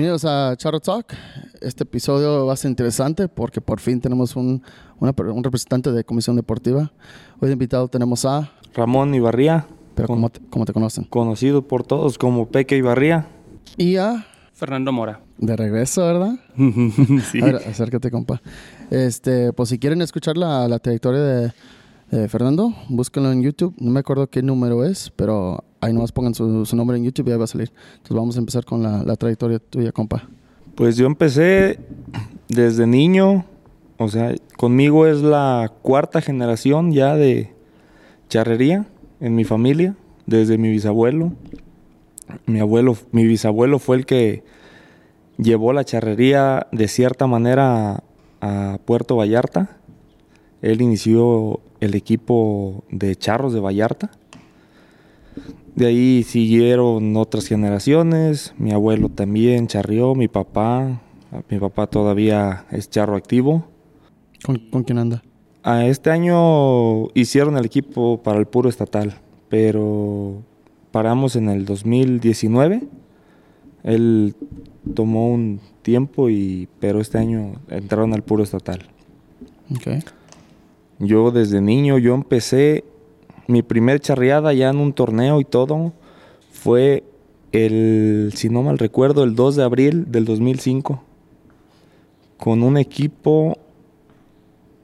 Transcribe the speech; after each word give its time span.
Bienvenidos 0.00 0.24
a 0.24 0.56
Charro 0.56 0.80
Talk. 0.80 1.12
Este 1.60 1.82
episodio 1.82 2.46
va 2.46 2.54
a 2.54 2.56
ser 2.56 2.70
interesante 2.70 3.28
porque 3.28 3.60
por 3.60 3.80
fin 3.80 4.00
tenemos 4.00 4.34
un, 4.34 4.62
una 4.98 5.12
un 5.30 5.44
representante 5.44 5.92
de 5.92 6.04
Comisión 6.04 6.36
Deportiva. 6.36 6.90
Hoy 7.38 7.48
de 7.48 7.52
invitado 7.52 7.86
tenemos 7.86 8.24
a, 8.24 8.50
Ramón 8.72 9.14
Ibarría, 9.14 9.66
pero 9.94 10.08
Con- 10.08 10.16
¿cómo 10.16 10.30
te, 10.30 10.40
cómo 10.48 10.64
te 10.64 10.72
conocen? 10.72 11.04
conocido 11.04 11.68
por 11.68 11.84
todos 11.84 12.16
como 12.16 12.48
Peque 12.48 12.78
Ibarría. 12.78 13.26
Y 13.76 13.96
a, 13.96 14.24
Fernando 14.54 14.90
Mora. 14.90 15.20
de 15.36 15.54
regreso, 15.54 16.00
¿verdad? 16.06 16.32
sí. 17.30 17.42
A 17.42 17.44
ver, 17.44 17.56
acércate, 17.56 18.10
compa. 18.10 18.40
Este, 18.88 19.52
pues 19.52 19.68
si 19.68 19.78
quieren 19.78 20.00
escuchar 20.00 20.38
la, 20.38 20.66
la 20.66 20.78
trayectoria 20.78 21.20
de, 21.20 21.52
de 22.10 22.28
Fernando, 22.28 22.74
búsquenlo 22.88 23.30
en 23.30 23.42
YouTube. 23.42 23.74
No 23.78 23.90
me 23.90 24.00
acuerdo 24.00 24.28
qué 24.28 24.42
número 24.42 24.84
es, 24.84 25.12
pero 25.14 25.62
ahí 25.80 25.92
nomás 25.92 26.12
pongan 26.12 26.34
su, 26.34 26.66
nombre 26.74 26.96
en 26.96 27.04
YouTube 27.04 27.28
y 27.28 27.32
ahí 27.32 27.38
va 27.38 27.44
a 27.44 27.48
salir. 27.48 27.72
Entonces 27.92 28.16
vamos 28.16 28.36
a 28.36 28.40
empezar 28.40 28.64
con 28.64 28.82
la, 28.82 29.16
trayectoria 29.16 29.58
tuya, 29.58 29.92
compa. 29.92 30.28
Pues 30.74 30.96
yo 30.96 31.06
empecé 31.06 31.78
desde 32.48 32.86
niño, 32.86 33.44
o 33.96 34.08
sea, 34.08 34.34
conmigo 34.56 35.06
es 35.06 35.22
la 35.22 35.72
cuarta 35.82 36.20
generación 36.20 36.92
ya 36.92 37.14
de 37.14 37.52
charrería 38.28 38.86
en 39.20 39.34
mi 39.34 39.44
familia, 39.44 39.94
desde 40.26 40.58
mi 40.58 40.70
bisabuelo. 40.70 41.32
Mi 42.46 42.60
abuelo, 42.60 42.96
mi 43.12 43.24
bisabuelo 43.24 43.78
fue 43.78 43.96
el 43.96 44.06
que 44.06 44.42
llevó 45.36 45.72
la 45.72 45.84
charrería 45.84 46.66
de 46.72 46.88
cierta 46.88 47.26
manera 47.26 48.02
a 48.40 48.78
Puerto 48.84 49.16
Vallarta. 49.16 49.76
Él 50.62 50.80
inició 50.80 51.60
el 51.80 51.94
equipo 51.94 52.84
de 52.90 53.16
charros 53.16 53.52
de 53.52 53.60
Vallarta. 53.60 54.10
De 55.74 55.86
ahí 55.86 56.22
siguieron 56.22 57.16
otras 57.16 57.46
generaciones. 57.46 58.54
Mi 58.58 58.72
abuelo 58.72 59.08
también 59.08 59.66
charrió, 59.66 60.14
mi 60.14 60.28
papá. 60.28 61.00
Mi 61.48 61.58
papá 61.58 61.86
todavía 61.86 62.66
es 62.70 62.90
charro 62.90 63.16
activo. 63.16 63.66
¿Con, 64.44 64.58
con 64.70 64.84
quién 64.84 64.98
anda? 64.98 65.22
A 65.62 65.86
este 65.86 66.10
año 66.10 67.08
hicieron 67.14 67.56
el 67.56 67.66
equipo 67.66 68.22
para 68.22 68.38
el 68.38 68.46
puro 68.46 68.68
estatal, 68.68 69.14
pero 69.48 70.42
paramos 70.90 71.36
en 71.36 71.48
el 71.48 71.64
2019. 71.64 72.82
Él 73.82 74.34
tomó 74.94 75.30
un 75.30 75.60
tiempo 75.82 76.30
y 76.30 76.68
pero 76.78 77.00
este 77.00 77.18
año 77.18 77.54
entraron 77.68 78.12
al 78.14 78.22
puro 78.22 78.42
estatal. 78.42 78.80
Ok. 79.70 80.04
Yo 81.00 81.30
desde 81.30 81.62
niño, 81.62 81.96
yo 81.96 82.14
empecé 82.14 82.84
mi 83.48 83.62
primer 83.62 84.00
charreada 84.00 84.52
ya 84.52 84.68
en 84.68 84.76
un 84.76 84.92
torneo 84.92 85.40
y 85.40 85.44
todo. 85.44 85.94
Fue 86.52 87.04
el, 87.52 88.32
si 88.34 88.50
no 88.50 88.62
mal 88.62 88.78
recuerdo, 88.78 89.24
el 89.24 89.34
2 89.34 89.56
de 89.56 89.64
abril 89.64 90.12
del 90.12 90.26
2005. 90.26 91.02
Con 92.36 92.62
un 92.62 92.76
equipo 92.76 93.56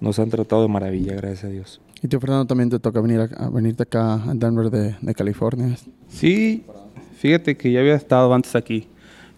nos 0.00 0.18
han 0.18 0.28
tratado 0.30 0.62
de 0.62 0.68
maravilla, 0.68 1.14
gracias 1.14 1.44
a 1.44 1.48
Dios. 1.48 1.80
Y 2.02 2.08
tú, 2.08 2.20
Fernando, 2.20 2.44
también 2.44 2.68
te 2.68 2.78
toca 2.78 3.00
venir 3.00 3.20
a, 3.20 3.24
a 3.46 3.48
venirte 3.48 3.84
acá 3.84 4.14
a 4.14 4.34
Denver 4.34 4.70
de, 4.70 4.96
de 5.00 5.14
California. 5.14 5.74
Sí, 6.08 6.64
fíjate 7.16 7.56
que 7.56 7.72
ya 7.72 7.80
había 7.80 7.94
estado 7.94 8.32
antes 8.34 8.54
aquí. 8.54 8.88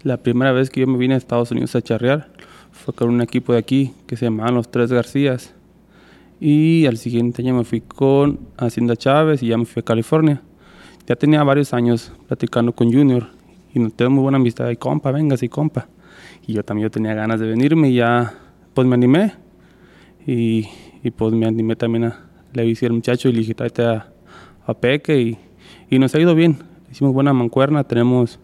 La 0.02 0.16
primera 0.16 0.52
vez 0.52 0.68
que 0.68 0.80
yo 0.80 0.86
me 0.86 0.98
vine 0.98 1.14
a 1.14 1.16
Estados 1.16 1.50
Unidos 1.50 1.74
a 1.76 1.82
charrear 1.82 2.30
fue 2.72 2.94
con 2.94 3.10
un 3.10 3.20
equipo 3.20 3.52
de 3.52 3.58
aquí 3.58 3.94
que 4.06 4.16
se 4.16 4.26
llamaban 4.26 4.54
los 4.54 4.70
Tres 4.70 4.92
Garcías. 4.92 5.54
Y 6.40 6.86
al 6.86 6.98
siguiente 6.98 7.42
año 7.42 7.54
me 7.54 7.64
fui 7.64 7.80
con 7.80 8.40
Hacienda 8.56 8.96
Chávez 8.96 9.42
y 9.42 9.48
ya 9.48 9.58
me 9.58 9.64
fui 9.64 9.80
a 9.80 9.84
California. 9.84 10.42
Ya 11.08 11.16
tenía 11.16 11.42
varios 11.42 11.72
años 11.72 12.12
platicando 12.26 12.74
con 12.74 12.92
Junior 12.92 13.28
y 13.72 13.78
nos 13.78 13.94
tenemos 13.94 14.16
muy 14.16 14.22
buena 14.24 14.36
amistad. 14.36 14.68
Y 14.68 14.76
compa, 14.76 15.10
venga, 15.10 15.38
sí, 15.38 15.48
compa. 15.48 15.88
Y 16.46 16.52
yo 16.52 16.62
también 16.62 16.84
yo 16.84 16.90
tenía 16.90 17.14
ganas 17.14 17.40
de 17.40 17.46
venirme 17.46 17.88
y 17.88 17.94
ya 17.94 18.34
pues 18.74 18.86
me 18.86 18.94
animé. 18.94 19.32
Y, 20.26 20.68
y 21.02 21.10
pues 21.10 21.32
me 21.32 21.46
animé 21.46 21.76
también 21.76 22.04
a, 22.04 22.28
le 22.52 22.60
avisé 22.60 22.84
al 22.84 22.92
muchacho 22.92 23.30
y 23.30 23.32
le 23.32 23.38
dije, 23.38 23.54
tráete 23.54 23.86
a, 23.86 24.12
a 24.66 24.74
Peque 24.74 25.18
y, 25.18 25.38
y 25.88 25.98
nos 25.98 26.14
ha 26.14 26.20
ido 26.20 26.34
bien. 26.34 26.58
Hicimos 26.90 27.14
buena 27.14 27.32
mancuerna, 27.32 27.84
tenemos 27.84 28.38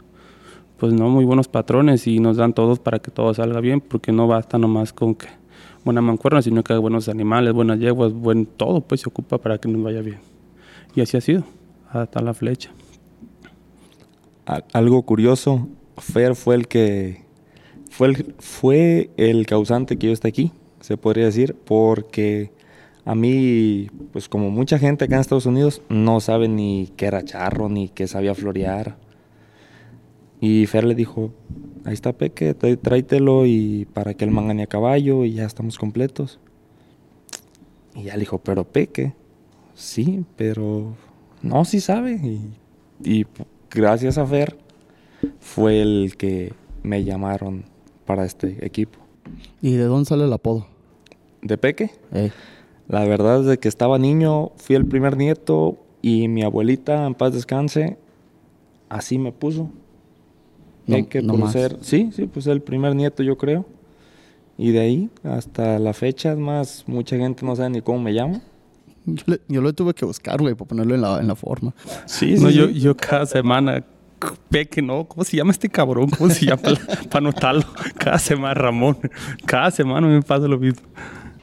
pues 0.78 0.94
no 0.94 1.10
muy 1.10 1.26
buenos 1.26 1.48
patrones 1.48 2.06
y 2.06 2.18
nos 2.18 2.38
dan 2.38 2.54
todos 2.54 2.78
para 2.78 2.98
que 2.98 3.10
todo 3.10 3.34
salga 3.34 3.60
bien, 3.60 3.82
porque 3.82 4.10
no 4.10 4.26
basta 4.26 4.56
nomás 4.56 4.94
con 4.94 5.14
que 5.14 5.26
buena 5.84 6.00
mancuerna, 6.00 6.40
sino 6.40 6.64
que 6.64 6.72
hay 6.72 6.78
buenos 6.78 7.10
animales, 7.10 7.52
buenas 7.52 7.78
yeguas, 7.78 8.14
buen 8.14 8.46
todo 8.46 8.80
pues 8.80 9.02
se 9.02 9.08
ocupa 9.10 9.36
para 9.36 9.58
que 9.58 9.68
nos 9.68 9.82
vaya 9.82 10.00
bien. 10.00 10.20
Y 10.94 11.02
así 11.02 11.18
ha 11.18 11.20
sido, 11.20 11.44
hasta 12.02 12.20
la 12.20 12.34
flecha. 12.34 12.70
Algo 14.72 15.02
curioso, 15.02 15.68
Fer 15.96 16.34
fue 16.34 16.54
el 16.56 16.68
que 16.68 17.24
fue 17.90 18.08
el, 18.08 18.34
fue 18.38 19.10
el 19.16 19.46
causante 19.46 19.96
que 19.96 20.08
yo 20.08 20.12
esté 20.12 20.28
aquí, 20.28 20.52
se 20.80 20.96
podría 20.96 21.26
decir, 21.26 21.54
porque 21.64 22.50
a 23.04 23.14
mí, 23.14 23.88
pues 24.12 24.28
como 24.28 24.50
mucha 24.50 24.78
gente 24.78 25.04
acá 25.04 25.14
en 25.14 25.20
Estados 25.20 25.46
Unidos, 25.46 25.82
no 25.88 26.20
sabe 26.20 26.48
ni 26.48 26.90
qué 26.96 27.06
era 27.06 27.24
charro, 27.24 27.68
ni 27.68 27.88
que 27.88 28.06
sabía 28.06 28.34
florear. 28.34 28.96
Y 30.40 30.66
Fer 30.66 30.84
le 30.84 30.94
dijo, 30.94 31.32
ahí 31.84 31.94
está 31.94 32.12
Peque, 32.12 32.54
tráetelo 32.54 33.46
y 33.46 33.86
para 33.92 34.14
que 34.14 34.24
él 34.24 34.30
mangane 34.30 34.64
a 34.64 34.66
caballo 34.66 35.24
y 35.24 35.34
ya 35.34 35.44
estamos 35.44 35.78
completos. 35.78 36.40
Y 37.94 38.04
ya 38.04 38.14
le 38.14 38.20
dijo, 38.20 38.38
pero 38.38 38.64
Peque, 38.64 39.14
sí, 39.74 40.24
pero 40.36 40.96
no, 41.44 41.64
sí 41.64 41.80
sabe. 41.80 42.20
Y, 43.02 43.26
gracias 43.70 44.18
a 44.18 44.26
Fer 44.26 44.56
fue 45.40 45.80
el 45.82 46.14
que 46.16 46.52
me 46.82 47.04
llamaron 47.04 47.64
para 48.06 48.24
este 48.24 48.64
equipo. 48.64 48.98
¿Y 49.62 49.72
de 49.74 49.84
dónde 49.84 50.06
sale 50.06 50.24
el 50.24 50.32
apodo? 50.32 50.66
¿De 51.42 51.56
Peque? 51.58 51.90
Eh, 52.12 52.30
La 52.88 53.04
verdad 53.04 53.40
es 53.40 53.46
de 53.46 53.58
que 53.58 53.68
estaba 53.68 53.98
niño, 53.98 54.50
fui 54.56 54.76
el 54.76 54.86
primer 54.86 55.16
nieto 55.16 55.78
Y 56.02 56.28
mi 56.28 56.42
abuelita, 56.42 57.06
en 57.06 57.14
paz 57.14 57.32
descanse, 57.32 57.96
así 58.90 59.18
me 59.18 59.32
puso. 59.32 59.70
No- 60.86 60.96
hay 60.96 61.04
que 61.04 61.22
no 61.22 61.32
por 61.32 61.40
más. 61.40 61.52
ser, 61.52 61.78
sí, 61.80 62.10
sí, 62.12 62.26
pues 62.26 62.46
el 62.46 62.60
primer 62.60 62.94
nieto 62.94 63.22
yo 63.22 63.38
creo. 63.38 63.64
Y 64.58 64.72
de 64.72 64.80
ahí 64.80 65.10
hasta 65.22 65.78
la 65.78 65.94
fecha, 65.94 66.32
es 66.32 66.38
más, 66.38 66.84
mucha 66.86 67.16
gente 67.16 67.44
no 67.46 67.56
sabe 67.56 67.70
ni 67.70 67.80
cómo 67.80 68.00
me 68.00 68.12
llamo. 68.12 68.42
Yo, 69.16 69.22
le- 69.26 69.40
yo 69.48 69.60
lo 69.60 69.72
tuve 69.72 69.92
que 69.94 70.04
buscar, 70.04 70.40
güey, 70.40 70.54
para 70.54 70.68
ponerlo 70.68 70.94
en 70.94 71.00
la, 71.02 71.20
en 71.20 71.28
la 71.28 71.34
forma. 71.36 71.74
Sí, 72.06 72.36
No, 72.38 72.48
yo, 72.50 72.68
yo 72.70 72.96
cada 72.96 73.26
semana 73.26 73.84
ve 74.50 74.66
que 74.66 74.80
no, 74.80 75.04
¿cómo 75.04 75.24
se 75.24 75.36
llama 75.36 75.50
este 75.52 75.68
cabrón? 75.68 76.08
¿Cómo 76.10 76.30
se 76.30 76.46
llama? 76.46 76.62
Para 77.10 77.18
anotarlo. 77.18 77.64
Cada 77.98 78.18
semana, 78.18 78.54
Ramón. 78.54 78.96
Cada 79.44 79.70
semana 79.70 80.06
me 80.06 80.22
pasa 80.22 80.48
lo 80.48 80.58
mismo. 80.58 80.80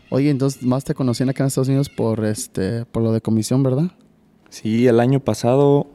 Oye, 0.09 0.29
entonces 0.29 0.63
más 0.63 0.83
te 0.83 0.93
conocían 0.95 1.29
acá 1.29 1.43
en 1.43 1.47
Estados 1.47 1.67
Unidos 1.69 1.89
por 1.89 2.25
este 2.25 2.85
por 2.85 3.01
lo 3.03 3.13
de 3.13 3.21
comisión, 3.21 3.61
¿verdad? 3.63 3.91
Sí, 4.49 4.87
el 4.87 4.99
año 4.99 5.19
pasado 5.19 5.87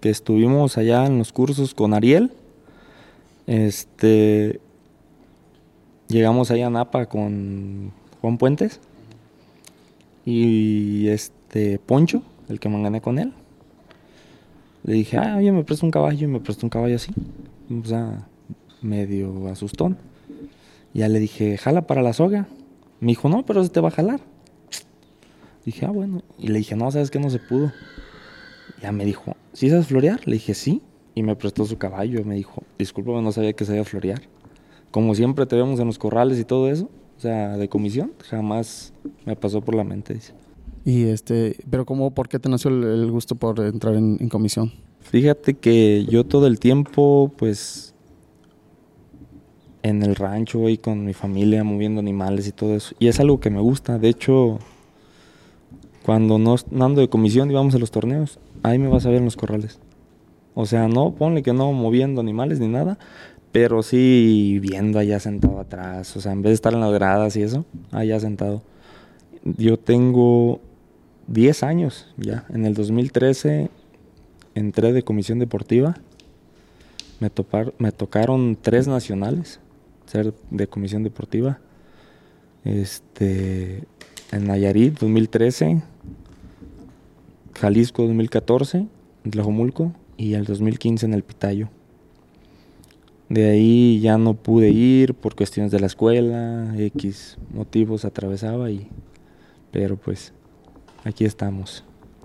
que 0.00 0.08
estuvimos 0.08 0.78
allá 0.78 1.04
en 1.06 1.18
los 1.18 1.32
cursos 1.32 1.74
con 1.74 1.92
Ariel, 1.92 2.32
este, 3.46 4.60
llegamos 6.08 6.50
allá 6.50 6.68
a 6.68 6.70
Napa 6.70 7.06
con 7.06 7.92
Juan 8.20 8.38
Puentes 8.38 8.80
y 10.30 11.08
este 11.08 11.78
Poncho, 11.80 12.22
el 12.48 12.60
que 12.60 12.68
me 12.68 12.80
gané 12.80 13.00
con 13.00 13.18
él. 13.18 13.32
Le 14.84 14.94
dije, 14.94 15.18
ah, 15.18 15.36
oye, 15.36 15.50
me 15.50 15.64
presta 15.64 15.84
un 15.84 15.90
caballo 15.90 16.24
y 16.24 16.30
me 16.30 16.40
prestó 16.40 16.64
un 16.66 16.70
caballo 16.70 16.96
así, 16.96 17.12
o 17.70 17.84
sea, 17.84 18.28
medio 18.80 19.48
asustón. 19.48 19.98
Ya 20.94 21.08
le 21.08 21.18
dije, 21.18 21.58
jala 21.58 21.86
para 21.86 22.02
la 22.02 22.12
soga. 22.12 22.48
Me 23.00 23.08
dijo, 23.08 23.28
no, 23.28 23.44
pero 23.44 23.62
se 23.62 23.70
te 23.70 23.80
va 23.80 23.88
a 23.88 23.92
jalar. 23.92 24.20
Dije, 25.64 25.86
ah, 25.86 25.90
bueno. 25.90 26.22
Y 26.38 26.48
le 26.48 26.58
dije, 26.58 26.76
no, 26.76 26.90
sabes 26.90 27.10
que 27.10 27.18
no 27.18 27.28
se 27.28 27.38
pudo. 27.38 27.72
Ya 28.80 28.92
me 28.92 29.04
dijo, 29.04 29.36
¿sí 29.52 29.68
sabes 29.68 29.86
florear? 29.86 30.26
Le 30.26 30.34
dije, 30.34 30.54
sí. 30.54 30.82
Y 31.14 31.22
me 31.22 31.36
prestó 31.36 31.64
su 31.64 31.76
caballo. 31.76 32.24
Me 32.24 32.34
dijo, 32.34 32.62
discúlpame, 32.78 33.22
no 33.22 33.32
sabía 33.32 33.52
que 33.52 33.64
sabía 33.64 33.84
florear. 33.84 34.22
Como 34.90 35.14
siempre 35.14 35.46
te 35.46 35.56
vemos 35.56 35.78
en 35.80 35.86
los 35.86 35.98
corrales 35.98 36.38
y 36.38 36.44
todo 36.44 36.68
eso, 36.68 36.90
o 37.20 37.22
sea, 37.22 37.58
de 37.58 37.68
comisión, 37.68 38.12
jamás 38.30 38.94
me 39.26 39.36
pasó 39.36 39.60
por 39.60 39.74
la 39.74 39.84
mente. 39.84 40.14
Dice. 40.14 40.32
Y 40.86 41.04
este, 41.04 41.54
pero 41.68 41.84
cómo, 41.84 42.12
¿por 42.12 42.30
qué 42.30 42.38
te 42.38 42.48
nació 42.48 42.70
el, 42.70 42.82
el 42.82 43.10
gusto 43.10 43.34
por 43.34 43.60
entrar 43.60 43.94
en, 43.94 44.16
en 44.18 44.30
comisión? 44.30 44.72
Fíjate 45.00 45.52
que 45.52 46.06
yo 46.08 46.24
todo 46.24 46.46
el 46.46 46.58
tiempo, 46.58 47.30
pues, 47.36 47.94
en 49.82 50.02
el 50.02 50.16
rancho 50.16 50.66
y 50.70 50.78
con 50.78 51.04
mi 51.04 51.12
familia, 51.12 51.62
moviendo 51.62 52.00
animales 52.00 52.48
y 52.48 52.52
todo 52.52 52.74
eso. 52.74 52.94
Y 52.98 53.08
es 53.08 53.20
algo 53.20 53.38
que 53.38 53.50
me 53.50 53.60
gusta. 53.60 53.98
De 53.98 54.08
hecho, 54.08 54.58
cuando 56.02 56.38
no, 56.38 56.56
no 56.70 56.84
ando 56.86 57.02
de 57.02 57.10
comisión 57.10 57.50
y 57.50 57.54
vamos 57.54 57.74
a 57.74 57.78
los 57.78 57.90
torneos, 57.90 58.38
ahí 58.62 58.78
me 58.78 58.88
vas 58.88 59.04
a 59.04 59.10
ver 59.10 59.18
en 59.18 59.26
los 59.26 59.36
corrales. 59.36 59.78
O 60.54 60.64
sea, 60.64 60.88
no, 60.88 61.12
ponle 61.12 61.42
que 61.42 61.52
no 61.52 61.70
moviendo 61.72 62.22
animales 62.22 62.60
ni 62.60 62.68
nada, 62.68 62.98
pero 63.52 63.82
sí 63.82 64.58
viendo 64.62 64.98
allá 64.98 65.18
sentado 65.20 65.58
atrás. 65.60 66.16
O 66.16 66.20
sea, 66.20 66.32
en 66.32 66.42
vez 66.42 66.50
de 66.50 66.54
estar 66.54 66.72
en 66.74 66.80
las 66.80 66.92
gradas 66.92 67.36
y 67.36 67.42
eso, 67.42 67.64
allá 67.90 68.20
sentado. 68.20 68.62
Yo 69.44 69.78
tengo 69.78 70.60
10 71.26 71.62
años 71.62 72.06
ya. 72.16 72.44
En 72.50 72.64
el 72.66 72.74
2013 72.74 73.70
entré 74.54 74.92
de 74.92 75.02
comisión 75.02 75.38
deportiva. 75.38 75.96
Me, 77.20 77.30
topar- 77.30 77.72
me 77.78 77.92
tocaron 77.92 78.56
tres 78.60 78.86
nacionales 78.88 79.60
ser 80.06 80.32
de 80.50 80.66
comisión 80.66 81.02
deportiva. 81.02 81.58
Este, 82.64 83.84
en 84.32 84.46
Nayarit 84.46 84.98
2013, 84.98 85.82
Jalisco 87.54 88.02
2014, 88.06 88.86
en 89.24 89.30
Tlajomulco 89.30 89.92
y 90.16 90.34
el 90.34 90.44
2015 90.44 91.06
en 91.06 91.14
el 91.14 91.22
Pitayo. 91.22 91.68
De 93.30 93.48
ahí 93.48 94.00
ya 94.00 94.18
no 94.18 94.34
pude 94.34 94.70
ir 94.70 95.14
por 95.14 95.34
cuestiones 95.34 95.72
de 95.72 95.80
la 95.80 95.86
escuela, 95.86 96.74
X 96.76 97.38
motivos 97.54 98.04
atravesaba 98.04 98.70
y 98.70 98.88
pero 99.70 99.96
pues 99.96 100.32
aquí 101.04 101.24
estamos. 101.24 101.84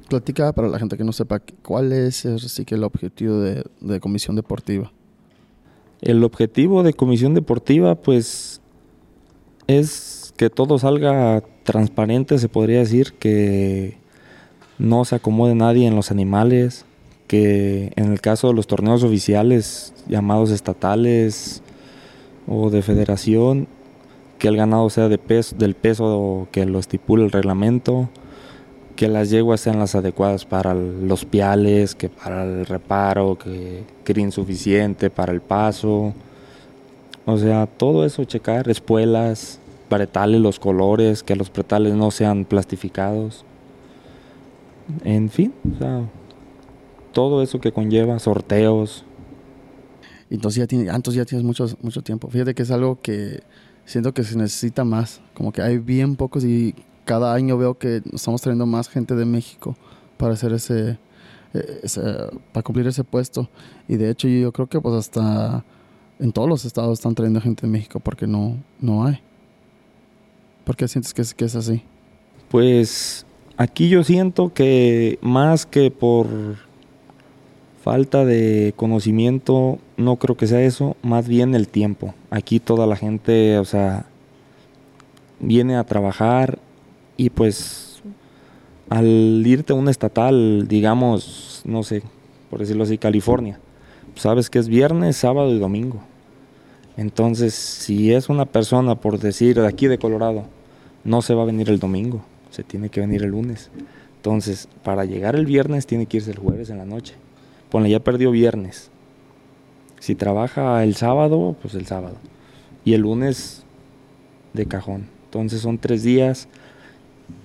Platica 0.09 0.51
para 0.51 0.67
la 0.67 0.79
gente 0.79 0.97
que 0.97 1.03
no 1.03 1.13
sepa 1.13 1.41
cuál 1.63 1.93
es 1.93 2.25
así 2.25 2.65
que 2.65 2.75
el 2.75 2.83
objetivo 2.83 3.39
de, 3.39 3.63
de 3.81 3.99
comisión 3.99 4.35
deportiva. 4.35 4.91
El 6.01 6.23
objetivo 6.23 6.83
de 6.83 6.93
comisión 6.93 7.33
deportiva, 7.33 7.95
pues, 7.95 8.61
es 9.67 10.33
que 10.37 10.49
todo 10.49 10.77
salga 10.77 11.43
transparente, 11.63 12.37
se 12.37 12.49
podría 12.49 12.79
decir, 12.79 13.13
que 13.13 13.97
no 14.77 15.05
se 15.05 15.15
acomode 15.15 15.55
nadie 15.55 15.87
en 15.87 15.95
los 15.95 16.11
animales, 16.11 16.85
que 17.27 17.91
en 17.95 18.11
el 18.11 18.21
caso 18.21 18.47
de 18.47 18.53
los 18.53 18.67
torneos 18.67 19.03
oficiales, 19.03 19.93
llamados 20.07 20.51
estatales 20.51 21.61
o 22.47 22.69
de 22.69 22.81
federación, 22.81 23.67
que 24.37 24.47
el 24.47 24.57
ganado 24.57 24.89
sea 24.89 25.07
del 25.07 25.19
peso 25.75 26.47
que 26.51 26.65
lo 26.65 26.79
estipula 26.79 27.23
el 27.23 27.31
reglamento, 27.31 28.09
que 28.95 29.07
las 29.07 29.29
yeguas 29.29 29.61
sean 29.61 29.79
las 29.79 29.95
adecuadas 29.95 30.45
para 30.45 30.73
los 30.73 31.25
piales, 31.25 31.95
que 31.95 32.09
para 32.09 32.43
el 32.43 32.65
reparo, 32.65 33.37
que 33.37 33.83
crin 34.03 34.31
suficiente 34.31 35.09
para 35.09 35.33
el 35.33 35.41
paso. 35.41 36.13
O 37.25 37.37
sea, 37.37 37.65
todo 37.65 38.05
eso 38.05 38.23
checar, 38.23 38.69
espuelas, 38.69 39.59
paretales, 39.89 40.39
los 40.39 40.59
colores, 40.59 41.23
que 41.23 41.35
los 41.35 41.49
pretales 41.49 41.93
no 41.95 42.11
sean 42.11 42.45
plastificados. 42.45 43.43
En 45.03 45.29
fin, 45.29 45.53
o 45.73 45.77
sea, 45.77 46.01
todo 47.15 47.41
eso 47.41 47.61
que 47.61 47.71
conlleva, 47.71 48.19
sorteos. 48.19 49.05
Entonces 50.29 50.59
ya, 50.59 50.67
tiene, 50.67 50.89
ah, 50.89 50.95
entonces 50.97 51.17
ya 51.17 51.25
tienes 51.25 51.45
mucho, 51.45 51.65
mucho 51.81 52.01
tiempo. 52.01 52.27
Fíjate 52.29 52.53
que 52.53 52.63
es 52.63 52.71
algo 52.71 52.99
que 53.01 53.41
siento 53.85 54.13
que 54.13 54.23
se 54.25 54.37
necesita 54.37 54.83
más. 54.83 55.21
Como 55.33 55.53
que 55.53 55.61
hay 55.61 55.77
bien 55.77 56.17
pocos 56.17 56.43
y 56.43 56.75
cada 57.05 57.33
año 57.33 57.57
veo 57.57 57.77
que 57.77 58.01
estamos 58.11 58.41
trayendo 58.41 58.65
más 58.65 58.89
gente 58.89 59.15
de 59.15 59.23
México 59.23 59.77
para 60.17 60.33
hacer 60.33 60.51
ese, 60.51 60.97
eh, 61.53 61.79
ese- 61.83 62.01
para 62.51 62.63
cumplir 62.63 62.85
ese 62.87 63.05
puesto. 63.05 63.47
Y 63.87 63.95
de 63.95 64.09
hecho 64.09 64.27
yo 64.27 64.51
creo 64.51 64.67
que 64.67 64.81
pues 64.81 64.95
hasta 64.95 65.63
en 66.19 66.33
todos 66.33 66.49
los 66.49 66.65
estados 66.65 66.99
están 66.99 67.15
trayendo 67.15 67.39
gente 67.39 67.65
de 67.65 67.71
México 67.71 68.01
porque 68.01 68.27
no, 68.27 68.57
no 68.81 69.05
hay. 69.05 69.19
¿Por 70.65 70.75
qué 70.75 70.87
sientes 70.89 71.13
que 71.13 71.21
es, 71.21 71.33
que 71.33 71.45
es 71.45 71.55
así? 71.55 71.81
Pues 72.49 73.25
aquí 73.55 73.87
yo 73.87 74.03
siento 74.03 74.53
que 74.53 75.17
más 75.21 75.65
que 75.65 75.91
por 75.91 76.27
falta 77.85 78.25
de 78.25 78.73
conocimiento, 78.75 79.77
no 79.95 80.15
creo 80.15 80.35
que 80.35 80.47
sea 80.47 80.59
eso, 80.63 80.97
más 81.03 81.27
bien 81.27 81.53
el 81.53 81.67
tiempo. 81.67 82.15
Aquí 82.31 82.59
toda 82.59 82.87
la 82.87 82.95
gente, 82.95 83.59
o 83.59 83.65
sea, 83.65 84.07
viene 85.39 85.75
a 85.75 85.83
trabajar 85.83 86.57
y 87.15 87.29
pues 87.29 88.01
al 88.89 89.43
irte 89.45 89.73
a 89.73 89.75
un 89.75 89.87
estatal, 89.87 90.67
digamos, 90.67 91.61
no 91.63 91.83
sé, 91.83 92.01
por 92.49 92.57
decirlo 92.57 92.85
así, 92.85 92.97
California, 92.97 93.59
sabes 94.15 94.49
que 94.49 94.57
es 94.57 94.67
viernes, 94.67 95.17
sábado 95.17 95.53
y 95.53 95.59
domingo. 95.59 95.99
Entonces, 96.97 97.53
si 97.53 98.11
es 98.13 98.29
una 98.29 98.45
persona, 98.45 98.95
por 98.95 99.19
decir, 99.19 99.61
de 99.61 99.67
aquí 99.67 99.85
de 99.85 99.99
Colorado, 99.99 100.45
no 101.03 101.21
se 101.21 101.35
va 101.35 101.43
a 101.43 101.45
venir 101.45 101.69
el 101.69 101.77
domingo, 101.77 102.25
se 102.49 102.63
tiene 102.63 102.89
que 102.89 103.01
venir 103.01 103.21
el 103.21 103.29
lunes. 103.29 103.69
Entonces, 104.15 104.67
para 104.83 105.05
llegar 105.05 105.35
el 105.35 105.45
viernes 105.45 105.85
tiene 105.85 106.07
que 106.07 106.17
irse 106.17 106.31
el 106.31 106.39
jueves 106.39 106.71
en 106.71 106.79
la 106.79 106.85
noche. 106.85 107.13
Ponle, 107.69 107.89
ya 107.89 107.99
perdió 107.99 108.31
viernes. 108.31 108.89
Si 109.99 110.15
trabaja 110.15 110.83
el 110.83 110.95
sábado, 110.95 111.55
pues 111.61 111.73
el 111.73 111.85
sábado. 111.85 112.17
Y 112.83 112.93
el 112.93 113.01
lunes 113.01 113.63
de 114.53 114.65
cajón. 114.65 115.07
Entonces 115.25 115.61
son 115.61 115.77
tres 115.77 116.03
días 116.03 116.47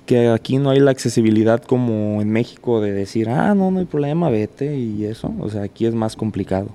que 0.07 0.29
aquí 0.29 0.59
no 0.59 0.71
hay 0.71 0.81
la 0.81 0.91
accesibilidad 0.91 1.63
como 1.63 2.21
en 2.21 2.31
México 2.31 2.81
de 2.81 2.93
decir, 2.93 3.29
ah, 3.29 3.55
no, 3.55 3.71
no 3.71 3.79
hay 3.79 3.87
problema, 3.87 4.29
vete 4.29 4.77
y 4.77 5.05
eso. 5.05 5.33
O 5.41 5.49
sea, 5.49 5.63
aquí 5.63 5.87
es 5.87 5.95
más 5.95 6.17
complicado. 6.17 6.69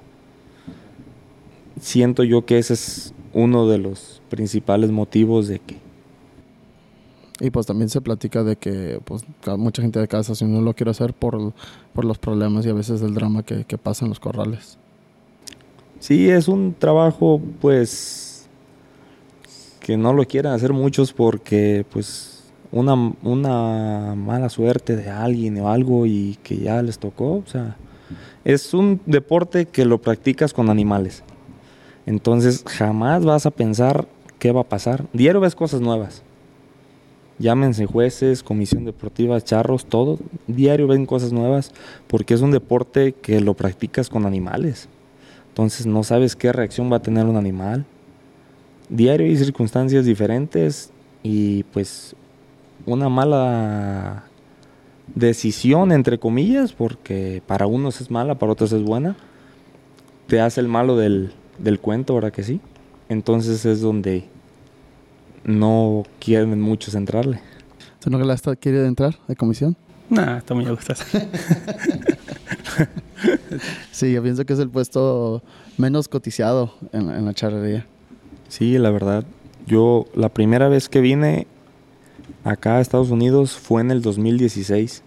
Siento 1.79 2.23
yo 2.23 2.45
que 2.45 2.57
ese 2.57 2.73
es 2.73 3.13
uno 3.33 3.67
de 3.67 3.77
los 3.77 4.21
principales 4.29 4.91
motivos 4.91 5.47
de 5.47 5.59
que 5.59 5.84
Y 7.39 7.49
pues 7.49 7.65
también 7.65 7.89
se 7.89 7.99
platica 7.99 8.43
de 8.43 8.55
que 8.55 9.01
pues 9.03 9.23
mucha 9.57 9.81
gente 9.81 9.99
de 9.99 10.07
casa 10.07 10.35
si 10.35 10.45
no 10.45 10.61
lo 10.61 10.73
quiere 10.73 10.91
hacer 10.91 11.13
por, 11.13 11.53
por 11.93 12.05
los 12.05 12.17
problemas 12.17 12.65
y 12.65 12.69
a 12.69 12.73
veces 12.73 13.01
el 13.01 13.13
drama 13.13 13.43
que, 13.43 13.65
que 13.65 13.77
pasa 13.77 14.05
en 14.05 14.09
los 14.09 14.19
corrales. 14.19 14.77
Sí, 15.99 16.29
es 16.29 16.47
un 16.47 16.73
trabajo 16.77 17.41
pues 17.59 18.47
que 19.81 19.97
no 19.97 20.13
lo 20.13 20.25
quieren 20.25 20.51
hacer 20.51 20.71
muchos 20.71 21.11
porque 21.11 21.85
pues 21.91 22.43
una, 22.71 22.93
una 23.23 24.15
mala 24.15 24.49
suerte 24.49 24.95
de 24.95 25.09
alguien 25.09 25.57
o 25.59 25.69
algo 25.69 26.05
y 26.05 26.37
que 26.43 26.57
ya 26.57 26.81
les 26.81 26.99
tocó, 26.99 27.33
o 27.35 27.43
sea, 27.45 27.77
es 28.43 28.73
un 28.73 29.01
deporte 29.05 29.65
que 29.65 29.85
lo 29.85 30.01
practicas 30.01 30.53
con 30.53 30.69
animales. 30.69 31.23
Entonces 32.05 32.63
jamás 32.67 33.25
vas 33.25 33.45
a 33.45 33.51
pensar 33.51 34.07
qué 34.39 34.51
va 34.51 34.61
a 34.61 34.69
pasar. 34.69 35.05
Diario 35.13 35.41
ves 35.41 35.55
cosas 35.55 35.81
nuevas. 35.81 36.23
Llámense 37.37 37.85
jueces, 37.85 38.43
comisión 38.43 38.85
deportiva, 38.85 39.41
charros, 39.41 39.85
todo. 39.85 40.19
Diario 40.47 40.87
ven 40.87 41.05
cosas 41.05 41.33
nuevas 41.33 41.71
porque 42.07 42.33
es 42.33 42.41
un 42.41 42.51
deporte 42.51 43.13
que 43.13 43.41
lo 43.41 43.53
practicas 43.55 44.09
con 44.09 44.25
animales. 44.25 44.87
Entonces 45.49 45.85
no 45.85 46.03
sabes 46.03 46.35
qué 46.35 46.51
reacción 46.53 46.91
va 46.91 46.97
a 46.97 47.01
tener 47.01 47.25
un 47.25 47.35
animal. 47.35 47.85
Diario 48.89 49.27
hay 49.27 49.35
circunstancias 49.35 50.05
diferentes 50.05 50.91
y 51.23 51.63
pues 51.63 52.15
una 52.85 53.09
mala 53.09 54.25
decisión, 55.13 55.91
entre 55.91 56.19
comillas, 56.19 56.71
porque 56.71 57.41
para 57.45 57.67
unos 57.67 58.01
es 58.01 58.11
mala, 58.11 58.35
para 58.35 58.51
otros 58.51 58.71
es 58.71 58.83
buena, 58.83 59.15
te 60.27 60.39
hace 60.39 60.61
el 60.61 60.67
malo 60.67 60.95
del, 60.97 61.33
del 61.57 61.79
cuento, 61.79 62.15
¿verdad 62.15 62.31
que 62.31 62.43
sí? 62.43 62.59
Entonces 63.09 63.65
es 63.65 63.81
donde 63.81 64.25
no 65.45 66.03
quieren 66.19 66.59
muchos 66.59 66.95
entrarle. 66.95 67.39
¿Tú 67.99 68.09
no 68.09 68.19
quiere 68.59 68.85
entrar 68.85 69.17
de 69.27 69.35
comisión? 69.35 69.77
Nah, 70.09 70.37
está 70.37 70.53
muy 70.53 70.65
a 70.65 70.71
gusto. 70.71 70.93
sí, 73.91 74.11
yo 74.11 74.21
pienso 74.21 74.45
que 74.45 74.53
es 74.53 74.59
el 74.59 74.69
puesto 74.69 75.41
menos 75.77 76.07
cotizado 76.07 76.73
en, 76.91 77.09
en 77.09 77.25
la 77.25 77.33
charrería. 77.33 77.87
Sí, 78.49 78.77
la 78.77 78.91
verdad. 78.91 79.25
Yo 79.65 80.05
la 80.13 80.29
primera 80.29 80.67
vez 80.67 80.89
que 80.89 81.01
vine 81.01 81.47
acá 82.43 82.77
a 82.77 82.81
Estados 82.81 83.09
Unidos 83.09 83.57
fue 83.57 83.81
en 83.81 83.89
el 83.91 84.01
2016 84.01 85.01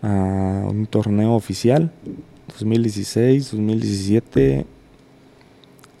a 0.00 0.64
un 0.70 0.86
torneo 0.86 1.34
oficial 1.34 1.92
2016 2.58 3.50
2017 3.50 4.66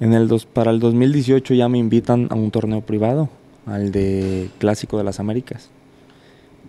en 0.00 0.12
el 0.14 0.28
dos, 0.28 0.46
para 0.46 0.70
el 0.70 0.80
2018 0.80 1.54
ya 1.54 1.68
me 1.68 1.78
invitan 1.78 2.28
a 2.30 2.34
un 2.34 2.50
torneo 2.50 2.80
privado, 2.82 3.28
al 3.66 3.90
de 3.92 4.48
Clásico 4.58 4.98
de 4.98 5.04
las 5.04 5.20
Américas. 5.20 5.70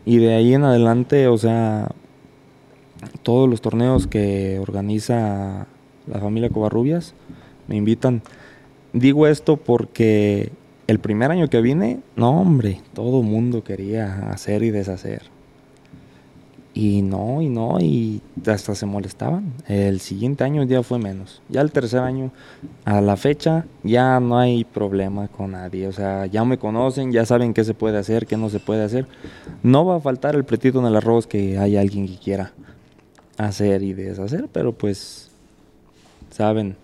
Y 0.06 0.18
de 0.18 0.34
ahí 0.34 0.54
en 0.54 0.64
adelante, 0.64 1.28
o 1.28 1.38
sea, 1.38 1.90
todos 3.24 3.50
los 3.50 3.62
torneos 3.62 4.08
que 4.08 4.60
organiza 4.60 5.68
la 6.08 6.20
familia 6.20 6.50
Covarrubias 6.50 7.14
me 7.68 7.76
invitan. 7.76 8.22
Digo 8.94 9.28
esto 9.28 9.58
porque 9.58 10.52
el 10.88 11.00
primer 11.00 11.30
año 11.30 11.50
que 11.50 11.62
vine, 11.62 12.00
no 12.16 12.42
hombre, 12.42 12.82
todo 12.94 13.22
mundo 13.22 13.64
quería 13.64 14.32
hacer 14.32 14.64
y 14.64 14.72
deshacer. 14.72 15.22
Y 16.82 17.02
no, 17.02 17.42
y 17.42 17.50
no, 17.50 17.78
y 17.82 18.22
hasta 18.48 18.74
se 18.74 18.86
molestaban. 18.86 19.52
El 19.68 20.00
siguiente 20.00 20.46
año 20.46 20.64
ya 20.64 20.82
fue 20.82 20.98
menos. 20.98 21.42
Ya 21.50 21.60
el 21.60 21.74
tercer 21.74 22.00
año, 22.00 22.32
a 22.86 23.02
la 23.02 23.18
fecha, 23.18 23.66
ya 23.84 24.18
no 24.22 24.40
hay 24.40 24.64
problema 24.64 25.28
con 25.28 25.52
nadie. 25.52 25.90
O 25.90 25.92
sea, 25.92 26.26
ya 26.28 26.46
me 26.46 26.58
conocen, 26.58 27.12
ya 27.12 27.26
saben 27.26 27.54
qué 27.54 27.66
se 27.66 27.74
puede 27.74 27.98
hacer, 27.98 28.26
qué 28.26 28.38
no 28.38 28.50
se 28.50 28.62
puede 28.62 28.86
hacer. 28.86 29.08
No 29.62 29.84
va 29.84 29.98
a 29.98 30.00
faltar 30.00 30.36
el 30.36 30.46
pretito 30.46 30.80
en 30.80 30.86
el 30.86 30.96
arroz 30.96 31.28
que 31.28 31.58
hay 31.58 31.76
alguien 31.76 32.08
que 32.08 32.18
quiera 32.18 32.54
hacer 33.38 33.84
y 33.84 33.92
deshacer, 33.92 34.48
pero 34.50 34.72
pues 34.72 35.32
saben 36.32 36.78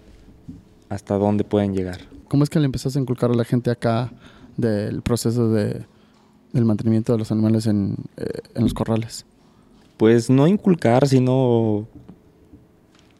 hasta 0.89 1.15
dónde 1.15 1.45
pueden 1.45 1.73
llegar. 1.73 2.01
¿Cómo 2.27 2.43
es 2.43 2.49
que 2.49 2.59
le 2.59 2.65
empezaste 2.65 2.99
a 2.99 3.01
inculcar 3.01 3.31
a 3.31 3.33
la 3.33 3.45
gente 3.45 3.71
acá 3.71 4.11
del 4.57 5.01
proceso 5.03 5.53
de, 5.53 5.85
del 6.51 6.65
mantenimiento 6.65 7.13
de 7.13 7.19
los 7.19 7.31
animales 7.31 7.65
en, 7.65 7.95
eh, 8.17 8.41
en 8.55 8.63
los 8.63 8.73
corrales? 8.73 9.25
Pues 9.97 10.29
no 10.29 10.47
inculcar, 10.47 11.07
sino 11.07 11.87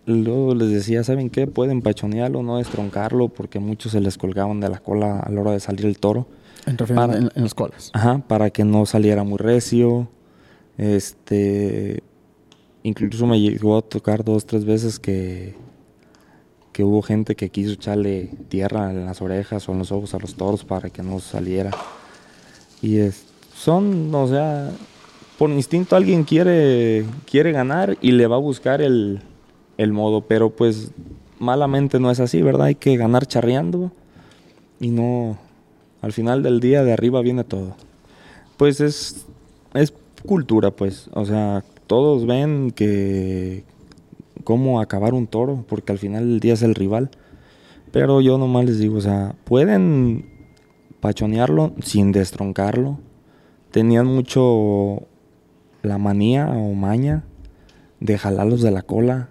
luego 0.06 0.54
les 0.56 0.70
decía, 0.70 1.04
¿saben 1.04 1.30
qué? 1.30 1.48
Pueden 1.48 1.82
pachonearlo, 1.82 2.44
no 2.44 2.60
estroncarlo, 2.60 3.30
porque 3.30 3.60
muchos 3.60 3.92
se 3.92 4.02
les 4.02 4.18
colgaban 4.18 4.60
de 4.60 4.70
la 4.70 4.80
cola 4.80 5.20
a 5.20 5.30
la 5.32 5.42
hora 5.42 5.52
de 5.52 5.60
salir 5.60 5.86
el 5.86 5.98
toro. 5.98 6.28
En, 6.66 6.78
para, 6.78 7.18
en, 7.18 7.32
las 7.36 7.54
colas. 7.54 7.92
Ajá, 7.94 8.24
para 8.28 8.50
que 8.50 8.64
no 8.64 8.86
saliera 8.86 9.24
muy 9.24 9.38
recio. 9.38 10.10
Este, 10.78 12.02
incluso 12.84 13.28
me 13.28 13.40
llegó 13.40 13.78
a 13.78 13.82
tocar 13.82 14.24
dos, 14.24 14.46
tres 14.46 14.66
veces 14.66 15.00
que, 15.00 15.56
que 16.74 16.84
hubo 16.84 17.02
gente 17.02 17.36
que 17.36 17.50
quiso 17.50 17.74
echarle 17.74 18.32
tierra 18.50 18.92
en 18.92 19.06
las 19.06 19.22
orejas 19.22 19.70
o 19.70 19.74
en 19.74 19.80
los 19.80 19.92
ojos 19.92 20.14
a 20.14 20.20
los 20.20 20.36
toros 20.36 20.66
para 20.66 20.90
que 20.90 21.04
no 21.04 21.20
saliera. 21.20 21.72
Y 22.82 22.98
es, 22.98 23.26
son, 23.56 24.14
o 24.14 24.28
sea, 24.28 24.72
por 25.38 25.50
instinto 25.50 25.96
alguien 25.96 26.24
quiere, 26.24 27.06
quiere 27.30 27.52
ganar 27.52 27.98
y 28.02 28.12
le 28.12 28.28
va 28.28 28.36
a 28.36 28.40
buscar 28.40 28.82
el, 28.82 29.22
modo, 29.78 30.22
pero 30.22 30.50
pues 30.50 30.92
malamente 31.40 32.00
no 32.00 32.12
es 32.12 32.20
así, 32.20 32.42
¿verdad? 32.42 32.68
Hay 32.68 32.76
que 32.76 32.96
ganar 32.98 33.26
charreando 33.26 33.92
y 34.80 34.90
no, 34.90 35.38
al 36.02 36.14
final 36.14 36.44
del 36.44 36.60
día 36.60 36.84
de 36.84 36.94
arriba 36.94 37.22
viene 37.22 37.44
todo. 37.44 37.76
Pues 38.58 38.80
es, 38.80 39.26
es 39.74 39.94
cultura, 40.26 40.72
pues, 40.72 41.10
o 41.14 41.26
sea, 41.26 41.64
todos 41.88 42.26
ven 42.26 42.72
que 42.72 43.64
cómo 44.44 44.80
acabar 44.80 45.14
un 45.14 45.28
toro, 45.28 45.66
porque 45.68 45.92
al 45.92 46.00
final 46.00 46.30
del 46.30 46.40
día 46.40 46.54
es 46.54 46.62
el 46.62 46.76
rival. 46.76 47.10
Pero 47.92 48.22
yo 48.22 48.38
nomás 48.38 48.66
les 48.66 48.80
digo, 48.80 48.98
o 48.98 49.02
sea, 49.02 49.36
pueden 49.44 50.48
pachonearlo 51.02 51.74
sin 51.82 52.12
destroncarlo. 52.12 53.00
Tenían 53.72 54.06
mucho 54.06 55.08
la 55.86 55.98
manía 55.98 56.48
o 56.50 56.74
maña 56.74 57.24
de 58.00 58.18
jalarlos 58.18 58.62
de 58.62 58.72
la 58.72 58.82
cola 58.82 59.30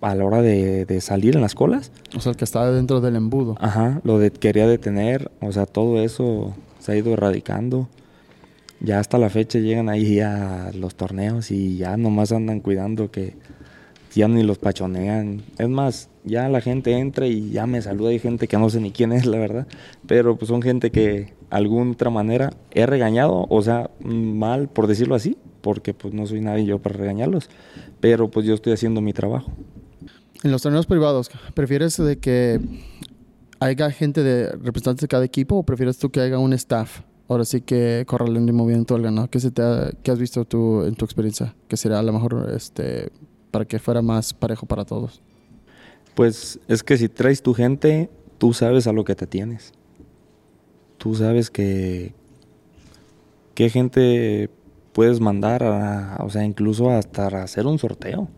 a 0.00 0.14
la 0.14 0.24
hora 0.24 0.42
de, 0.42 1.00
salir 1.00 1.36
en 1.36 1.42
las 1.42 1.54
colas. 1.54 1.92
O 2.16 2.20
sea, 2.20 2.32
el 2.32 2.36
que 2.36 2.44
estaba 2.44 2.70
dentro 2.70 3.00
del 3.00 3.16
embudo. 3.16 3.56
Ajá, 3.60 4.00
lo 4.04 4.18
de, 4.18 4.30
quería 4.30 4.66
detener, 4.66 5.30
o 5.40 5.52
sea, 5.52 5.66
todo 5.66 6.02
eso 6.02 6.54
se 6.78 6.92
ha 6.92 6.96
ido 6.96 7.12
erradicando. 7.12 7.88
Ya 8.80 8.98
hasta 8.98 9.18
la 9.18 9.28
fecha 9.28 9.58
llegan 9.58 9.90
ahí 9.90 10.20
a 10.20 10.70
los 10.74 10.94
torneos 10.94 11.50
y 11.50 11.76
ya 11.76 11.98
nomás 11.98 12.32
andan 12.32 12.60
cuidando 12.60 13.10
que 13.10 13.36
ya 14.14 14.26
ni 14.26 14.42
los 14.42 14.56
pachonean. 14.56 15.42
Es 15.58 15.68
más, 15.68 16.08
ya 16.24 16.48
la 16.48 16.62
gente 16.62 16.96
entra 16.96 17.26
y 17.26 17.50
ya 17.50 17.66
me 17.66 17.82
saluda. 17.82 18.08
Hay 18.08 18.18
gente 18.18 18.48
que 18.48 18.56
no 18.56 18.70
sé 18.70 18.80
ni 18.80 18.90
quién 18.90 19.12
es, 19.12 19.26
la 19.26 19.36
verdad. 19.36 19.66
Pero 20.06 20.36
pues 20.36 20.48
son 20.48 20.62
gente 20.62 20.90
que, 20.90 21.34
alguna 21.50 21.92
otra 21.92 22.08
manera, 22.08 22.54
he 22.70 22.86
regañado, 22.86 23.46
o 23.50 23.62
sea, 23.62 23.90
mal 24.02 24.68
por 24.68 24.86
decirlo 24.86 25.14
así 25.14 25.36
porque 25.60 25.94
pues 25.94 26.14
no 26.14 26.26
soy 26.26 26.40
nadie 26.40 26.64
yo 26.64 26.78
para 26.78 26.96
regañarlos, 26.96 27.48
pero 28.00 28.30
pues 28.30 28.46
yo 28.46 28.54
estoy 28.54 28.72
haciendo 28.72 29.00
mi 29.00 29.12
trabajo. 29.12 29.52
En 30.42 30.50
los 30.50 30.62
torneos 30.62 30.86
privados, 30.86 31.30
¿prefieres 31.54 31.96
de 31.96 32.18
que 32.18 32.60
haya 33.60 33.90
gente 33.90 34.22
de 34.22 34.52
representantes 34.52 35.02
de 35.02 35.08
cada 35.08 35.24
equipo 35.24 35.56
o 35.56 35.62
prefieres 35.62 35.98
tú 35.98 36.10
que 36.10 36.20
haya 36.20 36.38
un 36.38 36.52
staff? 36.54 37.02
Ahora 37.28 37.44
sí 37.44 37.60
que 37.60 38.04
corralando 38.06 38.50
y 38.50 38.54
moviendo 38.54 38.86
todo 38.86 38.98
el 38.98 39.04
ganado. 39.04 39.28
¿Qué, 39.28 39.38
se 39.38 39.50
te 39.50 39.62
¿Qué 40.02 40.10
has 40.10 40.18
visto 40.18 40.44
tú 40.44 40.82
en 40.82 40.94
tu 40.94 41.04
experiencia? 41.04 41.54
¿Qué 41.68 41.76
sería 41.76 41.98
a 41.98 42.02
lo 42.02 42.12
mejor 42.12 42.50
este, 42.56 43.10
para 43.50 43.66
que 43.66 43.78
fuera 43.78 44.02
más 44.02 44.34
parejo 44.34 44.66
para 44.66 44.84
todos? 44.84 45.20
Pues 46.14 46.58
es 46.66 46.82
que 46.82 46.96
si 46.96 47.08
traes 47.08 47.42
tu 47.42 47.54
gente, 47.54 48.10
tú 48.38 48.52
sabes 48.52 48.86
a 48.86 48.92
lo 48.92 49.04
que 49.04 49.14
te 49.14 49.26
tienes. 49.26 49.72
Tú 50.98 51.14
sabes 51.14 51.50
que 51.50 52.14
qué 53.54 53.70
gente 53.70 54.50
puedes 54.92 55.20
mandar, 55.20 55.62
o 56.20 56.30
sea, 56.30 56.44
incluso 56.44 56.90
hasta 56.90 57.26
hacer 57.42 57.66
un 57.66 57.78
sorteo, 57.78 58.28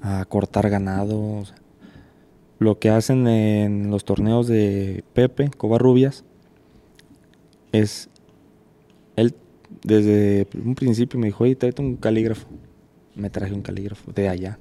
a 0.00 0.24
cortar 0.26 0.68
ganado. 0.70 1.44
lo 2.58 2.78
que 2.78 2.88
hacen 2.88 3.26
en 3.26 3.90
los 3.90 4.04
torneos 4.04 4.46
de 4.46 5.04
Pepe, 5.12 5.50
Covarrubias, 5.56 6.24
es, 7.72 8.08
él 9.16 9.34
desde 9.82 10.46
un 10.64 10.74
principio 10.74 11.18
me 11.18 11.26
dijo, 11.26 11.44
oye, 11.44 11.56
tráete 11.56 11.82
un 11.82 11.96
calígrafo. 11.96 12.46
Me 13.14 13.30
traje 13.30 13.52
un 13.52 13.62
calígrafo 13.62 14.12
de 14.12 14.28
allá. 14.28 14.58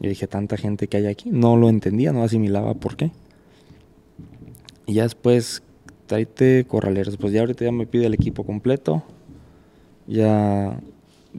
Yo 0.00 0.08
dije, 0.08 0.26
tanta 0.26 0.56
gente 0.56 0.88
que 0.88 0.98
hay 0.98 1.06
aquí, 1.06 1.30
no 1.30 1.56
lo 1.56 1.68
entendía, 1.68 2.12
no 2.12 2.22
asimilaba 2.22 2.74
por 2.74 2.96
qué. 2.96 3.12
Y 4.86 4.94
ya 4.94 5.04
después, 5.04 5.62
tráete 6.06 6.64
corraleros. 6.66 7.16
Pues 7.16 7.32
ya 7.32 7.40
ahorita 7.40 7.64
ya 7.64 7.72
me 7.72 7.86
pide 7.86 8.06
el 8.06 8.14
equipo 8.14 8.44
completo, 8.44 9.04
ya 10.10 10.80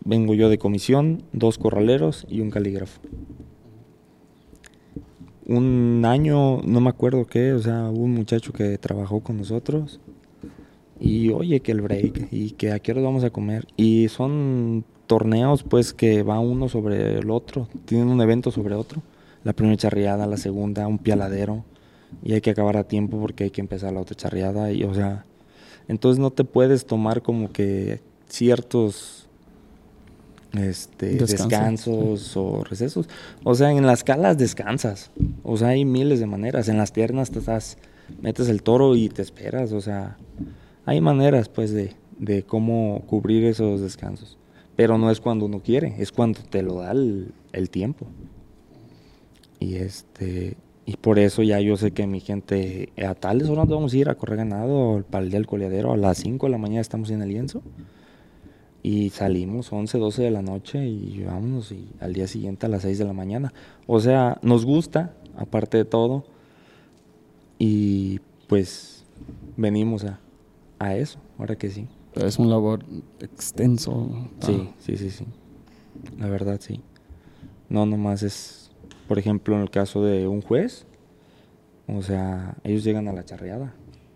vengo 0.06 0.34
yo 0.34 0.50
de 0.50 0.58
comisión, 0.58 1.24
dos 1.34 1.58
corraleros 1.58 2.26
y 2.30 2.40
un 2.40 2.50
calígrafo. 2.50 3.02
Un 5.46 6.04
año, 6.06 6.62
no 6.62 6.80
me 6.80 6.90
acuerdo 6.90 7.28
qué, 7.28 7.52
o 7.52 7.60
sea, 7.60 7.90
hubo 7.90 8.04
un 8.04 8.14
muchacho 8.14 8.54
que 8.54 8.78
trabajó 8.78 9.20
con 9.20 9.38
nosotros 9.38 10.00
y 11.00 11.30
oye 11.32 11.60
que 11.60 11.74
el 11.74 11.82
break 11.82 12.30
y 12.32 12.52
que 12.52 12.72
a 12.72 12.80
qué 12.80 12.94
hora 12.94 13.02
vamos 13.02 13.26
a 13.26 13.32
comer. 13.32 13.68
Y 13.76 14.08
son 14.08 14.86
torneos 15.08 15.64
pues 15.64 15.94
que 15.94 16.24
va 16.24 16.40
uno 16.40 16.70
sobre 16.70 17.20
el 17.20 17.30
otro, 17.30 17.68
tienen 17.86 18.08
un 18.08 18.22
evento 18.22 18.52
sobre 18.52 18.76
otro. 18.76 19.02
La 19.44 19.54
primera 19.54 19.76
charreada, 19.76 20.28
la 20.28 20.38
segunda, 20.38 20.88
un 20.88 21.00
pialadero 21.00 21.66
y 22.24 22.34
hay 22.34 22.42
que 22.42 22.52
acabar 22.52 22.78
a 22.78 22.88
tiempo 22.88 23.20
porque 23.20 23.46
hay 23.46 23.50
que 23.50 23.62
empezar 23.62 23.92
la 23.92 24.02
otra 24.02 24.16
charreada 24.16 24.72
y 24.72 24.84
o 24.84 24.94
sea, 24.94 25.26
entonces 25.88 26.20
no 26.20 26.32
te 26.32 26.46
puedes 26.46 26.86
tomar 26.86 27.22
como 27.22 27.52
que 27.52 28.00
ciertos 28.32 29.28
este, 30.54 31.16
descansos 31.16 32.36
o 32.36 32.64
recesos. 32.64 33.08
O 33.44 33.56
sea, 33.56 33.72
en 33.72 33.86
las 33.86 34.04
calas 34.04 34.38
descansas. 34.38 35.12
O 35.44 35.58
sea, 35.58 35.70
hay 35.70 35.86
miles 35.86 36.20
de 36.20 36.26
maneras. 36.26 36.68
En 36.68 36.78
las 36.78 36.92
piernas 36.92 37.32
te 37.32 37.40
estás, 37.40 37.78
metes 38.22 38.50
el 38.50 38.64
toro 38.64 38.96
y 38.96 39.10
te 39.10 39.22
esperas. 39.22 39.72
O 39.72 39.82
sea, 39.82 40.18
hay 40.86 41.02
maneras 41.02 41.50
pues 41.50 41.72
de, 41.72 41.96
de 42.18 42.44
cómo 42.44 43.04
cubrir 43.08 43.46
esos 43.46 43.82
descansos. 43.82 44.38
Pero 44.76 44.98
no 44.98 45.12
es 45.12 45.20
cuando 45.20 45.46
uno 45.46 45.62
quiere, 45.62 45.96
es 46.00 46.12
cuando 46.12 46.42
te 46.42 46.64
lo 46.64 46.76
da 46.76 46.92
el, 46.92 47.34
el 47.52 47.70
tiempo. 47.70 48.08
Y 49.60 49.76
este 49.76 50.58
y 50.84 50.98
por 50.98 51.20
eso 51.20 51.44
ya 51.44 51.60
yo 51.60 51.78
sé 51.78 51.92
que 51.92 52.08
mi 52.08 52.20
gente, 52.20 52.92
a 52.98 53.14
tales 53.14 53.48
horas 53.50 53.68
vamos 53.68 53.94
a 53.94 53.98
ir 53.98 54.10
a 54.10 54.16
correr 54.16 54.38
ganado 54.38 55.06
para 55.10 55.24
el 55.24 55.30
día 55.30 55.40
del 55.40 55.46
coleadero, 55.48 55.94
a 55.94 55.98
las 55.98 56.18
5 56.18 56.48
de 56.48 56.52
la 56.52 56.58
mañana 56.58 56.82
estamos 56.82 57.12
en 57.12 57.22
el 57.22 57.30
lienzo. 57.30 57.62
Y 58.84 59.12
salimos 59.12 59.72
11, 59.72 59.98
12 59.98 60.24
de 60.24 60.32
la 60.32 60.42
noche 60.42 60.86
y 60.88 61.24
vámonos 61.24 61.72
y 61.72 61.88
al 62.00 62.14
día 62.14 62.28
siguiente 62.28 62.66
a 62.66 62.70
las 62.70 62.82
6 62.82 62.98
de 62.98 63.06
la 63.06 63.14
mañana. 63.14 63.54
O 63.86 64.00
sea, 64.00 64.40
nos 64.42 64.66
gusta, 64.66 65.14
aparte 65.38 65.78
de 65.78 65.86
todo. 65.86 66.26
Y 67.60 68.20
pues 68.48 69.06
venimos 69.56 70.04
a, 70.04 70.20
a 70.80 70.96
eso, 70.96 71.20
ahora 71.38 71.56
que 71.56 71.70
sí. 71.70 71.88
Es 72.16 72.40
un 72.40 72.50
labor 72.50 72.84
extenso. 73.20 74.30
Sí, 74.42 74.70
sí, 74.80 74.98
sí, 74.98 75.10
sí. 75.12 75.26
La 76.18 76.28
verdad, 76.28 76.60
sí. 76.60 76.82
No 77.70 77.86
nomás 77.86 78.24
es, 78.24 78.72
por 79.08 79.18
ejemplo, 79.20 79.56
en 79.56 79.62
el 79.62 79.70
caso 79.70 80.04
de 80.04 80.28
un 80.28 80.42
juez, 80.42 80.86
o 81.88 82.02
sea, 82.02 82.58
ellos 82.64 82.84
llegan 82.84 83.08
a 83.08 83.14
la 83.14 83.24
charreada 83.24 83.74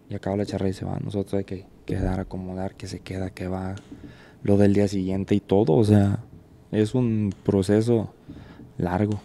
y 0.09 0.15
acaba 0.15 0.35
la 0.35 0.45
charreada 0.45 0.71
y 0.71 0.73
se 0.73 0.85
van. 0.85 1.03
Nosotros 1.03 1.35
hay 1.35 1.45
que 1.45 1.65
quedar, 1.85 2.19
acomodar, 2.19 2.75
que 2.75 2.87
se 2.87 2.99
queda, 2.99 3.29
que 3.29 3.47
va, 3.47 3.75
lo 4.45 4.57
del 4.57 4.73
día 4.73 4.87
siguiente 4.87 5.33
y 5.33 5.39
todo. 5.39 5.73
O 5.73 5.83
sea, 5.83 6.19
es 6.71 6.93
un 6.93 7.33
proceso 7.43 8.13
largo. 8.77 9.19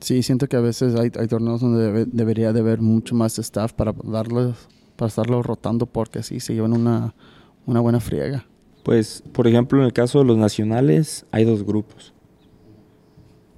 Sí, 0.00 0.22
siento 0.22 0.46
que 0.48 0.56
a 0.56 0.60
veces 0.60 0.94
hay, 0.94 1.10
hay 1.18 1.26
torneos 1.26 1.60
donde 1.60 1.84
debe- 1.92 2.10
debería 2.10 2.52
de 2.52 2.60
haber 2.60 2.80
mucho 2.80 3.14
más 3.14 3.38
staff 3.38 3.72
para 3.72 3.92
darles, 4.04 4.54
para 4.96 5.08
estarlo 5.08 5.42
rotando 5.42 5.86
porque 5.86 6.20
así 6.20 6.40
se 6.40 6.54
llevan 6.54 6.72
una, 6.72 7.14
una 7.66 7.80
buena 7.80 8.00
friega. 8.00 8.46
Pues, 8.84 9.22
por 9.32 9.46
ejemplo, 9.46 9.78
en 9.78 9.84
el 9.84 9.92
caso 9.92 10.18
de 10.20 10.24
los 10.24 10.36
nacionales, 10.36 11.26
hay 11.30 11.44
dos 11.44 11.64
grupos. 11.64 12.12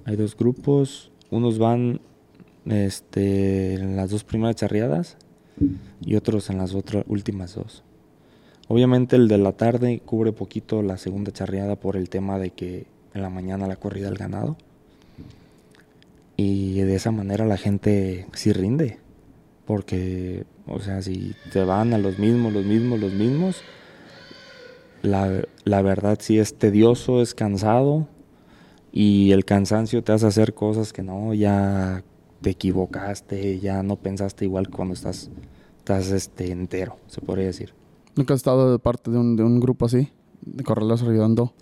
Hay 0.05 0.15
dos 0.15 0.35
grupos. 0.35 1.11
Unos 1.31 1.57
van 1.57 1.99
este, 2.65 3.73
en 3.75 3.95
las 3.95 4.11
dos 4.11 4.23
primeras 4.23 4.55
charreadas 4.55 5.17
y 6.01 6.15
otros 6.15 6.49
en 6.49 6.57
las 6.59 6.75
otras 6.75 7.03
últimas 7.07 7.55
dos. 7.55 7.83
Obviamente 8.67 9.15
el 9.15 9.27
de 9.27 9.37
la 9.37 9.51
tarde 9.51 10.01
cubre 10.03 10.31
poquito 10.31 10.81
la 10.81 10.97
segunda 10.97 11.31
charreada 11.31 11.75
por 11.75 11.95
el 11.95 12.09
tema 12.09 12.39
de 12.39 12.49
que 12.49 12.87
en 13.13 13.21
la 13.21 13.29
mañana 13.29 13.67
la 13.67 13.75
corrida 13.75 14.07
del 14.07 14.17
ganado. 14.17 14.57
Y 16.37 16.79
de 16.81 16.95
esa 16.95 17.11
manera 17.11 17.45
la 17.45 17.57
gente 17.57 18.27
sí 18.33 18.51
rinde. 18.51 18.99
Porque, 19.65 20.45
o 20.67 20.79
sea, 20.79 21.01
si 21.01 21.33
te 21.51 21.63
van 21.63 21.93
a 21.93 21.97
los 21.97 22.19
mismos, 22.19 22.53
los 22.53 22.65
mismos, 22.65 22.99
los 22.99 23.13
mismos, 23.13 23.61
la, 25.01 25.43
la 25.63 25.81
verdad 25.81 26.17
sí 26.21 26.39
es 26.39 26.55
tedioso, 26.55 27.21
es 27.21 27.33
cansado. 27.33 28.07
Y 28.91 29.31
el 29.31 29.45
cansancio 29.45 30.03
te 30.03 30.11
hace 30.11 30.27
hacer 30.27 30.53
cosas 30.53 30.93
que 30.93 31.03
no, 31.03 31.33
ya 31.33 32.03
te 32.41 32.51
equivocaste, 32.51 33.59
ya 33.59 33.83
no 33.83 33.95
pensaste 33.95 34.45
igual 34.45 34.69
cuando 34.69 34.93
estás, 34.93 35.29
estás 35.77 36.11
este, 36.11 36.51
entero, 36.51 36.97
se 37.07 37.21
podría 37.21 37.47
decir. 37.47 37.73
¿Nunca 38.15 38.33
has 38.33 38.39
estado 38.39 38.71
de 38.71 38.79
parte 38.79 39.11
de 39.11 39.17
un, 39.17 39.35
de 39.35 39.43
un 39.43 39.59
grupo 39.59 39.85
así? 39.85 40.09
De 40.41 40.63
correrlos 40.63 41.01
ayudando. 41.03 41.53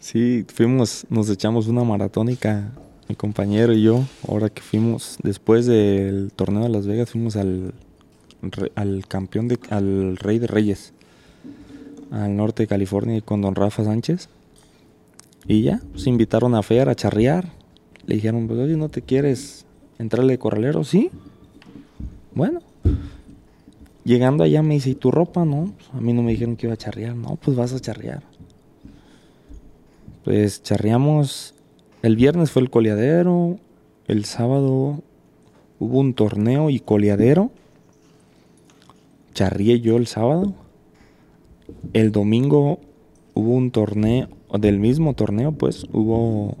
Sí, 0.00 0.44
fuimos, 0.52 1.06
nos 1.08 1.30
echamos 1.30 1.68
una 1.68 1.84
maratónica, 1.84 2.72
mi 3.08 3.14
compañero 3.14 3.72
y 3.72 3.82
yo, 3.82 4.04
ahora 4.28 4.50
que 4.50 4.60
fuimos, 4.60 5.18
después 5.22 5.66
del 5.66 6.32
torneo 6.34 6.64
de 6.64 6.68
Las 6.68 6.86
Vegas, 6.86 7.10
fuimos 7.10 7.36
al, 7.36 7.74
al 8.74 9.06
campeón, 9.06 9.46
de, 9.46 9.58
al 9.70 10.16
rey 10.16 10.38
de 10.40 10.48
reyes, 10.48 10.92
al 12.10 12.36
norte 12.36 12.64
de 12.64 12.66
California 12.66 13.20
con 13.20 13.40
don 13.40 13.54
Rafa 13.54 13.84
Sánchez. 13.84 14.28
Y 15.46 15.62
ya, 15.62 15.80
se 15.94 16.10
invitaron 16.10 16.56
a 16.56 16.62
Fer 16.62 16.88
a 16.88 16.96
charrear. 16.96 17.52
Le 18.04 18.16
dijeron, 18.16 18.48
pues 18.48 18.58
oye, 18.58 18.76
¿no 18.76 18.88
te 18.88 19.02
quieres 19.02 19.64
entrarle 19.98 20.32
de 20.32 20.38
corralero? 20.38 20.82
Sí. 20.82 21.10
Bueno. 22.34 22.60
Llegando 24.06 24.44
allá 24.44 24.62
me 24.62 24.74
dice, 24.74 24.90
¿y 24.90 24.94
tu 24.94 25.10
ropa? 25.10 25.44
No, 25.44 25.72
pues, 25.76 25.90
a 25.92 26.00
mí 26.00 26.12
no 26.12 26.22
me 26.22 26.30
dijeron 26.30 26.54
que 26.54 26.66
iba 26.66 26.74
a 26.74 26.76
charrear. 26.76 27.16
No, 27.16 27.34
pues 27.42 27.56
vas 27.56 27.72
a 27.72 27.80
charrear. 27.80 28.22
Pues 30.22 30.62
charreamos. 30.62 31.54
El 32.02 32.14
viernes 32.14 32.52
fue 32.52 32.62
el 32.62 32.70
coleadero. 32.70 33.58
El 34.06 34.24
sábado 34.24 35.02
hubo 35.80 35.98
un 35.98 36.14
torneo 36.14 36.70
y 36.70 36.78
coleadero. 36.78 37.50
Charrié 39.34 39.80
yo 39.80 39.96
el 39.96 40.06
sábado. 40.06 40.54
El 41.92 42.12
domingo 42.12 42.78
hubo 43.34 43.54
un 43.54 43.72
torneo, 43.72 44.28
del 44.56 44.78
mismo 44.78 45.14
torneo, 45.14 45.50
pues 45.50 45.84
hubo. 45.92 46.56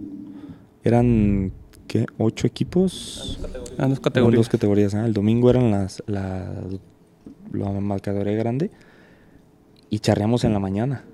Eran, 0.82 1.52
¿qué? 1.86 2.06
¿Ocho 2.18 2.48
equipos? 2.48 3.38
En 3.40 3.52
dos 3.52 3.72
Eran 3.78 3.94
categorías. 3.98 4.40
Dos 4.40 4.48
categorías. 4.48 4.94
ah. 4.96 5.06
El 5.06 5.12
domingo 5.12 5.48
eran 5.48 5.70
las, 5.70 6.02
la, 7.52 7.72
la 7.72 7.80
marcadoría 7.80 8.36
grande. 8.36 8.70
Y 9.90 10.00
charreamos 10.00 10.44
en 10.44 10.52
la 10.52 10.58
mañana. 10.58 11.04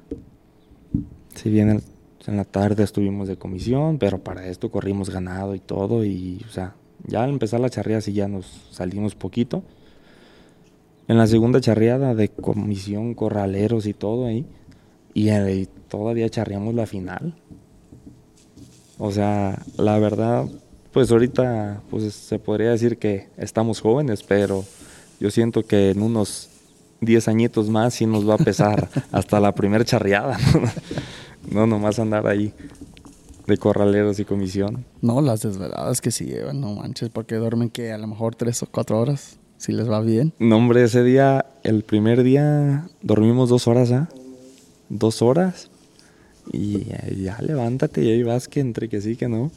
Si 1.35 1.51
bien 1.51 1.83
en 2.27 2.37
la 2.37 2.45
tarde 2.45 2.85
estuvimos 2.85 3.29
de 3.29 3.37
comisión, 3.37 3.99
pero 3.99 4.23
para 4.23 4.47
esto 4.47 4.71
corrimos 4.71 5.11
ganado 5.11 5.55
y 5.55 5.61
todo. 5.61 6.05
Y, 6.05 6.45
o 6.49 6.53
sea, 6.53 6.75
ya 7.07 7.25
al 7.25 7.31
empezar 7.31 7.61
la 7.61 7.71
charreada 7.71 8.01
sí 8.01 8.13
ya 8.13 8.29
nos 8.29 8.47
salimos 8.71 9.15
poquito. 9.15 9.63
En 11.09 11.19
la 11.19 11.27
segunda 11.27 11.61
charreada 11.61 12.15
de 12.15 12.29
comisión, 12.29 13.15
corraleros 13.15 13.87
y 13.87 13.95
todo 13.95 14.27
ahí. 14.27 14.47
Y, 15.15 15.29
ahí 15.31 15.69
todavía 15.89 16.29
charreamos 16.29 16.75
la 16.75 16.87
final. 16.87 17.35
O 18.99 19.11
sea, 19.11 19.61
la 19.77 19.99
verdad, 19.99 20.47
pues 20.93 21.11
ahorita 21.11 21.83
pues 21.91 22.13
se 22.15 22.39
podría 22.39 22.71
decir 22.71 22.99
que 22.99 23.29
estamos 23.37 23.81
jóvenes, 23.81 24.23
pero 24.23 24.65
yo 25.23 25.31
siento 25.31 25.65
que 25.65 25.91
en 25.91 26.03
unos 26.03 26.49
10 27.01 27.29
añitos 27.29 27.69
más 27.69 27.95
sí 27.95 28.07
nos 28.07 28.29
va 28.29 28.35
a 28.35 28.39
pesar 28.39 28.89
hasta 29.13 29.39
la 29.39 29.55
primer 29.55 29.85
charreada. 29.85 30.37
No, 31.49 31.65
nomás 31.65 32.01
andar 32.01 32.27
ahí 32.27 32.53
de 33.47 33.57
corraleros 33.57 34.19
y 34.19 34.25
comisión. 34.25 34.85
No, 35.01 35.21
las 35.21 35.43
desveladas 35.43 36.01
que 36.01 36.11
sí 36.11 36.25
llevan, 36.25 36.61
no 36.61 36.75
manches, 36.75 37.09
porque 37.11 37.37
duermen 37.37 37.71
que 37.71 37.93
a 37.93 37.99
lo 37.99 38.09
mejor 38.09 38.35
tres 38.35 38.65
o 38.65 38.67
cuatro 38.67 39.01
horas, 39.01 39.39
si 39.59 39.71
les 39.71 39.89
va 39.89 40.01
bien. 40.01 40.33
No, 40.41 40.57
hombre, 40.57 40.83
ese 40.83 41.05
día, 41.05 41.47
el 41.63 41.85
primer 41.85 42.25
día, 42.25 42.89
dormimos 43.01 43.49
dos 43.49 43.69
horas, 43.69 43.93
¿ah? 43.93 44.09
Dos 44.89 45.23
horas. 45.23 45.71
Y 46.53 46.85
ya, 46.87 47.07
ya 47.17 47.39
levántate 47.41 48.03
y 48.03 48.11
ahí 48.11 48.23
vas 48.25 48.49
que 48.49 48.59
entre 48.59 48.89
que 48.89 49.01
sí, 49.01 49.15
que 49.15 49.29
no. 49.29 49.53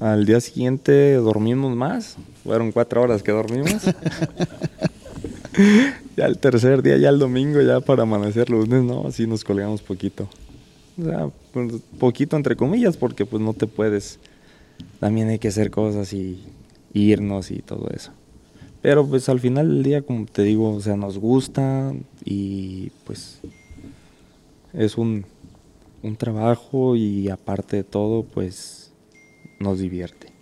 Al 0.00 0.24
día 0.24 0.40
siguiente 0.40 1.14
dormimos 1.14 1.76
más. 1.76 2.16
Fueron 2.44 2.72
cuatro 2.72 3.02
horas 3.02 3.22
que 3.22 3.32
dormimos. 3.32 3.82
ya 6.16 6.26
el 6.26 6.38
tercer 6.38 6.82
día, 6.82 6.96
ya 6.96 7.10
el 7.10 7.18
domingo, 7.18 7.60
ya 7.60 7.80
para 7.80 8.02
amanecer 8.02 8.50
lunes, 8.50 8.82
no, 8.82 9.06
así 9.06 9.26
nos 9.26 9.44
colgamos 9.44 9.82
poquito. 9.82 10.28
O 10.98 11.04
sea, 11.04 11.30
pues, 11.52 11.74
poquito 11.98 12.36
entre 12.36 12.56
comillas, 12.56 12.96
porque 12.96 13.26
pues 13.26 13.42
no 13.42 13.52
te 13.52 13.66
puedes. 13.66 14.18
También 14.98 15.28
hay 15.28 15.38
que 15.38 15.48
hacer 15.48 15.70
cosas 15.70 16.12
y, 16.12 16.42
y 16.92 17.12
irnos 17.12 17.50
y 17.50 17.60
todo 17.60 17.88
eso. 17.94 18.12
Pero 18.82 19.06
pues 19.06 19.28
al 19.28 19.40
final 19.40 19.68
del 19.68 19.82
día, 19.82 20.02
como 20.02 20.24
te 20.24 20.42
digo, 20.42 20.74
o 20.74 20.80
sea, 20.80 20.96
nos 20.96 21.18
gusta 21.18 21.92
y 22.24 22.90
pues 23.04 23.40
es 24.72 24.96
un, 24.96 25.26
un 26.02 26.16
trabajo 26.16 26.96
y 26.96 27.28
aparte 27.28 27.76
de 27.76 27.84
todo, 27.84 28.22
pues 28.22 28.79
nos 29.60 29.78
divierte. 29.78 30.32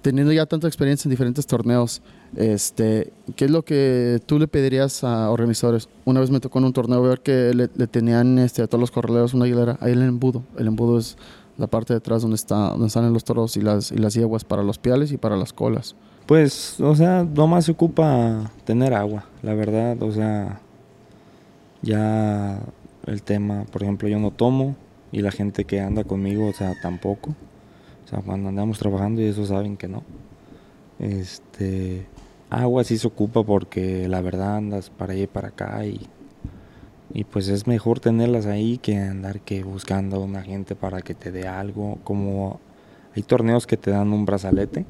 Teniendo 0.00 0.32
ya 0.32 0.46
tanta 0.46 0.68
experiencia 0.68 1.08
en 1.08 1.10
diferentes 1.10 1.46
torneos, 1.46 2.02
este, 2.36 3.12
¿qué 3.36 3.46
es 3.46 3.50
lo 3.50 3.64
que 3.64 4.20
tú 4.24 4.38
le 4.38 4.48
pedirías 4.48 5.02
a 5.04 5.30
organizadores? 5.30 5.88
Una 6.04 6.20
vez 6.20 6.30
me 6.30 6.40
tocó 6.40 6.60
en 6.60 6.66
un 6.66 6.72
torneo 6.72 7.02
ver 7.02 7.20
que 7.20 7.52
le, 7.52 7.68
le 7.74 7.86
tenían 7.88 8.38
este, 8.38 8.62
a 8.62 8.68
todos 8.68 8.80
los 8.80 8.90
corraleros 8.90 9.34
una 9.34 9.46
hilera, 9.46 9.76
ahí 9.80 9.92
el 9.92 10.02
embudo. 10.02 10.44
El 10.56 10.68
embudo 10.68 10.98
es 10.98 11.16
la 11.58 11.66
parte 11.66 11.92
de 11.92 11.98
atrás 11.98 12.22
donde, 12.22 12.36
está, 12.36 12.70
donde 12.70 12.86
están 12.86 13.12
los 13.12 13.24
toros 13.24 13.56
y 13.56 13.60
las, 13.60 13.90
y 13.90 13.98
las 13.98 14.14
yeguas 14.14 14.44
para 14.44 14.62
los 14.62 14.78
piales 14.78 15.10
y 15.12 15.16
para 15.16 15.36
las 15.36 15.52
colas. 15.52 15.96
Pues, 16.26 16.80
o 16.80 16.94
sea, 16.94 17.24
nomás 17.24 17.64
se 17.64 17.72
ocupa 17.72 18.50
tener 18.64 18.94
agua, 18.94 19.24
la 19.42 19.54
verdad, 19.54 20.00
o 20.02 20.12
sea, 20.12 20.60
ya 21.82 22.60
el 23.06 23.22
tema, 23.22 23.64
por 23.72 23.82
ejemplo, 23.82 24.08
yo 24.08 24.18
no 24.18 24.30
tomo 24.30 24.76
y 25.10 25.20
la 25.22 25.32
gente 25.32 25.64
que 25.64 25.80
anda 25.80 26.04
conmigo, 26.04 26.46
o 26.46 26.52
sea, 26.52 26.74
tampoco. 26.80 27.34
O 28.08 28.10
sea, 28.10 28.22
cuando 28.22 28.48
andamos 28.48 28.78
trabajando 28.78 29.20
y 29.20 29.26
eso 29.26 29.44
saben 29.44 29.76
que 29.76 29.86
no. 29.86 30.02
Este, 30.98 32.06
agua 32.48 32.82
sí 32.82 32.96
se 32.96 33.06
ocupa 33.06 33.42
porque 33.44 34.08
la 34.08 34.22
verdad 34.22 34.56
andas 34.56 34.88
para 34.88 35.12
allá 35.12 35.24
y 35.24 35.26
para 35.26 35.48
acá 35.48 35.84
y, 35.84 36.00
y 37.12 37.24
pues 37.24 37.48
es 37.48 37.66
mejor 37.66 38.00
tenerlas 38.00 38.46
ahí 38.46 38.78
que 38.78 38.96
andar 38.96 39.40
que 39.40 39.62
buscando 39.62 40.16
a 40.16 40.20
una 40.20 40.42
gente 40.42 40.74
para 40.74 41.02
que 41.02 41.14
te 41.14 41.30
dé 41.30 41.48
algo. 41.48 41.98
Como 42.02 42.60
hay 43.14 43.22
torneos 43.22 43.66
que 43.66 43.76
te 43.76 43.90
dan 43.90 44.10
un 44.14 44.24
brazalete 44.24 44.86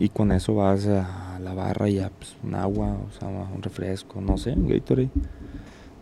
y 0.00 0.08
con 0.08 0.32
eso 0.32 0.56
vas 0.56 0.84
a 0.88 1.38
la 1.40 1.54
barra 1.54 1.88
y 1.88 1.94
ya 1.94 2.10
pues, 2.10 2.34
un 2.42 2.56
agua, 2.56 2.96
o 3.08 3.12
sea, 3.16 3.28
un 3.28 3.62
refresco, 3.62 4.20
no 4.20 4.36
sé, 4.36 4.50
un 4.50 4.66
Gatorade. 4.66 5.10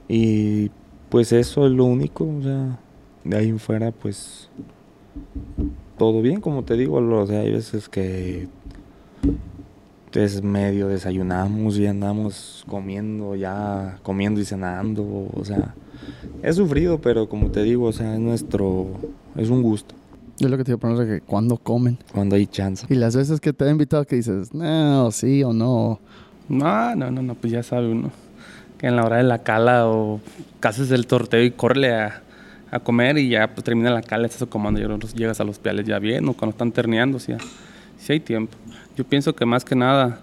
Y 0.08 0.70
pues 1.10 1.32
eso 1.32 1.66
es 1.66 1.72
lo 1.72 1.84
único, 1.84 2.24
o 2.24 2.40
sea, 2.40 2.78
de 3.24 3.36
ahí 3.36 3.50
en 3.50 3.58
fuera 3.58 3.92
pues 3.92 4.48
todo 5.98 6.22
bien, 6.22 6.40
como 6.40 6.64
te 6.64 6.74
digo, 6.74 6.96
o 6.96 7.26
sea, 7.26 7.40
hay 7.40 7.52
veces 7.52 7.88
que 7.88 8.48
es 10.22 10.42
medio 10.42 10.88
desayunamos 10.88 11.78
y 11.78 11.86
andamos 11.86 12.64
comiendo 12.68 13.34
ya, 13.34 13.98
comiendo 14.02 14.40
y 14.40 14.44
cenando, 14.44 15.02
o 15.32 15.44
sea, 15.44 15.74
es 16.42 16.56
sufrido, 16.56 17.00
pero 17.00 17.28
como 17.28 17.50
te 17.50 17.62
digo, 17.62 17.86
o 17.86 17.92
sea, 17.92 18.14
es 18.14 18.20
nuestro, 18.20 18.86
es 19.36 19.48
un 19.50 19.62
gusto. 19.62 19.94
Es 20.38 20.50
lo 20.50 20.56
que 20.56 20.64
te 20.64 20.72
iba 20.72 20.76
a 20.76 20.80
poner 20.80 21.06
que 21.06 21.20
cuando 21.20 21.56
comen. 21.56 21.98
Cuando 22.12 22.34
hay 22.36 22.46
chance. 22.46 22.86
Y 22.88 22.96
las 22.96 23.14
veces 23.14 23.40
que 23.40 23.52
te 23.52 23.64
he 23.64 23.70
invitado 23.70 24.04
que 24.04 24.16
dices, 24.16 24.52
no, 24.52 25.10
sí 25.12 25.44
o 25.44 25.52
no. 25.52 26.00
No, 26.48 26.94
no, 26.96 27.10
no, 27.10 27.22
no, 27.22 27.34
pues 27.34 27.52
ya 27.52 27.62
sabe 27.62 27.90
uno. 27.90 28.10
Que 28.78 28.88
en 28.88 28.96
la 28.96 29.04
hora 29.04 29.18
de 29.18 29.22
la 29.22 29.44
cala 29.44 29.88
o 29.88 30.20
cases 30.58 30.90
el 30.90 31.06
torteo 31.06 31.42
y 31.42 31.52
córrele 31.52 31.94
a, 31.94 32.23
a 32.74 32.80
comer 32.80 33.18
y 33.18 33.28
ya 33.28 33.54
pues, 33.54 33.64
termina 33.64 33.90
la 33.90 34.02
cala, 34.02 34.26
estás 34.26 34.48
comando 34.48 34.80
y 34.80 35.16
llegas 35.16 35.40
a 35.40 35.44
los 35.44 35.58
piales 35.58 35.86
ya 35.86 35.98
bien 36.00 36.28
o 36.28 36.34
cuando 36.34 36.50
están 36.50 36.72
terneando, 36.72 37.20
si 37.20 37.32
sí 37.98 38.12
hay 38.12 38.20
tiempo. 38.20 38.56
Yo 38.96 39.04
pienso 39.04 39.34
que 39.34 39.46
más 39.46 39.64
que 39.64 39.76
nada 39.76 40.20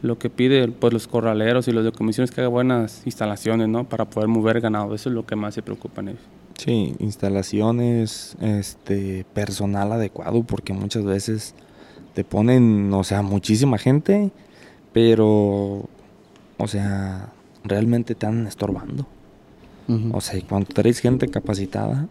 lo 0.00 0.16
que 0.18 0.30
pide 0.30 0.68
pues 0.68 0.92
los 0.92 1.08
corraleros 1.08 1.66
y 1.68 1.72
los 1.72 1.84
de 1.84 1.92
comisiones 1.92 2.30
que 2.30 2.40
haga 2.40 2.48
buenas 2.48 3.02
instalaciones, 3.04 3.68
¿no? 3.68 3.88
Para 3.88 4.04
poder 4.04 4.28
mover 4.28 4.60
ganado, 4.60 4.94
eso 4.94 5.08
es 5.08 5.14
lo 5.14 5.26
que 5.26 5.34
más 5.34 5.54
se 5.54 5.62
preocupan 5.62 6.08
ellos. 6.08 6.22
Sí, 6.56 6.94
instalaciones, 7.00 8.36
este, 8.40 9.26
personal 9.34 9.92
adecuado, 9.92 10.42
porque 10.44 10.72
muchas 10.72 11.04
veces 11.04 11.54
te 12.14 12.22
ponen, 12.22 12.92
o 12.92 13.02
sea, 13.02 13.22
muchísima 13.22 13.78
gente, 13.78 14.30
pero, 14.92 15.88
o 16.56 16.68
sea, 16.68 17.32
realmente 17.64 18.14
te 18.14 18.26
están 18.26 18.46
estorbando. 18.46 19.06
O 20.12 20.20
sea, 20.20 20.40
cuando 20.48 20.68
traes 20.68 21.00
gente 21.00 21.28
capacitada, 21.28 22.08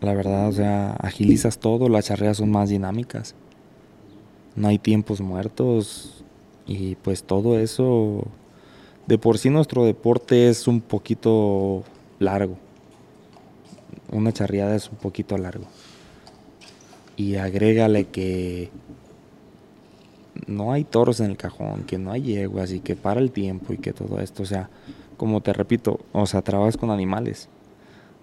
la 0.00 0.14
verdad, 0.14 0.48
o 0.48 0.52
sea, 0.52 0.92
agilizas 0.92 1.58
todo, 1.58 1.88
las 1.88 2.06
charreas 2.06 2.36
son 2.36 2.50
más 2.50 2.68
dinámicas. 2.68 3.34
No 4.56 4.68
hay 4.68 4.78
tiempos 4.78 5.20
muertos 5.20 6.24
y 6.66 6.96
pues 6.96 7.22
todo 7.22 7.58
eso, 7.58 8.26
de 9.06 9.18
por 9.18 9.38
sí 9.38 9.50
nuestro 9.50 9.84
deporte 9.84 10.48
es 10.48 10.68
un 10.68 10.80
poquito 10.80 11.84
largo 12.18 12.58
una 14.10 14.32
charreada 14.32 14.74
es 14.74 14.90
un 14.90 14.96
poquito 14.96 15.36
largo. 15.38 15.64
Y 17.16 17.36
agrégale 17.36 18.06
que 18.06 18.70
no 20.46 20.72
hay 20.72 20.84
toros 20.84 21.20
en 21.20 21.30
el 21.30 21.36
cajón, 21.36 21.84
que 21.84 21.98
no 21.98 22.12
hay 22.12 22.22
yeguas 22.22 22.72
y 22.72 22.80
que 22.80 22.96
para 22.96 23.20
el 23.20 23.32
tiempo 23.32 23.72
y 23.72 23.78
que 23.78 23.92
todo 23.92 24.20
esto, 24.20 24.44
o 24.44 24.46
sea, 24.46 24.70
como 25.18 25.42
te 25.42 25.52
repito, 25.52 26.00
o 26.12 26.24
sea, 26.24 26.40
trabajas 26.40 26.78
con 26.78 26.90
animales. 26.90 27.50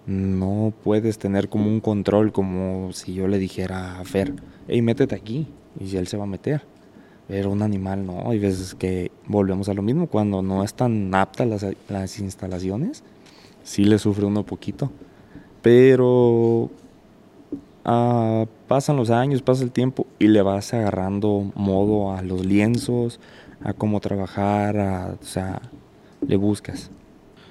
No 0.06 0.72
puedes 0.82 1.18
tener 1.18 1.48
como 1.48 1.68
un 1.68 1.80
control 1.80 2.32
como 2.32 2.92
si 2.92 3.14
yo 3.14 3.28
le 3.28 3.38
dijera 3.38 4.00
a 4.00 4.04
Fer, 4.04 4.34
hey, 4.66 4.82
métete 4.82 5.14
aquí, 5.14 5.46
y 5.78 5.96
él 5.96 6.08
se 6.08 6.16
va 6.16 6.24
a 6.24 6.26
meter. 6.26 6.62
Pero 7.28 7.50
un 7.50 7.62
animal 7.62 8.06
no, 8.06 8.30
hay 8.30 8.38
veces 8.38 8.74
que 8.74 9.10
volvemos 9.26 9.68
a 9.68 9.74
lo 9.74 9.82
mismo, 9.82 10.06
cuando 10.06 10.42
no 10.42 10.64
están 10.64 11.14
aptas 11.14 11.46
las, 11.46 11.66
las 11.88 12.18
instalaciones, 12.18 13.04
sí 13.62 13.84
le 13.84 13.98
sufre 13.98 14.24
uno 14.24 14.46
poquito. 14.46 14.90
Pero 15.60 16.70
ah, 17.84 18.46
pasan 18.68 18.96
los 18.96 19.10
años, 19.10 19.42
pasa 19.42 19.64
el 19.64 19.72
tiempo 19.72 20.06
y 20.18 20.28
le 20.28 20.40
vas 20.40 20.72
agarrando 20.72 21.50
modo 21.56 22.12
a 22.12 22.22
los 22.22 22.46
lienzos, 22.46 23.20
a 23.62 23.72
cómo 23.72 24.00
trabajar, 24.00 25.18
o 25.20 25.24
sea, 25.24 25.60
le 26.26 26.36
buscas. 26.36 26.90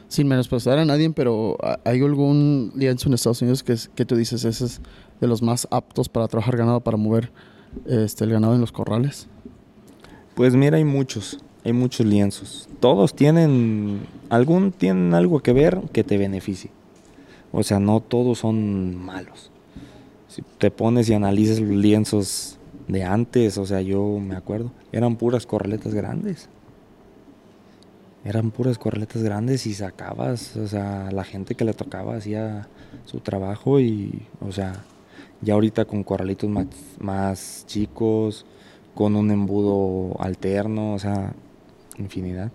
Sin 0.07 0.27
menospreciar 0.27 0.77
a 0.77 0.85
nadie, 0.85 1.09
pero 1.09 1.57
¿hay 1.83 2.01
algún 2.01 2.71
lienzo 2.75 3.09
en 3.09 3.15
Estados 3.15 3.41
Unidos 3.41 3.63
que, 3.63 3.75
que 3.95 4.05
tú 4.05 4.15
dices 4.15 4.45
ese 4.45 4.65
es 4.65 4.81
de 5.19 5.27
los 5.27 5.41
más 5.41 5.67
aptos 5.71 6.09
para 6.09 6.27
trabajar 6.27 6.57
ganado, 6.57 6.79
para 6.81 6.97
mover 6.97 7.31
este, 7.85 8.23
el 8.23 8.31
ganado 8.31 8.55
en 8.55 8.61
los 8.61 8.71
corrales? 8.71 9.27
Pues 10.35 10.55
mira, 10.55 10.77
hay 10.77 10.83
muchos, 10.83 11.39
hay 11.63 11.73
muchos 11.73 12.05
lienzos. 12.05 12.69
Todos 12.79 13.15
tienen, 13.15 14.01
algún 14.29 14.71
tienen 14.71 15.13
algo 15.13 15.39
que 15.39 15.53
ver 15.53 15.81
que 15.91 16.03
te 16.03 16.17
beneficie. 16.17 16.71
O 17.51 17.63
sea, 17.63 17.79
no 17.79 18.01
todos 18.01 18.39
son 18.39 18.95
malos. 18.95 19.51
Si 20.27 20.43
te 20.57 20.69
pones 20.71 21.09
y 21.09 21.13
analizas 21.13 21.59
los 21.59 21.75
lienzos 21.75 22.57
de 22.87 23.03
antes, 23.03 23.57
o 23.57 23.65
sea, 23.65 23.81
yo 23.81 24.19
me 24.19 24.35
acuerdo, 24.35 24.71
eran 24.91 25.15
puras 25.15 25.45
corraletas 25.45 25.93
grandes. 25.93 26.49
Eran 28.25 28.49
puras 28.49 28.79
corraletas 28.79 29.21
grandes 29.21 29.67
y 29.67 29.75
sacabas, 29.75 30.57
o 30.57 30.67
sea, 30.67 31.11
la 31.11 31.23
gente 31.23 31.53
que 31.53 31.63
le 31.63 31.73
tocaba 31.73 32.15
hacía 32.15 32.67
su 33.05 33.19
trabajo 33.19 33.79
y, 33.79 34.23
o 34.41 34.51
sea, 34.51 34.83
ya 35.41 35.53
ahorita 35.53 35.85
con 35.85 36.03
corralitos 36.03 36.49
más, 36.99 37.65
chicos, 37.67 38.47
con 38.95 39.15
un 39.15 39.29
embudo 39.29 40.19
alterno, 40.19 40.95
o 40.95 40.99
sea, 40.99 41.33
infinidad. 41.99 42.51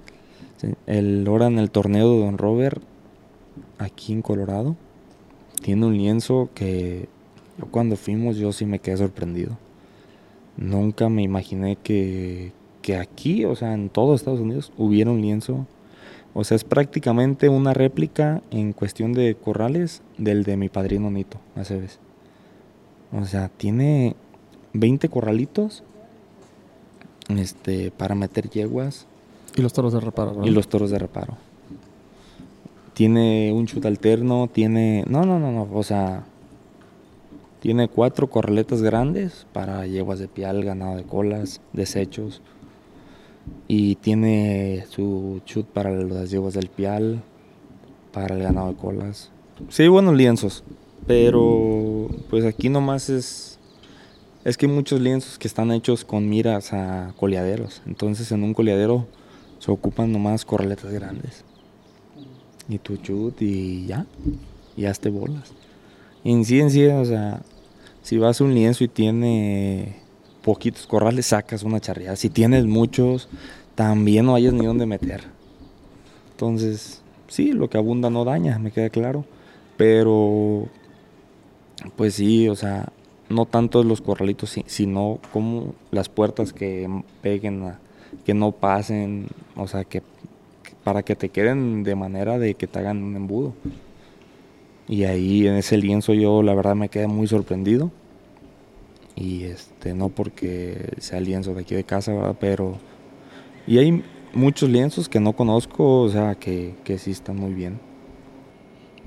El 0.87 1.25
ahora 1.29 1.47
en 1.47 1.61
el 1.61 1.71
torneo 1.71 2.13
de 2.15 2.25
Don 2.25 2.37
Robert, 2.37 2.83
aquí 3.79 4.13
en 4.13 4.23
Colorado, 4.23 4.75
tiene 5.63 5.87
un 5.87 5.97
lienzo 5.97 6.51
que 6.53 7.09
yo 7.59 7.67
cuando 7.67 7.97
fuimos 7.97 8.37
yo 8.37 8.53
sí 8.53 8.67
me 8.67 8.81
quedé 8.81 8.97
sorprendido. 8.97 9.57
Nunca 10.57 11.09
me 11.09 11.23
imaginé 11.23 11.77
que, 11.77 12.53
que 12.83 12.97
aquí, 12.97 13.45
o 13.45 13.55
sea, 13.57 13.75
en 13.75 13.88
todo 13.88 14.14
Estados 14.14 14.40
Unidos, 14.40 14.73
hubiera 14.77 15.11
un 15.11 15.21
lienzo. 15.21 15.66
O 16.33 16.45
sea, 16.45 16.57
es 16.57 16.64
prácticamente 16.64 17.49
una 17.49 17.75
réplica 17.75 18.43
en 18.51 18.73
cuestión 18.73 19.12
de 19.12 19.35
corrales 19.35 20.03
del 20.16 20.45
de 20.45 20.57
mi 20.57 20.69
padrino 20.69 21.11
Nito, 21.11 21.38
hace 21.57 21.79
vez. 21.79 21.99
O 23.12 23.25
sea, 23.25 23.49
tiene 23.49 24.14
20 24.73 25.09
corralitos 25.09 25.83
este, 27.29 27.90
para 27.90 28.14
meter 28.14 28.49
yeguas. 28.49 29.07
Y 29.57 29.62
los 29.62 29.73
toros 29.73 29.93
de 29.93 30.01
reparo. 30.01 30.45
Y 30.45 30.51
los 30.51 30.69
toros 30.69 30.90
de 30.90 30.99
reparo 30.99 31.37
tiene 33.01 33.51
un 33.51 33.64
chute 33.64 33.88
alterno, 33.88 34.47
tiene... 34.53 35.07
No, 35.09 35.25
no, 35.25 35.38
no, 35.38 35.51
no, 35.51 35.66
o 35.73 35.83
sea, 35.83 36.25
tiene 37.61 37.88
cuatro 37.88 38.29
corraletas 38.29 38.83
grandes 38.83 39.47
para 39.55 39.87
yeguas 39.87 40.19
de 40.19 40.29
pial, 40.29 40.62
ganado 40.64 40.97
de 40.97 41.05
colas, 41.05 41.62
desechos. 41.73 42.43
Y 43.69 43.97
tiene 43.97 44.85
su 44.91 45.41
chut 45.45 45.67
para 45.67 45.91
las 45.91 46.31
yeguas 46.31 46.55
del 46.55 46.69
pial, 46.69 47.23
para 48.13 48.35
el 48.35 48.43
ganado 48.43 48.69
de 48.69 48.75
colas. 48.77 49.31
Sí, 49.69 49.87
buenos 49.89 50.15
lienzos, 50.15 50.65
pero 51.07 52.09
pues 52.29 52.45
aquí 52.45 52.69
nomás 52.69 53.09
es... 53.11 53.59
Es 54.43 54.57
que 54.57 54.67
hay 54.67 54.73
muchos 54.73 55.01
lienzos 55.01 55.39
que 55.39 55.47
están 55.47 55.71
hechos 55.71 56.05
con 56.05 56.29
miras 56.29 56.73
a 56.73 57.13
coleaderos. 57.19 57.83
Entonces 57.87 58.33
en 58.33 58.43
un 58.43 58.55
coleadero 58.55 59.07
se 59.59 59.71
ocupan 59.71 60.11
nomás 60.13 60.47
corraletas 60.47 60.91
grandes 60.93 61.45
y 62.71 62.79
tu 62.79 62.97
chut 62.97 63.43
y 63.43 63.87
ya, 63.87 64.07
y 64.77 64.85
hazte 64.85 65.11
bolas. 65.11 65.53
en 66.25 66.45
sí, 66.45 66.61
en 66.61 66.71
sí, 66.71 66.87
o 66.87 67.05
sea, 67.05 67.43
si 68.03 68.17
vas 68.17 68.41
a 68.41 68.45
un 68.45 68.55
lienzo 68.55 68.85
y 68.85 68.89
tiene 68.89 70.00
poquitos 70.42 70.87
corrales, 70.87 71.26
sacas 71.26 71.62
una 71.62 71.81
charreada. 71.81 72.16
Si 72.16 72.31
tienes 72.31 72.66
muchos, 72.66 73.29
también 73.74 74.26
no 74.26 74.35
hayas 74.35 74.53
ni 74.53 74.66
dónde 74.66 74.87
meter. 74.87 75.24
Entonces, 76.33 77.03
sí, 77.29 77.53
lo 77.53 77.68
que 77.68 77.79
abunda 77.79 78.11
no 78.11 78.24
daña, 78.24 78.59
me 78.59 78.70
queda 78.70 78.90
claro. 78.90 79.24
Pero, 79.76 80.68
pues 81.96 82.14
sí, 82.14 82.48
o 82.48 82.57
sea, 82.57 82.92
no 83.29 83.46
tanto 83.46 83.83
los 83.85 84.00
corralitos, 84.00 84.59
sino 84.66 85.18
como 85.33 85.74
las 85.90 86.09
puertas 86.09 86.53
que 86.53 86.88
peguen, 87.22 87.72
que 88.24 88.35
no 88.35 88.53
pasen, 88.53 89.29
o 89.57 89.66
sea, 89.68 89.85
que 89.85 90.03
para 90.85 91.03
que 91.03 91.14
te 91.14 91.29
queden 91.29 91.83
de 91.83 91.94
manera 91.94 92.38
de 92.38 92.55
que 92.55 92.66
te 92.66 92.79
hagan 92.79 93.03
un 93.03 93.16
embudo. 93.16 93.55
Y 94.88 95.05
ahí 95.05 95.46
en 95.46 95.55
ese 95.55 95.76
lienzo 95.76 96.14
yo 96.14 96.42
la 96.42 96.55
verdad 96.55 96.74
me 96.74 96.88
quedé 96.88 97.07
muy 97.07 97.29
sorprendido. 97.29 97.90
Y 99.21 99.45
este, 99.45 99.93
no 99.93 100.09
porque 100.09 100.95
sea 100.99 101.19
el 101.19 101.25
lienzo 101.25 101.55
de 101.55 101.61
aquí 101.61 101.75
de 101.75 101.85
casa, 101.85 102.35
pero... 102.41 102.79
Y 103.67 103.79
hay 103.79 104.03
muchos 104.33 104.71
lienzos 104.71 105.09
que 105.09 105.21
no 105.21 105.35
conozco, 105.35 106.01
o 106.01 106.09
sea, 106.09 106.35
que, 106.35 106.75
que 106.85 106.97
sí 106.97 107.11
están 107.11 107.37
muy 107.37 107.53
bien. 107.53 107.79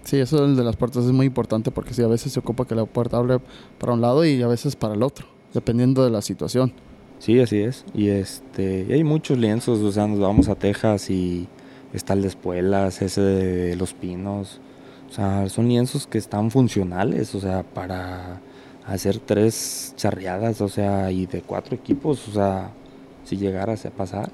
Sí, 0.04 0.20
eso 0.20 0.48
de 0.48 0.64
las 0.64 0.76
puertas 0.76 1.06
es 1.06 1.12
muy 1.12 1.26
importante 1.26 1.72
porque 1.72 1.94
sí, 1.94 2.04
a 2.04 2.08
veces 2.08 2.32
se 2.32 2.40
ocupa 2.40 2.66
que 2.66 2.76
la 2.76 2.86
puerta 2.86 3.18
abre 3.18 3.40
para 3.80 3.94
un 3.94 4.02
lado 4.02 4.24
y 4.24 4.42
a 4.44 4.48
veces 4.48 4.76
para 4.76 4.94
el 4.94 5.02
otro, 5.02 5.26
dependiendo 5.54 6.04
de 6.04 6.12
la 6.12 6.22
situación. 6.22 6.74
Sí, 7.18 7.40
así 7.40 7.60
es. 7.60 7.84
Y 7.96 8.10
este, 8.10 8.86
y 8.88 8.94
hay 8.94 9.04
muchos 9.04 9.38
lienzos, 9.38 9.80
o 9.80 9.92
sea, 9.92 10.06
nos 10.08 10.20
vamos 10.20 10.48
a 10.48 10.56
Texas 10.56 11.10
y 11.10 11.48
está 11.94 12.14
el 12.14 12.22
de 12.22 12.28
Espuelas, 12.28 13.02
ese 13.02 13.22
de 13.22 13.76
Los 13.78 13.94
Pinos. 13.94 14.60
O 15.10 15.14
sea, 15.14 15.50
son 15.50 15.70
lienzos 15.70 16.06
que 16.06 16.18
están 16.18 16.52
funcionales, 16.52 17.34
o 17.34 17.40
sea, 17.40 17.64
para 17.64 18.42
hacer 18.86 19.20
tres 19.20 19.94
charreadas, 19.96 20.62
o 20.62 20.68
sea, 20.68 21.12
y 21.12 21.26
de 21.26 21.42
cuatro 21.42 21.76
equipos, 21.76 22.28
o 22.28 22.32
sea, 22.32 22.72
si 23.24 23.38
llegara 23.38 23.74
a 23.74 23.90
pasar. 23.90 24.32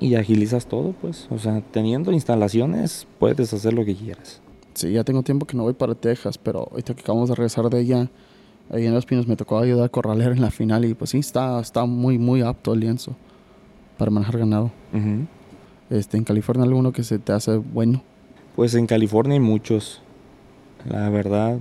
y 0.00 0.16
agilizas 0.16 0.66
todo, 0.66 0.94
pues. 1.00 1.28
O 1.30 1.38
sea, 1.38 1.60
teniendo 1.70 2.10
instalaciones, 2.10 3.06
puedes 3.20 3.52
hacer 3.54 3.72
lo 3.72 3.84
que 3.84 3.94
quieras. 3.94 4.40
Sí, 4.74 4.90
ya 4.90 5.04
tengo 5.04 5.22
tiempo 5.22 5.46
que 5.46 5.56
no 5.56 5.62
voy 5.62 5.74
para 5.74 5.94
Texas, 5.94 6.38
pero 6.38 6.68
ahorita 6.70 6.94
que 6.94 7.02
acabamos 7.02 7.28
de 7.28 7.36
regresar 7.36 7.70
de 7.70 7.80
ella, 7.80 8.10
ahí 8.70 8.86
en 8.86 8.94
Los 8.94 9.06
Pinos 9.06 9.28
me 9.28 9.36
tocó 9.36 9.58
ayudar 9.58 9.84
a 9.84 9.88
corraler 9.88 10.32
en 10.32 10.40
la 10.40 10.50
final 10.50 10.84
y 10.84 10.94
pues 10.94 11.10
sí, 11.10 11.18
está, 11.18 11.60
está 11.60 11.84
muy, 11.84 12.18
muy 12.18 12.40
apto 12.42 12.72
el 12.74 12.80
lienzo 12.80 13.14
para 13.96 14.10
manejar 14.10 14.38
ganado. 14.38 14.72
Ujú. 14.92 15.26
Este, 15.90 16.16
en 16.16 16.24
California 16.24 16.64
alguno 16.64 16.90
que 16.90 17.04
se 17.04 17.18
te 17.18 17.32
hace 17.32 17.58
bueno. 17.58 18.02
Pues 18.56 18.74
en 18.74 18.86
California 18.86 19.34
hay 19.34 19.40
muchos. 19.40 20.02
La 20.88 21.10
verdad. 21.10 21.58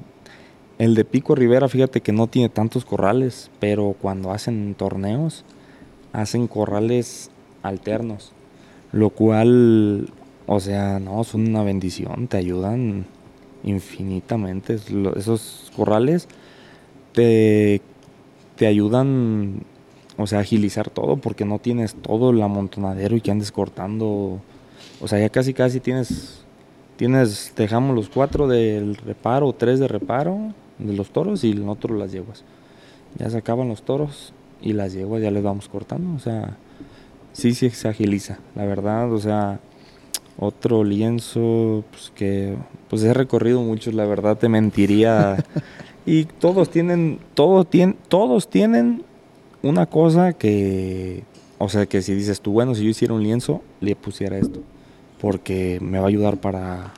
El 0.82 0.96
de 0.96 1.06
Pico 1.06 1.36
Rivera, 1.36 1.70
fíjate 1.70 2.02
que 2.02 2.12
no 2.12 2.26
tiene 2.26 2.50
tantos 2.50 2.86
corrales, 2.86 3.52
pero 3.60 3.96
cuando 4.02 4.32
hacen 4.32 4.74
torneos, 4.74 5.46
hacen 6.12 6.48
corrales 6.48 7.30
alternos. 7.62 8.32
Lo 8.92 9.12
cual, 9.12 10.10
o 10.48 10.60
sea, 10.60 11.00
no, 11.00 11.24
son 11.24 11.48
una 11.50 11.62
bendición, 11.62 12.28
te 12.28 12.38
ayudan 12.38 13.06
infinitamente. 13.64 14.80
Esos 15.16 15.72
corrales 15.76 16.28
te, 17.12 17.80
te 18.56 18.66
ayudan, 18.66 19.62
o 20.18 20.26
sea, 20.26 20.40
agilizar 20.40 20.90
todo, 20.90 21.18
porque 21.18 21.46
no 21.46 21.60
tienes 21.60 21.94
todo 21.94 22.32
el 22.32 22.42
amontonadero 22.42 23.16
y 23.16 23.22
que 23.22 23.30
andes 23.30 23.52
cortando. 23.52 24.42
O 25.00 25.08
sea, 25.08 25.20
ya 25.20 25.30
casi 25.30 25.54
casi 25.54 25.80
tienes 25.80 26.42
Tienes, 27.02 27.54
dejamos 27.56 27.96
los 27.96 28.10
cuatro 28.10 28.48
del 28.48 28.96
reparo, 28.96 29.54
tres 29.54 29.80
de 29.80 29.88
reparo 29.88 30.54
de 30.82 30.94
los 30.94 31.12
toros 31.12 31.44
y 31.44 31.52
el 31.52 31.68
otro 31.68 31.96
las 31.96 32.12
yeguas. 32.12 32.44
Ya 33.18 33.30
se 33.30 33.38
acaban 33.38 33.68
los 33.68 33.84
toros 33.84 34.34
y 34.62 34.74
las 34.74 34.94
yeguas 34.94 35.22
ya 35.22 35.32
les 35.32 35.44
vamos 35.44 35.68
cortando. 35.68 36.16
O 36.16 36.20
sea, 36.20 36.58
sí, 37.34 37.54
sí 37.54 37.70
se 37.70 37.88
agiliza, 37.88 38.40
la 38.56 38.66
verdad. 38.66 39.12
O 39.12 39.20
sea, 39.20 39.60
otro 40.38 40.84
lienzo 40.84 41.84
pues, 41.92 42.12
que 42.16 42.56
pues 42.90 43.04
he 43.04 43.14
recorrido 43.14 43.62
muchos, 43.62 43.94
la 43.94 44.06
verdad 44.06 44.38
te 44.38 44.50
mentiría. 44.50 45.44
y 46.06 46.26
todos 46.26 46.70
tienen, 46.70 47.20
todos 47.34 47.70
tienen, 47.70 47.98
todos 48.08 48.50
tienen 48.50 49.04
una 49.64 49.86
cosa 49.86 50.34
que, 50.34 51.24
o 51.58 51.70
sea, 51.70 51.86
que 51.86 52.02
si 52.02 52.14
dices 52.14 52.42
tú, 52.42 52.54
bueno, 52.54 52.76
si 52.76 52.84
yo 52.84 52.90
hiciera 52.90 53.14
un 53.14 53.24
lienzo, 53.24 53.62
le 53.80 53.96
pusiera 53.96 54.38
esto 54.38 54.62
porque 55.22 55.78
me 55.82 56.00
va 56.00 56.06
a 56.06 56.08
ayudar 56.08 56.38
para 56.38 56.92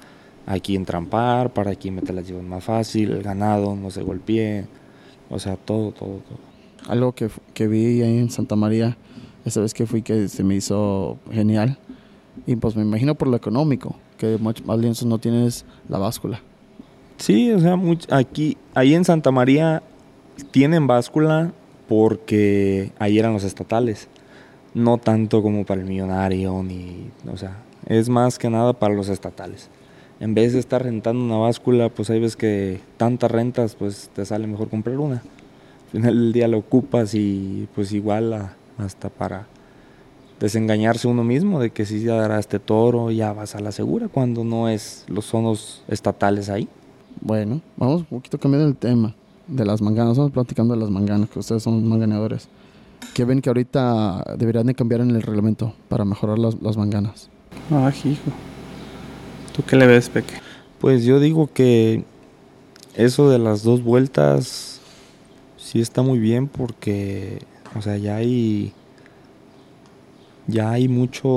aquí 0.45 0.75
entrampar, 0.75 1.53
para 1.53 1.71
aquí 1.71 1.91
meter 1.91 2.15
las 2.15 2.27
llevas 2.27 2.43
más 2.43 2.63
fácil, 2.63 3.11
el 3.11 3.23
ganado 3.23 3.75
no 3.75 3.89
se 3.91 4.03
golpee, 4.03 4.65
o 5.29 5.39
sea, 5.39 5.55
todo, 5.55 5.91
todo, 5.91 6.19
todo. 6.27 6.39
Algo 6.87 7.13
que, 7.13 7.29
que 7.53 7.67
vi 7.67 8.01
ahí 8.01 8.17
en 8.17 8.29
Santa 8.29 8.55
María, 8.55 8.97
esa 9.45 9.61
vez 9.61 9.73
que 9.73 9.85
fui 9.85 10.01
que 10.01 10.27
se 10.27 10.43
me 10.43 10.55
hizo 10.55 11.17
genial. 11.31 11.77
Y 12.45 12.55
pues 12.55 12.75
me 12.75 12.81
imagino 12.81 13.15
por 13.15 13.27
lo 13.27 13.37
económico, 13.37 13.95
que 14.17 14.37
más 14.37 14.79
lienzos 14.79 15.07
no 15.07 15.19
tienes 15.19 15.65
la 15.87 15.97
báscula. 15.97 16.41
Sí, 17.17 17.51
o 17.51 17.59
sea, 17.59 17.79
aquí, 18.09 18.57
ahí 18.73 18.95
en 18.95 19.05
Santa 19.05 19.31
María 19.31 19.83
tienen 20.51 20.87
báscula 20.87 21.53
porque 21.87 22.91
ahí 22.97 23.19
eran 23.19 23.33
los 23.33 23.43
estatales, 23.43 24.07
no 24.73 24.97
tanto 24.97 25.41
como 25.41 25.65
para 25.65 25.81
el 25.81 25.87
millonario, 25.87 26.63
ni, 26.63 27.11
o 27.31 27.37
sea, 27.37 27.57
es 27.85 28.09
más 28.09 28.39
que 28.39 28.49
nada 28.49 28.73
para 28.73 28.95
los 28.95 29.09
estatales. 29.09 29.69
En 30.23 30.33
vez 30.33 30.53
de 30.53 30.59
estar 30.59 30.81
rentando 30.81 31.21
una 31.21 31.35
báscula, 31.35 31.89
pues 31.89 32.09
hay 32.09 32.21
veces 32.21 32.37
que 32.37 32.79
tantas 32.95 33.29
rentas, 33.29 33.75
pues 33.75 34.09
te 34.15 34.23
sale 34.23 34.47
mejor 34.47 34.69
comprar 34.69 34.97
una. 34.97 35.15
Al 35.15 35.91
final 35.91 36.15
del 36.15 36.31
día 36.31 36.47
lo 36.47 36.59
ocupas 36.59 37.13
y 37.13 37.67
pues 37.75 37.91
igual 37.91 38.31
a- 38.31 38.53
hasta 38.77 39.09
para 39.09 39.47
desengañarse 40.39 41.09
uno 41.09 41.25
mismo 41.25 41.59
de 41.59 41.71
que 41.71 41.85
si 41.85 41.99
ya 42.01 42.15
dará 42.15 42.39
este 42.39 42.59
toro, 42.59 43.11
ya 43.11 43.33
vas 43.33 43.53
a 43.55 43.59
la 43.59 43.73
segura, 43.73 44.07
cuando 44.07 44.45
no 44.45 44.69
es 44.69 45.03
los 45.09 45.25
sonos 45.25 45.83
estatales 45.89 46.47
ahí. 46.47 46.69
Bueno, 47.19 47.59
vamos 47.75 47.99
un 48.03 48.05
poquito 48.07 48.39
cambiando 48.39 48.69
el 48.69 48.77
tema 48.77 49.13
de 49.49 49.65
las 49.65 49.81
manganas. 49.81 50.11
Estamos 50.13 50.31
platicando 50.31 50.73
de 50.73 50.79
las 50.79 50.89
manganas, 50.89 51.27
que 51.31 51.39
ustedes 51.39 51.63
son 51.63 51.85
manganeadores. 51.85 52.47
¿Qué 53.13 53.25
ven 53.25 53.41
que 53.41 53.49
ahorita 53.49 54.23
deberían 54.37 54.67
de 54.67 54.73
cambiar 54.73 55.01
en 55.01 55.11
el 55.11 55.21
reglamento 55.21 55.73
para 55.89 56.05
mejorar 56.05 56.39
las, 56.39 56.61
las 56.61 56.77
manganas? 56.77 57.29
Ah, 57.69 57.91
hijo. 58.05 58.31
¿Tú 59.53 59.61
qué 59.63 59.75
le 59.75 59.85
ves, 59.85 60.09
Peque? 60.09 60.33
Pues 60.79 61.03
yo 61.03 61.19
digo 61.19 61.47
que 61.53 62.03
eso 62.95 63.29
de 63.29 63.37
las 63.37 63.61
dos 63.61 63.83
vueltas 63.83 64.81
sí 65.57 65.79
está 65.79 66.01
muy 66.01 66.17
bien 66.17 66.47
porque, 66.47 67.37
o 67.77 67.81
sea, 67.83 67.97
ya 67.97 68.15
hay 68.15 68.73
ya 70.47 70.71
hay 70.71 70.87
mucho 70.87 71.29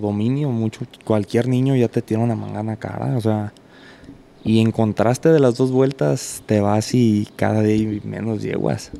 dominio, 0.00 0.48
mucho 0.48 0.86
cualquier 1.04 1.46
niño 1.46 1.76
ya 1.76 1.88
te 1.88 2.00
tira 2.00 2.20
una 2.20 2.34
mangana 2.36 2.76
cara, 2.76 3.18
o 3.18 3.20
sea, 3.20 3.52
y 4.44 4.60
en 4.60 4.72
contraste 4.72 5.28
de 5.28 5.38
las 5.38 5.58
dos 5.58 5.72
vueltas 5.72 6.42
te 6.46 6.60
vas 6.60 6.94
y 6.94 7.28
cada 7.36 7.60
día 7.62 8.00
menos 8.02 8.42
yeguas. 8.42 8.92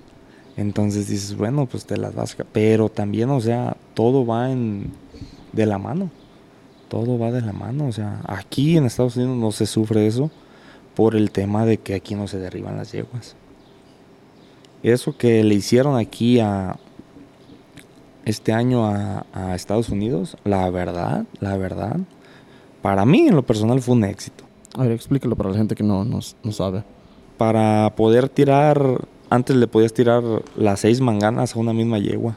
Entonces 0.59 1.09
dices, 1.09 1.37
bueno, 1.39 1.65
pues 1.65 1.87
te 1.87 1.97
las 1.97 2.15
vas, 2.15 2.37
pero 2.53 2.91
también, 2.91 3.31
o 3.31 3.41
sea, 3.41 3.79
todo 3.95 4.27
va 4.27 4.53
en 4.53 4.93
de 5.53 5.65
la 5.65 5.79
mano 5.79 6.11
todo 6.93 7.19
va 7.19 7.31
de 7.31 7.41
la 7.41 7.55
mano. 7.55 7.87
O 7.87 7.93
sea, 7.93 8.21
aquí 8.27 8.77
en 8.77 8.85
Estados 8.85 9.17
Unidos 9.17 9.39
no 9.39 9.51
se 9.51 9.65
sufre 9.65 10.07
eso 10.07 10.31
por 10.95 11.17
el 11.17 11.31
tema 11.31 11.65
de 11.65 11.79
que 11.79 11.95
aquí 11.95 12.15
no 12.15 12.29
se 12.29 12.39
derriban 12.39 12.77
las 12.77 12.93
yeguas. 12.93 13.35
Eso 14.83 15.17
que 15.17 15.43
le 15.43 15.55
hicieron 15.55 15.97
aquí 15.97 16.39
a 16.39 16.77
este 18.27 18.53
año 18.53 18.85
a, 18.85 19.25
a 19.33 19.55
Estados 19.55 19.89
Unidos, 19.89 20.37
la 20.45 20.69
verdad, 20.69 21.25
la 21.41 21.57
verdad, 21.57 21.97
para 22.83 23.07
mí 23.07 23.27
en 23.27 23.37
lo 23.37 23.43
personal 23.43 23.81
fue 23.81 23.95
un 23.95 24.05
éxito. 24.05 24.45
A 24.77 24.83
ver, 24.83 24.93
explícalo 24.93 25.35
para 25.35 25.49
la 25.49 25.57
gente 25.57 25.75
que 25.75 25.83
no, 25.83 26.05
no, 26.05 26.21
no 26.43 26.53
sabe. 26.53 26.85
Para 27.39 27.95
poder 27.97 28.29
tirar, 28.29 29.09
antes 29.31 29.57
le 29.57 29.67
podías 29.67 29.95
tirar 29.95 30.23
las 30.57 30.81
seis 30.81 31.01
manganas 31.01 31.57
a 31.57 31.59
una 31.59 31.73
misma 31.73 31.99
yegua. 31.99 32.37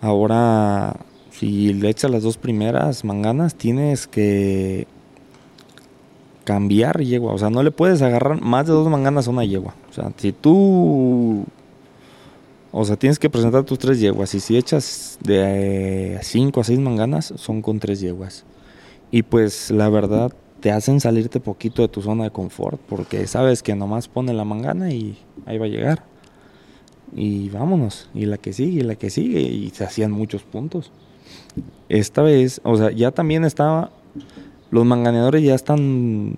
Ahora, 0.00 0.94
si 1.38 1.74
le 1.74 1.90
echas 1.90 2.10
las 2.10 2.22
dos 2.22 2.38
primeras 2.38 3.04
manganas, 3.04 3.54
tienes 3.54 4.06
que 4.06 4.86
cambiar 6.44 7.02
yegua. 7.02 7.34
O 7.34 7.38
sea, 7.38 7.50
no 7.50 7.62
le 7.62 7.70
puedes 7.70 8.00
agarrar 8.00 8.40
más 8.40 8.66
de 8.66 8.72
dos 8.72 8.88
manganas 8.88 9.28
a 9.28 9.30
una 9.30 9.44
yegua. 9.44 9.74
O 9.90 9.92
sea, 9.92 10.10
si 10.16 10.32
tú... 10.32 11.44
O 12.72 12.84
sea, 12.84 12.96
tienes 12.96 13.18
que 13.18 13.28
presentar 13.28 13.64
tus 13.64 13.78
tres 13.78 14.00
yeguas. 14.00 14.34
Y 14.34 14.40
si 14.40 14.56
echas 14.56 15.18
de 15.22 16.18
5 16.22 16.60
a 16.60 16.64
6 16.64 16.78
manganas, 16.78 17.34
son 17.36 17.62
con 17.62 17.80
tres 17.80 18.00
yeguas. 18.00 18.44
Y 19.10 19.22
pues 19.22 19.70
la 19.70 19.88
verdad, 19.88 20.32
te 20.60 20.70
hacen 20.72 21.00
salirte 21.00 21.40
poquito 21.40 21.82
de 21.82 21.88
tu 21.88 22.00
zona 22.00 22.24
de 22.24 22.30
confort. 22.30 22.80
Porque 22.80 23.26
sabes 23.26 23.62
que 23.62 23.74
nomás 23.74 24.08
pone 24.08 24.32
la 24.32 24.44
mangana 24.44 24.90
y 24.90 25.18
ahí 25.44 25.58
va 25.58 25.66
a 25.66 25.68
llegar. 25.68 26.04
Y 27.14 27.50
vámonos. 27.50 28.08
Y 28.14 28.24
la 28.26 28.38
que 28.38 28.52
sigue, 28.52 28.80
y 28.80 28.84
la 28.84 28.94
que 28.94 29.10
sigue. 29.10 29.40
Y 29.40 29.70
se 29.70 29.84
hacían 29.84 30.12
muchos 30.12 30.42
puntos. 30.42 30.92
Esta 31.88 32.22
vez, 32.22 32.60
o 32.64 32.76
sea, 32.76 32.90
ya 32.90 33.10
también 33.10 33.44
estaba. 33.44 33.90
Los 34.70 34.84
manganeadores 34.84 35.42
ya 35.42 35.54
están 35.54 36.34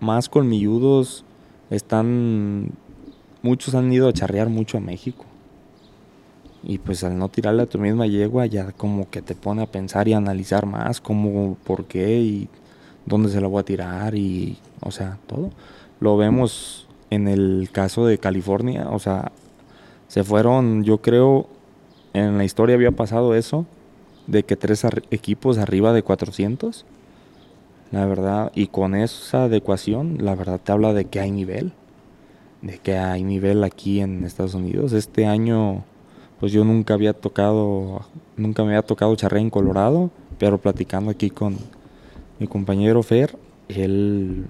más 0.00 0.28
colmilludos. 0.28 1.24
Están. 1.70 2.70
Muchos 3.42 3.74
han 3.74 3.92
ido 3.92 4.08
a 4.08 4.12
charrear 4.12 4.48
mucho 4.48 4.78
a 4.78 4.80
México. 4.80 5.24
Y 6.62 6.78
pues 6.78 7.04
al 7.04 7.18
no 7.18 7.28
tirarle 7.28 7.62
a 7.62 7.66
tu 7.66 7.78
misma 7.78 8.06
yegua, 8.06 8.46
ya 8.46 8.72
como 8.72 9.08
que 9.08 9.22
te 9.22 9.34
pone 9.34 9.62
a 9.62 9.66
pensar 9.66 10.08
y 10.08 10.12
analizar 10.12 10.66
más 10.66 11.00
cómo, 11.00 11.56
por 11.64 11.86
qué 11.86 12.20
y 12.20 12.48
dónde 13.06 13.30
se 13.30 13.40
la 13.40 13.46
voy 13.46 13.60
a 13.60 13.64
tirar 13.64 14.14
y, 14.14 14.58
o 14.82 14.90
sea, 14.90 15.18
todo. 15.26 15.50
Lo 16.00 16.18
vemos 16.18 16.86
en 17.08 17.28
el 17.28 17.70
caso 17.72 18.06
de 18.06 18.18
California, 18.18 18.88
o 18.90 18.98
sea, 18.98 19.32
se 20.08 20.22
fueron, 20.22 20.84
yo 20.84 20.98
creo, 20.98 21.46
en 22.12 22.36
la 22.36 22.44
historia 22.44 22.74
había 22.74 22.92
pasado 22.92 23.34
eso, 23.34 23.66
de 24.30 24.44
que 24.44 24.56
tres 24.56 24.84
arri- 24.84 25.04
equipos 25.10 25.58
arriba 25.58 25.92
de 25.92 26.02
400, 26.02 26.84
la 27.90 28.06
verdad, 28.06 28.52
y 28.54 28.68
con 28.68 28.94
esa 28.94 29.44
adecuación, 29.44 30.18
la 30.20 30.36
verdad 30.36 30.60
te 30.62 30.70
habla 30.70 30.92
de 30.92 31.06
que 31.06 31.18
hay 31.18 31.32
nivel, 31.32 31.72
de 32.62 32.78
que 32.78 32.96
hay 32.96 33.24
nivel 33.24 33.64
aquí 33.64 34.00
en 34.00 34.24
Estados 34.24 34.54
Unidos. 34.54 34.92
Este 34.92 35.26
año, 35.26 35.82
pues 36.38 36.52
yo 36.52 36.64
nunca 36.64 36.94
había 36.94 37.12
tocado, 37.12 38.02
nunca 38.36 38.62
me 38.62 38.70
había 38.70 38.82
tocado 38.86 39.16
charré 39.16 39.40
en 39.40 39.50
Colorado, 39.50 40.10
pero 40.38 40.58
platicando 40.58 41.10
aquí 41.10 41.30
con 41.30 41.56
mi 42.38 42.46
compañero 42.46 43.02
Fer, 43.02 43.36
él 43.68 44.46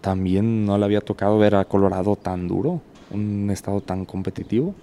también 0.00 0.64
no 0.64 0.78
le 0.78 0.84
había 0.86 1.00
tocado 1.02 1.38
ver 1.38 1.54
a 1.56 1.66
Colorado 1.66 2.16
tan 2.16 2.48
duro, 2.48 2.80
un 3.10 3.50
estado 3.50 3.82
tan 3.82 4.06
competitivo. 4.06 4.74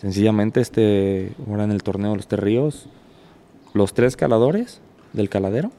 Sencillamente 0.00 0.60
este, 0.60 1.32
ahora 1.48 1.64
en 1.64 1.72
el 1.72 1.82
torneo 1.82 2.12
de 2.12 2.16
los 2.16 2.26
Tres 2.28 2.40
Ríos, 2.40 2.86
los 3.72 3.94
tres 3.94 4.16
caladores 4.16 4.80
del 5.12 5.28
caladero 5.28 5.70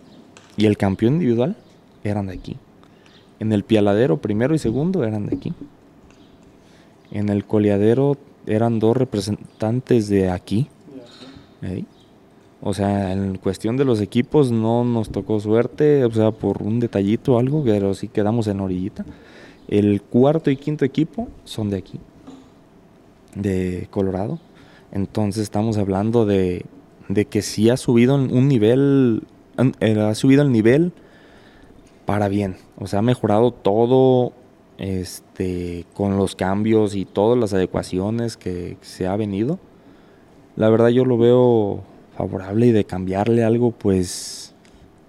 y 0.58 0.66
el 0.66 0.78
campeón 0.78 1.14
individual 1.14 1.56
eran 2.04 2.28
de 2.28 2.34
aquí. 2.34 2.58
En 3.40 3.52
el 3.52 3.64
pialadero 3.64 4.18
primero 4.18 4.54
y 4.54 4.60
segundo 4.60 5.04
eran 5.04 5.26
de 5.26 5.36
aquí. 5.36 5.54
En 7.12 7.30
el 7.30 7.46
coleadero 7.46 8.18
eran 8.46 8.80
dos 8.80 8.96
representantes 8.96 10.08
de 10.10 10.30
aquí. 10.30 10.68
¿eh? 11.62 11.84
O 12.62 12.74
sea, 12.74 13.12
en 13.14 13.38
cuestión 13.38 13.78
de 13.78 13.86
los 13.86 14.02
equipos 14.02 14.52
no 14.52 14.84
nos 14.84 15.10
tocó 15.10 15.40
suerte, 15.40 16.06
o 16.06 16.12
sea, 16.12 16.32
por 16.32 16.62
un 16.62 16.80
detallito 16.80 17.34
o 17.34 17.40
algo, 17.40 17.64
pero 17.64 17.94
sí 17.96 18.08
quedamos 18.08 18.48
en 18.48 18.60
orillita. 18.60 19.04
El 19.68 20.02
cuarto 20.02 20.52
y 20.52 20.58
quinto 20.58 20.86
equipo 20.86 21.28
son 21.44 21.70
de 21.70 21.78
aquí, 21.78 22.00
de 23.36 23.88
Colorado. 23.90 24.40
Entonces 24.92 25.44
estamos 25.44 25.78
hablando 25.78 26.26
de, 26.26 26.66
de 27.14 27.26
que 27.26 27.42
sí 27.42 27.70
ha 27.70 27.78
subido 27.78 28.16
un 28.16 28.48
nivel, 28.48 29.24
eh, 29.80 30.00
ha 30.00 30.16
subido 30.16 30.42
el 30.42 30.52
nivel 30.52 30.94
para 32.06 32.28
bien. 32.28 32.58
O 32.78 32.88
sea, 32.88 33.00
ha 33.00 33.04
mejorado 33.04 33.52
todo 33.52 34.34
este, 34.78 35.86
con 35.94 36.18
los 36.18 36.36
cambios 36.36 36.96
y 36.96 37.06
todas 37.06 37.38
las 37.38 37.54
adecuaciones 37.54 38.38
que 38.38 38.78
se 38.82 39.08
ha 39.08 39.16
venido. 39.16 39.60
La 40.56 40.70
verdad 40.70 40.90
yo 40.90 41.06
lo 41.06 41.18
veo 41.18 41.84
favorable 42.18 42.68
y 42.68 42.72
de 42.72 42.86
cambiarle 42.86 43.44
algo, 43.44 43.72
pues 43.72 44.54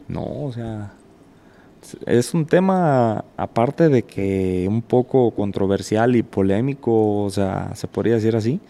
no, 0.09 0.45
o 0.45 0.53
sea, 0.53 0.93
es 2.07 2.35
un 2.35 2.47
tema 2.47 3.25
aparte 3.37 3.89
de 3.89 4.03
que 4.03 4.67
un 4.69 4.83
poco 4.83 5.31
controversial 5.33 6.15
y 6.17 6.23
polémico, 6.23 7.25
o 7.25 7.31
sea, 7.31 7.75
se 7.75 7.89
podría 7.89 8.15
decir 8.15 8.37
así. 8.37 8.61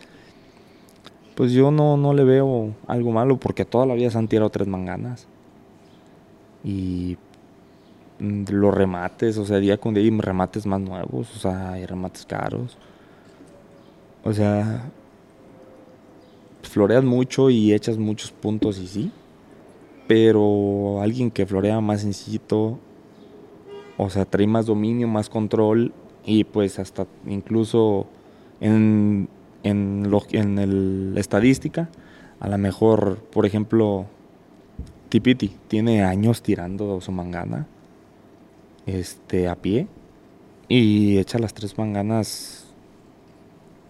Pues 1.34 1.52
yo 1.52 1.70
no, 1.70 1.96
no 1.96 2.12
le 2.12 2.24
veo 2.24 2.74
algo 2.86 3.10
malo 3.12 3.38
porque 3.38 3.64
toda 3.64 3.86
la 3.86 3.94
vida 3.94 4.10
se 4.10 4.18
han 4.18 4.28
tirado 4.28 4.50
tres 4.50 4.68
manganas. 4.68 5.26
Y 6.64 7.16
mm, 8.18 8.44
los 8.50 8.74
remates, 8.74 9.38
o 9.38 9.44
sea, 9.44 9.58
día 9.58 9.78
con 9.78 9.94
día 9.94 10.02
hay 10.02 10.10
remates 10.10 10.66
más 10.66 10.80
nuevos, 10.80 11.34
o 11.34 11.38
sea, 11.38 11.72
hay 11.72 11.86
remates 11.86 12.26
caros. 12.26 12.76
O 14.24 14.32
sea, 14.32 14.90
floreas 16.62 17.04
mucho 17.04 17.50
y 17.50 17.72
echas 17.72 17.98
muchos 17.98 18.30
puntos 18.30 18.78
y 18.78 18.86
sí. 18.86 19.12
Pero 20.06 21.00
alguien 21.00 21.30
que 21.30 21.46
florea 21.46 21.80
más 21.80 22.02
sencillito, 22.02 22.78
o 23.96 24.10
sea, 24.10 24.24
trae 24.24 24.46
más 24.46 24.66
dominio, 24.66 25.08
más 25.08 25.28
control 25.30 25.92
y 26.24 26.44
pues 26.44 26.78
hasta 26.78 27.06
incluso 27.26 28.06
en, 28.60 29.28
en, 29.62 30.10
lo, 30.10 30.22
en 30.30 30.58
el, 30.58 31.14
estadística, 31.16 31.88
a 32.40 32.48
lo 32.48 32.58
mejor, 32.58 33.18
por 33.32 33.46
ejemplo, 33.46 34.06
Tipiti 35.08 35.52
tiene 35.68 36.02
años 36.02 36.42
tirando 36.42 37.00
su 37.00 37.12
mangana 37.12 37.66
este, 38.86 39.48
a 39.48 39.56
pie 39.56 39.86
y 40.68 41.18
echa 41.18 41.38
las 41.38 41.54
tres 41.54 41.76
manganas 41.78 42.66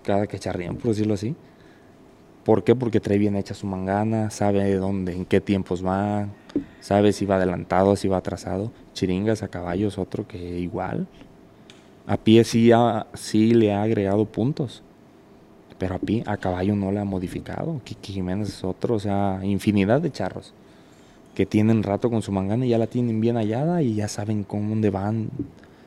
cada 0.03 0.27
que 0.27 0.39
charrían, 0.39 0.77
por 0.77 0.89
decirlo 0.89 1.15
así. 1.15 1.35
¿Por 2.45 2.65
qué? 2.65 2.75
Porque 2.75 2.99
trae 2.99 3.19
bien 3.19 3.37
hecha 3.37 3.55
su 3.55 3.67
mangana, 3.67 4.31
sabe 4.31 4.75
dónde, 4.75 5.15
en 5.15 5.25
qué 5.25 5.41
tiempos 5.41 5.85
va, 5.87 6.27
sabe 6.81 7.13
si 7.13 7.25
va 7.25 7.37
adelantado, 7.37 7.95
si 7.95 8.09
va 8.09 8.17
atrasado. 8.17 8.73
Chiringas 8.95 9.45
a 9.45 9.49
caballo 9.49 9.89
es 9.89 9.97
otro 9.97 10.27
que 10.27 10.59
igual. 10.59 11.07
A 12.07 12.17
pie 12.17 12.43
sí, 12.43 12.73
sí 13.15 13.55
le 13.55 13.73
ha 13.73 13.83
agregado 13.83 14.25
puntos, 14.25 14.83
pero 15.83 15.97
a 15.97 15.99
pie, 15.99 16.23
a 16.27 16.37
caballo 16.37 16.77
no 16.77 16.93
le 16.93 17.01
ha 17.01 17.05
modificado. 17.05 17.81
Kiki 17.83 18.13
Jiménez 18.13 18.51
es 18.51 18.63
otro, 18.63 18.95
o 18.95 19.01
sea, 19.01 19.41
infinidad 19.43 20.01
de 20.01 20.13
charros 20.13 20.55
que 21.35 21.45
tienen 21.45 21.83
rato 21.83 22.09
con 22.09 22.23
su 22.23 22.31
mangana 22.31 22.65
y 22.65 22.69
ya 22.69 22.79
la 22.79 22.87
tienen 22.87 23.21
bien 23.21 23.35
hallada 23.35 23.83
y 23.83 23.97
ya 23.97 24.07
saben 24.07 24.45
cómo 24.45 24.69
dónde 24.69 24.91
van, 24.91 25.31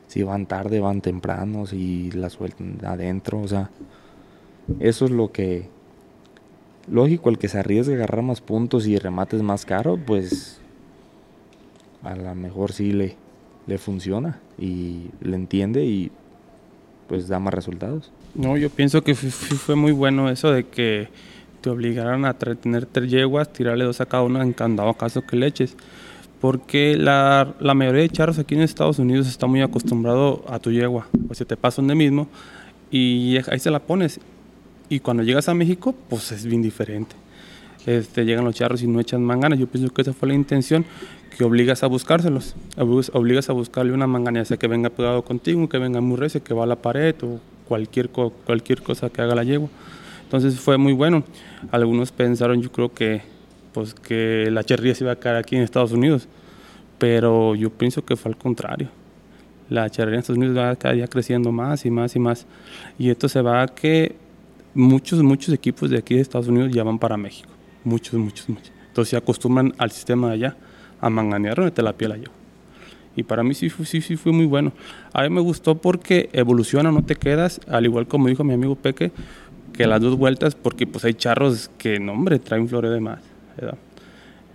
si 0.06 0.22
van 0.22 0.44
tarde, 0.44 0.80
van 0.80 1.00
temprano, 1.00 1.64
si 1.64 2.10
la 2.10 2.28
sueltan 2.28 2.76
adentro, 2.84 3.40
o 3.40 3.48
sea, 3.48 3.70
eso 4.80 5.06
es 5.06 5.10
lo 5.12 5.32
que 5.32 5.70
lógico, 6.90 7.30
el 7.30 7.38
que 7.38 7.48
se 7.48 7.58
arriesgue 7.58 7.94
a 7.94 7.96
agarrar 7.96 8.20
más 8.20 8.42
puntos 8.42 8.86
y 8.86 8.98
remates 8.98 9.40
más 9.40 9.64
caro, 9.64 9.96
pues 9.96 10.60
a 12.02 12.14
lo 12.14 12.34
mejor 12.34 12.72
sí 12.72 12.92
le, 12.92 13.16
le 13.66 13.78
funciona 13.78 14.40
y 14.58 15.06
le 15.22 15.36
entiende 15.36 15.86
y 15.86 16.12
pues 17.08 17.28
da 17.28 17.38
más 17.38 17.54
resultados. 17.54 18.12
No, 18.36 18.56
yo 18.58 18.68
pienso 18.68 19.02
que 19.02 19.14
fue 19.14 19.76
muy 19.76 19.92
bueno 19.92 20.28
eso 20.28 20.50
de 20.50 20.64
que 20.64 21.08
te 21.62 21.70
obligaran 21.70 22.26
a 22.26 22.34
tener 22.34 22.84
tres 22.84 23.10
yeguas, 23.10 23.50
tirarle 23.50 23.84
dos 23.84 24.00
a 24.00 24.06
cada 24.06 24.22
una 24.22 24.42
en 24.42 24.52
candado 24.52 24.92
caso 24.94 25.22
que 25.22 25.36
le 25.36 25.46
eches. 25.46 25.74
Porque 26.40 26.96
la, 26.98 27.54
la, 27.60 27.72
mayoría 27.72 28.02
de 28.02 28.10
charros 28.10 28.38
aquí 28.38 28.54
en 28.54 28.60
Estados 28.60 28.98
Unidos 28.98 29.26
está 29.26 29.46
muy 29.46 29.62
acostumbrado 29.62 30.44
a 30.48 30.58
tu 30.58 30.70
yegua. 30.70 31.08
O 31.30 31.34
sea, 31.34 31.46
te 31.46 31.56
pasa 31.56 31.80
donde 31.80 31.94
mismo 31.94 32.28
y 32.90 33.38
ahí 33.50 33.58
se 33.58 33.70
la 33.70 33.78
pones. 33.78 34.20
Y 34.90 35.00
cuando 35.00 35.22
llegas 35.22 35.48
a 35.48 35.54
México, 35.54 35.94
pues 36.10 36.30
es 36.30 36.44
bien 36.44 36.60
diferente. 36.60 37.16
Este, 37.86 38.24
llegan 38.26 38.44
los 38.44 38.54
charros 38.54 38.82
y 38.82 38.86
no 38.86 39.00
echan 39.00 39.24
manganas. 39.24 39.58
Yo 39.58 39.66
pienso 39.66 39.92
que 39.94 40.02
esa 40.02 40.12
fue 40.12 40.28
la 40.28 40.34
intención, 40.34 40.84
que 41.36 41.42
obligas 41.42 41.82
a 41.82 41.86
buscárselos. 41.86 42.54
Obligas 42.76 43.48
a 43.48 43.54
buscarle 43.54 43.92
una 43.92 44.06
mangana, 44.06 44.40
ya 44.40 44.44
sea 44.44 44.56
que 44.58 44.68
venga 44.68 44.90
pegado 44.90 45.22
contigo, 45.24 45.68
que 45.70 45.78
venga 45.78 46.02
muy 46.02 46.18
recio, 46.18 46.44
que 46.44 46.52
va 46.52 46.64
a 46.64 46.66
la 46.66 46.76
pared 46.76 47.14
o 47.22 47.40
cualquier, 47.68 48.08
cualquier 48.10 48.82
cosa 48.82 49.10
que 49.10 49.22
haga 49.22 49.34
la 49.34 49.44
yegua. 49.44 49.68
Entonces 50.24 50.58
fue 50.58 50.76
muy 50.76 50.92
bueno. 50.92 51.24
Algunos 51.70 52.12
pensaron, 52.12 52.60
yo 52.60 52.72
creo 52.72 52.92
que, 52.92 53.22
pues, 53.72 53.94
que 53.94 54.48
la 54.50 54.64
charría 54.64 54.94
se 54.94 55.04
iba 55.04 55.12
a 55.12 55.16
caer 55.16 55.36
aquí 55.36 55.56
en 55.56 55.62
Estados 55.62 55.92
Unidos, 55.92 56.28
pero 56.98 57.54
yo 57.54 57.70
pienso 57.70 58.04
que 58.04 58.16
fue 58.16 58.32
al 58.32 58.36
contrario. 58.36 58.88
La 59.68 59.88
charría 59.90 60.14
en 60.14 60.20
Estados 60.20 60.38
Unidos 60.38 60.56
va 60.56 60.76
cada 60.76 60.94
día 60.94 61.06
creciendo 61.08 61.52
más 61.52 61.84
y 61.86 61.90
más 61.90 62.16
y 62.16 62.18
más. 62.18 62.46
Y 62.98 63.10
esto 63.10 63.28
se 63.28 63.40
va 63.40 63.62
a 63.62 63.66
que 63.68 64.16
muchos, 64.74 65.22
muchos 65.22 65.54
equipos 65.54 65.90
de 65.90 65.98
aquí 65.98 66.14
de 66.14 66.20
Estados 66.20 66.48
Unidos 66.48 66.72
ya 66.72 66.84
van 66.84 66.98
para 66.98 67.16
México. 67.16 67.50
Muchos, 67.84 68.14
muchos, 68.14 68.48
muchos. 68.48 68.72
Entonces 68.88 69.10
se 69.10 69.16
acostumbran 69.16 69.74
al 69.78 69.90
sistema 69.90 70.28
de 70.28 70.34
allá, 70.34 70.56
a 71.00 71.10
manganear 71.10 71.56
donde 71.56 71.82
la 71.82 71.92
piel 71.92 72.12
allá. 72.12 72.30
Y 73.16 73.22
para 73.22 73.42
mí 73.42 73.54
sí, 73.54 73.70
sí, 73.70 74.00
sí 74.00 74.16
fue 74.16 74.32
muy 74.32 74.46
bueno. 74.46 74.72
A 75.12 75.22
mí 75.22 75.30
me 75.30 75.40
gustó 75.40 75.76
porque 75.76 76.28
evoluciona, 76.32 76.92
no 76.92 77.02
te 77.02 77.16
quedas, 77.16 77.60
al 77.66 77.86
igual 77.86 78.06
como 78.06 78.28
dijo 78.28 78.44
mi 78.44 78.54
amigo 78.54 78.76
Peque, 78.76 79.10
que 79.72 79.86
las 79.86 80.00
dos 80.00 80.16
vueltas, 80.16 80.54
porque 80.54 80.86
pues 80.86 81.04
hay 81.04 81.14
charros 81.14 81.70
que, 81.78 81.98
no 81.98 82.12
hombre, 82.12 82.38
traen 82.38 82.68
flores 82.68 82.92
de 82.92 83.00
más. 83.00 83.20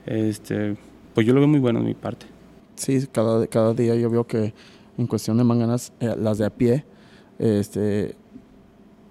Este, 0.06 0.78
pues 1.14 1.28
yo 1.28 1.34
lo 1.34 1.40
veo 1.40 1.48
muy 1.48 1.60
bueno 1.60 1.80
de 1.80 1.86
mi 1.86 1.94
parte. 1.94 2.28
Sí, 2.76 3.08
cada, 3.12 3.46
cada 3.48 3.74
día 3.74 3.96
yo 3.96 4.10
veo 4.10 4.26
que 4.26 4.54
en 4.98 5.08
cuestión 5.08 5.38
de 5.38 5.44
manganas, 5.44 5.94
eh, 6.00 6.16
las 6.18 6.38
de 6.38 6.46
a 6.46 6.50
pie, 6.50 6.86
este, 7.40 8.16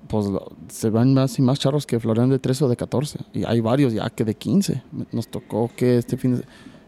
pues 0.08 0.26
se 0.68 0.90
van 0.90 1.14
más 1.14 1.38
y 1.38 1.42
más 1.42 1.58
charros 1.58 1.86
que 1.86 2.00
florean 2.00 2.30
de 2.30 2.38
13 2.38 2.64
o 2.64 2.68
de 2.68 2.76
14. 2.76 3.18
Y 3.32 3.44
hay 3.44 3.60
varios 3.60 3.92
ya 3.92 4.10
que 4.10 4.24
de 4.24 4.34
15. 4.34 4.82
Nos 5.12 5.28
tocó 5.28 5.70
que 5.76 5.98
este 5.98 6.16
fin 6.16 6.36
de 6.36 6.44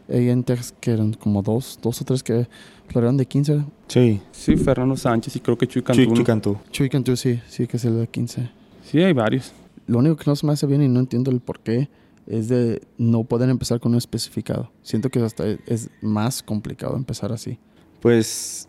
en 0.08 0.44
Texas 0.44 0.74
que 0.80 0.92
eran 0.92 1.14
como 1.14 1.42
dos, 1.42 1.78
dos 1.82 2.00
o 2.00 2.04
tres 2.04 2.22
que 2.22 2.46
florean 2.88 3.16
de 3.16 3.26
15. 3.26 3.64
Sí. 3.88 4.20
Sí, 4.32 4.56
Fernando 4.56 4.96
Sánchez 4.96 5.36
y 5.36 5.40
creo 5.40 5.56
que 5.56 5.66
Chuy 5.66 5.82
Cantú. 5.82 6.14
Chuy, 6.14 6.24
Cantú. 6.24 6.58
Chuy 6.70 6.88
Cantú, 6.88 7.16
sí, 7.16 7.40
sí 7.48 7.66
que 7.66 7.76
es 7.76 7.84
el 7.84 7.98
de 7.98 8.06
15. 8.06 8.50
Sí, 8.84 9.02
hay 9.02 9.12
varios. 9.12 9.52
Lo 9.86 9.98
único 9.98 10.16
que 10.16 10.24
no 10.26 10.36
se 10.36 10.46
me 10.46 10.52
hace 10.52 10.66
bien 10.66 10.82
y 10.82 10.88
no 10.88 11.00
entiendo 11.00 11.30
el 11.30 11.40
por 11.40 11.60
qué 11.60 11.88
es 12.26 12.48
de 12.48 12.82
no 12.98 13.24
poder 13.24 13.48
empezar 13.48 13.80
con 13.80 13.92
un 13.92 13.98
especificado. 13.98 14.70
Siento 14.82 15.10
que 15.10 15.20
hasta 15.20 15.44
es 15.66 15.90
más 16.00 16.42
complicado 16.42 16.96
empezar 16.96 17.32
así. 17.32 17.58
Pues 18.00 18.68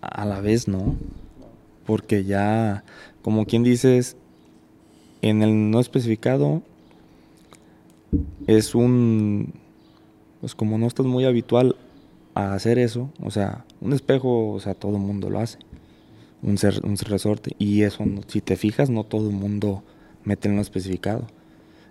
a 0.00 0.24
la 0.24 0.40
vez 0.40 0.68
no. 0.68 0.96
Porque 1.84 2.24
ya 2.24 2.84
como 3.22 3.46
quien 3.46 3.62
dices, 3.62 4.16
en 5.22 5.42
el 5.42 5.70
no 5.70 5.80
especificado 5.80 6.62
es 8.46 8.74
un, 8.74 9.54
pues 10.42 10.56
como 10.56 10.76
no 10.76 10.88
estás 10.88 11.06
muy 11.06 11.24
habitual 11.24 11.76
a 12.34 12.52
hacer 12.54 12.80
eso, 12.80 13.10
o 13.22 13.30
sea, 13.30 13.64
un 13.80 13.92
espejo, 13.92 14.48
o 14.50 14.58
sea, 14.58 14.74
todo 14.74 14.96
el 14.96 15.02
mundo 15.02 15.30
lo 15.30 15.38
hace, 15.38 15.58
un, 16.42 16.58
un 16.82 16.96
resorte, 16.96 17.54
y 17.60 17.82
eso, 17.82 18.04
si 18.26 18.40
te 18.40 18.56
fijas, 18.56 18.90
no 18.90 19.04
todo 19.04 19.30
el 19.30 19.36
mundo 19.36 19.84
mete 20.24 20.48
el 20.48 20.56
no 20.56 20.60
especificado. 20.60 21.28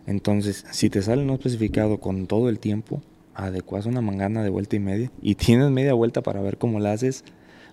Entonces, 0.05 0.65
si 0.71 0.89
te 0.89 1.01
sale 1.01 1.23
no 1.23 1.35
especificado 1.35 2.01
con 2.01 2.27
todo 2.27 2.49
el 2.49 2.59
tiempo, 2.59 3.01
adecuas 3.35 3.85
una 3.85 4.01
mangana 4.01 4.43
de 4.43 4.49
vuelta 4.49 4.75
y 4.75 4.79
media, 4.79 5.09
y 5.21 5.35
tienes 5.35 5.71
media 5.71 5.93
vuelta 5.93 6.21
para 6.21 6.41
ver 6.41 6.57
cómo 6.57 6.81
la 6.81 6.91
haces, 6.91 7.23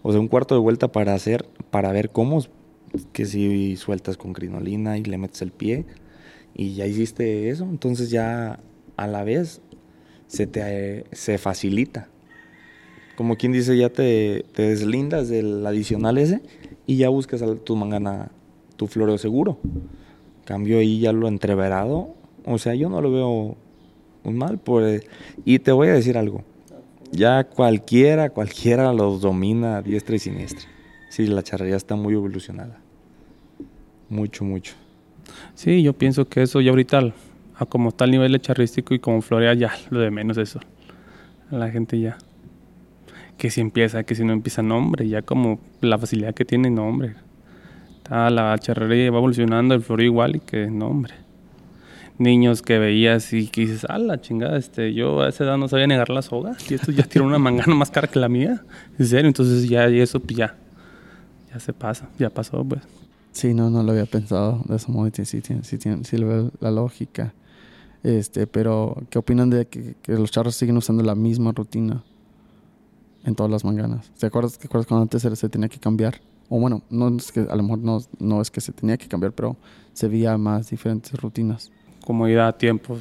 o 0.03 0.13
sea, 0.13 0.21
un 0.21 0.29
cuarto 0.29 0.55
de 0.55 0.61
vuelta 0.61 0.93
para 0.93 1.13
hacer, 1.13 1.45
para 1.73 1.91
ver 1.91 2.11
cómo 2.11 2.41
que 3.13 3.27
si 3.27 3.75
sueltas 3.75 4.17
con 4.17 4.33
crinolina 4.33 4.97
y 4.97 5.03
le 5.03 5.19
metes 5.19 5.43
el 5.43 5.51
pie 5.51 5.87
y 6.55 6.75
ya 6.75 6.87
hiciste 6.87 7.51
eso, 7.51 7.65
entonces 7.65 8.11
ya 8.11 8.61
a 8.97 9.07
la 9.09 9.25
vez 9.25 9.61
se 10.29 10.47
te 10.47 11.05
se 11.13 11.39
facilita. 11.39 12.09
Como 13.17 13.37
quien 13.37 13.51
dice, 13.51 13.77
ya 13.77 13.89
te, 13.89 14.45
te 14.55 14.63
deslindas 14.63 15.29
del 15.29 15.67
adicional 15.67 16.19
ese 16.19 16.41
y 16.87 16.97
ya 16.97 17.09
buscas 17.09 17.43
a 17.43 17.57
tu 17.57 17.75
mangana, 17.75 18.31
tu 18.77 18.87
floreo 18.87 19.19
seguro. 19.19 19.59
Cambio 20.45 20.79
ahí 20.79 21.01
ya 21.01 21.13
lo 21.13 21.27
entreverado, 21.27 22.15
o 22.45 22.59
sea, 22.59 22.75
yo 22.75 22.89
no 22.89 23.03
lo 23.03 23.11
veo 23.11 23.57
un 24.25 24.37
mal. 24.37 24.59
Por, 24.59 24.85
y 25.45 25.59
te 25.59 25.73
voy 25.73 25.89
a 25.89 25.93
decir 25.93 26.17
algo, 26.17 26.45
ya 27.11 27.45
cualquiera, 27.45 28.31
cualquiera 28.31 28.93
los 28.93 29.21
domina 29.21 29.83
diestra 29.83 30.17
y 30.17 30.19
siniestra. 30.21 30.69
Sí, 31.11 31.27
la 31.27 31.43
charrería 31.43 31.77
está 31.77 31.97
muy 31.97 32.15
evolucionada. 32.15 32.81
Mucho, 34.09 34.45
mucho. 34.45 34.75
Sí, 35.55 35.83
yo 35.83 35.93
pienso 35.93 36.29
que 36.29 36.43
eso 36.43 36.61
ya 36.61 36.71
ahorita 36.71 37.13
a 37.59 37.67
como 37.67 37.89
está 37.89 38.05
el 38.05 38.13
nivel 38.13 38.33
de 38.33 38.41
charrístico 38.41 38.95
y 38.95 39.01
como 39.01 39.21
florea 39.21 39.53
ya, 39.55 39.73
lo 39.91 39.99
de 39.99 40.11
menos 40.11 40.39
eso. 40.39 40.61
La 41.51 41.71
gente 41.71 41.99
ya. 41.99 42.19
Que 43.37 43.51
si 43.51 43.61
empieza, 43.61 44.05
que 44.05 44.15
si 44.15 44.25
no 44.25 44.33
empieza, 44.33 44.63
nombre, 44.63 45.09
ya 45.09 45.23
como 45.23 45.61
la 45.81 45.99
facilidad 45.99 46.35
que 46.35 46.45
tiene, 46.45 46.71
nombre. 46.71 47.15
Está 47.97 48.31
la 48.31 48.57
charrería 48.59 49.11
va 49.11 49.19
evolucionando, 49.19 49.75
el 49.75 49.83
floreo 49.83 50.07
igual 50.07 50.37
y 50.37 50.41
que 50.41 50.69
nombre. 50.71 51.15
Niños 52.19 52.63
que 52.63 52.79
veías 52.79 53.33
y 53.33 53.47
que 53.49 53.63
dices, 53.63 53.87
ah, 53.89 53.99
la 53.99 54.21
chingada, 54.21 54.57
este, 54.57 54.93
yo 54.93 55.23
a 55.23 55.29
esa 55.29 55.45
edad 55.45 55.57
no 55.57 55.69
sabía 55.69 55.87
negar 55.87 56.11
las 56.11 56.27
sogas 56.27 56.69
y 56.71 56.75
esto 56.75 56.91
ya 56.91 57.05
tiene 57.05 57.27
una 57.27 57.39
mangana 57.39 57.75
más 57.75 57.91
cara 57.91 58.09
que 58.09 58.19
la 58.19 58.29
mía. 58.29 58.63
En 58.99 59.07
serio, 59.07 59.29
entonces 59.29 59.69
ya 59.69 59.89
y 59.89 60.01
eso 60.01 60.21
pues 60.21 60.37
ya, 60.37 60.57
ya 61.53 61.61
se 61.61 61.73
pasa, 61.73 62.09
ya 62.19 62.31
pasó 62.31 62.65
pues. 62.65 62.83
Sí, 63.33 63.55
no, 63.55 63.71
no 63.71 63.85
lo 63.85 63.93
había 63.93 64.07
pensado 64.07 64.63
de 64.65 64.77
ese 64.77 64.91
modo. 64.91 65.09
Sí, 65.13 65.25
sí, 65.25 65.41
sí, 65.43 65.55
sí, 65.63 65.79
sí, 66.03 66.19
lo 66.19 66.27
veo 66.27 66.51
la 66.61 66.73
lógica. 66.73 67.35
Este, 68.03 68.47
pero, 68.47 68.97
¿qué 69.11 69.19
opinan 69.19 69.51
de 69.51 69.67
que, 69.67 69.97
que, 70.03 70.13
los 70.13 70.31
charros 70.31 70.55
siguen 70.55 70.77
usando 70.77 71.03
la 71.03 71.15
misma 71.15 71.53
rutina 71.53 72.05
en 73.25 73.35
todas 73.35 73.51
las 73.51 73.65
manganas? 73.65 74.11
¿Te 74.19 74.27
acuerdas, 74.27 74.59
¿te 74.59 74.67
acuerdas 74.67 74.87
cuando 74.87 75.03
antes 75.03 75.23
se 75.23 75.49
tenía 75.49 75.69
que 75.69 75.79
cambiar? 75.79 76.21
O 76.49 76.61
bueno, 76.61 76.83
no 76.91 77.09
es 77.17 77.31
que 77.33 77.41
a 77.41 77.57
lo 77.57 77.63
mejor 77.63 77.79
no, 77.81 77.99
no 78.19 78.41
es 78.41 78.51
que 78.51 78.61
se 78.61 78.73
tenía 78.73 78.97
que 78.97 79.09
cambiar, 79.09 79.33
pero 79.33 79.57
se 79.93 80.09
veía 80.09 80.39
más 80.39 80.71
diferentes 80.71 81.13
rutinas. 81.21 81.71
Comodidad, 82.05 82.57
tiempo. 82.57 82.99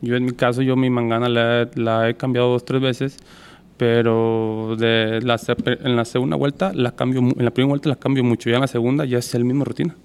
Yo 0.00 0.14
en 0.14 0.26
mi 0.26 0.32
caso, 0.32 0.62
yo 0.62 0.76
mi 0.76 0.90
mangana 0.90 1.28
la, 1.28 1.68
la 1.74 2.08
he 2.08 2.16
cambiado 2.16 2.50
dos, 2.50 2.64
tres 2.64 2.80
veces, 2.80 3.16
pero 3.76 4.76
de 4.78 5.20
la, 5.22 5.40
en 5.64 5.96
la 5.96 6.04
segunda 6.04 6.36
vuelta 6.36 6.72
la 6.72 6.92
cambio, 6.92 7.20
en 7.20 7.44
la 7.44 7.50
primera 7.50 7.70
vuelta 7.70 7.88
la 7.88 7.96
cambio 7.96 8.22
mucho, 8.22 8.50
ya 8.50 8.56
en 8.56 8.60
la 8.60 8.68
segunda 8.68 9.04
ya 9.04 9.18
es 9.18 9.34
el 9.34 9.44
mismo 9.44 9.64
rutina, 9.64 9.96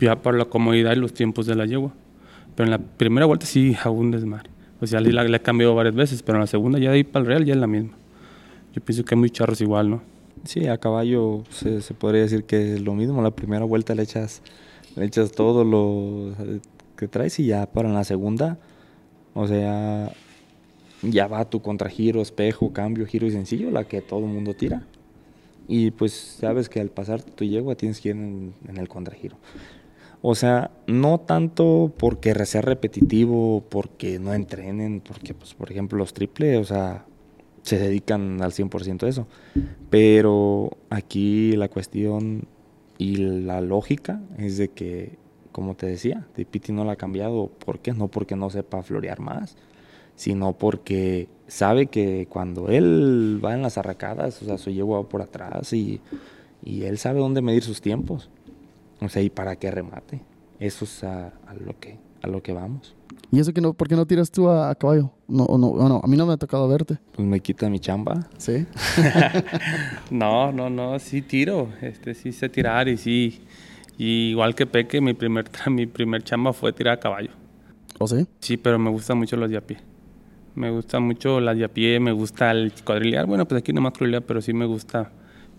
ya 0.00 0.16
para 0.16 0.38
la 0.38 0.46
comodidad 0.46 0.92
y 0.92 0.96
los 0.96 1.12
tiempos 1.12 1.46
de 1.46 1.54
la 1.54 1.66
yegua. 1.66 1.92
Pero 2.54 2.66
en 2.66 2.70
la 2.70 2.78
primera 2.78 3.26
vuelta 3.26 3.46
sí 3.46 3.76
un 3.84 4.10
desmadre. 4.10 4.50
O 4.80 4.86
sea, 4.86 5.00
la, 5.00 5.24
la 5.24 5.36
he 5.36 5.40
cambiado 5.40 5.74
varias 5.74 5.94
veces, 5.94 6.22
pero 6.22 6.36
en 6.36 6.40
la 6.40 6.46
segunda 6.46 6.78
ya 6.78 6.90
de 6.90 6.96
ahí 6.96 7.04
para 7.04 7.22
el 7.22 7.26
real 7.26 7.44
ya 7.44 7.54
es 7.54 7.60
la 7.60 7.66
misma. 7.66 7.96
Yo 8.74 8.82
pienso 8.82 9.04
que 9.04 9.14
hay 9.14 9.18
muy 9.18 9.30
charros 9.30 9.60
igual, 9.60 9.90
¿no? 9.90 10.02
Sí, 10.44 10.66
a 10.66 10.76
caballo 10.76 11.44
se, 11.50 11.80
podría 11.94 12.22
decir 12.22 12.44
que 12.44 12.74
es 12.74 12.80
lo 12.82 12.94
mismo. 12.94 13.22
La 13.22 13.30
primera 13.30 13.64
vuelta 13.64 13.94
le 13.94 14.02
echas, 14.02 14.42
le 14.96 15.06
echas 15.06 15.32
todo 15.32 15.64
lo 15.64 16.34
que 16.96 17.08
traes 17.08 17.38
y 17.38 17.46
ya 17.46 17.66
para 17.66 17.88
la 17.88 18.04
segunda, 18.04 18.58
o 19.32 19.46
sea, 19.46 20.12
ya 21.02 21.26
va 21.28 21.48
tu 21.48 21.62
contragiro, 21.62 22.20
espejo, 22.20 22.72
cambio, 22.72 23.06
giro 23.06 23.26
y 23.26 23.30
sencillo, 23.30 23.70
la 23.70 23.84
que 23.84 24.02
todo 24.02 24.20
el 24.20 24.26
mundo 24.26 24.54
tira. 24.54 24.82
Y 25.66 25.92
pues 25.92 26.12
sabes 26.12 26.68
que 26.68 26.80
al 26.80 26.90
pasar 26.90 27.22
tu 27.22 27.44
yegua 27.44 27.74
tienes 27.74 28.00
que 28.00 28.10
ir 28.10 28.16
en, 28.16 28.54
en 28.68 28.76
el 28.76 28.88
contragiro. 28.88 29.36
O 30.26 30.34
sea, 30.34 30.70
no 30.86 31.20
tanto 31.20 31.92
porque 31.98 32.34
sea 32.46 32.62
repetitivo, 32.62 33.62
porque 33.68 34.18
no 34.18 34.32
entrenen, 34.32 35.02
porque, 35.02 35.34
pues, 35.34 35.52
por 35.52 35.70
ejemplo, 35.70 35.98
los 35.98 36.14
triple, 36.14 36.56
o 36.56 36.64
sea, 36.64 37.04
se 37.60 37.78
dedican 37.78 38.40
al 38.40 38.52
100% 38.52 39.02
a 39.02 39.08
eso. 39.10 39.26
Pero 39.90 40.78
aquí 40.88 41.52
la 41.56 41.68
cuestión 41.68 42.46
y 42.96 43.16
la 43.16 43.60
lógica 43.60 44.22
es 44.38 44.56
de 44.56 44.68
que, 44.68 45.18
como 45.52 45.74
te 45.74 45.88
decía, 45.88 46.26
Piti 46.50 46.72
no 46.72 46.86
la 46.86 46.92
ha 46.92 46.96
cambiado. 46.96 47.50
¿Por 47.62 47.80
qué? 47.80 47.92
No 47.92 48.08
porque 48.08 48.34
no 48.34 48.48
sepa 48.48 48.82
florear 48.82 49.20
más, 49.20 49.58
sino 50.16 50.54
porque 50.54 51.28
sabe 51.48 51.88
que 51.88 52.28
cuando 52.30 52.70
él 52.70 53.42
va 53.44 53.52
en 53.52 53.60
las 53.60 53.76
arracadas, 53.76 54.40
o 54.40 54.46
sea, 54.46 54.56
su 54.56 54.70
yegua 54.70 55.02
va 55.02 55.08
por 55.10 55.20
atrás 55.20 55.70
y 55.74 56.00
él 56.64 56.96
sabe 56.96 57.20
dónde 57.20 57.42
medir 57.42 57.62
sus 57.62 57.82
tiempos. 57.82 58.30
O 59.04 59.08
sea, 59.08 59.22
y 59.22 59.30
para 59.30 59.56
qué 59.56 59.70
remate. 59.70 60.20
Eso 60.58 60.84
es 60.84 61.04
a, 61.04 61.26
a, 61.46 61.54
lo, 61.54 61.78
que, 61.78 61.98
a 62.22 62.26
lo 62.28 62.42
que 62.42 62.52
vamos. 62.52 62.94
¿Y 63.30 63.40
eso 63.40 63.52
que 63.52 63.60
no, 63.60 63.74
por 63.74 63.88
qué 63.88 63.96
no 63.96 64.06
tiras 64.06 64.30
tú 64.30 64.48
a, 64.48 64.70
a 64.70 64.74
caballo? 64.74 65.10
No, 65.28 65.46
no, 65.58 65.58
no, 65.88 66.00
a 66.02 66.06
mí 66.06 66.16
no 66.16 66.26
me 66.26 66.32
ha 66.32 66.36
tocado 66.36 66.68
verte. 66.68 66.98
Pues 67.12 67.26
me 67.26 67.40
quita 67.40 67.68
mi 67.68 67.80
chamba. 67.80 68.28
Sí. 68.38 68.66
no, 70.10 70.52
no, 70.52 70.70
no, 70.70 70.98
sí 70.98 71.22
tiro. 71.22 71.68
Este, 71.80 72.14
sí 72.14 72.32
sé 72.32 72.48
tirar 72.48 72.88
y 72.88 72.96
sí. 72.96 73.42
Y 73.98 74.30
igual 74.30 74.54
que 74.54 74.66
Peque, 74.66 75.00
mi 75.00 75.14
primer, 75.14 75.50
mi 75.70 75.86
primer 75.86 76.22
chamba 76.22 76.52
fue 76.52 76.72
tirar 76.72 76.94
a 76.94 77.00
caballo. 77.00 77.30
¿O 77.98 78.06
sí? 78.06 78.26
Sí, 78.40 78.56
pero 78.56 78.78
me 78.78 78.90
gustan 78.90 79.18
mucho 79.18 79.36
los 79.36 79.50
de 79.50 79.56
a 79.56 79.60
pie. 79.60 79.78
Me 80.54 80.70
gusta 80.70 81.00
mucho 81.00 81.40
las 81.40 81.56
de 81.58 81.64
a 81.64 81.68
pie, 81.68 81.98
me 82.00 82.12
gusta 82.12 82.52
el 82.52 82.72
cuadrilear. 82.84 83.26
Bueno, 83.26 83.46
pues 83.46 83.60
aquí 83.60 83.72
no 83.72 83.80
más 83.80 83.92
cuadrilear, 83.92 84.22
pero 84.22 84.40
sí 84.40 84.52
me 84.52 84.66
gusta 84.66 85.10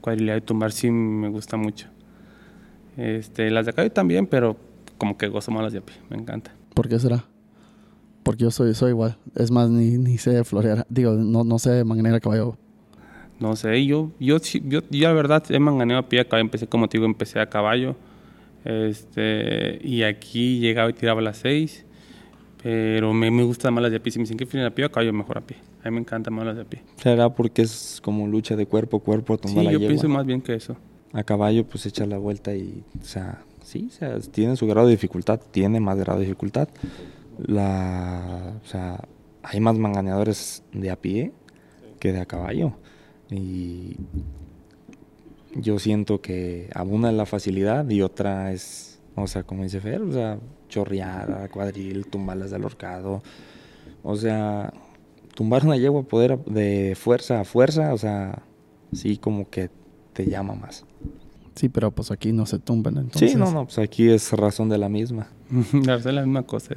cuadrilear 0.01 0.37
y 0.37 0.41
tumbar, 0.41 0.71
sí 0.71 0.89
me 0.89 1.27
gusta 1.29 1.57
mucho. 1.57 1.89
Este, 2.97 3.49
las 3.51 3.65
de 3.65 3.73
caballo 3.73 3.91
también, 3.91 4.27
pero 4.27 4.55
como 4.97 5.17
que 5.17 5.27
gozo 5.27 5.51
más 5.51 5.63
las 5.63 5.73
de 5.73 5.79
a 5.79 5.81
pie, 5.81 5.95
me 6.09 6.17
encanta. 6.17 6.53
¿Por 6.73 6.87
qué 6.87 6.99
será? 6.99 7.25
Porque 8.23 8.43
yo 8.43 8.51
soy, 8.51 8.73
soy 8.73 8.89
igual. 8.91 9.17
Es 9.35 9.51
más, 9.51 9.69
ni, 9.69 9.97
ni 9.97 10.17
sé 10.17 10.43
florear. 10.43 10.85
Digo, 10.89 11.11
no, 11.13 11.43
no 11.43 11.59
sé 11.59 11.83
manganear 11.83 12.15
a 12.15 12.19
caballo. 12.19 12.57
No 13.39 13.55
sé, 13.55 13.85
yo, 13.85 14.11
yo, 14.19 14.37
yo, 14.63 14.79
yo 14.89 15.07
la 15.07 15.13
verdad 15.13 15.43
he 15.49 15.59
manganeado 15.59 16.01
a 16.01 16.09
pie 16.09 16.21
a 16.21 16.25
caballo. 16.25 16.45
Empecé, 16.45 16.67
como 16.67 16.87
te 16.89 16.97
digo, 16.97 17.05
empecé 17.05 17.39
a 17.39 17.47
caballo. 17.49 17.95
Este, 18.63 19.79
y 19.83 20.03
aquí 20.03 20.59
llegaba 20.59 20.89
y 20.89 20.93
tiraba 20.93 21.19
a 21.19 21.23
las 21.23 21.37
seis. 21.37 21.85
Pero 22.63 23.13
me, 23.13 23.29
me 23.29 23.43
gustan 23.43 23.73
más 23.75 23.83
las 23.83 23.91
de 23.91 23.97
a 23.97 24.03
pie. 24.03 24.11
Si 24.11 24.19
me 24.19 24.23
dicen 24.23 24.37
que 24.37 24.45
finen 24.47 24.65
a 24.65 24.71
pie, 24.73 24.85
a 24.85 24.89
caballo 24.89 25.13
mejor 25.13 25.37
a 25.37 25.41
pie. 25.41 25.57
A 25.83 25.89
mí 25.89 25.95
me 25.95 26.01
encantan 26.01 26.33
más 26.33 26.45
las 26.45 26.55
de 26.55 26.61
a 26.63 26.65
pie. 26.65 26.81
¿Será 26.95 27.29
porque 27.29 27.61
es 27.61 27.99
como 28.03 28.25
lucha 28.27 28.55
de 28.55 28.65
cuerpo 28.65 28.97
a 28.97 28.99
cuerpo, 29.01 29.37
tumbar 29.37 29.59
sí, 29.59 29.65
la 29.65 29.71
yo 29.73 29.79
yegua? 29.79 29.89
pienso 29.89 30.09
más 30.09 30.25
bien 30.25 30.41
que 30.41 30.55
eso. 30.55 30.75
A 31.15 31.23
caballo, 31.23 31.65
pues 31.65 31.85
echa 31.85 32.05
la 32.05 32.17
vuelta 32.17 32.53
y, 32.53 32.83
o 33.01 33.05
sea, 33.05 33.41
sí, 33.63 33.87
o 33.89 33.93
sea, 33.93 34.19
tiene 34.19 34.57
su 34.57 34.67
grado 34.67 34.87
de 34.87 34.93
dificultad, 34.93 35.39
tiene 35.51 35.79
más 35.79 35.97
grado 35.97 36.19
de 36.19 36.25
dificultad. 36.25 36.67
La, 37.37 38.59
o 38.61 38.67
sea, 38.67 39.01
hay 39.41 39.61
más 39.61 39.77
manganeadores 39.77 40.63
de 40.73 40.91
a 40.91 40.97
pie 40.97 41.31
que 41.99 42.11
de 42.11 42.19
a 42.19 42.25
caballo. 42.25 42.73
Y 43.29 43.95
yo 45.55 45.79
siento 45.79 46.19
que 46.21 46.69
una 46.85 47.11
es 47.11 47.15
la 47.15 47.25
facilidad 47.25 47.89
y 47.89 48.01
otra 48.01 48.51
es, 48.51 48.99
o 49.15 49.27
sea, 49.27 49.43
como 49.43 49.63
dice 49.63 49.79
Fer, 49.79 50.01
o 50.01 50.11
sea, 50.11 50.37
chorrear 50.67 51.31
a 51.31 51.49
cuadril, 51.49 52.07
tumbarlas 52.07 52.51
del 52.51 52.65
horcado. 52.65 53.23
O 54.03 54.17
sea, 54.17 54.73
tumbar 55.33 55.65
una 55.65 55.77
yegua 55.77 56.03
poder 56.03 56.43
de 56.45 56.93
fuerza 56.99 57.39
a 57.39 57.45
fuerza, 57.45 57.93
o 57.93 57.97
sea, 57.97 58.43
sí 58.91 59.17
como 59.17 59.49
que 59.49 59.69
te 60.13 60.25
llama 60.25 60.55
más. 60.55 60.85
Sí, 61.55 61.69
pero 61.69 61.91
pues 61.91 62.11
aquí 62.11 62.33
no 62.33 62.45
se 62.45 62.59
tumban 62.59 62.97
entonces. 62.97 63.31
Sí, 63.31 63.37
no, 63.37 63.51
no, 63.51 63.65
pues 63.65 63.79
aquí 63.79 64.09
es 64.09 64.31
razón 64.33 64.67
de 64.67 64.77
la 64.77 64.89
misma. 64.89 65.27
es 65.73 66.05
la 66.05 66.21
misma 66.21 66.43
cosa. 66.43 66.75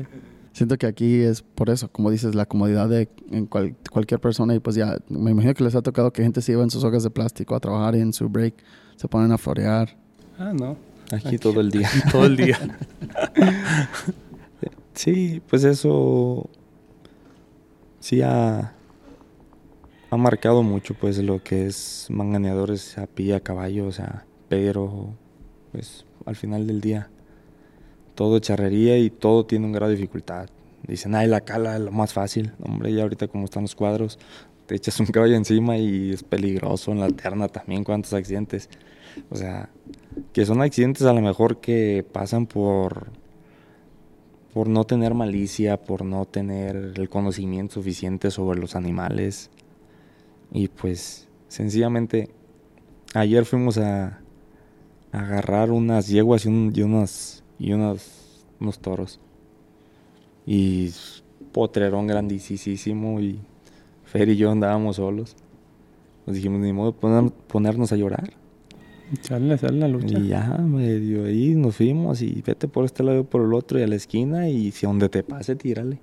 Siento 0.52 0.78
que 0.78 0.86
aquí 0.86 1.20
es 1.20 1.42
por 1.42 1.68
eso, 1.68 1.90
como 1.90 2.10
dices, 2.10 2.34
la 2.34 2.46
comodidad 2.46 2.88
de 2.88 3.08
en 3.30 3.46
cual, 3.46 3.74
cualquier 3.90 4.20
persona 4.20 4.54
y 4.54 4.60
pues 4.60 4.76
ya, 4.76 4.98
me 5.08 5.32
imagino 5.32 5.54
que 5.54 5.64
les 5.64 5.74
ha 5.74 5.82
tocado 5.82 6.12
que 6.12 6.22
gente 6.22 6.40
se 6.40 6.52
lleva 6.52 6.62
en 6.62 6.70
sus 6.70 6.84
hojas 6.84 7.02
de 7.02 7.10
plástico 7.10 7.54
a 7.54 7.60
trabajar 7.60 7.96
y 7.96 8.00
en 8.00 8.12
su 8.12 8.28
break 8.28 8.54
se 8.96 9.08
ponen 9.08 9.32
a 9.32 9.38
florear. 9.38 9.96
Ah, 10.38 10.52
no. 10.52 10.76
Aquí, 11.12 11.28
aquí 11.28 11.38
todo 11.38 11.60
el 11.60 11.70
día. 11.70 11.88
todo 12.12 12.26
el 12.26 12.36
día. 12.36 12.58
sí, 14.94 15.42
pues 15.48 15.64
eso 15.64 16.48
sí 18.00 18.22
ha, 18.22 18.74
ha 20.10 20.16
marcado 20.16 20.62
mucho 20.62 20.94
pues 20.94 21.18
lo 21.18 21.42
que 21.42 21.66
es 21.66 22.06
manganeadores 22.10 22.96
a 22.98 23.06
pie, 23.06 23.34
a 23.34 23.40
caballo, 23.40 23.86
o 23.86 23.92
sea, 23.92 24.24
pero 24.48 25.14
pues 25.72 26.04
al 26.26 26.36
final 26.36 26.66
del 26.66 26.80
día 26.80 27.10
todo 28.14 28.38
charrería 28.38 28.98
y 28.98 29.10
todo 29.10 29.46
tiene 29.46 29.66
un 29.66 29.72
grado 29.72 29.90
de 29.90 29.96
dificultad. 29.96 30.48
Dicen, 30.86 31.14
ay, 31.14 31.28
la 31.28 31.42
cala 31.42 31.76
es 31.76 31.82
lo 31.82 31.92
más 31.92 32.12
fácil. 32.12 32.52
Hombre, 32.60 32.92
ya 32.92 33.02
ahorita 33.02 33.28
como 33.28 33.44
están 33.44 33.62
los 33.62 33.74
cuadros, 33.74 34.18
te 34.66 34.74
echas 34.74 34.98
un 35.00 35.06
caballo 35.06 35.36
encima 35.36 35.76
y 35.76 36.12
es 36.12 36.22
peligroso 36.22 36.92
en 36.92 37.00
la 37.00 37.08
terna 37.10 37.48
también, 37.48 37.84
cuántos 37.84 38.12
accidentes. 38.12 38.68
O 39.30 39.36
sea, 39.36 39.70
que 40.32 40.44
son 40.46 40.62
accidentes 40.62 41.02
a 41.04 41.12
lo 41.12 41.20
mejor 41.20 41.60
que 41.60 42.04
pasan 42.12 42.46
por 42.46 43.12
por 44.52 44.68
no 44.68 44.84
tener 44.84 45.14
malicia, 45.14 45.76
por 45.76 46.04
no 46.04 46.24
tener 46.24 46.94
el 46.96 47.08
conocimiento 47.08 47.74
suficiente 47.74 48.30
sobre 48.32 48.58
los 48.58 48.74
animales. 48.74 49.50
Y 50.50 50.68
pues 50.68 51.28
sencillamente 51.46 52.30
ayer 53.14 53.44
fuimos 53.44 53.78
a, 53.78 54.06
a 54.06 54.20
agarrar 55.12 55.70
unas 55.70 56.08
yeguas 56.08 56.44
y, 56.44 56.48
un, 56.48 56.72
y 56.74 56.82
unas 56.82 57.42
y 57.58 57.72
unos, 57.72 58.46
unos 58.60 58.78
toros. 58.78 59.20
Y 60.46 60.90
potrerón 61.52 62.06
grandísimo 62.06 63.20
y 63.20 63.40
Fer 64.04 64.28
y 64.30 64.36
yo 64.36 64.50
andábamos 64.50 64.96
solos. 64.96 65.36
Nos 66.26 66.36
dijimos, 66.36 66.60
ni 66.60 66.72
modo 66.72 66.92
poner, 66.92 67.30
ponernos 67.46 67.92
a 67.92 67.96
llorar. 67.96 68.32
Echarle, 69.12 69.54
hacer 69.54 69.74
la 69.74 69.88
lucha. 69.88 70.18
Y 70.18 70.28
ya, 70.28 70.58
medio 70.58 71.24
ahí 71.24 71.54
nos 71.54 71.76
fuimos 71.76 72.22
y 72.22 72.42
vete 72.46 72.68
por 72.68 72.84
este 72.84 73.02
lado 73.02 73.24
por 73.24 73.42
el 73.42 73.52
otro 73.54 73.78
y 73.78 73.82
a 73.82 73.86
la 73.86 73.96
esquina 73.96 74.48
y 74.48 74.70
si 74.70 74.86
donde 74.86 75.08
te 75.08 75.22
pase, 75.22 75.56
tírale. 75.56 76.00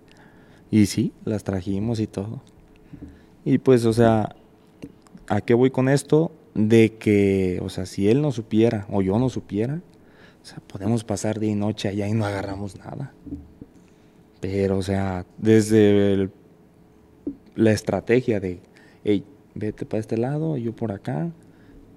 Y 0.72 0.88
sí, 0.88 1.14
las 1.24 1.44
trajimos 1.44 2.00
y 2.00 2.08
todo. 2.08 2.42
Y 3.44 3.60
pues, 3.60 3.86
o 3.86 3.94
sea, 3.94 4.36
¿a 5.28 5.42
qué 5.42 5.54
voy 5.54 5.70
con 5.70 5.90
esto? 5.90 6.32
De 6.56 6.94
que, 6.94 7.60
o 7.62 7.70
sea, 7.70 7.86
si 7.86 8.10
él 8.10 8.22
no 8.22 8.32
supiera 8.32 8.88
o 8.90 9.02
yo 9.04 9.20
no 9.20 9.30
supiera, 9.30 9.82
o 10.42 10.46
sea, 10.46 10.60
podemos 10.66 11.04
pasar 11.04 11.40
día 11.40 11.52
y 11.52 11.56
noche 11.56 11.90
allá 11.90 12.08
y 12.08 12.14
no 12.14 12.26
agarramos 12.26 12.78
nada. 12.78 13.14
Pero, 14.40 14.78
o 14.78 14.82
sea, 14.82 15.26
desde 15.38 16.30
la 17.56 17.72
estrategia 17.72 18.40
de, 18.40 18.62
hey, 19.04 19.24
vete 19.54 19.86
para 19.86 20.00
este 20.00 20.18
lado, 20.18 20.58
yo 20.58 20.76
por 20.76 20.92
acá, 20.92 21.32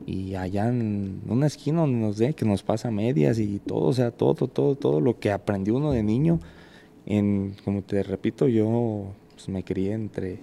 y 0.06 0.34
allá 0.34 0.68
en 0.68 1.20
una 1.28 1.46
esquina 1.46 1.80
donde 1.82 1.98
nos 1.98 2.18
dé, 2.18 2.34
que 2.34 2.44
nos 2.44 2.62
pasa 2.62 2.90
medias 2.90 3.38
y 3.38 3.58
todo, 3.58 3.84
o 3.84 3.92
sea, 3.92 4.10
todo, 4.10 4.46
todo, 4.48 4.76
todo 4.76 5.00
lo 5.00 5.18
que 5.18 5.30
aprendió 5.30 5.74
uno 5.76 5.90
de 5.90 6.02
niño, 6.02 6.40
en, 7.06 7.54
como 7.64 7.82
te 7.82 8.02
repito, 8.02 8.48
yo 8.48 9.12
pues, 9.34 9.48
me 9.48 9.64
crié 9.64 9.92
entre 9.92 10.38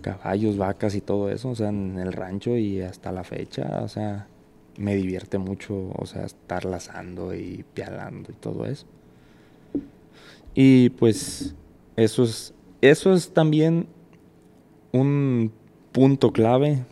caballos, 0.00 0.56
vacas 0.56 0.94
y 0.94 1.00
todo 1.00 1.30
eso, 1.30 1.50
o 1.50 1.54
sea, 1.54 1.68
en 1.68 1.98
el 1.98 2.12
rancho 2.12 2.56
y 2.56 2.80
hasta 2.80 3.12
la 3.12 3.24
fecha, 3.24 3.80
o 3.82 3.88
sea, 3.88 4.26
me 4.78 4.94
divierte 4.94 5.38
mucho, 5.38 5.90
o 5.96 6.06
sea, 6.06 6.24
estar 6.24 6.64
lazando 6.64 7.34
y 7.34 7.64
pialando 7.74 8.30
y 8.30 8.34
todo 8.34 8.66
eso. 8.66 8.86
Y 10.54 10.90
pues 10.90 11.54
eso 11.96 12.24
es, 12.24 12.54
eso 12.80 13.12
es 13.12 13.32
también 13.32 13.86
un 14.92 15.52
punto 15.92 16.32
clave 16.32 16.84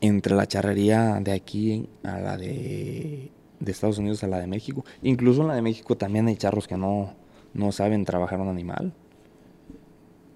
entre 0.00 0.34
la 0.34 0.46
charrería 0.46 1.20
de 1.20 1.32
aquí 1.32 1.88
a 2.02 2.20
la 2.20 2.36
de, 2.36 3.30
de, 3.60 3.72
Estados 3.72 3.98
Unidos 3.98 4.22
a 4.24 4.28
la 4.28 4.38
de 4.38 4.46
México. 4.46 4.84
Incluso 5.02 5.42
en 5.42 5.48
la 5.48 5.54
de 5.54 5.62
México 5.62 5.96
también 5.96 6.28
hay 6.28 6.36
charros 6.36 6.68
que 6.68 6.76
no, 6.76 7.14
no 7.54 7.72
saben 7.72 8.04
trabajar 8.04 8.40
un 8.40 8.48
animal. 8.48 8.92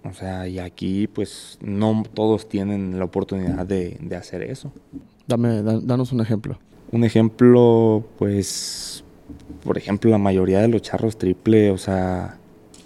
O 0.05 0.13
sea, 0.13 0.49
y 0.49 0.59
aquí 0.59 1.07
pues 1.07 1.59
no 1.61 2.03
todos 2.15 2.49
tienen 2.49 2.99
la 2.99 3.05
oportunidad 3.05 3.67
de, 3.67 3.99
de 4.01 4.17
hacer 4.17 4.43
eso. 4.43 4.73
Dame, 5.27 5.63
danos 5.63 6.13
un 6.13 6.21
ejemplo. 6.21 6.59
Un 6.91 7.05
ejemplo, 7.05 8.05
pues, 8.19 9.05
por 9.63 9.77
ejemplo, 9.77 10.11
la 10.11 10.19
mayoría 10.19 10.61
de 10.61 10.69
los 10.69 10.81
charros 10.81 11.19
triple, 11.19 11.71
o 11.71 11.77
sea, 11.77 12.39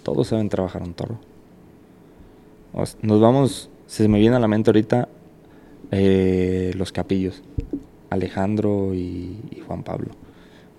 todos 0.03 0.27
saben 0.27 0.49
trabajar 0.49 0.81
un 0.81 0.93
toro. 0.93 1.19
Nos 3.01 3.21
vamos, 3.21 3.69
se 3.85 4.07
me 4.09 4.19
viene 4.19 4.35
a 4.35 4.39
la 4.39 4.47
mente 4.47 4.71
ahorita 4.71 5.07
eh, 5.91 6.73
los 6.75 6.91
capillos, 6.91 7.43
Alejandro 8.09 8.93
y, 8.93 9.37
y 9.51 9.61
Juan 9.65 9.83
Pablo. 9.83 10.11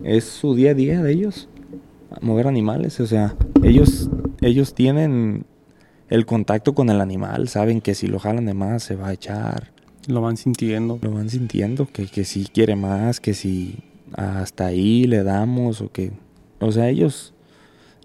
Es 0.02 0.24
su 0.24 0.54
día 0.54 0.72
a 0.72 0.74
día 0.74 1.02
de 1.02 1.12
ellos, 1.12 1.48
mover 2.20 2.46
animales, 2.46 3.00
o 3.00 3.06
sea, 3.06 3.36
ellos, 3.62 4.10
ellos 4.42 4.74
tienen 4.74 5.46
el 6.08 6.26
contacto 6.26 6.74
con 6.74 6.90
el 6.90 7.00
animal, 7.00 7.48
saben 7.48 7.80
que 7.80 7.94
si 7.94 8.06
lo 8.06 8.18
jalan 8.18 8.46
de 8.46 8.54
más 8.54 8.82
se 8.82 8.96
va 8.96 9.08
a 9.08 9.12
echar. 9.12 9.72
Lo 10.06 10.20
van 10.20 10.36
sintiendo. 10.36 10.98
Lo 11.02 11.10
van 11.10 11.30
sintiendo, 11.30 11.86
que, 11.86 12.06
que 12.06 12.24
si 12.24 12.44
quiere 12.44 12.76
más, 12.76 13.20
que 13.20 13.34
si 13.34 13.78
hasta 14.16 14.66
ahí 14.66 15.06
le 15.06 15.22
damos 15.22 15.80
o 15.80 15.90
que... 15.90 16.12
O 16.60 16.72
sea, 16.72 16.88
ellos... 16.88 17.32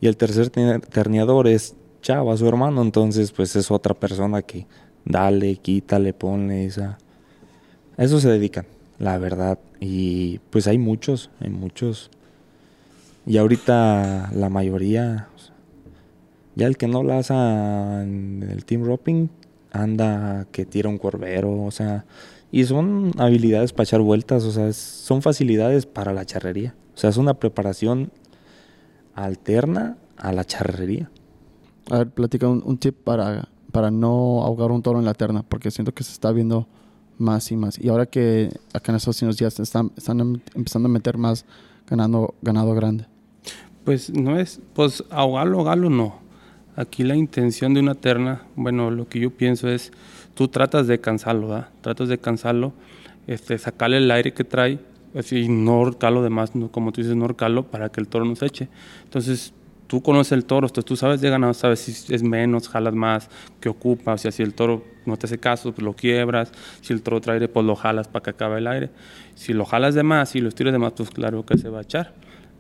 Y 0.01 0.07
el 0.07 0.15
tercer 0.15 0.49
terneador 0.49 1.47
es 1.47 1.75
Chava, 2.01 2.37
su 2.37 2.47
hermano, 2.47 2.81
entonces 2.81 3.33
pues 3.33 3.55
es 3.57 3.69
otra 3.69 3.93
persona 3.93 4.41
que 4.41 4.65
dale, 5.03 5.57
quítale, 5.57 6.13
ponle 6.13 6.65
esa... 6.65 6.97
eso 7.97 8.19
se 8.21 8.29
dedican, 8.29 8.65
la 8.97 9.17
verdad. 9.17 9.59
Y 9.81 10.39
pues 10.51 10.67
hay 10.67 10.77
muchos, 10.77 11.29
hay 11.41 11.49
muchos. 11.49 12.09
Y 13.25 13.37
ahorita 13.37 14.31
la 14.33 14.49
mayoría, 14.49 15.27
ya 16.55 16.67
el 16.67 16.77
que 16.77 16.87
no 16.87 17.03
la 17.03 17.19
hace 17.19 17.33
en 17.33 18.47
el 18.49 18.65
team 18.65 18.83
roping, 18.83 19.29
anda 19.71 20.47
que 20.51 20.65
tira 20.65 20.89
un 20.89 20.97
corbero, 20.97 21.63
o 21.63 21.71
sea, 21.71 22.05
y 22.51 22.65
son 22.65 23.11
habilidades 23.17 23.73
para 23.73 23.83
echar 23.83 24.01
vueltas, 24.01 24.43
o 24.43 24.51
sea, 24.51 24.73
son 24.73 25.21
facilidades 25.21 25.85
para 25.85 26.13
la 26.13 26.25
charrería. 26.25 26.75
O 26.95 26.97
sea, 26.97 27.09
es 27.09 27.17
una 27.17 27.35
preparación 27.35 28.11
alterna 29.13 29.97
a 30.17 30.33
la 30.33 30.43
charrería. 30.43 31.09
A 31.91 31.99
ver, 31.99 32.09
platica 32.09 32.47
un, 32.47 32.77
tip 32.77 32.95
para, 33.03 33.49
para 33.71 33.91
no 33.91 34.43
ahogar 34.43 34.71
un 34.71 34.81
toro 34.81 34.99
en 34.99 35.05
la 35.05 35.13
terna, 35.13 35.43
porque 35.43 35.71
siento 35.71 35.93
que 35.93 36.03
se 36.03 36.11
está 36.11 36.31
viendo 36.31 36.67
más 37.17 37.51
y 37.51 37.55
más. 37.55 37.77
Y 37.79 37.89
ahora 37.89 38.05
que 38.05 38.49
acá 38.73 38.91
en 38.91 38.95
Estados 38.95 39.21
Unidos 39.21 39.37
ya 39.37 39.47
están, 39.47 39.91
están 39.95 40.19
em, 40.19 40.39
empezando 40.55 40.87
a 40.87 40.91
meter 40.91 41.17
más 41.17 41.45
ganando, 41.87 42.33
ganado 42.41 42.73
grande. 42.73 43.05
Pues 43.85 44.09
no 44.09 44.39
es, 44.39 44.59
pues 44.73 45.03
ahogarlo, 45.09 45.59
ahogarlo 45.59 45.89
no 45.89 46.28
Aquí 46.79 47.03
la 47.03 47.13
intención 47.13 47.73
de 47.73 47.81
una 47.81 47.93
terna, 47.93 48.43
bueno, 48.55 48.89
lo 48.89 49.05
que 49.09 49.19
yo 49.19 49.31
pienso 49.31 49.67
es, 49.67 49.91
tú 50.33 50.47
tratas 50.47 50.87
de 50.87 51.01
cansarlo, 51.01 51.49
¿verdad? 51.49 51.67
Tratas 51.81 52.07
de 52.07 52.17
cansarlo, 52.19 52.71
este, 53.27 53.57
sacarle 53.57 53.97
el 53.97 54.09
aire 54.09 54.31
que 54.31 54.45
trae, 54.45 54.79
así, 55.13 55.49
no 55.49 55.81
horcarlo 55.81 56.23
de 56.23 56.29
más, 56.29 56.53
como 56.71 56.93
tú 56.93 57.01
dices, 57.01 57.17
no 57.17 57.25
horcarlo 57.25 57.63
para 57.63 57.89
que 57.89 57.99
el 57.99 58.07
toro 58.07 58.23
no 58.23 58.33
se 58.37 58.45
eche. 58.45 58.69
Entonces, 59.03 59.53
tú 59.87 60.01
conoces 60.01 60.31
el 60.31 60.45
toro, 60.45 60.67
entonces 60.67 60.85
tú 60.85 60.95
sabes 60.95 61.19
de 61.19 61.29
ganado, 61.29 61.53
sabes 61.53 61.81
si 61.81 62.13
es 62.13 62.23
menos, 62.23 62.69
jalas 62.69 62.93
más, 62.93 63.29
qué 63.59 63.67
ocupa, 63.67 64.13
o 64.13 64.17
sea, 64.17 64.31
si 64.31 64.41
el 64.41 64.53
toro 64.53 64.85
no 65.05 65.17
te 65.17 65.25
hace 65.25 65.37
caso, 65.37 65.73
pues 65.73 65.83
lo 65.83 65.91
quiebras, 65.91 66.49
si 66.79 66.93
el 66.93 67.01
toro 67.01 67.19
trae 67.19 67.33
aire, 67.33 67.49
pues 67.49 67.65
lo 67.65 67.75
jalas 67.75 68.07
para 68.07 68.23
que 68.23 68.29
acabe 68.29 68.59
el 68.59 68.67
aire. 68.67 68.89
Si 69.35 69.51
lo 69.51 69.65
jalas 69.65 69.95
de 69.95 70.03
más, 70.03 70.29
si 70.29 70.39
lo 70.39 70.47
estiras 70.47 70.71
de 70.71 70.79
más, 70.79 70.93
pues 70.93 71.09
claro 71.09 71.45
que 71.45 71.57
se 71.57 71.67
va 71.67 71.79
a 71.79 71.81
echar. 71.81 72.13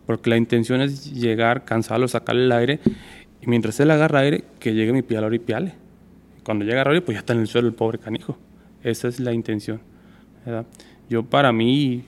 Porque 0.05 0.29
la 0.31 0.37
intención 0.37 0.81
es 0.81 1.13
llegar, 1.13 1.65
cansarlo, 1.65 2.07
sacarle 2.07 2.45
el 2.45 2.51
aire 2.51 2.79
y 3.41 3.47
mientras 3.47 3.79
él 3.79 3.91
agarra 3.91 4.19
aire, 4.19 4.43
que 4.59 4.73
llegue 4.73 4.91
mi 4.91 5.01
pialador 5.01 5.33
y 5.33 5.39
piale. 5.39 5.73
Cuando 6.43 6.65
llega 6.65 6.83
aire, 6.83 7.01
pues 7.01 7.15
ya 7.15 7.19
está 7.19 7.33
en 7.33 7.39
el 7.39 7.47
suelo 7.47 7.67
el 7.67 7.73
pobre 7.73 7.97
canijo. 7.99 8.37
Esa 8.83 9.07
es 9.07 9.19
la 9.19 9.33
intención. 9.33 9.81
Yo 11.09 11.23
para 11.23 11.51
mí, 11.51 12.03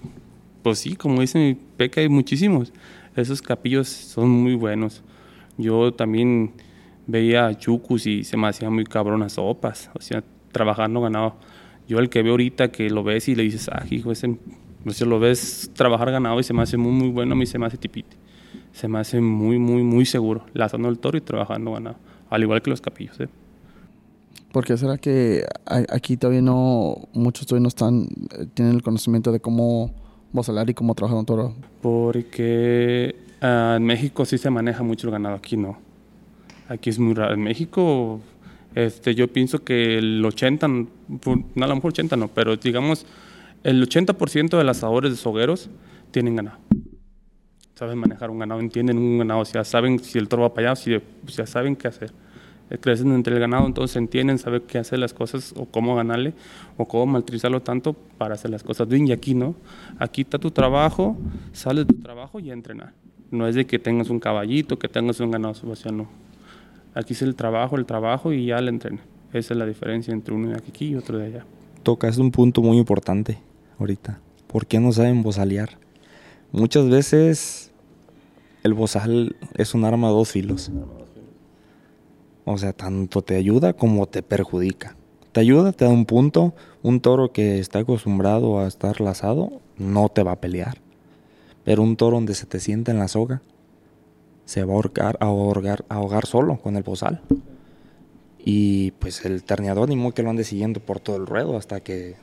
pues 0.64 0.80
sí, 0.80 0.96
como 0.96 1.22
dice 1.22 1.40
mi 1.40 1.54
peca, 1.54 2.02
hay 2.02 2.10
muchísimos. 2.10 2.74
Esos 3.16 3.42
capillos 3.42 3.88
son 3.88 4.30
muy 4.30 4.56
buenos. 4.56 5.04
Yo 5.58 5.94
también 5.94 6.54
veía 7.08 7.54
chucus 7.58 8.08
y 8.08 8.24
se 8.24 8.38
me 8.38 8.48
hacían 8.48 8.74
muy 8.74 8.86
cabronas 8.86 9.34
sopas, 9.34 9.90
o 9.94 10.02
sea, 10.02 10.24
trabajando 10.52 11.02
ganado. 11.02 11.36
Yo 11.88 12.00
el 12.00 12.10
que 12.10 12.24
veo 12.24 12.34
ahorita 12.34 12.72
que 12.72 12.90
lo 12.90 13.04
ves 13.04 13.28
y 13.28 13.36
le 13.36 13.44
dices, 13.44 13.70
ah, 13.70 13.86
hijo, 13.90 14.12
ese, 14.12 14.38
o 14.86 14.92
sea, 14.92 15.08
lo 15.08 15.20
ves 15.20 15.72
trabajar 15.74 16.12
ganado 16.12 16.40
y 16.40 16.44
se 16.44 16.54
me 16.54 16.62
hace 16.62 16.78
muy, 16.78 16.92
muy 16.92 17.10
bueno, 17.10 17.34
a 17.34 17.36
mí 17.36 17.46
se 17.46 17.60
me 17.60 17.66
hace 17.66 17.78
tipite 17.78 18.20
se 18.74 18.88
me 18.88 18.99
hace 18.99 19.22
muy, 19.22 19.59
muy, 19.59 19.84
muy 19.84 20.05
seguro, 20.05 20.45
lazando 20.53 20.89
el 20.89 20.97
toro 20.99 21.17
y 21.17 21.22
trabajando 21.22 21.74
ganado, 21.74 21.97
al 22.30 22.41
igual 22.41 22.61
que 22.61 22.69
los 22.69 22.82
capillos. 22.82 23.19
¿eh? 23.19 23.28
¿Por 24.51 24.65
qué 24.65 24.78
será 24.78 24.97
que 24.97 25.45
aquí 25.65 26.17
todavía 26.17 26.41
no, 26.41 27.07
muchos 27.13 27.47
todavía 27.47 27.63
no 27.63 27.67
están, 27.69 28.07
eh, 28.38 28.45
tienen 28.53 28.76
el 28.76 28.82
conocimiento 28.82 29.32
de 29.32 29.39
cómo 29.39 29.93
vocelar 30.32 30.69
y 30.69 30.74
cómo 30.74 30.95
trabajar 30.95 31.19
un 31.19 31.26
toro? 31.26 31.55
Porque 31.82 33.15
ah, 33.41 33.76
en 33.78 33.84
México 33.84 34.26
sí 34.26 34.38
se 34.38 34.49
maneja 34.49 34.84
mucho 34.84 35.07
el 35.07 35.11
ganado, 35.11 35.36
aquí 35.36 35.57
no. 35.57 35.78
Aquí 36.67 36.89
es 36.89 36.99
muy 36.99 37.13
raro. 37.13 37.34
En 37.34 37.41
México, 37.41 38.22
este, 38.76 39.13
yo 39.13 39.28
pienso 39.28 39.63
que 39.63 39.97
el 39.97 40.24
80, 40.24 40.67
no, 40.67 40.88
a 41.57 41.67
lo 41.67 41.76
mejor 41.76 41.89
80 41.91 42.15
no, 42.15 42.30
pero 42.30 42.55
digamos, 42.55 43.05
el 43.63 43.86
80% 43.88 44.57
de 44.57 44.63
las 44.63 44.78
asadores 44.78 45.11
de 45.11 45.17
sogueros 45.17 45.69
tienen 46.11 46.38
ganado 46.38 46.57
saben 47.82 47.98
manejar 47.98 48.30
un 48.30 48.38
ganado, 48.38 48.60
entienden 48.60 49.00
un 49.00 49.18
ganado, 49.18 49.40
o 49.40 49.46
sea, 49.46 49.64
saben 49.64 49.98
si 49.98 50.20
el 50.20 50.28
toro 50.28 50.44
va 50.44 50.54
para 50.54 50.70
allá, 50.70 51.02
o 51.26 51.32
sea, 51.32 51.48
saben 51.48 51.76
qué 51.76 51.88
hacer. 51.88 52.12
Crecen 52.80 53.12
entre 53.12 53.34
el 53.34 53.40
ganado, 53.40 53.66
entonces 53.66 53.98
entienden, 53.98 54.38
saben 54.38 54.62
qué 54.68 54.78
hacer 54.78 55.00
las 55.00 55.16
cosas 55.16 55.52
o 55.58 55.66
cómo 55.66 55.96
ganarle 55.96 56.36
o 56.78 56.88
cómo 56.88 57.08
maltrizarlo 57.08 57.64
tanto 57.64 57.94
para 57.94 58.36
hacer 58.36 58.52
las 58.52 58.62
cosas 58.62 58.88
bien. 58.88 59.08
Y 59.08 59.12
aquí 59.12 59.34
no, 59.34 59.56
aquí 59.98 60.22
está 60.22 60.38
tu 60.38 60.52
trabajo, 60.52 61.18
sales 61.54 61.88
de 61.88 61.96
tu 61.96 62.02
trabajo 62.04 62.40
y 62.40 62.52
a 62.52 62.54
entrenar. 62.54 62.94
No 63.32 63.48
es 63.48 63.56
de 63.56 63.66
que 63.66 63.80
tengas 63.80 64.12
un 64.12 64.20
caballito, 64.20 64.78
que 64.78 64.88
tengas 64.88 65.20
un 65.20 65.32
ganado, 65.32 65.56
o 65.68 65.76
sea, 65.76 65.92
no. 65.92 66.08
Aquí 66.94 67.14
es 67.14 67.24
el 67.24 67.34
trabajo, 67.34 67.78
el 67.78 67.88
trabajo 67.88 68.32
y 68.32 68.46
ya 68.46 68.62
le 68.62 68.70
entrena. 68.70 69.02
Esa 69.34 69.56
es 69.56 69.58
la 69.58 69.66
diferencia 69.66 70.14
entre 70.14 70.36
uno 70.36 70.50
de 70.50 70.56
aquí 70.56 70.90
y 70.90 70.96
otro 70.96 71.18
de 71.18 71.26
allá. 71.26 71.46
Tocas 71.82 72.20
un 72.20 72.30
punto 72.30 72.62
muy 72.62 72.78
importante 72.78 73.40
ahorita. 73.80 74.20
¿Por 74.46 74.68
qué 74.68 74.80
no 74.80 74.92
saben 74.92 75.24
bozalear? 75.24 75.80
Muchas 76.52 76.88
veces 76.88 77.70
el 78.64 78.74
bozal 78.74 79.36
es 79.55 79.74
un 79.74 79.86
arma 79.86 80.07
a 80.07 80.12
dos 80.12 80.32
filos. 80.32 80.72
O 82.45 82.57
sea, 82.57 82.74
tanto 82.74 83.22
te 83.22 83.36
ayuda 83.36 83.74
como 83.74 84.07
te 84.07 84.24
perjudica. 84.24 84.95
Te 85.32 85.39
ayuda, 85.39 85.72
te 85.72 85.86
da 85.86 85.91
un 85.91 86.05
punto. 86.05 86.53
Un 86.84 86.99
toro 86.99 87.32
que 87.32 87.59
está 87.59 87.80
acostumbrado 87.80 88.59
a 88.59 88.68
estar 88.68 88.99
lazado 89.01 89.62
no 89.78 90.09
te 90.09 90.24
va 90.24 90.34
a 90.34 90.41
pelear. 90.41 90.80
Pero 91.64 91.84
un 91.84 91.95
toro 91.95 92.18
donde 92.18 92.34
se 92.34 92.45
te 92.45 92.59
sienta 92.59 92.91
en 92.91 92.99
la 92.99 93.07
soga 93.07 93.41
se 94.45 94.64
va 94.66 94.74
a 94.74 94.76
ahorcar, 94.76 95.18
a 95.22 95.26
ahogar, 95.26 95.86
a 95.88 95.95
ahogar 95.95 96.26
solo 96.26 96.57
con 96.57 96.76
el 96.76 96.84
bozal. 96.84 97.22
Y 98.38 98.91
pues 98.91 99.24
el 99.26 99.43
terneador 99.43 99.88
ni 99.88 99.95
modo 99.95 100.14
que 100.14 100.24
lo 100.24 100.30
ande 100.30 100.43
siguiendo 100.43 100.80
por 100.80 100.99
todo 100.99 101.16
el 101.18 101.28
ruedo 101.28 101.57
hasta 101.57 101.82
que... 101.82 102.16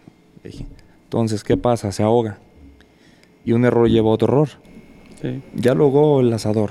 Entonces, 1.05 1.45
¿qué 1.45 1.57
pasa? 1.57 1.93
Se 1.93 2.03
ahoga. 2.03 2.39
Y 3.45 3.53
un 3.53 3.65
error 3.65 3.89
lleva 3.89 4.11
a 4.11 4.13
otro 4.13 4.29
error. 4.29 4.49
Ya 5.55 5.75
logó 5.75 6.21
el 6.21 6.33
asador. 6.33 6.71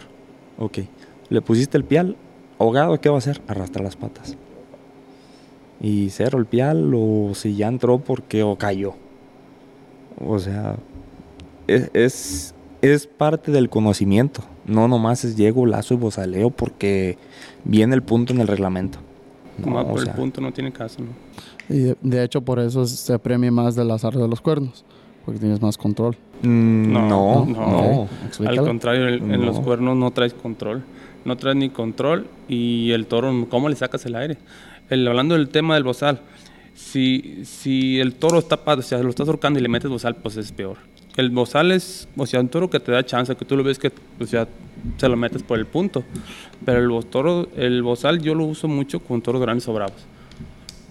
Ok. 0.57 0.79
Le 1.29 1.41
pusiste 1.41 1.77
el 1.77 1.83
pial. 1.83 2.15
Ahogado, 2.59 2.99
¿qué 2.99 3.09
va 3.09 3.15
a 3.15 3.19
hacer? 3.19 3.41
Arrastrar 3.47 3.83
las 3.83 3.95
patas. 3.95 4.37
Y 5.79 6.09
cero 6.09 6.39
el 6.39 6.45
pial 6.45 6.91
o 6.95 7.33
si 7.33 7.55
ya 7.55 7.67
entró 7.67 7.99
porque 7.99 8.43
o 8.43 8.57
cayó. 8.57 8.95
O 10.25 10.39
sea, 10.39 10.77
es, 11.67 12.53
es, 12.81 13.07
parte 13.07 13.51
del 13.51 13.69
conocimiento 13.69 14.41
No 14.65 14.87
nomás 14.87 15.23
es 15.23 15.35
llego, 15.35 15.67
lazo 15.67 15.93
y 15.93 15.97
bozaleo 15.97 16.49
porque 16.49 17.17
viene 17.63 17.93
el 17.93 18.01
punto 18.01 18.33
en 18.33 18.41
el 18.41 18.47
reglamento. 18.47 18.97
Como 19.61 19.79
No, 19.79 19.87
por 19.87 19.99
sea, 19.99 20.11
el 20.11 20.17
punto 20.17 20.41
no 20.41 20.51
tiene 20.51 20.71
caso, 20.71 21.01
¿no? 21.01 21.09
Y 21.69 21.79
de, 21.79 21.97
de 22.01 22.23
hecho 22.23 22.41
por 22.41 22.59
eso 22.59 22.85
se 22.85 23.19
premia 23.19 23.51
más 23.51 23.75
del 23.75 23.91
azar 23.91 24.15
de 24.15 24.27
los 24.27 24.41
cuernos, 24.41 24.85
porque 25.25 25.39
tienes 25.39 25.61
más 25.61 25.77
control. 25.77 26.15
Mm, 26.41 26.91
No, 26.93 27.09
no, 27.09 27.45
no. 27.45 28.47
Al 28.47 28.57
contrario, 28.57 29.07
el- 29.07 29.21
en 29.31 29.45
los 29.45 29.57
No. 29.57 29.63
cuernos 29.63 29.97
no 29.97 30.11
traes 30.11 30.33
control. 30.33 30.83
No 31.25 31.35
traes 31.35 31.57
ni 31.57 31.69
control 31.69 32.27
y 32.47 32.91
el 32.91 33.05
toro, 33.05 33.47
¿cómo 33.49 33.67
le 33.69 33.75
sacas 33.75 34.05
el 34.05 34.15
aire? 34.15 34.37
El, 34.89 35.05
hablando 35.07 35.35
del 35.35 35.49
tema 35.49 35.73
del 35.75 35.83
bozal, 35.83 36.21
si, 36.73 37.41
si 37.43 37.99
el 37.99 38.13
toro 38.15 38.39
está, 38.39 38.59
o 38.65 38.81
sea, 38.81 38.99
lo 38.99 39.09
estás 39.09 39.27
ahorcando 39.27 39.59
y 39.59 39.61
le 39.61 39.67
metes 39.67 39.89
bozal, 39.89 40.15
pues 40.15 40.37
es 40.37 40.51
peor. 40.53 40.77
El 41.17 41.31
bozal 41.31 41.71
es, 41.71 42.07
o 42.15 42.25
sea, 42.25 42.39
un 42.39 42.47
toro 42.47 42.69
que 42.69 42.79
te 42.79 42.91
da 42.91 43.03
chance, 43.03 43.35
que 43.35 43.43
tú 43.43 43.57
lo 43.57 43.63
ves 43.63 43.79
que, 43.79 43.91
o 44.21 44.25
sea, 44.25 44.47
se 44.97 45.09
lo 45.09 45.17
metes 45.17 45.43
por 45.43 45.57
el 45.59 45.65
punto. 45.65 46.03
Pero 46.63 46.79
el, 46.99 47.05
toro, 47.07 47.49
el 47.57 47.81
bozal 47.83 48.21
yo 48.21 48.33
lo 48.35 48.45
uso 48.45 48.67
mucho 48.67 48.99
con 49.01 49.21
toros 49.21 49.41
grandes 49.41 49.67
o 49.67 49.73
bravos. 49.73 50.05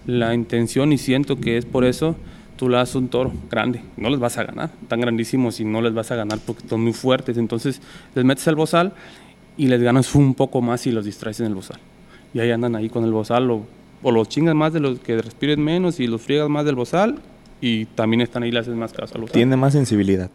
La 0.05 0.33
intención, 0.35 0.93
y 0.93 0.97
siento 0.97 1.37
que 1.37 1.57
es 1.57 1.65
por 1.65 1.83
eso, 1.85 2.15
tú 2.57 2.67
le 2.67 2.75
das 2.77 2.93
un 2.95 3.07
toro 3.07 3.31
grande. 3.49 3.81
No 3.95 4.09
les 4.09 4.19
vas 4.19 4.37
a 4.37 4.43
ganar, 4.43 4.71
tan 4.89 4.99
grandísimos 4.99 5.59
y 5.61 5.65
no 5.65 5.81
les 5.81 5.93
vas 5.93 6.11
a 6.11 6.15
ganar 6.15 6.39
porque 6.45 6.67
son 6.67 6.81
muy 6.81 6.93
fuertes. 6.93 7.37
Entonces 7.37 7.81
les 8.15 8.25
metes 8.25 8.45
el 8.47 8.55
bozal 8.55 8.93
y 9.55 9.67
les 9.67 9.81
ganas 9.81 10.13
un 10.15 10.33
poco 10.33 10.61
más 10.61 10.85
y 10.87 10.91
los 10.91 11.05
distraes 11.05 11.39
en 11.39 11.45
el 11.47 11.55
bozal. 11.55 11.79
Y 12.33 12.39
ahí 12.39 12.51
andan 12.51 12.75
ahí 12.75 12.89
con 12.89 13.03
el 13.05 13.11
bozal 13.13 13.49
o, 13.51 13.65
o 14.03 14.11
los 14.11 14.27
chingas 14.27 14.53
más 14.55 14.73
de 14.73 14.79
los 14.81 14.99
que 14.99 15.21
respiren 15.21 15.61
menos 15.63 15.99
y 15.99 16.07
los 16.07 16.21
friegas 16.21 16.49
más 16.49 16.65
del 16.65 16.75
bozal 16.75 17.19
y 17.61 17.85
también 17.85 18.21
están 18.21 18.43
ahí, 18.43 18.51
le 18.51 18.59
haces 18.59 18.75
más 18.75 18.91
caso 18.93 19.15
al 19.15 19.21
bozal. 19.21 19.33
Tiene 19.33 19.55
más 19.55 19.73
sensibilidad 19.73 20.29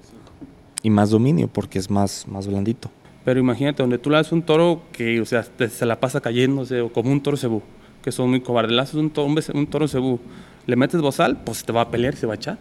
y 0.82 0.90
más 0.90 1.10
dominio 1.10 1.48
porque 1.48 1.78
es 1.78 1.90
más, 1.90 2.26
más 2.26 2.46
blandito. 2.46 2.90
Pero 3.24 3.38
imagínate, 3.38 3.82
donde 3.84 3.98
tú 3.98 4.10
le 4.10 4.16
das 4.16 4.32
un 4.32 4.42
toro 4.42 4.82
que, 4.90 5.20
o 5.20 5.24
sea, 5.24 5.42
te- 5.44 5.68
se 5.68 5.86
la 5.86 6.00
pasa 6.00 6.20
cayéndose, 6.20 6.80
o 6.80 6.92
como 6.92 7.12
un 7.12 7.20
toro 7.22 7.36
cebú, 7.36 7.62
que 8.02 8.10
son 8.10 8.30
muy 8.30 8.40
cobardes. 8.40 8.72
Le 8.72 8.80
haces 8.82 8.94
un 8.96 9.10
toro, 9.10 9.28
un 9.54 9.66
toro 9.68 9.86
cebú, 9.86 10.18
le 10.66 10.76
metes 10.76 11.00
bozal, 11.00 11.38
pues 11.44 11.64
te 11.64 11.72
va 11.72 11.82
a 11.82 11.90
pelear 11.90 12.16
se 12.16 12.26
va 12.26 12.34
a 12.34 12.36
echar. 12.36 12.58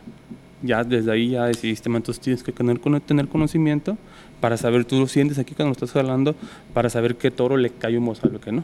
Ya 0.64 0.84
desde 0.84 1.12
ahí 1.12 1.32
ya 1.32 1.46
decidiste, 1.46 1.90
"Man, 1.90 2.02
entonces 2.02 2.22
tienes 2.22 2.44
que 2.44 2.52
tener, 2.52 2.80
tener 3.02 3.28
conocimiento 3.28 3.98
para 4.40 4.58
saber, 4.58 4.86
tú 4.86 5.00
lo 5.00 5.08
sientes 5.08 5.40
aquí 5.40 5.54
cuando 5.56 5.70
lo 5.70 5.74
estás 5.74 5.92
jalando, 5.92 6.36
para 6.74 6.90
saber 6.90 7.16
qué 7.16 7.32
toro 7.32 7.58
le 7.58 7.70
cae 7.70 7.98
un 7.98 8.06
bozal 8.06 8.36
o 8.36 8.40
qué 8.40 8.52
no. 8.52 8.64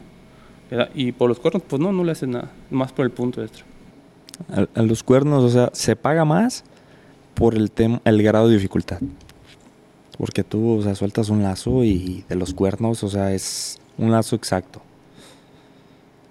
¿Verdad? 0.70 0.90
Y 0.94 1.12
por 1.14 1.30
los 1.30 1.40
cuernos, 1.40 1.64
pues 1.68 1.82
no, 1.82 1.92
no 1.92 2.04
le 2.04 2.12
haces 2.12 2.28
nada, 2.28 2.52
más 2.70 2.92
por 2.92 3.06
el 3.06 3.12
punto 3.12 3.42
extra. 3.42 3.64
A, 4.50 4.80
a 4.80 4.82
los 4.84 5.02
cuernos, 5.02 5.44
o 5.44 5.50
sea, 5.50 5.70
se 5.74 5.96
paga 5.96 6.26
más 6.26 6.64
por 7.34 7.56
el 7.56 7.72
tema, 7.72 8.02
el 8.04 8.22
grado 8.22 8.50
de 8.50 8.56
dificultad. 8.56 9.00
Porque 10.18 10.44
tú, 10.44 10.80
o 10.80 10.82
sea, 10.82 10.96
sueltas 10.96 11.30
un 11.30 11.44
lazo 11.44 11.84
y 11.84 12.26
de 12.28 12.36
los 12.36 12.54
cuernos, 12.54 13.04
o 13.04 13.10
sea, 13.10 13.34
es 13.34 13.80
un 13.98 14.12
lazo 14.12 14.36
exacto. 14.36 14.82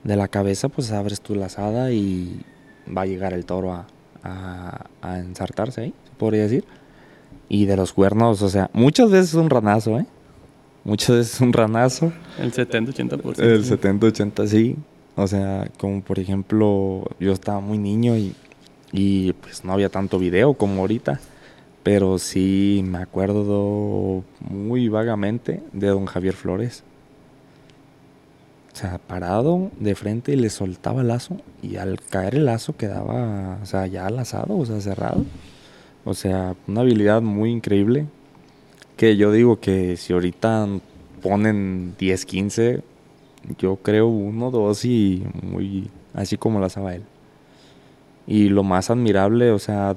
De 0.04 0.16
la 0.16 0.28
cabeza, 0.28 0.68
pues 0.68 0.90
abres 0.92 1.20
tu 1.20 1.34
lazada 1.34 1.92
y 1.92 2.40
va 2.94 3.02
a 3.02 3.06
llegar 3.06 3.32
el 3.32 3.44
toro 3.44 3.72
a, 3.72 3.86
a, 4.22 4.86
a 5.02 5.18
ensartarse 5.18 5.80
ahí, 5.82 5.94
se 6.04 6.14
podría 6.16 6.42
decir. 6.42 6.64
Y 7.48 7.66
de 7.66 7.76
los 7.76 7.92
cuernos, 7.92 8.42
o 8.42 8.48
sea, 8.48 8.70
muchas 8.72 9.10
veces 9.10 9.30
es 9.30 9.34
un 9.34 9.50
ranazo, 9.50 9.98
¿eh? 9.98 10.06
Muchas 10.84 11.16
veces 11.16 11.34
es 11.34 11.40
un 11.40 11.52
ranazo. 11.52 12.12
El 12.38 12.52
70-80%. 12.52 13.38
El 13.40 13.64
70-80 13.64 14.46
sí. 14.46 14.76
O 15.16 15.26
sea, 15.26 15.68
como 15.78 16.02
por 16.02 16.18
ejemplo, 16.18 17.04
yo 17.18 17.32
estaba 17.32 17.60
muy 17.60 17.78
niño 17.78 18.16
y, 18.16 18.34
y 18.92 19.32
pues 19.32 19.64
no 19.64 19.72
había 19.72 19.88
tanto 19.88 20.18
video 20.18 20.54
como 20.54 20.82
ahorita. 20.82 21.20
Pero 21.82 22.18
sí 22.18 22.82
me 22.84 22.98
acuerdo 22.98 24.24
muy 24.40 24.88
vagamente 24.88 25.62
de 25.72 25.88
don 25.88 26.06
Javier 26.06 26.34
Flores. 26.34 26.84
O 28.76 28.78
sea, 28.78 28.98
parado 28.98 29.70
de 29.80 29.94
frente 29.94 30.34
y 30.34 30.36
le 30.36 30.50
soltaba 30.50 31.00
el 31.00 31.08
lazo. 31.08 31.38
Y 31.62 31.76
al 31.76 31.98
caer 31.98 32.34
el 32.34 32.44
lazo 32.44 32.76
quedaba, 32.76 33.56
o 33.62 33.64
sea, 33.64 33.86
ya 33.86 34.10
lazado, 34.10 34.54
o 34.58 34.66
sea, 34.66 34.82
cerrado. 34.82 35.24
O 36.04 36.12
sea, 36.12 36.54
una 36.68 36.82
habilidad 36.82 37.22
muy 37.22 37.52
increíble. 37.52 38.04
Que 38.98 39.16
yo 39.16 39.32
digo 39.32 39.60
que 39.60 39.96
si 39.96 40.12
ahorita 40.12 40.68
ponen 41.22 41.94
10, 41.98 42.26
15, 42.26 42.82
yo 43.58 43.76
creo 43.76 44.08
uno, 44.08 44.50
dos 44.50 44.84
y 44.84 45.24
muy 45.42 45.88
así 46.12 46.36
como 46.36 46.62
hacía 46.62 46.96
él. 46.96 47.04
Y 48.26 48.50
lo 48.50 48.62
más 48.62 48.90
admirable, 48.90 49.52
o 49.52 49.58
sea, 49.58 49.96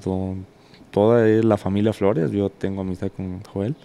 toda 0.92 1.28
la 1.28 1.58
familia 1.58 1.92
Flores, 1.92 2.32
yo 2.32 2.50
tengo 2.50 2.80
amistad 2.80 3.12
con 3.12 3.44
Joel, 3.44 3.76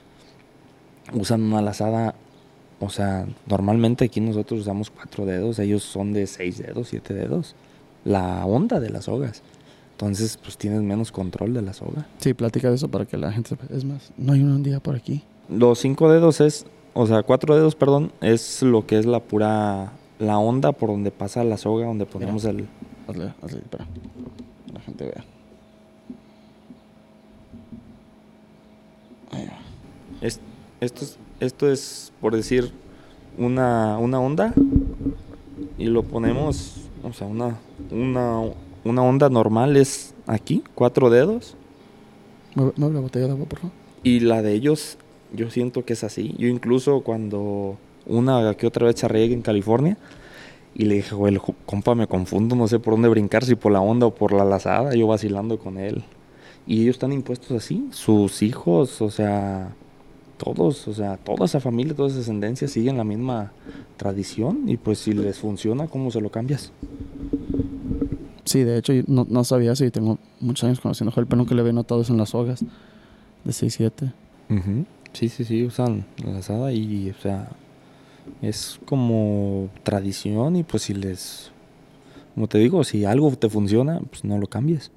usan 1.14 1.42
una 1.42 1.62
lazada, 1.62 2.14
o 2.80 2.90
sea, 2.90 3.26
normalmente 3.46 4.04
aquí 4.04 4.20
nosotros 4.20 4.60
usamos 4.60 4.90
cuatro 4.90 5.24
dedos, 5.26 5.58
ellos 5.58 5.82
son 5.82 6.12
de 6.12 6.26
seis 6.26 6.58
dedos, 6.58 6.88
siete 6.88 7.14
dedos, 7.14 7.54
la 8.04 8.44
onda 8.44 8.80
de 8.80 8.90
las 8.90 9.04
sogas. 9.04 9.42
Entonces, 9.92 10.36
pues 10.42 10.58
tienes 10.58 10.82
menos 10.82 11.12
control 11.12 11.54
de 11.54 11.62
la 11.62 11.72
soga. 11.72 12.06
Sí, 12.18 12.34
platica 12.34 12.68
de 12.68 12.74
eso 12.74 12.88
para 12.88 13.06
que 13.06 13.16
la 13.16 13.30
gente 13.32 13.50
sepa. 13.50 13.64
Es 13.72 13.84
más, 13.84 14.12
no 14.16 14.32
hay 14.32 14.42
un 14.42 14.62
día 14.62 14.80
por 14.80 14.96
aquí. 14.96 15.22
Los 15.48 15.78
cinco 15.78 16.10
dedos 16.10 16.40
es, 16.40 16.66
o 16.94 17.06
sea, 17.06 17.22
cuatro 17.22 17.54
dedos, 17.54 17.76
perdón, 17.76 18.12
es 18.20 18.60
lo 18.62 18.86
que 18.86 18.98
es 18.98 19.06
la 19.06 19.20
pura, 19.20 19.92
la 20.18 20.38
onda 20.38 20.72
por 20.72 20.90
donde 20.90 21.10
pasa 21.12 21.44
la 21.44 21.56
soga, 21.58 21.86
donde 21.86 22.06
ponemos 22.06 22.44
el... 22.44 22.66
Hazle, 23.06 23.32
hazle, 23.42 23.60
para 23.70 23.86
la 24.72 24.80
gente 24.80 25.04
vea. 25.04 25.24
Ahí 29.30 29.46
va. 29.46 29.58
es- 30.26 30.40
esto, 30.80 31.04
es, 31.04 31.18
esto 31.44 31.70
es, 31.70 32.12
por 32.20 32.34
decir, 32.34 32.72
una, 33.38 33.98
una 33.98 34.20
onda 34.20 34.54
y 35.78 35.86
lo 35.86 36.02
ponemos, 36.02 36.76
o 37.02 37.12
sea, 37.12 37.26
una, 37.26 37.58
una, 37.90 38.40
una 38.84 39.02
onda 39.02 39.28
normal 39.28 39.76
es 39.76 40.14
aquí, 40.26 40.62
cuatro 40.74 41.10
dedos, 41.10 41.56
mueve 42.54 42.94
la 42.94 43.00
botella 43.00 43.26
de 43.26 43.32
agua, 43.32 43.46
por 43.46 43.58
favor. 43.58 43.74
y 44.02 44.20
la 44.20 44.42
de 44.42 44.52
ellos, 44.52 44.98
yo 45.32 45.50
siento 45.50 45.84
que 45.84 45.94
es 45.94 46.04
así. 46.04 46.34
Yo 46.38 46.48
incluso 46.48 47.00
cuando 47.00 47.76
una 48.06 48.54
que 48.54 48.66
otra 48.66 48.86
vez 48.86 48.96
charreé 48.96 49.32
en 49.32 49.42
California, 49.42 49.96
y 50.74 50.84
le 50.86 50.96
dije, 50.96 51.14
güey, 51.14 51.38
compa, 51.66 51.94
me 51.94 52.06
confundo, 52.08 52.56
no 52.56 52.66
sé 52.66 52.80
por 52.80 52.94
dónde 52.94 53.08
brincar, 53.08 53.44
si 53.44 53.54
por 53.54 53.72
la 53.72 53.80
onda 53.80 54.06
o 54.06 54.14
por 54.14 54.32
la 54.32 54.44
lazada, 54.44 54.94
yo 54.94 55.06
vacilando 55.06 55.58
con 55.58 55.78
él. 55.78 56.02
Y 56.66 56.82
ellos 56.82 56.96
están 56.96 57.12
impuestos 57.12 57.52
así, 57.52 57.86
sus 57.92 58.42
hijos, 58.42 59.00
o 59.00 59.10
sea, 59.10 59.74
todos, 60.36 60.88
o 60.88 60.94
sea, 60.94 61.16
toda 61.16 61.46
esa 61.46 61.60
familia, 61.60 61.94
toda 61.94 62.08
esa 62.08 62.18
descendencia 62.18 62.68
siguen 62.68 62.96
la 62.96 63.04
misma 63.04 63.52
tradición 63.96 64.68
y 64.68 64.76
pues 64.76 64.98
si 64.98 65.12
les 65.12 65.38
funciona, 65.38 65.86
¿cómo 65.86 66.10
se 66.10 66.20
lo 66.20 66.30
cambias? 66.30 66.72
Sí, 68.44 68.62
de 68.62 68.78
hecho, 68.78 68.92
yo 68.92 69.02
no, 69.06 69.26
no 69.28 69.44
sabía 69.44 69.72
eso 69.72 69.84
y 69.84 69.90
tengo 69.90 70.18
muchos 70.40 70.64
años 70.64 70.80
conociendo 70.80 71.12
Joel, 71.12 71.26
pero 71.26 71.38
nunca 71.38 71.54
le 71.54 71.62
había 71.62 71.72
notado 71.72 72.02
eso 72.02 72.12
en 72.12 72.18
las 72.18 72.34
hogas 72.34 72.64
de 73.44 73.50
6-7. 73.52 74.12
Sí, 75.12 75.28
sí, 75.28 75.44
sí, 75.44 75.64
usan 75.64 76.04
la 76.24 76.32
lazada 76.32 76.72
y, 76.72 77.10
o 77.10 77.20
sea, 77.20 77.48
es 78.42 78.80
como 78.84 79.68
tradición 79.82 80.56
y 80.56 80.62
pues 80.62 80.84
si 80.84 80.94
les, 80.94 81.52
como 82.34 82.48
te 82.48 82.58
digo, 82.58 82.84
si 82.84 83.04
algo 83.04 83.30
te 83.36 83.48
funciona, 83.48 84.00
pues 84.00 84.24
no 84.24 84.38
lo 84.38 84.46
cambies. 84.46 84.90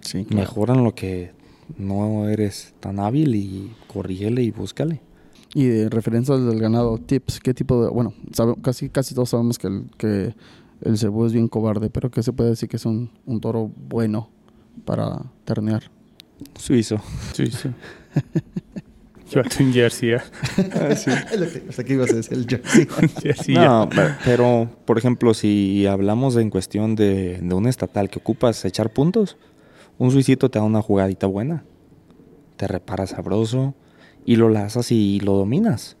Sí, 0.00 0.24
claro. 0.24 0.42
Mejoran 0.42 0.84
lo 0.84 0.94
que 0.94 1.32
no 1.78 2.28
eres 2.28 2.74
tan 2.80 2.98
hábil 3.00 3.34
y 3.34 3.72
corrígele 3.92 4.42
y 4.42 4.50
búscale. 4.50 5.00
Y 5.54 5.64
de 5.66 5.88
referencias 5.88 6.44
del 6.44 6.60
ganado, 6.60 6.98
tips, 6.98 7.40
¿qué 7.40 7.54
tipo 7.54 7.82
de...? 7.84 7.90
Bueno, 7.90 8.12
sabe- 8.32 8.56
casi, 8.62 8.88
casi 8.90 9.14
todos 9.14 9.30
sabemos 9.30 9.58
que 9.58 9.66
el, 9.68 9.84
que 9.96 10.34
el 10.82 10.98
cebú 10.98 11.24
es 11.24 11.32
bien 11.32 11.48
cobarde, 11.48 11.88
pero 11.88 12.10
¿qué 12.10 12.22
se 12.22 12.32
puede 12.32 12.50
decir 12.50 12.68
que 12.68 12.76
es 12.76 12.84
un, 12.84 13.10
un 13.24 13.40
toro 13.40 13.70
bueno 13.88 14.28
para 14.84 15.22
ternear? 15.44 15.84
Suizo. 16.58 17.00
Sí. 17.32 17.44
Llévate 19.32 19.62
un 19.64 19.72
jersey, 19.72 20.10
¿eh? 20.10 20.20
Hasta 21.68 21.82
que 21.84 21.94
ibas 21.94 22.12
a 22.12 22.16
decir 22.16 22.38
el 22.38 22.46
jersey. 22.46 22.86
Jersey, 23.22 23.54
no, 23.56 23.88
pe- 23.88 24.14
pero 24.24 24.70
por 24.84 24.98
ejemplo, 24.98 25.34
si 25.34 25.84
hablamos 25.86 26.36
en 26.36 26.48
cuestión 26.48 26.94
de, 26.94 27.38
de 27.42 27.54
un 27.54 27.66
estatal 27.66 28.08
que 28.08 28.20
ocupas 28.20 28.64
echar 28.64 28.92
puntos, 28.92 29.36
un 29.98 30.10
suicito 30.10 30.50
te 30.50 30.58
da 30.58 30.64
una 30.64 30.82
jugadita 30.82 31.26
buena. 31.26 31.64
Te 32.56 32.66
repara 32.66 33.06
sabroso 33.06 33.74
y 34.24 34.36
lo 34.36 34.48
lazas 34.48 34.92
y 34.92 35.20
lo 35.20 35.34
dominas. 35.34 35.96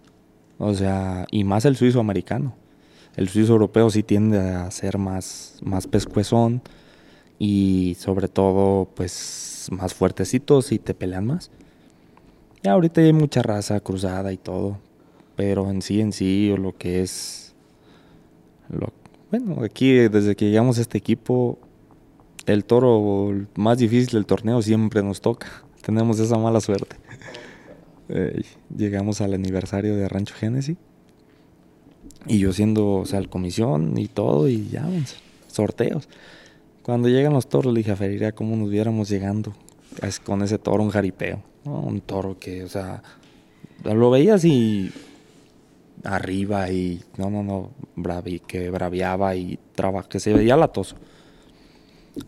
O 0.58 0.74
sea, 0.74 1.26
y 1.30 1.44
más 1.44 1.64
el 1.64 1.76
suizo 1.76 2.00
americano. 2.00 2.54
El 3.16 3.28
suizo 3.28 3.52
europeo 3.52 3.88
sí 3.90 4.02
tiende 4.02 4.38
a 4.38 4.70
ser 4.70 4.98
más, 4.98 5.58
más 5.62 5.86
pescuezón 5.86 6.62
y 7.38 7.96
sobre 7.98 8.28
todo, 8.28 8.88
pues, 8.94 9.68
más 9.70 9.94
fuertecitos 9.94 10.72
y 10.72 10.78
te 10.78 10.94
pelean 10.94 11.26
más. 11.26 11.50
Ya 12.62 12.72
ahorita 12.72 13.00
hay 13.00 13.12
mucha 13.12 13.42
raza 13.42 13.80
cruzada 13.80 14.32
y 14.32 14.36
todo. 14.36 14.78
Pero 15.36 15.70
en 15.70 15.82
sí, 15.82 16.00
en 16.00 16.12
sí, 16.12 16.50
o 16.50 16.56
lo 16.56 16.76
que 16.76 17.02
es. 17.02 17.54
Lo, 18.70 18.92
bueno, 19.30 19.62
aquí 19.62 19.92
desde 19.92 20.34
que 20.34 20.46
llegamos 20.46 20.78
a 20.78 20.80
este 20.80 20.98
equipo, 20.98 21.58
el 22.46 22.64
toro 22.64 23.46
más 23.54 23.78
difícil 23.78 24.14
del 24.14 24.26
torneo 24.26 24.62
siempre 24.62 25.02
nos 25.02 25.20
toca. 25.20 25.48
Tenemos 25.82 26.18
esa 26.18 26.38
mala 26.38 26.60
suerte. 26.60 26.96
eh, 28.08 28.42
llegamos 28.74 29.20
al 29.20 29.34
aniversario 29.34 29.96
de 29.96 30.08
Rancho 30.08 30.34
Génesis. 30.34 30.76
Y 32.26 32.38
yo 32.38 32.52
siendo, 32.52 32.94
o 32.94 33.06
sea, 33.06 33.18
el 33.18 33.28
comisión 33.28 33.96
y 33.98 34.08
todo, 34.08 34.48
y 34.48 34.68
ya, 34.68 34.88
sorteos. 35.48 36.08
Cuando 36.82 37.08
llegan 37.08 37.32
los 37.32 37.48
toros, 37.48 37.72
le 37.72 37.78
dije 37.78 37.92
a 37.92 37.96
Feriria 37.96 38.32
cómo 38.32 38.56
nos 38.56 38.70
viéramos 38.70 39.08
llegando 39.08 39.52
con 40.24 40.42
ese 40.42 40.58
toro, 40.58 40.82
un 40.82 40.90
jaripeo. 40.90 41.42
Un 41.64 42.00
toro 42.00 42.38
que, 42.38 42.62
o 42.64 42.68
sea, 42.68 43.02
lo 43.82 44.10
veías 44.10 44.44
y 44.44 44.92
arriba 46.04 46.70
y, 46.70 47.02
no, 47.16 47.30
no, 47.30 47.42
no, 47.42 47.70
bravi, 47.96 48.40
que 48.40 48.70
braviaba 48.70 49.34
y 49.34 49.58
traba, 49.74 50.04
que 50.04 50.20
se 50.20 50.32
veía 50.32 50.56
latoso. 50.56 50.96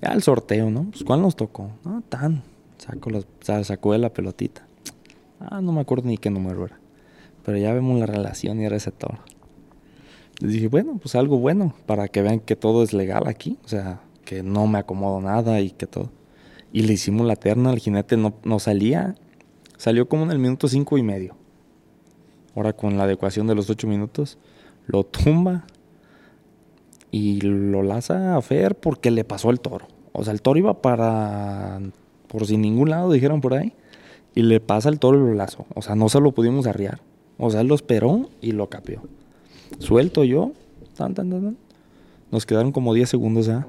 Ya 0.02 0.12
el 0.12 0.22
sorteo, 0.22 0.70
¿no? 0.70 0.84
Pues, 0.90 1.02
¿cuál 1.04 1.22
nos 1.22 1.36
tocó? 1.36 1.70
No, 1.84 2.02
tan. 2.08 2.42
Saco 2.78 3.10
sea, 3.40 3.64
sacó 3.64 3.92
de 3.92 3.98
la 3.98 4.12
pelotita. 4.12 4.66
Ah, 5.40 5.60
no 5.60 5.72
me 5.72 5.80
acuerdo 5.80 6.08
ni 6.08 6.18
qué 6.18 6.30
número 6.30 6.66
era. 6.66 6.78
Pero 7.44 7.58
ya 7.58 7.72
vemos 7.72 7.98
la 7.98 8.06
relación 8.06 8.60
y 8.60 8.64
era 8.64 8.76
ese 8.76 8.92
toro. 8.92 9.18
Les 10.40 10.52
dije, 10.52 10.68
bueno, 10.68 10.98
pues 11.00 11.14
algo 11.14 11.38
bueno 11.38 11.74
para 11.86 12.08
que 12.08 12.22
vean 12.22 12.40
que 12.40 12.54
todo 12.54 12.82
es 12.82 12.92
legal 12.92 13.26
aquí. 13.26 13.58
O 13.64 13.68
sea, 13.68 14.00
que 14.24 14.42
no 14.42 14.66
me 14.66 14.78
acomodo 14.78 15.20
nada 15.20 15.60
y 15.60 15.70
que 15.70 15.86
todo. 15.86 16.10
Y 16.72 16.82
le 16.82 16.92
hicimos 16.92 17.26
la 17.26 17.36
terna, 17.36 17.72
el 17.72 17.78
jinete 17.78 18.16
no, 18.16 18.34
no 18.44 18.58
salía. 18.58 19.14
Salió 19.78 20.08
como 20.08 20.24
en 20.24 20.30
el 20.30 20.38
minuto 20.38 20.68
cinco 20.68 20.98
y 20.98 21.02
medio. 21.02 21.34
Ahora 22.54 22.72
con 22.74 22.96
la 22.98 23.04
adecuación 23.04 23.46
de 23.46 23.54
los 23.54 23.70
ocho 23.70 23.86
minutos, 23.86 24.38
lo 24.86 25.04
tumba 25.04 25.64
y 27.10 27.40
lo 27.40 27.82
laza 27.82 28.36
a 28.36 28.42
Fer 28.42 28.74
porque 28.76 29.10
le 29.10 29.24
pasó 29.24 29.50
el 29.50 29.60
toro. 29.60 29.86
O 30.12 30.24
sea, 30.24 30.32
el 30.32 30.42
toro 30.42 30.58
iba 30.58 30.82
para 30.82 31.80
por 32.28 32.46
sin 32.46 32.60
ningún 32.60 32.90
lado, 32.90 33.10
dijeron 33.10 33.40
por 33.40 33.54
ahí. 33.54 33.72
Y 34.34 34.42
le 34.42 34.60
pasa 34.60 34.88
el 34.88 34.98
toro 34.98 35.18
y 35.18 35.20
lo 35.20 35.34
lazo. 35.34 35.66
O 35.74 35.82
sea, 35.82 35.94
no 35.94 36.08
se 36.08 36.20
lo 36.20 36.32
pudimos 36.32 36.66
arriar. 36.66 37.00
O 37.38 37.50
sea, 37.50 37.62
él 37.62 37.66
lo 37.66 37.74
esperó 37.74 38.28
y 38.40 38.52
lo 38.52 38.68
capió. 38.68 39.02
Suelto 39.78 40.22
yo. 40.22 40.52
Tan, 40.96 41.14
tan, 41.14 41.30
tan. 41.30 41.56
Nos 42.30 42.46
quedaron 42.46 42.72
como 42.72 42.94
10 42.94 43.08
segundos, 43.08 43.48
¿ah? 43.48 43.66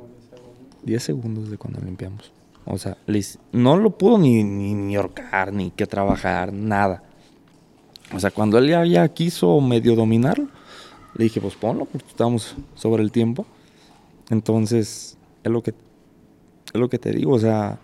10 0.84 1.02
segundos 1.02 1.50
de 1.50 1.58
cuando 1.58 1.82
limpiamos. 1.82 2.32
O 2.66 2.78
sea, 2.78 2.98
no 3.52 3.78
lo 3.78 3.98
pudo 3.98 4.18
ni, 4.20 4.44
ni, 4.44 4.74
ni 4.76 4.96
ahorcar, 4.96 5.54
ni 5.54 5.72
que 5.72 5.88
trabajar, 5.88 6.54
nada. 6.54 7.04
O 8.14 8.20
sea, 8.20 8.32
cuando 8.32 8.58
él 8.58 8.70
ya, 8.70 8.86
ya 8.86 9.08
quiso 9.08 9.60
medio 9.62 9.96
dominarlo, 9.96 10.50
le 11.16 11.24
dije, 11.24 11.42
pues 11.42 11.56
ponlo, 11.56 11.86
porque 11.86 12.08
estamos 12.08 12.56
sobre 12.76 13.04
el 13.04 13.12
tiempo. 13.12 13.46
Entonces, 14.30 15.18
es 15.44 15.52
lo 15.52 15.64
que, 15.64 15.72
es 15.72 16.80
lo 16.80 16.90
que 16.90 17.00
te 17.00 17.12
digo. 17.12 17.34
O 17.34 17.40
sea, 17.40 17.80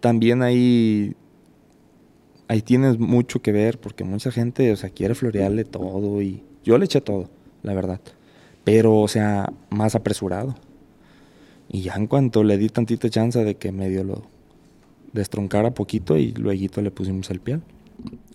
también 0.00 0.42
ahí, 0.42 1.14
ahí 2.46 2.62
tienes 2.62 2.98
mucho 2.98 3.40
que 3.40 3.52
ver, 3.52 3.80
porque 3.80 4.04
mucha 4.04 4.30
gente, 4.30 4.72
o 4.72 4.76
sea, 4.76 4.90
quiere 4.90 5.14
florearle 5.14 5.64
todo 5.64 6.20
y 6.22 6.42
yo 6.64 6.78
le 6.78 6.84
eché 6.84 7.00
todo, 7.00 7.28
la 7.62 7.74
verdad. 7.74 8.00
Pero, 8.64 9.00
o 9.00 9.08
sea, 9.08 9.52
más 9.70 9.94
apresurado. 9.94 10.54
Y 11.70 11.82
ya 11.82 11.94
en 11.94 12.06
cuanto 12.06 12.44
le 12.44 12.56
di 12.58 12.68
tantita 12.68 13.10
chance 13.10 13.42
de 13.42 13.56
que 13.56 13.72
medio 13.72 14.04
lo 14.04 14.22
destroncara 15.12 15.72
poquito 15.72 16.16
y 16.16 16.32
luego 16.32 16.80
le 16.82 16.90
pusimos 16.90 17.30
el 17.30 17.40
piel. 17.40 17.62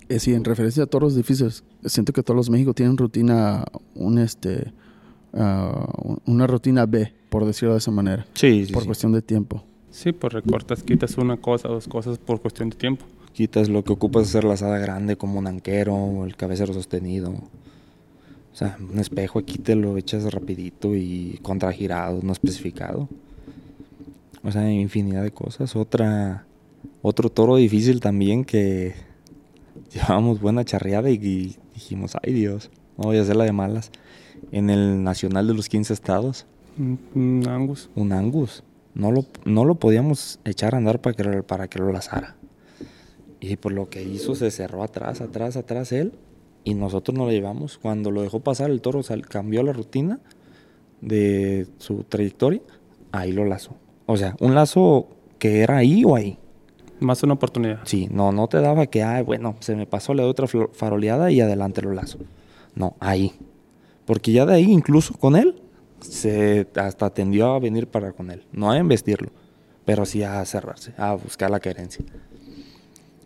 Eh, 0.09 0.19
sí, 0.19 0.33
en 0.33 0.43
referencia 0.43 0.83
a 0.83 0.85
toros 0.85 1.15
difíciles, 1.15 1.63
siento 1.85 2.13
que 2.13 2.23
todos 2.23 2.35
los 2.35 2.49
México 2.49 2.73
tienen 2.73 2.97
rutina, 2.97 3.63
un 3.95 4.17
este, 4.17 4.73
ah, 5.33 5.87
una 6.25 6.45
rutina 6.47 6.85
B, 6.85 7.13
por 7.29 7.45
decirlo 7.45 7.73
de 7.73 7.79
esa 7.79 7.91
manera, 7.91 8.25
Sí, 8.33 8.65
sí, 8.65 8.73
por 8.73 8.83
sí. 8.83 8.87
cuestión 8.87 9.11
de 9.13 9.21
tiempo. 9.21 9.63
Sí, 9.91 10.11
pues 10.11 10.33
recortas, 10.33 10.83
quitas 10.83 11.17
una 11.17 11.37
cosa, 11.37 11.67
dos 11.67 11.87
cosas 11.87 12.17
por 12.17 12.41
cuestión 12.41 12.69
de 12.69 12.75
tiempo. 12.75 13.05
Quitas 13.31 13.69
lo 13.69 13.83
que 13.83 13.93
ocupas 13.93 14.27
hacer 14.27 14.43
la 14.43 14.53
asada 14.53 14.77
grande 14.77 15.15
como 15.15 15.39
un 15.39 15.47
anquero 15.47 15.95
o 15.95 16.25
el 16.25 16.35
cabecero 16.35 16.73
sostenido. 16.73 17.31
O 17.31 18.55
sea, 18.55 18.77
un 18.91 18.99
espejo 18.99 19.39
aquí 19.39 19.57
te 19.57 19.75
lo 19.75 19.97
echas 19.97 20.31
rapidito 20.31 20.93
y 20.95 21.39
contragirado, 21.41 22.19
no 22.21 22.31
especificado. 22.33 23.09
O 24.43 24.51
sea, 24.51 24.71
infinidad 24.71 25.23
de 25.23 25.31
cosas. 25.31 25.75
Otra, 25.75 26.45
otro 27.01 27.29
toro 27.29 27.55
difícil 27.55 27.99
también 28.01 28.45
que 28.45 28.93
llevábamos 29.93 30.39
buena 30.41 30.63
charreada 30.65 31.09
y, 31.09 31.13
y 31.15 31.55
dijimos, 31.73 32.15
ay 32.23 32.33
Dios, 32.33 32.69
no 32.97 33.05
voy 33.05 33.17
a 33.17 33.21
hacer 33.21 33.35
la 33.35 33.45
de 33.45 33.51
malas. 33.51 33.91
En 34.51 34.69
el 34.69 35.03
Nacional 35.03 35.47
de 35.47 35.53
los 35.53 35.69
15 35.69 35.93
Estados, 35.93 36.45
Un, 36.77 36.99
un 37.15 37.47
Angus. 37.47 37.89
un 37.95 38.11
Angus. 38.11 38.63
No 38.93 39.11
lo, 39.11 39.25
no 39.45 39.65
lo 39.65 39.75
podíamos 39.75 40.39
echar 40.45 40.75
a 40.75 40.77
andar 40.77 40.99
para 41.01 41.15
que, 41.15 41.23
lo- 41.23 41.43
para 41.47 41.67
que 41.67 41.79
lo 41.79 41.91
lazara. 41.91 42.35
Y 43.39 43.55
por 43.57 43.71
lo 43.71 43.89
que 43.89 44.03
hizo, 44.03 44.35
se 44.35 44.51
cerró 44.51 44.83
atrás, 44.83 45.21
atrás, 45.21 45.57
atrás 45.57 45.91
él. 45.91 46.13
Y 46.63 46.75
nosotros 46.75 47.17
no 47.17 47.25
lo 47.25 47.31
llevamos. 47.31 47.77
Cuando 47.77 48.11
lo 48.11 48.21
dejó 48.21 48.39
pasar, 48.41 48.69
el 48.69 48.81
toro 48.81 49.01
sal- 49.03 49.25
cambió 49.27 49.63
la 49.63 49.73
rutina 49.73 50.19
de 51.01 51.67
su 51.77 52.03
trayectoria. 52.03 52.61
Ahí 53.11 53.31
lo 53.31 53.45
lazó. 53.45 53.75
O 54.05 54.17
sea, 54.17 54.35
un 54.39 54.53
lazo 54.55 55.07
que 55.39 55.61
era 55.61 55.77
ahí 55.77 56.03
o 56.05 56.15
ahí. 56.15 56.37
Más 57.03 57.21
una 57.21 57.33
oportunidad. 57.33 57.79
Sí, 57.83 58.07
no, 58.11 58.31
no 58.31 58.47
te 58.47 58.61
daba 58.61 58.87
que, 58.87 59.03
ay, 59.03 59.23
bueno, 59.23 59.55
se 59.59 59.75
me 59.75 59.85
pasó, 59.85 60.13
le 60.13 60.23
doy 60.23 60.31
otra 60.31 60.47
faroleada 60.71 61.31
y 61.31 61.41
adelante 61.41 61.81
lo 61.81 61.91
lazo. 61.91 62.17
No, 62.75 62.95
ahí. 63.01 63.33
Porque 64.05 64.31
ya 64.31 64.45
de 64.45 64.53
ahí, 64.55 64.71
incluso 64.71 65.13
con 65.15 65.35
él, 65.35 65.61
se 65.99 66.65
hasta 66.75 67.09
tendió 67.09 67.51
a 67.53 67.59
venir 67.59 67.87
para 67.87 68.13
con 68.13 68.31
él. 68.31 68.43
No 68.53 68.71
a 68.71 68.77
embestirlo, 68.77 69.29
pero 69.83 70.05
sí 70.05 70.23
a 70.23 70.43
cerrarse, 70.45 70.93
a 70.97 71.13
buscar 71.15 71.51
la 71.51 71.59
querencia. 71.59 72.05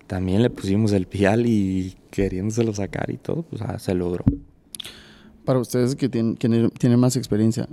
También 0.07 0.41
le 0.41 0.49
pusimos 0.49 0.91
el 0.93 1.05
pial 1.05 1.45
y 1.45 1.95
queriéndoselo 2.09 2.73
sacar 2.73 3.09
y 3.11 3.17
todo, 3.17 3.43
pues 3.43 3.61
ah, 3.61 3.77
se 3.77 3.93
logró. 3.93 4.23
Para 5.45 5.59
ustedes 5.59 5.95
que 5.95 6.09
tienen, 6.09 6.35
que 6.35 6.49
tienen 6.79 6.99
más 6.99 7.15
experiencia, 7.15 7.67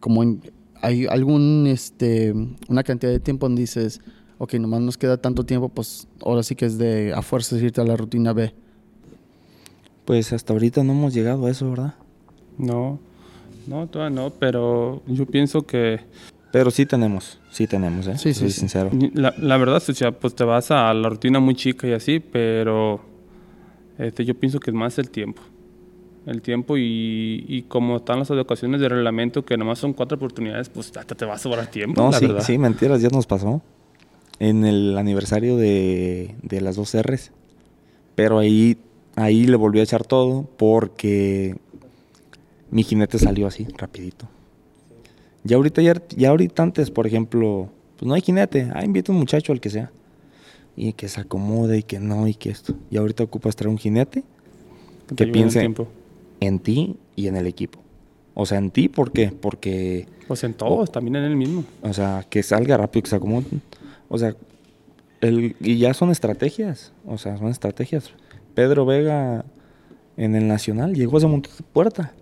como 0.00 0.22
en- 0.22 0.42
hay 0.82 1.06
algún, 1.06 1.66
este, 1.66 2.34
una 2.68 2.82
cantidad 2.82 3.12
de 3.12 3.20
tiempo 3.20 3.46
donde 3.46 3.62
dices, 3.62 4.00
ok, 4.42 4.54
nomás 4.54 4.80
nos 4.80 4.96
queda 4.96 5.18
tanto 5.18 5.44
tiempo, 5.44 5.68
pues 5.68 6.08
ahora 6.24 6.42
sí 6.42 6.54
que 6.54 6.64
es 6.64 6.78
de 6.78 7.12
a 7.14 7.20
fuerzas 7.20 7.60
irte 7.60 7.80
a 7.80 7.84
la 7.84 7.94
rutina 7.94 8.32
B. 8.32 8.54
Pues 10.06 10.32
hasta 10.32 10.54
ahorita 10.54 10.82
no 10.82 10.92
hemos 10.92 11.12
llegado 11.12 11.46
a 11.46 11.50
eso, 11.50 11.68
¿verdad? 11.70 11.94
No, 12.58 12.98
no, 13.66 13.86
todavía 13.86 14.16
no, 14.18 14.30
pero 14.30 15.02
yo 15.06 15.26
pienso 15.26 15.62
que 15.66 16.00
Pero 16.52 16.70
sí 16.70 16.86
tenemos, 16.86 17.38
sí 17.50 17.66
tenemos, 17.66 18.06
¿eh? 18.06 18.16
Sí, 18.16 18.32
sí, 18.34 18.40
Soy 18.40 18.50
sí. 18.50 18.60
sincero. 18.60 18.90
la, 19.14 19.34
la 19.38 19.56
verdad, 19.58 19.76
o 19.86 19.92
sea, 19.92 20.10
pues 20.12 20.34
te 20.34 20.42
vas 20.44 20.70
a 20.70 20.92
la 20.94 21.08
rutina 21.10 21.38
muy 21.38 21.54
chica 21.54 21.86
y 21.86 21.92
así, 21.92 22.18
pero 22.18 23.00
este, 23.98 24.24
yo 24.24 24.34
pienso 24.34 24.58
que 24.58 24.70
es 24.70 24.74
más 24.74 24.98
el 24.98 25.10
tiempo. 25.10 25.42
El 26.26 26.42
tiempo 26.42 26.76
y, 26.76 27.44
y 27.46 27.62
como 27.62 27.96
están 27.98 28.18
las 28.20 28.30
adecuaciones 28.30 28.80
de 28.80 28.88
reglamento, 28.88 29.44
que 29.44 29.56
nomás 29.56 29.78
son 29.78 29.92
cuatro 29.92 30.16
oportunidades, 30.16 30.68
pues 30.70 30.94
hasta 30.96 31.14
te 31.14 31.24
va 31.24 31.34
a 31.34 31.38
sobrar 31.38 31.66
tiempo, 31.68 32.00
No, 32.00 32.10
la 32.10 32.18
sí, 32.18 32.26
verdad. 32.26 32.42
sí, 32.42 32.58
mentiras, 32.58 33.00
ya 33.00 33.08
nos 33.10 33.26
pasó. 33.26 33.62
En 34.40 34.64
el 34.64 34.98
aniversario 34.98 35.56
de, 35.56 36.34
de 36.42 36.60
las 36.60 36.74
dos 36.74 36.96
R's. 37.00 37.30
Pero 38.16 38.38
ahí, 38.38 38.76
ahí 39.14 39.46
le 39.46 39.56
volví 39.56 39.78
a 39.78 39.84
echar 39.84 40.04
todo 40.04 40.48
porque 40.56 41.56
mi 42.70 42.82
jinete 42.82 43.18
salió 43.18 43.46
así, 43.46 43.66
rapidito. 43.76 44.26
Ya 45.44 45.56
ahorita, 45.56 45.80
ya, 45.82 45.94
ya 46.16 46.30
ahorita 46.30 46.62
antes, 46.62 46.90
por 46.90 47.06
ejemplo, 47.06 47.68
pues 47.96 48.08
no 48.08 48.14
hay 48.14 48.20
jinete. 48.20 48.70
Ah, 48.74 48.84
invita 48.84 49.12
a 49.12 49.14
un 49.14 49.20
muchacho 49.20 49.52
al 49.52 49.60
que 49.60 49.70
sea. 49.70 49.90
Y 50.76 50.92
que 50.92 51.08
se 51.08 51.20
acomode 51.20 51.78
y 51.78 51.82
que 51.82 51.98
no 51.98 52.26
y 52.26 52.34
que 52.34 52.50
esto. 52.50 52.74
Y 52.90 52.96
ahorita 52.96 53.24
ocupas 53.24 53.56
traer 53.56 53.70
un 53.70 53.78
jinete 53.78 54.22
te 55.06 55.14
que 55.16 55.24
en 55.24 55.32
piense 55.32 55.74
en 56.40 56.58
ti 56.58 56.96
y 57.16 57.26
en 57.26 57.36
el 57.36 57.46
equipo. 57.46 57.78
O 58.34 58.46
sea, 58.46 58.58
en 58.58 58.70
ti, 58.70 58.88
¿por 58.88 59.12
qué? 59.12 59.32
Porque 59.32 60.06
Pues 60.26 60.44
en 60.44 60.54
todos, 60.54 60.90
también 60.90 61.16
en 61.16 61.24
el 61.24 61.36
mismo. 61.36 61.64
o 61.82 61.92
sea, 61.92 62.24
que 62.28 62.42
salga 62.42 62.76
rápido, 62.76 63.02
que 63.02 63.10
se 63.10 63.16
acomode. 63.16 63.46
O 64.10 64.18
sea, 64.18 64.34
el, 65.22 65.56
y 65.60 65.78
ya 65.78 65.94
son 65.94 66.10
estrategias. 66.10 66.92
O 67.06 67.16
sea, 67.16 67.38
son 67.38 67.48
estrategias. 67.48 68.10
Pedro 68.54 68.84
Vega 68.84 69.44
en 70.16 70.34
el 70.34 70.46
Nacional 70.48 70.94
llegó 70.94 71.16
a 71.16 71.20
de 71.20 71.48
puerta. 71.72 72.12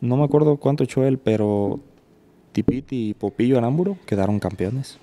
No 0.00 0.16
me 0.16 0.24
acuerdo 0.24 0.56
cuánto 0.58 0.84
echó 0.84 1.04
él, 1.04 1.18
pero 1.18 1.80
Tipiti 2.52 3.10
y 3.10 3.14
Popillo 3.14 3.58
Aramburo 3.58 3.96
quedaron 4.06 4.38
campeones. 4.40 4.98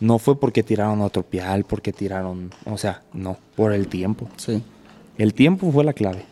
No 0.00 0.18
fue 0.18 0.38
porque 0.38 0.62
tiraron 0.62 1.00
otro 1.00 1.22
pial, 1.22 1.64
porque 1.64 1.92
tiraron. 1.92 2.50
O 2.64 2.78
sea, 2.78 3.02
no, 3.12 3.36
por 3.56 3.72
el 3.72 3.88
tiempo. 3.88 4.28
Sí. 4.36 4.62
El 5.18 5.34
tiempo 5.34 5.70
fue 5.70 5.84
la 5.84 5.92
clave. 5.92 6.24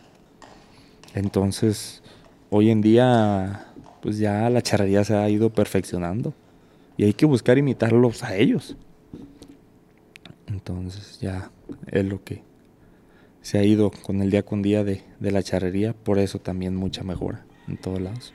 Entonces, 1.13 2.01
hoy 2.49 2.69
en 2.69 2.81
día, 2.81 3.67
pues 4.01 4.17
ya 4.17 4.49
la 4.49 4.61
charrería 4.61 5.03
se 5.03 5.15
ha 5.15 5.29
ido 5.29 5.49
perfeccionando. 5.49 6.33
Y 7.01 7.05
hay 7.05 7.13
que 7.13 7.25
buscar 7.25 7.57
imitarlos 7.57 8.21
a 8.21 8.35
ellos. 8.35 8.75
Entonces, 10.45 11.19
ya 11.19 11.49
es 11.87 12.05
lo 12.05 12.23
que 12.23 12.43
se 13.41 13.57
ha 13.57 13.63
ido 13.63 13.89
con 13.89 14.21
el 14.21 14.29
día 14.29 14.43
con 14.43 14.61
día 14.61 14.83
de, 14.83 15.01
de 15.19 15.31
la 15.31 15.41
charrería. 15.41 15.93
Por 15.93 16.19
eso 16.19 16.37
también 16.37 16.75
mucha 16.75 17.03
mejora 17.03 17.43
en 17.67 17.77
todos 17.77 17.99
lados. 17.99 18.33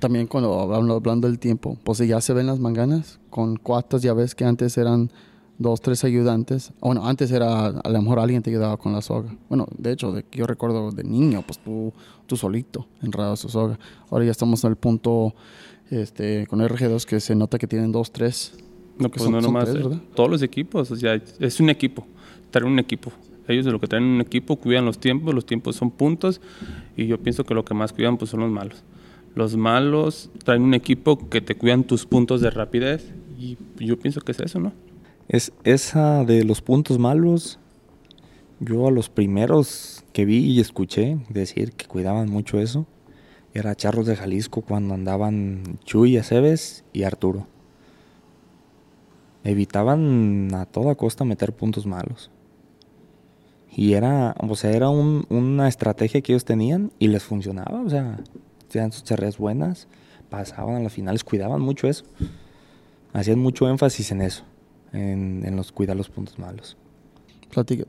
También 0.00 0.28
cuando 0.28 0.58
hablando 0.74 1.28
del 1.28 1.38
tiempo, 1.38 1.76
pues 1.84 1.98
ya 1.98 2.22
se 2.22 2.32
ven 2.32 2.46
las 2.46 2.58
manganas 2.58 3.20
con 3.28 3.56
cuatas, 3.56 4.00
ya 4.00 4.14
ves 4.14 4.34
que 4.34 4.46
antes 4.46 4.78
eran 4.78 5.10
dos, 5.58 5.82
tres 5.82 6.02
ayudantes. 6.02 6.72
Bueno, 6.80 7.06
antes 7.06 7.30
era 7.30 7.66
a 7.66 7.88
lo 7.90 8.00
mejor 8.00 8.18
alguien 8.18 8.42
te 8.42 8.48
ayudaba 8.48 8.78
con 8.78 8.94
la 8.94 9.02
soga. 9.02 9.36
Bueno, 9.50 9.66
de 9.76 9.92
hecho, 9.92 10.12
de, 10.12 10.24
yo 10.32 10.46
recuerdo 10.46 10.90
de 10.90 11.04
niño, 11.04 11.44
pues 11.46 11.58
tú, 11.58 11.92
tú 12.26 12.38
solito 12.38 12.86
enredabas 13.02 13.40
su 13.40 13.50
soga. 13.50 13.78
Ahora 14.10 14.24
ya 14.24 14.30
estamos 14.30 14.64
al 14.64 14.76
punto 14.76 15.34
este, 15.90 16.46
con 16.46 16.60
RG2 16.60 17.04
que 17.04 17.20
se 17.20 17.34
nota 17.34 17.58
que 17.58 17.66
tienen 17.66 17.92
dos, 17.92 18.12
tres. 18.12 18.54
No, 18.98 19.10
pues 19.10 19.28
no 19.28 19.40
nomás. 19.40 19.68
eh, 19.68 19.82
todos 20.14 20.30
los 20.30 20.42
equipos, 20.42 20.90
o 20.90 20.96
sea, 20.96 21.20
es 21.38 21.60
un 21.60 21.70
equipo. 21.70 22.06
Traen 22.50 22.70
un 22.72 22.78
equipo. 22.78 23.12
Ellos 23.48 23.64
de 23.64 23.72
lo 23.72 23.78
que 23.78 23.86
traen 23.86 24.04
un 24.04 24.20
equipo 24.20 24.56
cuidan 24.56 24.84
los 24.84 24.98
tiempos, 24.98 25.34
los 25.34 25.46
tiempos 25.46 25.76
son 25.76 25.90
puntos 25.90 26.40
y 26.96 27.06
yo 27.06 27.18
pienso 27.18 27.44
que 27.44 27.54
lo 27.54 27.64
que 27.64 27.74
más 27.74 27.92
cuidan 27.92 28.16
pues 28.16 28.30
son 28.30 28.40
los 28.40 28.50
malos. 28.50 28.82
Los 29.34 29.56
malos 29.56 30.30
traen 30.44 30.62
un 30.62 30.74
equipo 30.74 31.28
que 31.28 31.40
te 31.40 31.54
cuidan 31.54 31.84
tus 31.84 32.06
puntos 32.06 32.40
de 32.40 32.50
rapidez 32.50 33.12
y 33.38 33.56
yo 33.78 33.98
pienso 33.98 34.20
que 34.20 34.32
es 34.32 34.40
eso, 34.40 34.58
¿no? 34.58 34.72
Es 35.28 35.52
esa 35.64 36.24
de 36.24 36.44
los 36.44 36.62
puntos 36.62 36.98
malos. 36.98 37.58
Yo 38.58 38.88
a 38.88 38.90
los 38.90 39.10
primeros 39.10 40.02
que 40.12 40.24
vi 40.24 40.38
y 40.38 40.60
escuché 40.60 41.18
decir 41.28 41.72
que 41.72 41.86
cuidaban 41.86 42.30
mucho 42.30 42.58
eso 42.58 42.86
era 43.56 43.74
Charros 43.74 44.06
de 44.06 44.16
Jalisco 44.16 44.60
cuando 44.60 44.92
andaban 44.94 45.78
Chuy 45.84 46.18
Aceves 46.18 46.84
y 46.92 47.04
Arturo. 47.04 47.46
Evitaban 49.44 50.52
a 50.54 50.66
toda 50.66 50.94
costa 50.96 51.24
meter 51.24 51.52
puntos 51.54 51.86
malos. 51.86 52.30
Y 53.74 53.92
era, 53.94 54.34
o 54.38 54.56
sea, 54.56 54.72
era 54.72 54.88
un- 54.90 55.26
una 55.28 55.68
estrategia 55.68 56.20
que 56.20 56.32
ellos 56.32 56.44
tenían 56.44 56.90
y 56.98 57.08
les 57.08 57.22
funcionaba. 57.22 57.80
O 57.82 57.88
sea, 57.88 58.18
tenían 58.68 58.92
sus 58.92 59.04
charreas 59.04 59.38
buenas, 59.38 59.86
pasaban 60.30 60.76
a 60.76 60.80
las 60.80 60.92
finales, 60.92 61.24
cuidaban 61.24 61.60
mucho 61.60 61.86
eso. 61.88 62.04
Hacían 63.12 63.38
mucho 63.38 63.68
énfasis 63.68 64.10
en 64.12 64.20
eso, 64.22 64.44
en, 64.92 65.42
en 65.46 65.56
los 65.56 65.72
cuidar 65.72 65.96
los 65.96 66.08
puntos 66.10 66.38
malos. 66.38 66.76
Platica, 67.50 67.84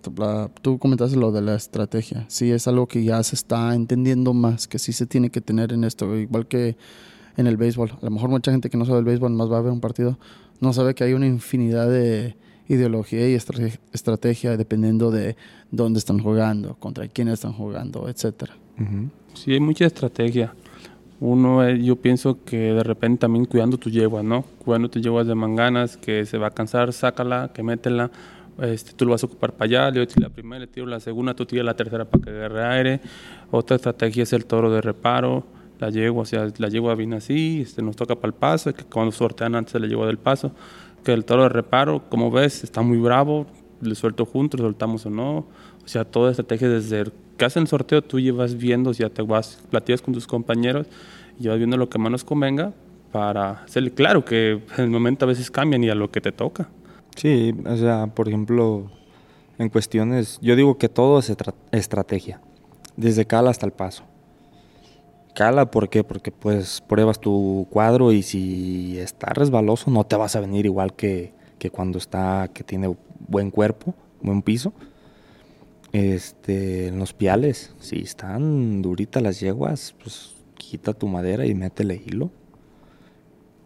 tú, 0.62 0.78
comentaste 0.80 1.18
lo 1.18 1.32
de 1.32 1.42
la 1.42 1.56
estrategia. 1.56 2.26
Sí, 2.28 2.52
es 2.52 2.68
algo 2.68 2.88
que 2.88 3.04
ya 3.04 3.22
se 3.24 3.36
está 3.36 3.74
entendiendo 3.74 4.34
más, 4.34 4.68
que 4.68 4.80
sí 4.80 4.94
se 4.94 5.06
tiene 5.06 5.30
que 5.30 5.42
tener 5.42 5.74
en 5.74 5.84
esto, 5.84 6.16
igual 6.16 6.48
que 6.48 6.78
en 7.36 7.48
el 7.48 7.58
béisbol. 7.58 7.92
A 8.02 8.06
lo 8.06 8.12
mejor 8.12 8.30
mucha 8.30 8.52
gente 8.52 8.70
que 8.70 8.78
no 8.78 8.86
sabe 8.86 9.00
el 9.00 9.06
béisbol, 9.06 9.32
más 9.32 9.52
va 9.52 9.58
a 9.58 9.62
ver 9.62 9.72
un 9.72 9.82
partido, 9.82 10.18
no 10.62 10.74
sabe 10.74 10.96
que 10.96 11.04
hay 11.04 11.14
una 11.14 11.28
infinidad 11.28 11.90
de 11.90 12.36
ideología 12.70 13.30
y 13.30 13.34
estra- 13.34 13.68
estrategia 13.94 14.56
dependiendo 14.58 15.12
de 15.12 15.36
dónde 15.72 16.00
están 16.00 16.20
jugando, 16.20 16.76
contra 16.76 17.08
quién 17.08 17.28
están 17.28 17.54
jugando. 17.54 18.02
Ujú. 18.02 19.10
Sí, 19.34 19.54
hay 19.54 19.60
mucha 19.60 19.86
estrategia. 19.86 20.54
Uno, 21.20 21.68
eh, 21.68 21.82
yo 21.84 21.96
pienso 21.96 22.38
que 22.46 22.58
de 22.74 22.84
repente 22.84 23.22
también 23.22 23.46
cuidando 23.46 23.78
tus 23.78 23.92
yeguas, 23.92 24.24
¿no? 24.24 24.44
Cuidando 24.64 24.88
tus 24.90 25.02
yeguas 25.02 25.26
de 25.26 25.34
manganas, 25.34 25.98
que 25.98 26.26
se 26.26 26.38
va 26.38 26.48
a 26.48 26.52
cansar, 26.52 26.94
sácala, 26.94 27.52
que 27.54 27.64
métela. 27.64 28.12
Este, 28.62 28.94
tú 28.94 29.06
lo 29.06 29.12
vas 29.12 29.24
a 29.24 29.28
ocupar 29.28 29.54
para 29.54 29.66
allá, 29.66 29.92
le 29.92 30.08
tiro 30.08 30.28
la 30.28 30.34
primera, 30.34 30.60
le 30.60 30.68
tiro 30.68 30.86
la 30.88 31.00
segunda, 31.00 31.36
tú 31.36 31.46
tiras 31.46 31.66
la 31.66 31.76
tercera 31.76 32.06
para 32.06 32.24
que 32.24 32.30
agarre 32.30 32.66
aire. 32.66 33.02
Otra 33.52 33.76
estrategia 33.76 34.24
es 34.24 34.34
el 34.34 34.46
toro 34.46 34.72
de 34.72 34.82
reparo, 34.82 35.46
la 35.80 35.90
yegua, 35.90 36.24
o 36.24 36.26
sea, 36.26 36.48
la 36.58 36.68
yegua 36.70 36.96
viene 36.96 37.18
así, 37.18 37.62
este, 37.62 37.82
nos 37.82 37.96
toca 37.96 38.16
para 38.16 38.30
el 38.30 38.34
paso, 38.34 38.74
que 38.74 38.84
cuando 38.84 39.12
sortean 39.12 39.56
antes 39.56 39.74
de 39.74 39.80
la 39.80 39.88
yegua 39.88 40.08
del 40.08 40.18
paso, 40.18 40.52
que 41.04 41.14
el 41.14 41.24
toro 41.24 41.44
de 41.44 41.50
reparo, 41.50 42.10
como 42.10 42.32
ves, 42.32 42.64
está 42.64 42.82
muy 42.82 42.98
bravo, 42.98 43.46
le 43.82 43.96
suelto 43.96 44.26
juntos, 44.26 44.60
lo 44.60 44.68
soltamos 44.68 45.06
o 45.06 45.10
no. 45.10 45.38
O 45.38 45.88
sea, 45.88 46.04
toda 46.04 46.32
estrategia 46.32 46.68
desde 46.68 47.06
que 47.38 47.46
hacen 47.46 47.62
el 47.62 47.68
sorteo, 47.68 48.02
tú 48.02 48.20
llevas 48.20 48.58
viendo, 48.58 48.90
o 48.90 48.94
sea, 48.94 49.10
te 49.10 49.22
vas, 49.22 49.64
platicas 49.70 50.02
con 50.02 50.14
tus 50.14 50.28
compañeros 50.28 50.88
y 51.40 51.48
vas 51.48 51.58
viendo 51.58 51.78
lo 51.78 51.90
que 51.90 52.00
más 52.00 52.12
nos 52.12 52.24
convenga 52.24 52.74
para 53.12 53.52
hacerle 53.64 53.92
claro 53.92 54.26
que 54.26 54.62
en 54.78 54.84
el 54.84 54.90
momento 54.90 55.26
a 55.26 55.28
veces 55.28 55.50
cambian 55.50 55.84
y 55.84 55.90
a 55.90 55.96
lo 55.96 56.12
que 56.12 56.20
te 56.20 56.32
toca. 56.32 56.70
Sí, 57.18 57.54
o 57.66 57.76
sea, 57.76 58.08
por 58.08 58.28
ejemplo, 58.28 58.92
en 59.58 59.70
cuestiones, 59.70 60.38
yo 60.42 60.56
digo 60.56 60.78
que 60.78 60.88
todo 60.88 61.18
es 61.20 61.30
estra- 61.30 61.56
estrategia, 61.72 62.40
desde 62.96 63.26
cala 63.26 63.50
hasta 63.50 63.66
el 63.66 63.72
paso. 63.74 64.04
Cala, 65.34 65.70
¿por 65.70 65.90
qué? 65.90 66.04
Porque 66.04 66.32
pues 66.32 66.82
pruebas 66.88 67.20
tu 67.20 67.68
cuadro 67.70 68.12
y 68.12 68.24
si 68.24 68.98
está 69.00 69.34
resbaloso 69.34 69.92
no 69.92 70.04
te 70.04 70.16
vas 70.16 70.36
a 70.36 70.40
venir 70.40 70.66
igual 70.66 70.94
que, 70.94 71.34
que 71.60 71.70
cuando 71.72 71.98
está, 71.98 72.50
que 72.54 72.64
tiene 72.64 72.96
buen 73.28 73.52
cuerpo, 73.52 73.94
buen 74.22 74.42
piso. 74.42 74.74
Este, 75.94 76.88
en 76.88 77.00
los 77.00 77.14
piales, 77.14 77.74
si 77.80 78.00
están 78.02 78.82
duritas 78.82 79.24
las 79.24 79.40
yeguas, 79.40 79.96
pues 80.02 80.36
quita 80.56 80.94
tu 80.94 81.08
madera 81.08 81.46
y 81.46 81.56
métele 81.56 82.02
hilo. 82.06 82.30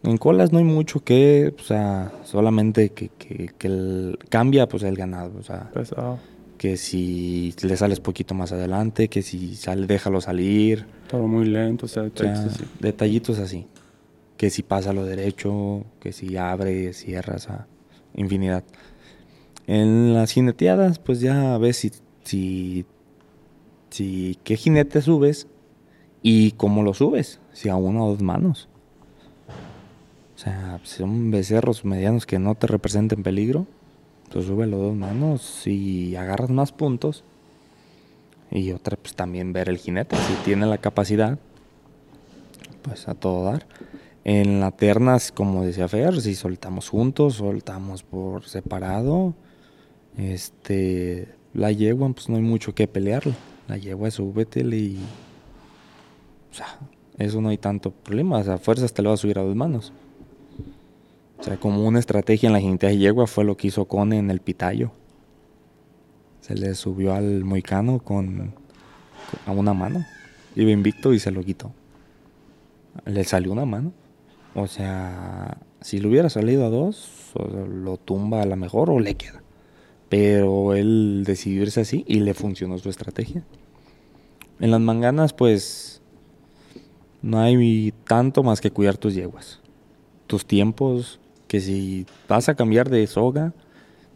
En 0.04 0.16
colas 0.16 0.52
no 0.52 0.58
hay 0.58 0.64
mucho 0.64 1.00
que, 1.04 1.54
o 1.58 1.62
sea, 1.62 2.12
solamente 2.24 2.90
que, 2.90 3.08
que- 3.10 3.50
que 3.56 3.66
el- 3.68 4.18
cambia 4.28 4.68
pues 4.68 4.82
el 4.82 4.96
ganado, 4.96 5.38
o 5.38 5.42
sea, 5.42 5.70
Pesado. 5.72 6.18
que 6.58 6.76
si 6.76 7.54
le 7.62 7.76
sales 7.76 8.00
poquito 8.00 8.34
más 8.34 8.50
adelante, 8.52 9.08
que 9.08 9.22
si 9.22 9.54
sale, 9.54 9.86
déjalo 9.86 10.20
salir, 10.20 10.86
Todo 11.08 11.26
muy 11.28 11.44
lento, 11.46 11.86
o 11.86 11.88
sea, 11.88 12.02
o 12.02 12.06
sea, 12.16 12.26
detallitos 12.32 12.54
así. 12.54 12.64
detallitos 12.80 13.38
así. 13.38 13.66
Que 14.36 14.50
si 14.50 14.62
pasa 14.64 14.92
lo 14.92 15.04
derecho, 15.04 15.84
que 16.00 16.12
si 16.12 16.36
abre, 16.36 16.92
cierra, 16.94 17.36
o 17.36 17.38
sea, 17.38 17.66
infinidad. 18.14 18.64
En 19.68 20.14
las 20.14 20.32
jineteadas, 20.32 20.98
pues 20.98 21.20
ya 21.20 21.56
ves 21.58 21.76
si, 21.76 21.92
si, 22.24 22.84
si 23.90 24.36
qué 24.42 24.56
jinete 24.56 25.00
subes 25.00 25.46
y 26.22 26.52
cómo 26.52 26.82
lo 26.82 26.92
subes, 26.94 27.40
si 27.52 27.68
a 27.68 27.76
una 27.76 28.02
o 28.02 28.10
dos 28.10 28.22
manos. 28.22 28.68
O 30.42 30.44
sea, 30.44 30.80
son 30.82 31.30
becerros 31.30 31.84
medianos 31.84 32.26
que 32.26 32.40
no 32.40 32.56
te 32.56 32.66
representen 32.66 33.22
peligro, 33.22 33.64
pues 34.32 34.44
súbelo 34.46 34.76
dos 34.76 34.96
manos 34.96 35.68
y 35.68 36.16
agarras 36.16 36.50
más 36.50 36.72
puntos. 36.72 37.22
Y 38.50 38.72
otra, 38.72 38.96
pues 38.96 39.14
también 39.14 39.52
ver 39.52 39.68
el 39.68 39.78
jinete, 39.78 40.16
si 40.16 40.34
tiene 40.44 40.66
la 40.66 40.78
capacidad, 40.78 41.38
pues 42.82 43.06
a 43.06 43.14
todo 43.14 43.44
dar. 43.44 43.68
En 44.24 44.58
la 44.58 44.72
ternas, 44.72 45.30
como 45.30 45.62
decía 45.62 45.86
Fer, 45.86 46.20
si 46.20 46.34
soltamos 46.34 46.88
juntos, 46.88 47.34
soltamos 47.34 48.02
por 48.02 48.44
separado. 48.44 49.34
Este, 50.18 51.28
la 51.54 51.70
yegua, 51.70 52.12
pues 52.12 52.28
no 52.28 52.34
hay 52.34 52.42
mucho 52.42 52.74
que 52.74 52.88
pelearle. 52.88 53.34
La 53.68 53.76
yegua, 53.76 54.10
súbetele 54.10 54.76
y. 54.76 54.98
O 56.50 56.54
sea, 56.54 56.80
eso 57.16 57.40
no 57.40 57.50
hay 57.50 57.58
tanto 57.58 57.92
problema. 57.92 58.38
O 58.38 58.42
sea, 58.42 58.58
fuerzas 58.58 58.92
te 58.92 59.02
lo 59.02 59.10
vas 59.10 59.20
a 59.20 59.22
subir 59.22 59.38
a 59.38 59.42
dos 59.42 59.54
manos. 59.54 59.92
O 61.42 61.44
sea, 61.44 61.56
como 61.56 61.84
una 61.84 61.98
estrategia 61.98 62.46
en 62.46 62.52
la 62.52 62.60
jineta 62.60 62.86
de 62.86 62.98
yegua 62.98 63.26
fue 63.26 63.42
lo 63.42 63.56
que 63.56 63.66
hizo 63.66 63.86
Cone 63.86 64.16
en 64.16 64.30
el 64.30 64.38
pitayo. 64.38 64.92
Se 66.40 66.54
le 66.54 66.76
subió 66.76 67.14
al 67.14 67.42
moicano 67.42 67.98
con, 67.98 68.54
a 69.44 69.50
una 69.50 69.74
mano. 69.74 70.06
Iba 70.54 70.70
invicto 70.70 71.12
y 71.12 71.18
se 71.18 71.32
lo 71.32 71.42
quitó. 71.42 71.72
Le 73.06 73.24
salió 73.24 73.50
una 73.50 73.64
mano. 73.64 73.92
O 74.54 74.68
sea, 74.68 75.58
si 75.80 75.98
le 75.98 76.06
hubiera 76.06 76.30
salido 76.30 76.64
a 76.64 76.68
dos, 76.68 77.32
lo 77.34 77.96
tumba 77.96 78.42
a 78.42 78.46
la 78.46 78.54
mejor 78.54 78.88
o 78.90 79.00
le 79.00 79.16
queda. 79.16 79.42
Pero 80.08 80.74
él 80.74 81.24
decidió 81.26 81.62
irse 81.62 81.80
así 81.80 82.04
y 82.06 82.20
le 82.20 82.34
funcionó 82.34 82.78
su 82.78 82.88
estrategia. 82.88 83.44
En 84.60 84.70
las 84.70 84.80
manganas, 84.80 85.32
pues, 85.32 86.02
no 87.20 87.40
hay 87.40 87.92
tanto 88.06 88.44
más 88.44 88.60
que 88.60 88.70
cuidar 88.70 88.96
tus 88.96 89.14
yeguas. 89.14 89.58
Tus 90.28 90.46
tiempos, 90.46 91.18
que 91.52 91.60
si 91.60 92.06
vas 92.30 92.48
a 92.48 92.54
cambiar 92.54 92.88
de 92.88 93.06
soga, 93.06 93.52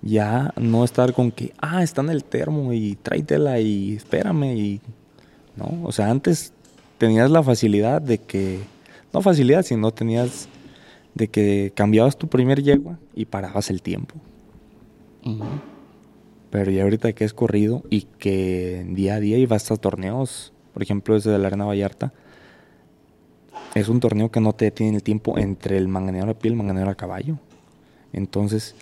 ya 0.00 0.54
no 0.56 0.84
estar 0.84 1.12
con 1.12 1.30
que, 1.30 1.52
ah, 1.58 1.82
está 1.82 2.00
en 2.00 2.08
el 2.08 2.24
termo 2.24 2.72
y 2.72 2.96
tráetela 2.96 3.60
y 3.60 3.96
espérame 3.96 4.56
y... 4.56 4.80
No, 5.54 5.82
o 5.84 5.92
sea, 5.92 6.10
antes 6.10 6.54
tenías 6.96 7.30
la 7.30 7.42
facilidad 7.42 8.00
de 8.00 8.16
que, 8.16 8.60
no 9.12 9.20
facilidad, 9.20 9.64
sino 9.64 9.90
tenías 9.90 10.48
de 11.14 11.28
que 11.28 11.72
cambiabas 11.74 12.16
tu 12.16 12.26
primer 12.26 12.62
yegua 12.62 12.98
y 13.14 13.26
parabas 13.26 13.68
el 13.68 13.82
tiempo. 13.82 14.14
Pero 16.48 16.70
ya 16.70 16.84
ahorita 16.84 17.12
que 17.12 17.24
es 17.24 17.34
corrido 17.34 17.82
y 17.90 18.06
que 18.18 18.86
día 18.88 19.16
a 19.16 19.20
día 19.20 19.36
y 19.36 19.44
vas 19.44 19.70
a 19.70 19.76
torneos, 19.76 20.54
por 20.72 20.82
ejemplo 20.82 21.14
ese 21.16 21.28
de 21.28 21.38
la 21.38 21.48
Arena 21.48 21.66
Vallarta, 21.66 22.14
es 23.76 23.90
un 23.90 24.00
torneo 24.00 24.30
que 24.30 24.40
no 24.40 24.54
te 24.54 24.70
tiene 24.70 24.96
el 24.96 25.02
tiempo 25.02 25.36
entre 25.36 25.76
el 25.76 25.86
manganero 25.86 26.30
a 26.30 26.34
pie 26.34 26.48
y 26.48 26.52
el 26.52 26.56
manganero 26.56 26.90
a 26.90 26.94
caballo. 26.94 27.38
Entonces, 28.14 28.74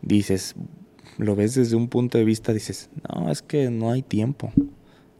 dices, 0.00 0.54
lo 1.18 1.36
ves 1.36 1.54
desde 1.54 1.76
un 1.76 1.88
punto 1.88 2.16
de 2.16 2.24
vista, 2.24 2.54
dices, 2.54 2.88
no, 3.14 3.30
es 3.30 3.42
que 3.42 3.68
no 3.68 3.90
hay 3.90 4.00
tiempo. 4.00 4.50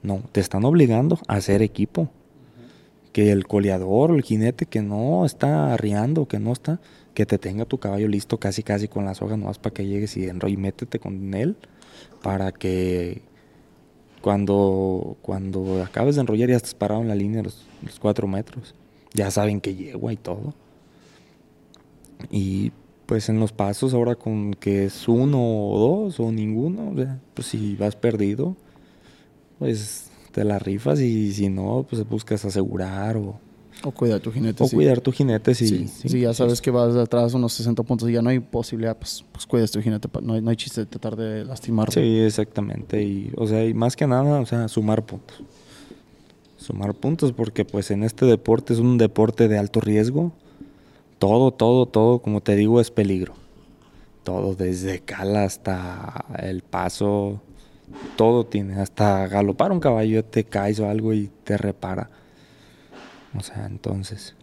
No, 0.02 0.22
te 0.32 0.40
están 0.40 0.64
obligando 0.64 1.18
a 1.28 1.34
hacer 1.34 1.60
equipo. 1.60 2.08
Que 3.12 3.32
el 3.32 3.46
coleador 3.46 4.12
el 4.12 4.22
jinete 4.22 4.64
que 4.64 4.80
no 4.80 5.26
está 5.26 5.74
arriando, 5.74 6.26
que 6.26 6.38
no 6.38 6.50
está, 6.50 6.80
que 7.12 7.26
te 7.26 7.36
tenga 7.36 7.66
tu 7.66 7.76
caballo 7.76 8.08
listo 8.08 8.40
casi 8.40 8.62
casi 8.62 8.88
con 8.88 9.04
la 9.04 9.14
soga 9.14 9.36
nomás 9.36 9.58
para 9.58 9.74
que 9.74 9.86
llegues 9.86 10.16
y 10.16 10.26
enro 10.26 10.48
y 10.48 10.56
métete 10.56 10.98
con 10.98 11.34
él 11.34 11.56
para 12.22 12.52
que 12.52 13.20
cuando, 14.22 15.18
cuando 15.20 15.82
acabes 15.82 16.14
de 16.14 16.22
enrollar 16.22 16.48
ya 16.48 16.56
estás 16.56 16.74
parado 16.74 17.02
en 17.02 17.08
la 17.08 17.14
línea 17.14 17.38
de 17.38 17.42
los, 17.42 17.66
los 17.84 18.00
cuatro 18.00 18.26
metros. 18.26 18.74
Ya 19.14 19.30
saben 19.30 19.60
que 19.60 19.74
yegua 19.74 20.12
y 20.12 20.16
todo. 20.16 20.54
Y 22.30 22.72
pues 23.06 23.28
en 23.28 23.40
los 23.40 23.52
pasos 23.52 23.94
ahora 23.94 24.14
con 24.14 24.54
que 24.54 24.84
es 24.84 25.06
uno 25.08 25.38
o 25.40 25.78
dos 25.78 26.20
o 26.20 26.30
ninguno, 26.32 26.90
o 26.92 26.96
sea, 26.96 27.18
pues 27.34 27.48
si 27.48 27.74
vas 27.76 27.96
perdido, 27.96 28.56
pues 29.58 30.10
te 30.30 30.44
la 30.44 30.58
rifas 30.58 31.00
y 31.00 31.32
si 31.32 31.48
no, 31.48 31.84
pues 31.88 32.08
buscas 32.08 32.44
asegurar 32.44 33.16
o, 33.16 33.38
O 33.84 33.90
cuidar 33.90 34.20
tu 34.20 34.32
jinete. 34.32 34.62
o 34.62 34.66
sí. 34.66 34.76
cuidar 34.76 35.00
tu 35.00 35.12
jinete 35.12 35.54
si, 35.54 35.66
Sí, 35.68 35.88
sí, 35.88 36.08
si 36.08 36.20
ya 36.20 36.32
sabes 36.32 36.62
que 36.62 36.70
vas 36.70 36.94
de 36.94 37.02
atrás 37.02 37.34
unos 37.34 37.52
60 37.52 37.82
puntos 37.82 38.08
y 38.08 38.12
ya 38.12 38.22
no 38.22 38.30
hay 38.30 38.38
posibilidad, 38.38 38.96
pues, 38.96 39.24
pues 39.30 39.44
cuidas 39.46 39.70
tu 39.72 39.82
jinete. 39.82 40.08
No 40.22 40.34
hay, 40.34 40.40
no 40.40 40.48
hay 40.50 40.56
chiste 40.56 40.82
de 40.82 40.86
tratar 40.86 41.16
de 41.16 41.44
lastimarte. 41.44 42.00
Sí, 42.00 42.20
exactamente. 42.20 43.02
Y, 43.02 43.32
o 43.36 43.46
sea, 43.46 43.64
y 43.64 43.74
más 43.74 43.94
que 43.94 44.06
nada, 44.06 44.40
o 44.40 44.46
sea, 44.46 44.68
sumar 44.68 45.04
puntos. 45.04 45.42
Sumar 46.62 46.94
puntos 46.94 47.32
porque 47.32 47.64
pues 47.64 47.90
en 47.90 48.02
este 48.02 48.24
deporte 48.26 48.72
es 48.72 48.78
un 48.78 48.96
deporte 48.98 49.48
de 49.48 49.58
alto 49.58 49.80
riesgo. 49.80 50.32
Todo, 51.18 51.52
todo, 51.52 51.86
todo, 51.86 52.20
como 52.20 52.40
te 52.40 52.56
digo, 52.56 52.80
es 52.80 52.90
peligro. 52.90 53.34
Todo, 54.24 54.54
desde 54.54 55.00
cala 55.00 55.44
hasta 55.44 56.24
el 56.38 56.62
paso, 56.62 57.40
todo 58.16 58.46
tiene. 58.46 58.80
Hasta 58.80 59.26
galopar 59.28 59.72
un 59.72 59.80
caballo 59.80 60.24
te 60.24 60.44
caes 60.44 60.80
o 60.80 60.88
algo 60.88 61.12
y 61.12 61.30
te 61.44 61.56
repara. 61.58 62.10
O 63.36 63.40
sea, 63.42 63.66
entonces... 63.66 64.34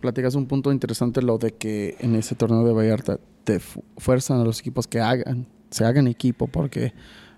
Platicas 0.00 0.34
un 0.34 0.46
punto 0.46 0.72
interesante, 0.72 1.22
lo 1.22 1.38
de 1.38 1.52
que 1.52 1.96
en 2.00 2.16
ese 2.16 2.34
torneo 2.34 2.64
de 2.64 2.72
Vallarta 2.72 3.20
te 3.44 3.60
fu- 3.60 3.84
fuerzan 3.98 4.40
a 4.40 4.44
los 4.44 4.58
equipos 4.58 4.88
que 4.88 4.98
hagan, 5.00 5.46
se 5.70 5.84
hagan 5.84 6.08
equipo, 6.08 6.48
porque 6.48 6.92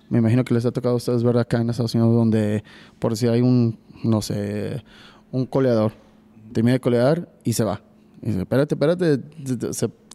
me 0.08 0.16
imagino 0.20 0.46
que 0.46 0.54
les 0.54 0.64
ha 0.64 0.72
tocado 0.72 0.94
a 0.94 0.96
ustedes 0.96 1.22
ver 1.22 1.36
acá 1.36 1.60
en 1.60 1.68
Estados 1.68 1.94
Unidos 1.94 2.14
donde, 2.14 2.64
por 2.98 3.18
si 3.18 3.26
hay 3.26 3.42
un, 3.42 3.78
no 4.04 4.22
sé, 4.22 4.82
un 5.32 5.46
coleador, 5.46 5.92
termina 6.52 6.74
de 6.74 6.80
colear 6.80 7.28
y 7.42 7.52
se 7.54 7.64
va. 7.64 7.80
Y 8.22 8.26
dice, 8.28 8.40
espérate, 8.40 8.74
espérate, 8.74 9.18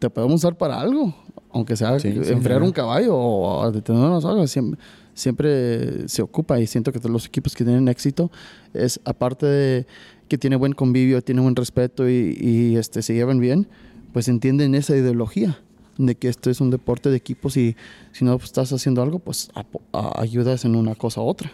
te, 0.00 0.10
podemos 0.10 0.36
usar 0.36 0.56
para 0.56 0.80
algo, 0.80 1.14
aunque 1.52 1.76
sea 1.76 1.98
Sí, 2.00 2.08
enfriar 2.08 2.60
sí. 2.60 2.66
un 2.66 2.72
caballo 2.72 3.16
o 3.16 3.70
detenernos 3.70 4.24
algo, 4.24 4.46
siempre, 4.46 4.80
siempre 5.14 6.08
se 6.08 6.22
ocupa 6.22 6.58
y 6.60 6.66
siento 6.66 6.90
que 6.92 6.98
todos 6.98 7.10
los 7.12 7.26
equipos 7.26 7.54
que 7.54 7.64
tienen 7.64 7.86
éxito 7.88 8.30
es 8.74 9.00
aparte 9.04 9.46
de 9.46 9.86
que 10.28 10.38
tiene 10.38 10.56
buen 10.56 10.72
convivio, 10.72 11.22
tiene 11.22 11.40
buen 11.40 11.54
respeto 11.56 12.08
y, 12.08 12.36
y, 12.40 12.76
este, 12.76 13.02
se 13.02 13.14
llevan 13.14 13.38
bien, 13.40 13.68
pues 14.12 14.28
entienden 14.28 14.74
esa 14.74 14.96
ideología 14.96 15.58
de 15.98 16.14
que 16.14 16.28
esto 16.28 16.50
es 16.50 16.60
un 16.60 16.70
deporte 16.70 17.10
de 17.10 17.16
equipos 17.16 17.56
y 17.56 17.76
si 18.12 18.24
no 18.24 18.34
estás 18.36 18.72
haciendo 18.72 19.02
algo, 19.02 19.18
pues 19.18 19.50
a- 19.54 20.20
ayudas 20.20 20.64
en 20.64 20.74
una 20.76 20.94
cosa 20.94 21.20
u 21.20 21.24
otra. 21.26 21.52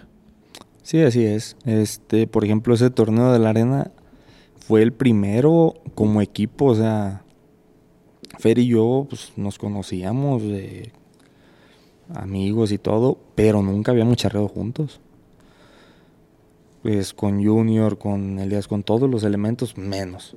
Sí, 0.86 1.02
así 1.02 1.26
es. 1.26 1.56
Este, 1.64 2.28
por 2.28 2.44
ejemplo, 2.44 2.72
ese 2.72 2.90
torneo 2.90 3.32
de 3.32 3.40
la 3.40 3.48
arena 3.48 3.90
fue 4.54 4.82
el 4.82 4.92
primero 4.92 5.74
como 5.96 6.22
equipo, 6.22 6.66
o 6.66 6.74
sea, 6.76 7.24
Fer 8.38 8.60
y 8.60 8.68
yo 8.68 9.04
pues, 9.08 9.32
nos 9.34 9.58
conocíamos 9.58 10.44
de 10.44 10.92
amigos 12.14 12.70
y 12.70 12.78
todo, 12.78 13.18
pero 13.34 13.62
nunca 13.62 13.90
habíamos 13.90 14.16
charreado 14.16 14.46
juntos. 14.46 15.00
Pues 16.82 17.12
con 17.12 17.44
Junior, 17.44 17.98
con 17.98 18.38
Elías, 18.38 18.68
con 18.68 18.84
todos 18.84 19.10
los 19.10 19.24
elementos, 19.24 19.76
menos. 19.76 20.36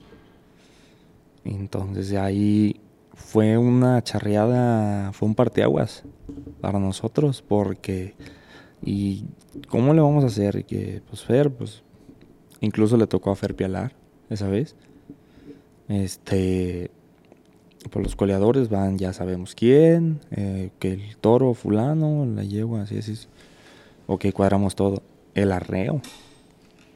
Entonces 1.46 2.14
ahí 2.14 2.82
fue 3.14 3.56
una 3.60 4.04
charreada, 4.04 5.14
fue 5.14 5.28
un 5.28 5.36
parteaguas 5.36 6.06
para 6.60 6.80
nosotros, 6.80 7.44
porque 7.48 8.16
¿Y 8.82 9.26
cómo 9.68 9.94
le 9.94 10.02
vamos 10.02 10.24
a 10.24 10.28
hacer? 10.28 10.58
Y 10.58 10.64
que, 10.64 11.02
pues 11.08 11.24
Fer, 11.24 11.52
pues 11.52 11.84
incluso 12.62 12.98
le 12.98 13.08
tocó 13.08 13.32
a 13.32 13.36
Fer 13.36 13.56
Pialar 13.56 13.94
esa 14.30 14.48
vez. 14.48 14.76
Este, 15.88 16.92
pues 17.90 18.04
los 18.04 18.16
coleadores 18.16 18.70
van, 18.70 18.98
ya 18.98 19.14
sabemos 19.14 19.56
quién, 19.56 20.20
eh, 20.32 20.70
que 20.80 20.94
el 20.94 21.18
toro 21.18 21.54
fulano, 21.54 22.26
la 22.26 22.44
yegua, 22.44 22.84
así, 22.84 22.98
así. 22.98 23.16
Ok, 24.08 24.28
cuadramos 24.34 24.76
todo. 24.76 25.02
El 25.34 25.52
arreo. 25.52 26.02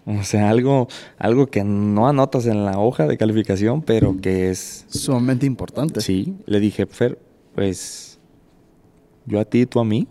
O 0.05 0.23
sea, 0.23 0.49
algo, 0.49 0.87
algo 1.17 1.47
que 1.47 1.63
no 1.63 2.07
anotas 2.07 2.45
en 2.45 2.65
la 2.65 2.77
hoja 2.77 3.07
de 3.07 3.17
calificación, 3.17 3.81
pero 3.81 4.17
que 4.21 4.49
es 4.49 4.85
Sumamente 4.89 5.45
importante. 5.45 6.01
Sí, 6.01 6.35
le 6.45 6.59
dije, 6.59 6.85
Fer, 6.85 7.17
pues 7.55 8.19
yo 9.25 9.39
a 9.39 9.45
ti, 9.45 9.65
tú 9.65 9.79
a 9.79 9.85
mí. 9.85 10.07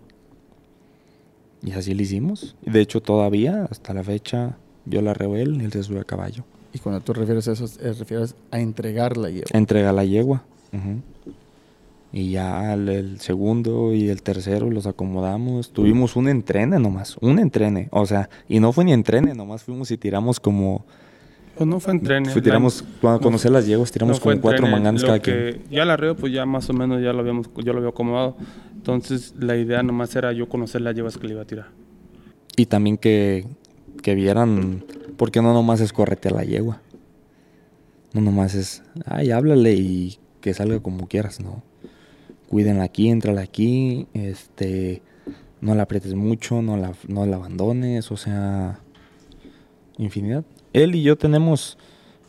Y 1.62 1.72
así 1.72 1.94
lo 1.94 2.02
hicimos. 2.02 2.56
De 2.62 2.80
hecho, 2.80 3.00
todavía, 3.00 3.68
hasta 3.70 3.94
la 3.94 4.02
fecha, 4.02 4.56
yo 4.84 5.00
la 5.00 5.12
él 5.12 5.62
y 5.62 5.64
él 5.64 5.72
se 5.72 5.82
sube 5.82 6.00
a 6.00 6.04
caballo. 6.04 6.44
Y 6.72 6.78
cuando 6.78 7.00
tú 7.00 7.12
refieres 7.12 7.46
a 7.48 7.52
eso, 7.52 7.66
eh, 7.80 7.92
refieres 7.92 8.34
a 8.50 8.60
entregar 8.60 9.16
la 9.16 9.30
yegua. 9.30 9.50
Entrega 9.52 9.92
la 9.92 10.04
yegua. 10.04 10.42
Y 12.12 12.30
ya 12.30 12.74
el, 12.74 12.88
el 12.88 13.20
segundo 13.20 13.94
y 13.94 14.08
el 14.08 14.22
tercero 14.22 14.70
los 14.70 14.86
acomodamos. 14.86 15.70
Tuvimos 15.70 16.16
un 16.16 16.28
entrene 16.28 16.78
nomás, 16.78 17.16
un 17.20 17.38
entrene. 17.38 17.88
O 17.90 18.06
sea, 18.06 18.28
y 18.48 18.58
no 18.58 18.72
fue 18.72 18.84
ni 18.84 18.92
entrene, 18.92 19.34
nomás 19.34 19.62
fuimos 19.62 19.90
y 19.90 19.98
tiramos 19.98 20.40
como... 20.40 20.84
Pues 21.62 21.74
no 21.74 21.80
fue 21.80 21.92
entrene. 21.92 22.28
fue- 22.32 22.42
tiramos, 22.42 22.84
cuando 23.00 23.18
no 23.18 23.22
conocer 23.22 23.52
las 23.52 23.66
yeguas, 23.66 23.92
tiramos 23.92 24.16
no 24.18 24.22
como 24.22 24.40
cuatro 24.40 24.66
Lo 25.02 25.08
cada 25.08 25.20
que 25.20 25.60
quien. 25.60 25.70
Ya 25.70 25.84
la 25.84 25.92
arreo, 25.94 26.16
pues 26.16 26.32
ya 26.32 26.44
más 26.44 26.68
o 26.70 26.72
menos 26.72 27.00
ya 27.02 27.12
lo 27.12 27.20
habíamos, 27.20 27.48
yo 27.64 27.72
lo 27.72 27.78
había 27.78 27.90
acomodado. 27.90 28.36
Entonces 28.74 29.34
la 29.38 29.56
idea 29.56 29.82
nomás 29.82 30.14
era 30.16 30.32
yo 30.32 30.48
conocer 30.48 30.80
las 30.80 30.94
llevas 30.96 31.16
que 31.18 31.26
le 31.28 31.34
iba 31.34 31.42
a 31.42 31.46
tirar. 31.46 31.68
Y 32.56 32.66
también 32.66 32.96
que, 32.98 33.46
que 34.02 34.14
vieran, 34.14 34.84
porque 35.16 35.40
no 35.40 35.54
nomás 35.54 35.80
es 35.80 35.92
corretear 35.92 36.34
la 36.34 36.44
yegua. 36.44 36.80
No 38.12 38.20
nomás 38.20 38.54
es, 38.54 38.82
ay, 39.06 39.30
háblale 39.30 39.74
y 39.74 40.18
que 40.40 40.52
salga 40.52 40.80
como 40.80 41.06
quieras, 41.06 41.40
no. 41.40 41.62
Cuídenla 42.48 42.82
aquí, 42.84 43.08
entrala 43.08 43.40
aquí, 43.40 44.06
este, 44.12 45.00
no 45.60 45.74
la 45.74 45.84
aprietes 45.84 46.14
mucho, 46.14 46.60
no 46.60 46.76
la, 46.76 46.92
no 47.08 47.24
la 47.24 47.36
abandones, 47.36 48.10
o 48.10 48.16
sea, 48.16 48.80
infinidad. 49.96 50.44
Él 50.72 50.94
y 50.94 51.02
yo 51.02 51.16
tenemos, 51.16 51.78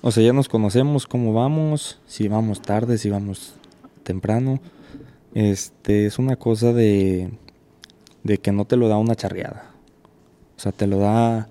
o 0.02 0.12
sea, 0.12 0.24
ya 0.24 0.34
nos 0.34 0.50
conocemos 0.50 1.08
cómo 1.08 1.34
vamos, 1.34 2.00
si 2.06 2.28
vamos 2.28 2.62
tarde, 2.62 2.98
si 2.98 3.10
vamos 3.10 3.56
temprano. 4.04 4.60
Este, 5.34 6.06
es 6.06 6.20
una 6.20 6.36
cosa 6.36 6.74
de, 6.74 7.32
de 8.24 8.38
que 8.38 8.52
no 8.52 8.66
te 8.66 8.78
lo 8.78 8.88
da 8.88 8.98
una 8.98 9.16
charreada. 9.16 9.72
O 10.58 10.60
sea, 10.60 10.72
te 10.72 10.88
lo 10.88 11.00
da 11.00 11.50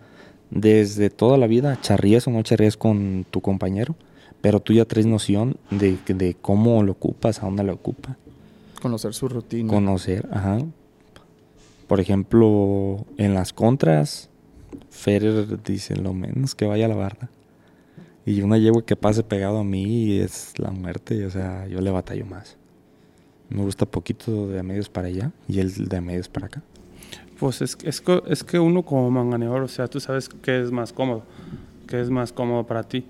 desde 0.51 1.09
toda 1.11 1.39
la 1.39 1.47
vida, 1.47 1.81
charríes 1.81 2.27
o 2.27 2.31
no 2.31 2.43
charríes 2.43 2.77
con 2.77 3.25
tu 3.31 3.41
compañero, 3.41 3.97
pero 4.41 4.61
tú 4.61 4.73
ya 4.75 4.85
traes 4.85 5.07
noción 5.07 5.57
de, 5.71 5.97
de 6.07 6.37
cómo 6.41 6.83
lo 6.83 6.93
ocupas, 6.93 7.43
a 7.43 7.47
dónde 7.47 7.65
lo 7.65 7.73
ocupa. 7.73 8.17
Conocer 8.81 9.15
su 9.15 9.29
rutina. 9.29 9.73
Conocer, 9.73 10.29
ajá. 10.31 10.59
Por 11.87 12.01
ejemplo, 12.01 13.05
en 13.17 13.35
las 13.35 13.53
contras, 13.53 14.29
Fer 15.03 15.59
dice 15.65 15.97
lo 15.97 16.15
menos 16.15 16.55
que 16.55 16.65
vaya 16.65 16.87
a 16.87 16.89
la 16.89 16.95
barra. 16.95 17.29
Y 18.25 18.41
una 18.43 18.57
yegua 18.57 18.87
que 18.87 18.95
pase 18.95 19.25
pegado 19.25 19.59
a 19.59 19.65
mí 19.65 20.17
es 20.21 20.57
la 20.59 20.71
muerte, 20.71 21.27
o 21.27 21.31
sea, 21.31 21.67
yo 21.67 21.81
le 21.81 21.91
batallo 21.91 22.25
más. 22.25 22.57
Me 23.49 23.63
gusta 23.63 23.85
poquito 23.85 24.47
de 24.47 24.63
medios 24.63 24.89
para 24.89 25.09
allá 25.09 25.33
y 25.49 25.59
el 25.59 25.89
de 25.89 26.01
medios 26.01 26.29
para 26.29 26.47
acá. 26.47 26.63
Pues 27.41 27.63
es, 27.63 27.77
es, 27.83 28.01
es 28.29 28.45
que 28.45 28.61
uno 28.61 28.85
como 28.85 29.11
manganeador, 29.11 29.63
o 29.63 29.69
sea, 29.69 29.89
tú 29.89 29.99
sabes 29.99 30.29
qué 30.29 30.61
es 30.61 30.71
más 30.71 30.93
cómodo, 30.93 31.25
qué 31.89 32.01
es 32.01 32.09
más 32.09 32.33
cómodo 32.33 32.65
para 32.65 32.85
ti. 32.85 33.05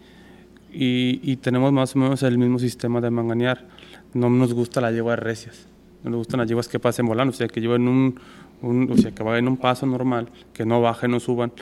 Y, 0.72 1.20
y 1.22 1.36
tenemos 1.36 1.72
más 1.72 1.95
o 1.95 1.99
menos 1.99 2.22
el 2.22 2.38
mismo 2.38 2.59
sistema 2.59 3.03
de 3.03 3.11
manganear. 3.11 3.68
No 4.14 4.30
nos 4.30 4.55
gusta 4.55 4.80
la 4.80 4.90
yegua 4.93 5.16
recias, 5.16 5.66
no 6.05 6.11
nos 6.11 6.18
gustan 6.20 6.40
las 6.40 6.49
yeguas 6.49 6.68
que 6.68 6.78
pasen 6.78 7.05
volando, 7.05 7.32
o 7.32 7.36
sea, 7.36 7.49
que 7.49 7.61
lleven 7.61 7.86
un, 7.86 8.18
un- 8.62 8.96
sea, 8.98 9.10
que 9.12 9.22
vayan 9.22 9.48
un 9.48 9.56
paso 9.56 9.86
normal, 9.86 10.28
que 10.54 10.64
no 10.64 10.80
bajen, 10.80 11.10
no 11.10 11.20
suban. 11.20 11.52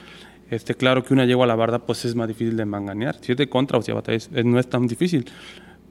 Este, 0.51 0.75
claro 0.75 1.05
que 1.05 1.15
una 1.15 1.25
yegua 1.27 1.45
a 1.45 1.49
la 1.49 1.55
barda 1.55 1.79
pues 1.79 2.05
es 2.05 2.15
más 2.15 2.27
difícil 2.29 2.57
de 2.57 2.65
manganear. 2.65 3.17
Si 3.21 3.33
es 3.33 3.39
de 3.39 3.49
contra 3.49 3.79
o 3.79 3.83
si 3.83 3.93
eh, 3.93 4.45
no 4.45 4.59
es 4.59 4.69
tan 4.69 4.87
difícil. 4.87 5.27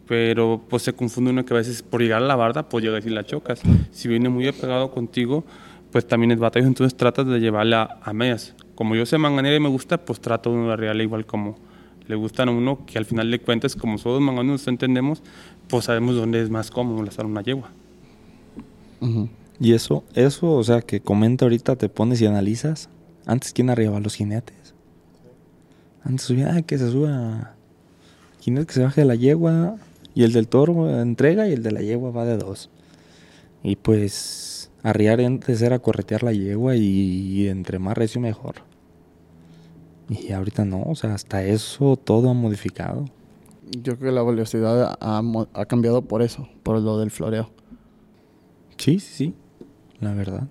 Pero 0.08 0.62
pues 0.70 0.84
se 0.84 0.94
confunde 0.94 1.32
uno 1.32 1.46
que 1.46 1.54
a 1.54 1.58
veces 1.58 1.82
por 1.84 2.02
llegar 2.02 2.22
a 2.24 2.26
la 2.26 2.36
barda 2.36 2.68
pues 2.68 2.84
llegas 2.84 3.06
y 3.06 3.10
la 3.10 3.24
chocas. 3.26 3.62
Si 3.92 4.08
viene 4.08 4.28
muy 4.30 4.48
apegado 4.48 4.92
contigo, 4.92 5.46
pues 5.92 6.08
también 6.08 6.32
es 6.32 6.40
batalla. 6.40 6.68
Entonces 6.68 6.98
tratas 6.98 7.28
de 7.28 7.40
llevarla 7.40 8.00
a 8.04 8.12
medias. 8.12 8.56
Como 8.76 8.96
yo 8.96 9.06
sé 9.06 9.18
manganear 9.18 9.56
y 9.56 9.60
me 9.60 9.70
gusta, 9.70 9.98
pues 10.04 10.20
trato 10.20 10.52
de 10.54 10.68
darle 10.68 11.04
igual 11.04 11.26
como 11.26 11.58
le 12.08 12.16
gustan 12.16 12.50
a 12.50 12.52
uno, 12.52 12.86
que 12.88 12.98
al 12.98 13.06
final 13.06 13.30
de 13.30 13.40
cuentas, 13.40 13.76
como 13.76 13.98
todos 14.00 14.20
manganeros 14.20 14.68
entendemos, 14.68 15.22
pues 15.68 15.86
sabemos 15.86 16.16
dónde 16.16 16.42
es 16.42 16.50
más 16.50 16.72
cómodo 16.72 17.04
lanzar 17.04 17.26
una 17.28 17.42
yegua. 17.44 17.70
Ujú. 19.00 19.30
Y 19.60 19.74
eso, 19.74 20.04
eso, 20.14 20.54
o 20.54 20.64
sea, 20.64 20.82
que 20.82 21.02
comenta 21.02 21.46
ahorita, 21.46 21.76
te 21.76 21.90
pones 21.90 22.22
y 22.22 22.26
analizas. 22.26 22.90
Antes, 23.26 23.52
¿quién 23.52 23.70
arriba? 23.70 24.00
Los 24.00 24.16
jinetes. 24.16 24.74
Antes 26.02 26.28
subía, 26.28 26.56
ah, 26.56 26.62
que 26.62 26.78
se 26.78 26.90
suba. 26.90 27.56
Jinete 28.40 28.68
que 28.68 28.74
se 28.74 28.84
baje 28.84 29.02
de 29.02 29.08
la 29.08 29.16
yegua. 29.16 29.76
Y 30.16 30.24
el 30.24 30.32
del 30.32 30.48
toro 30.48 30.90
eh, 30.90 31.02
entrega 31.02 31.48
y 31.48 31.54
el 31.54 31.62
de 31.62 31.72
la 31.72 31.82
yegua 31.82 32.12
va 32.12 32.26
de 32.26 32.38
dos. 32.38 32.70
Y 33.62 33.76
pues, 33.76 34.72
arriar 34.82 35.20
antes 35.20 35.62
era 35.62 35.80
corretear 35.80 36.24
la 36.24 36.32
yegua 36.32 36.78
y, 36.78 36.82
y 36.82 37.48
entre 37.50 37.80
más 37.80 37.98
recio 37.98 38.22
mejor. 38.22 38.56
Y 40.10 40.32
ahorita 40.32 40.66
no, 40.66 40.82
o 40.84 40.96
sea, 40.96 41.14
hasta 41.14 41.44
eso 41.44 41.98
todo 41.98 42.30
ha 42.30 42.34
modificado. 42.34 43.06
Yo 43.70 43.98
creo 43.98 44.10
que 44.10 44.16
la 44.16 44.24
velocidad 44.24 44.98
ha, 45.00 45.22
ha 45.54 45.66
cambiado 45.66 46.02
por 46.02 46.24
eso, 46.24 46.48
por 46.64 46.80
lo 46.80 46.98
del 46.98 47.12
floreo. 47.12 47.52
Sí, 48.78 49.00
sí, 49.00 49.14
sí, 49.14 49.36
la 50.00 50.14
verdad. 50.14 50.48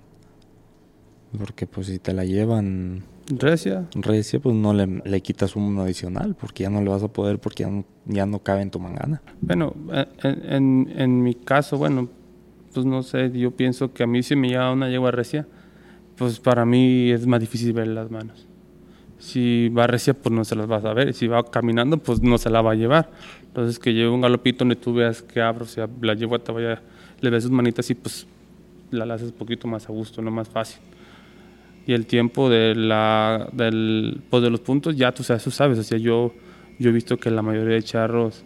Porque 1.36 1.66
pues 1.66 1.88
si 1.88 1.98
te 1.98 2.12
la 2.12 2.24
llevan 2.24 3.04
Recia, 3.30 3.86
recia, 3.94 4.40
pues 4.40 4.54
no 4.54 4.72
le, 4.72 4.86
le 5.04 5.20
quitas 5.20 5.54
un 5.54 5.78
adicional, 5.78 6.34
porque 6.34 6.62
ya 6.62 6.70
no 6.70 6.80
le 6.80 6.88
vas 6.88 7.02
a 7.02 7.08
poder, 7.08 7.38
porque 7.38 7.64
ya 7.64 7.68
no, 7.68 7.84
ya 8.06 8.24
no 8.24 8.38
cabe 8.38 8.62
en 8.62 8.70
tu 8.70 8.80
mangana. 8.80 9.20
Bueno, 9.42 9.74
eh, 9.92 10.06
en, 10.22 10.88
en, 10.88 11.00
en 11.00 11.22
mi 11.22 11.34
caso, 11.34 11.76
bueno, 11.76 12.08
pues 12.72 12.86
no 12.86 13.02
sé, 13.02 13.30
yo 13.32 13.50
pienso 13.50 13.92
que 13.92 14.02
a 14.02 14.06
mí 14.06 14.22
si 14.22 14.34
me 14.34 14.48
lleva 14.48 14.72
una 14.72 14.88
yegua 14.88 15.10
recia, 15.10 15.46
pues 16.16 16.40
para 16.40 16.64
mí 16.64 17.10
es 17.10 17.26
más 17.26 17.40
difícil 17.40 17.74
ver 17.74 17.88
las 17.88 18.10
manos. 18.10 18.46
Si 19.18 19.68
va 19.68 19.86
recia, 19.86 20.14
pues 20.14 20.32
no 20.32 20.44
se 20.44 20.56
las 20.56 20.66
vas 20.66 20.84
a 20.84 20.94
ver. 20.94 21.12
Si 21.12 21.26
va 21.26 21.44
caminando, 21.44 21.98
pues 21.98 22.22
no 22.22 22.38
se 22.38 22.50
la 22.50 22.62
va 22.62 22.72
a 22.72 22.76
llevar. 22.76 23.10
Entonces, 23.42 23.78
que 23.78 23.92
lleve 23.92 24.10
un 24.10 24.20
galopito 24.20 24.60
donde 24.60 24.76
tú 24.76 24.94
veas 24.94 25.22
que 25.22 25.40
abro, 25.40 25.64
o 25.64 25.68
sea, 25.68 25.88
la 26.00 26.14
yegua 26.14 26.38
te 26.38 26.52
vaya, 26.52 26.80
le 27.20 27.30
ves 27.30 27.42
sus 27.42 27.52
manitas 27.52 27.90
y 27.90 27.94
pues 27.94 28.26
la 28.90 29.06
la 29.06 29.14
haces 29.14 29.30
un 29.30 29.36
poquito 29.36 29.68
más 29.68 29.88
a 29.88 29.92
gusto, 29.92 30.22
no 30.22 30.30
más 30.30 30.48
fácil. 30.48 30.80
Y 31.86 31.94
el 31.94 32.06
tiempo 32.06 32.50
de, 32.50 32.74
la, 32.74 33.48
del, 33.52 34.20
pues 34.28 34.42
de 34.42 34.50
los 34.50 34.60
puntos, 34.60 34.94
ya 34.96 35.12
tú 35.12 35.22
sabes, 35.22 35.42
tú 35.42 35.50
sabes. 35.50 35.78
O 35.78 35.82
sea, 35.82 35.96
yo, 35.96 36.34
yo 36.78 36.90
he 36.90 36.92
visto 36.92 37.16
que 37.16 37.30
la 37.30 37.40
mayoría 37.40 37.76
de 37.76 37.82
charros 37.82 38.42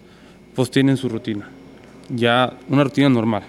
pues 0.55 0.71
tienen 0.71 0.97
su 0.97 1.09
rutina. 1.09 1.49
Ya 2.09 2.57
una 2.69 2.85
rutina 2.85 3.09
normal. 3.09 3.43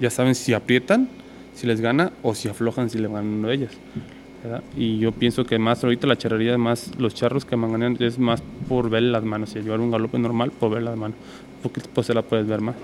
Ya 0.00 0.10
saben 0.10 0.34
si 0.34 0.52
aprietan, 0.52 1.08
si 1.54 1.66
les 1.66 1.80
gana, 1.80 2.12
o 2.22 2.34
si 2.34 2.48
aflojan, 2.48 2.88
si 2.90 2.98
le 2.98 3.08
ganan 3.08 3.26
uno 3.26 3.48
de 3.48 3.54
ellas. 3.54 3.72
Y 4.76 4.98
yo 4.98 5.12
pienso 5.12 5.44
que 5.44 5.58
más 5.58 5.84
ahorita 5.84 6.06
la 6.06 6.16
charrería, 6.16 6.56
más 6.58 6.98
los 6.98 7.14
charros 7.14 7.44
que 7.44 7.56
manganean 7.56 7.96
es 8.00 8.18
más 8.18 8.42
por 8.68 8.90
ver 8.90 9.02
las 9.02 9.22
manos. 9.22 9.50
Si 9.50 9.60
llevar 9.60 9.80
un 9.80 9.90
galope 9.90 10.18
normal, 10.18 10.50
por 10.50 10.70
ver 10.70 10.82
las 10.82 10.96
manos. 10.96 11.16
Porque 11.62 11.80
pues 11.92 12.06
se 12.06 12.14
la 12.14 12.22
puedes 12.22 12.46
ver 12.46 12.60
más. 12.60 12.74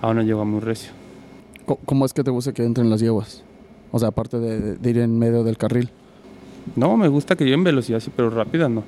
A 0.00 0.08
una 0.08 0.22
llegó 0.22 0.44
muy 0.44 0.60
recio. 0.60 1.01
¿Cómo 1.84 2.04
es 2.06 2.12
que 2.12 2.22
te 2.24 2.30
gusta 2.30 2.52
que 2.52 2.64
entren 2.64 2.90
las 2.90 3.00
yeguas? 3.00 3.42
O 3.90 3.98
sea, 3.98 4.08
aparte 4.08 4.38
de, 4.38 4.76
de 4.76 4.90
ir 4.90 4.98
en 4.98 5.18
medio 5.18 5.44
del 5.44 5.56
carril. 5.58 5.90
No, 6.76 6.96
me 6.96 7.08
gusta 7.08 7.36
que 7.36 7.44
lleven 7.44 7.64
velocidad, 7.64 8.00
sí, 8.00 8.10
pero 8.14 8.30
rápida 8.30 8.68
no. 8.68 8.84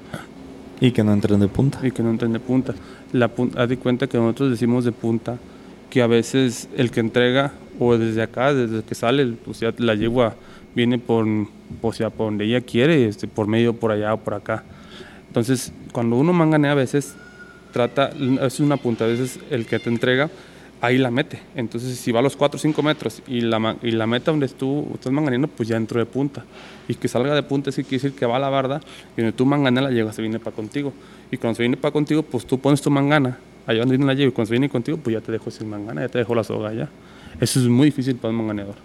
Y 0.81 0.93
que 0.93 1.03
no 1.05 1.13
entren 1.13 1.41
de 1.41 1.49
punta. 1.49 1.79
y 1.87 1.91
que 1.91 2.03
no 2.03 2.11
entren 2.11 2.33
de 2.33 2.41
punta. 2.41 2.75
La 3.13 3.29
pun- 3.35 3.53
haz 3.57 3.69
de 3.69 3.77
cuenta 3.77 4.07
que 4.07 4.19
nosotros 4.19 4.51
decimos 4.51 4.85
de 4.85 4.93
punta 4.93 5.39
que 5.91 6.03
a 6.03 6.07
veces 6.07 6.69
el 6.77 6.91
que 6.91 7.01
entrega 7.01 7.53
o 7.79 7.97
desde 7.97 8.23
acá, 8.23 8.53
desde 8.55 8.83
que 8.83 8.95
sale, 8.95 9.35
o 9.47 9.55
sea, 9.55 9.73
la 9.79 9.95
yegua 9.95 10.35
viene 10.75 10.99
por, 10.99 11.27
o 11.83 11.93
sea, 11.93 12.11
por 12.11 12.27
donde 12.27 12.45
ella 12.47 12.61
quiere, 12.61 13.07
este, 13.07 13.29
por 13.29 13.47
medio, 13.47 13.75
por 13.75 13.93
allá 13.93 14.15
o 14.15 14.19
por 14.19 14.35
acá. 14.35 14.65
Entonces, 15.29 15.73
cuando 15.93 16.17
uno 16.17 16.33
manganea 16.33 16.73
a 16.73 16.77
veces 16.77 17.15
trata, 17.73 18.11
es 18.43 18.61
una 18.61 18.77
punta, 18.77 19.05
a 19.05 19.09
veces 19.09 19.39
el 19.51 19.67
que 19.67 19.79
te 19.79 19.89
entrega, 19.91 20.31
ahí 20.87 20.99
la 20.99 21.11
mete. 21.11 21.41
Entonces, 21.55 21.99
si 21.99 22.13
va 22.13 22.21
a 22.21 22.23
los 22.23 22.37
4 22.37 22.57
o 22.57 22.61
5 22.61 22.83
metros 22.83 23.23
y 23.27 23.41
la, 23.41 23.77
y 23.83 23.91
la 23.91 24.07
meta 24.07 24.31
donde 24.31 24.49
tú 24.49 24.89
estás 24.95 25.13
manganeando, 25.13 25.49
pues 25.49 25.69
ya 25.69 25.77
entró 25.77 25.99
de 25.99 26.07
punta. 26.07 26.45
Y 26.89 26.95
que 26.95 27.09
salga 27.09 27.35
de 27.35 27.43
punta, 27.43 27.71
que 27.71 27.83
quiere 27.83 28.03
decir 28.03 28.19
que 28.19 28.27
va 28.27 28.37
a 28.37 28.39
la 28.39 28.51
barda 28.51 28.81
y 29.17 29.23
donde 29.23 29.33
tú 29.33 29.47
manganeas 29.47 29.85
la 29.85 29.91
yegua 29.91 30.13
se 30.13 30.23
viene 30.23 30.39
para 30.39 30.55
contigo. 30.55 30.93
Y 31.31 31.37
cuando 31.37 31.57
se 31.57 31.63
viene 31.63 31.77
para 31.77 31.93
contigo, 31.93 32.23
pues 32.23 32.47
tú 32.47 32.59
pones 32.59 32.81
tu 32.81 32.91
mangana 32.91 33.39
allá 33.67 33.81
donde 33.81 33.97
viene 33.97 34.07
la 34.07 34.15
yegua 34.15 34.31
y 34.31 34.33
cuando 34.33 34.49
se 34.49 34.53
viene 34.53 34.69
contigo, 34.69 34.99
pues 34.99 35.15
ya 35.15 35.21
te 35.21 35.33
dejo 35.33 35.51
sin 35.51 35.69
mangana, 35.69 36.03
ya 36.03 36.09
te 36.09 36.19
dejo 36.19 36.35
la 36.35 36.45
soga 36.45 36.69
allá. 36.69 36.89
Eso 37.41 37.59
es 37.59 37.67
muy 37.67 37.87
difícil 37.87 38.17
para 38.17 38.31
un 38.31 38.39
manganeador. 38.39 38.77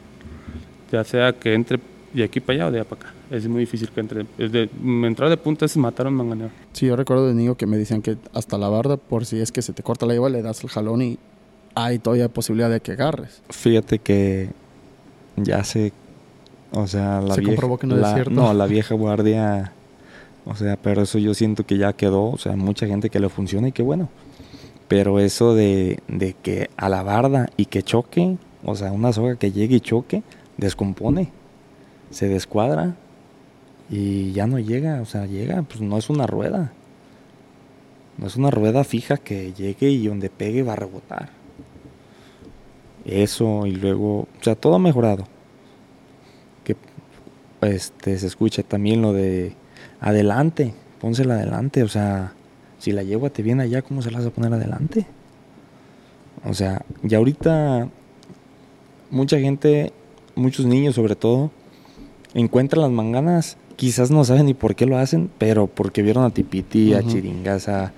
Ya 0.91 1.03
sea 1.03 1.33
que 1.33 1.53
entre 1.53 1.79
de 2.13 2.23
aquí 2.23 2.39
para 2.39 2.55
allá 2.55 2.67
o 2.67 2.71
de 2.71 2.79
allá 2.79 2.89
para 2.89 3.01
acá. 3.01 3.13
Es 3.29 3.47
muy 3.47 3.61
difícil 3.61 3.89
que 3.89 3.99
entre. 3.99 4.25
Es 4.37 4.51
de, 4.51 4.69
entrar 5.03 5.29
de 5.29 5.37
punta 5.37 5.65
es 5.65 5.77
matar 5.77 6.07
a 6.07 6.09
un 6.09 6.15
manganeador. 6.15 6.51
Sí, 6.73 6.87
yo 6.87 6.95
recuerdo 6.95 7.27
de 7.27 7.33
niño 7.33 7.55
que 7.55 7.67
me 7.67 7.77
decían 7.77 8.01
que 8.01 8.17
hasta 8.33 8.57
la 8.57 8.69
barda, 8.69 8.97
por 8.97 9.25
si 9.25 9.39
es 9.39 9.51
que 9.51 9.61
se 9.61 9.73
te 9.73 9.83
corta 9.83 10.05
la 10.05 10.13
yegua, 10.13 10.29
le 10.29 10.41
das 10.41 10.63
el 10.63 10.69
jalón 10.69 11.01
y 11.01 11.19
hay 11.75 11.99
todavía 11.99 12.29
posibilidad 12.29 12.69
de 12.69 12.79
que 12.81 12.93
agarres. 12.93 13.41
Fíjate 13.49 13.99
que 13.99 14.49
ya 15.37 15.63
se, 15.63 15.93
o 16.71 16.87
sea, 16.87 17.21
la 17.21 17.35
Se 17.35 17.41
vieja, 17.41 17.53
comprobó 17.55 17.77
que 17.77 17.87
no 17.87 17.95
es 17.95 18.01
la- 18.01 18.13
cierto. 18.13 18.31
No, 18.31 18.53
la 18.53 18.65
vieja 18.67 18.95
guardia, 18.95 19.71
o 20.45 20.55
sea, 20.55 20.75
pero 20.77 21.01
eso 21.03 21.17
yo 21.19 21.33
siento 21.33 21.65
que 21.65 21.77
ya 21.77 21.93
quedó, 21.93 22.25
o 22.31 22.37
sea, 22.37 22.55
mucha 22.55 22.87
gente 22.87 23.09
que 23.09 23.19
le 23.19 23.29
funciona 23.29 23.67
y 23.69 23.71
qué 23.71 23.83
bueno. 23.83 24.09
Pero 24.87 25.19
eso 25.19 25.53
de, 25.53 25.99
de 26.07 26.33
que 26.33 26.69
a 26.75 26.89
la 26.89 27.03
barda 27.03 27.49
y 27.57 27.65
que 27.65 27.83
choque, 27.83 28.37
o 28.63 28.75
sea, 28.75 28.91
una 28.91 29.13
soga 29.13 29.35
que 29.35 29.51
llegue 29.51 29.75
y 29.75 29.81
choque, 29.81 30.23
descompone, 30.57 31.31
se 32.09 32.27
descuadra 32.27 32.95
y 33.91 34.31
ya 34.31 34.47
no 34.47 34.57
llega, 34.59 35.01
o 35.01 35.05
sea, 35.05 35.25
llega, 35.27 35.61
pues 35.61 35.79
no 35.81 35.97
es 35.97 36.09
una 36.09 36.25
rueda. 36.27 36.71
No 38.17 38.27
es 38.27 38.35
una 38.35 38.51
rueda 38.51 38.83
fija 38.83 39.17
que 39.17 39.53
llegue 39.53 39.89
y 39.89 40.07
donde 40.07 40.29
pegue 40.29 40.63
va 40.63 40.73
a 40.73 40.75
rebotar. 40.75 41.29
Eso 43.05 43.65
y 43.65 43.71
luego, 43.71 44.21
o 44.21 44.27
sea, 44.41 44.55
todo 44.55 44.75
ha 44.75 44.79
mejorado. 44.79 45.25
Que 46.63 46.75
este 47.61 48.17
se 48.17 48.27
escucha 48.27 48.63
también 48.63 49.01
lo 49.01 49.13
de 49.13 49.53
adelante, 49.99 50.73
pónsela 50.99 51.35
adelante, 51.35 51.83
o 51.83 51.87
sea, 51.87 52.33
si 52.77 52.91
la 52.91 53.03
yegua 53.03 53.29
te 53.29 53.43
viene 53.43 53.63
allá, 53.63 53.81
¿cómo 53.81 54.01
se 54.01 54.11
la 54.11 54.19
vas 54.19 54.27
a 54.27 54.31
poner 54.31 54.53
adelante? 54.53 55.05
O 56.45 56.53
sea, 56.53 56.81
y 57.03 57.13
ahorita 57.13 57.89
mucha 59.11 59.39
gente, 59.39 59.91
muchos 60.35 60.65
niños 60.65 60.95
sobre 60.95 61.15
todo, 61.15 61.51
encuentran 62.33 62.83
las 62.83 62.91
manganas, 62.91 63.57
quizás 63.75 64.11
no 64.11 64.23
saben 64.23 64.45
ni 64.45 64.53
por 64.53 64.75
qué 64.75 64.85
lo 64.85 64.97
hacen, 64.97 65.29
pero 65.37 65.67
porque 65.67 66.01
vieron 66.01 66.23
a 66.23 66.29
Tipiti, 66.29 66.93
a 66.93 66.99
Ujú. 66.99 67.09
Chiringaza, 67.09 67.93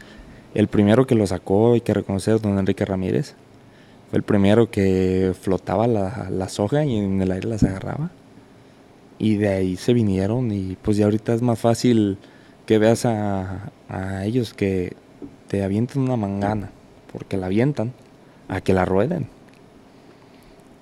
el 0.54 0.68
primero 0.68 1.06
que 1.06 1.16
lo 1.16 1.28
sacó, 1.28 1.74
hay 1.74 1.82
que 1.82 1.94
reconocer, 1.94 2.42
don 2.42 2.58
Enrique 2.58 2.86
Ramírez. 2.86 3.36
Fue 4.12 4.18
el 4.18 4.24
primero 4.24 4.70
que 4.70 5.34
flotaba 5.40 5.88
la, 5.88 6.28
la 6.30 6.50
soga 6.50 6.84
y 6.84 6.98
en 6.98 7.22
el 7.22 7.32
aire 7.32 7.48
las 7.48 7.64
agarraba. 7.64 8.12
Y 9.18 9.38
de 9.38 9.48
ahí 9.48 9.78
se 9.78 9.94
vinieron 9.94 10.52
y 10.52 10.78
pues 10.82 10.98
ya 10.98 11.06
ahorita 11.06 11.34
es 11.34 11.42
más 11.42 11.58
fácil 11.58 12.18
que 12.66 12.78
veas 12.78 13.06
a, 13.06 13.72
a 13.88 14.26
ellos 14.26 14.54
que 14.54 14.98
te 15.48 15.64
avienten 15.64 16.02
una 16.02 16.18
mangana, 16.18 16.72
porque 17.14 17.38
la 17.38 17.46
avientan, 17.46 17.94
a 18.50 18.60
que 18.60 18.74
la 18.74 18.84
rueden. 18.84 19.28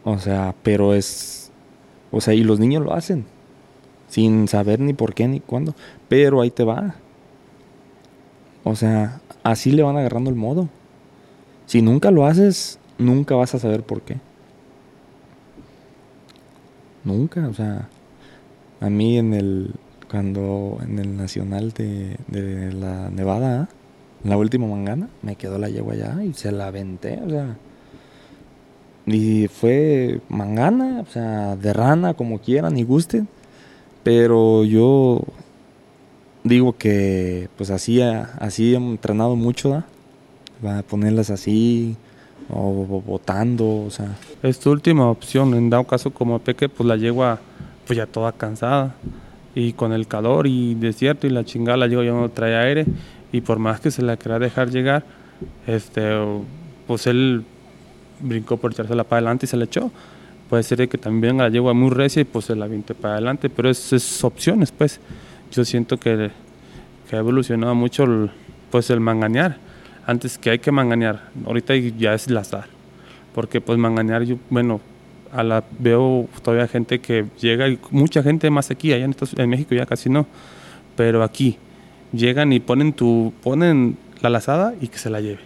O 0.04 0.18
sea, 0.18 0.56
pero 0.64 0.96
es... 0.96 1.52
O 2.12 2.20
sea, 2.20 2.34
y 2.34 2.44
los 2.44 2.60
niños 2.60 2.84
lo 2.84 2.94
hacen, 2.94 3.26
sin 4.08 4.47
saber 4.47 4.80
ni 4.80 4.93
por 4.93 5.14
qué 5.14 5.28
ni 5.28 5.39
cuándo, 5.39 5.76
pero 6.08 6.42
ahí 6.42 6.50
te 6.50 6.64
va. 6.64 6.96
O 8.64 8.76
sea, 8.76 9.22
así 9.43 9.72
le 9.72 9.84
van 9.84 9.97
agarrando 9.97 10.32
el 10.32 10.36
modo. 10.36 10.68
Si 11.68 11.84
nunca 11.84 12.10
lo 12.10 12.26
haces, 12.26 12.79
nunca 13.00 13.36
vas 13.36 13.55
a 13.55 13.59
saber 13.59 13.84
por 13.84 14.01
qué. 14.01 14.17
Nunca, 17.04 17.47
o 17.47 17.54
sea, 17.54 17.89
a 18.82 18.89
mí 18.89 19.17
en 19.17 19.34
el 19.34 19.74
cuando 20.09 20.80
en 20.84 21.00
el 21.00 21.17
nacional 21.17 21.71
de, 21.71 22.17
de 22.28 22.74
la 22.74 23.09
Nevada, 23.09 23.70
la 24.24 24.38
última 24.38 24.67
mangana, 24.67 25.09
me 25.21 25.36
quedó 25.36 25.58
la 25.58 25.70
yegua 25.70 25.93
allá 25.93 26.24
y 26.24 26.34
se 26.34 26.51
la 26.51 26.67
aventé, 26.67 27.20
o 27.26 27.30
sea. 27.30 27.58
Y 29.05 29.47
fue 29.47 30.21
mangana, 30.30 31.01
o 31.01 31.12
sea, 31.12 31.55
de 31.55 31.74
rana, 31.74 32.13
como 32.13 32.39
quieran 32.39 32.78
y 32.78 32.84
gusten. 32.84 33.28
Pero 34.04 34.66
yo 34.66 35.21
digo 36.43 36.74
que 36.78 37.50
pues 37.58 37.70
así, 37.70 38.01
así 38.01 38.74
he 38.74 38.78
entrenado 38.78 39.36
mucho. 39.36 39.84
Va 40.66 40.80
a 40.80 40.84
ponerlas 40.84 41.30
así 41.30 41.96
o 42.51 43.01
botando, 43.05 43.86
o 43.86 43.89
sea, 43.89 44.16
Es 44.42 44.59
tu 44.59 44.71
última 44.71 45.09
opción. 45.09 45.54
En 45.54 45.70
dado 45.70 45.84
caso 45.86 46.12
como 46.12 46.39
Peque, 46.39 46.70
pues 46.70 46.88
la 46.88 46.96
yegua, 46.96 47.39
pues 47.86 47.97
ya 47.97 48.05
toda 48.05 48.32
cansada. 48.32 48.96
Y 49.55 49.74
con 49.74 49.93
el 49.93 50.08
calor 50.08 50.47
y 50.47 50.76
desierto 50.76 51.28
y 51.28 51.30
la 51.30 51.43
chingada, 51.43 51.78
la 51.78 51.88
yegua 51.88 52.05
ya 52.05 52.12
no 52.12 52.30
trae 52.30 52.55
aire. 52.55 52.86
Y 53.32 53.42
por 53.42 53.59
más 53.59 53.80
que 53.80 53.92
se 53.92 54.01
la 54.01 54.17
quería 54.17 54.39
dejar 54.39 54.70
llegar, 54.70 55.04
este, 55.67 56.12
pues 56.88 57.08
él 57.08 57.43
brincó 58.21 58.58
por 58.58 58.71
echársela 58.71 59.04
para 59.04 59.20
adelante 59.20 59.46
y 59.46 59.50
se 59.50 59.58
la 59.58 59.66
echó. 59.66 59.92
Puede 60.50 60.63
ser 60.63 60.89
que 60.89 60.97
también 60.97 61.38
la 61.38 61.50
yegua 61.50 61.74
muy 61.74 61.92
recia 61.92 62.21
y 62.21 62.26
pues 62.26 62.46
se 62.46 62.55
la 62.55 62.66
aviente 62.66 62.96
para 62.96 63.16
adelante, 63.16 63.50
pero 63.50 63.70
es, 63.70 63.93
es 63.93 64.24
opciones, 64.24 64.71
pues. 64.71 65.00
Yo 65.51 65.66
siento 65.66 65.97
que, 65.97 66.30
que 67.09 67.16
ha 67.16 67.20
evolucionado 67.20 67.76
mucho 67.76 68.04
el, 68.04 68.32
pues 68.71 68.89
el 68.89 69.00
manganear. 69.00 69.58
Antes 70.10 70.40
que 70.40 70.50
hay 70.50 70.58
que 70.58 70.72
manganear, 70.72 71.30
ahorita 71.46 71.76
ya 71.76 72.16
es 72.16 72.30
lazar. 72.32 72.66
Porque 73.36 73.62
pues 73.62 73.78
manganear, 73.78 74.24
yo, 74.24 74.38
bueno, 74.50 74.82
a 75.32 75.44
la, 75.44 75.64
veo 75.78 76.28
todavía 76.42 76.68
gente 76.68 76.98
que 77.00 77.26
llega, 77.40 77.68
y 77.70 77.78
mucha 77.92 78.24
gente 78.24 78.50
más 78.50 78.72
aquí, 78.72 78.92
allá 78.92 79.06
en, 79.06 79.12
Estados- 79.12 79.38
en 79.38 79.48
México 79.50 79.76
ya 79.76 79.86
casi 79.86 80.10
no, 80.10 80.26
pero 80.96 81.22
aquí 81.24 81.58
llegan 82.12 82.52
y 82.54 82.60
ponen 82.60 82.94
tu, 82.94 83.34
ponen 83.44 83.98
la 84.22 84.32
lazada 84.32 84.74
y 84.82 84.88
que 84.88 84.98
se 84.98 85.12
la 85.12 85.22
lleve. 85.22 85.42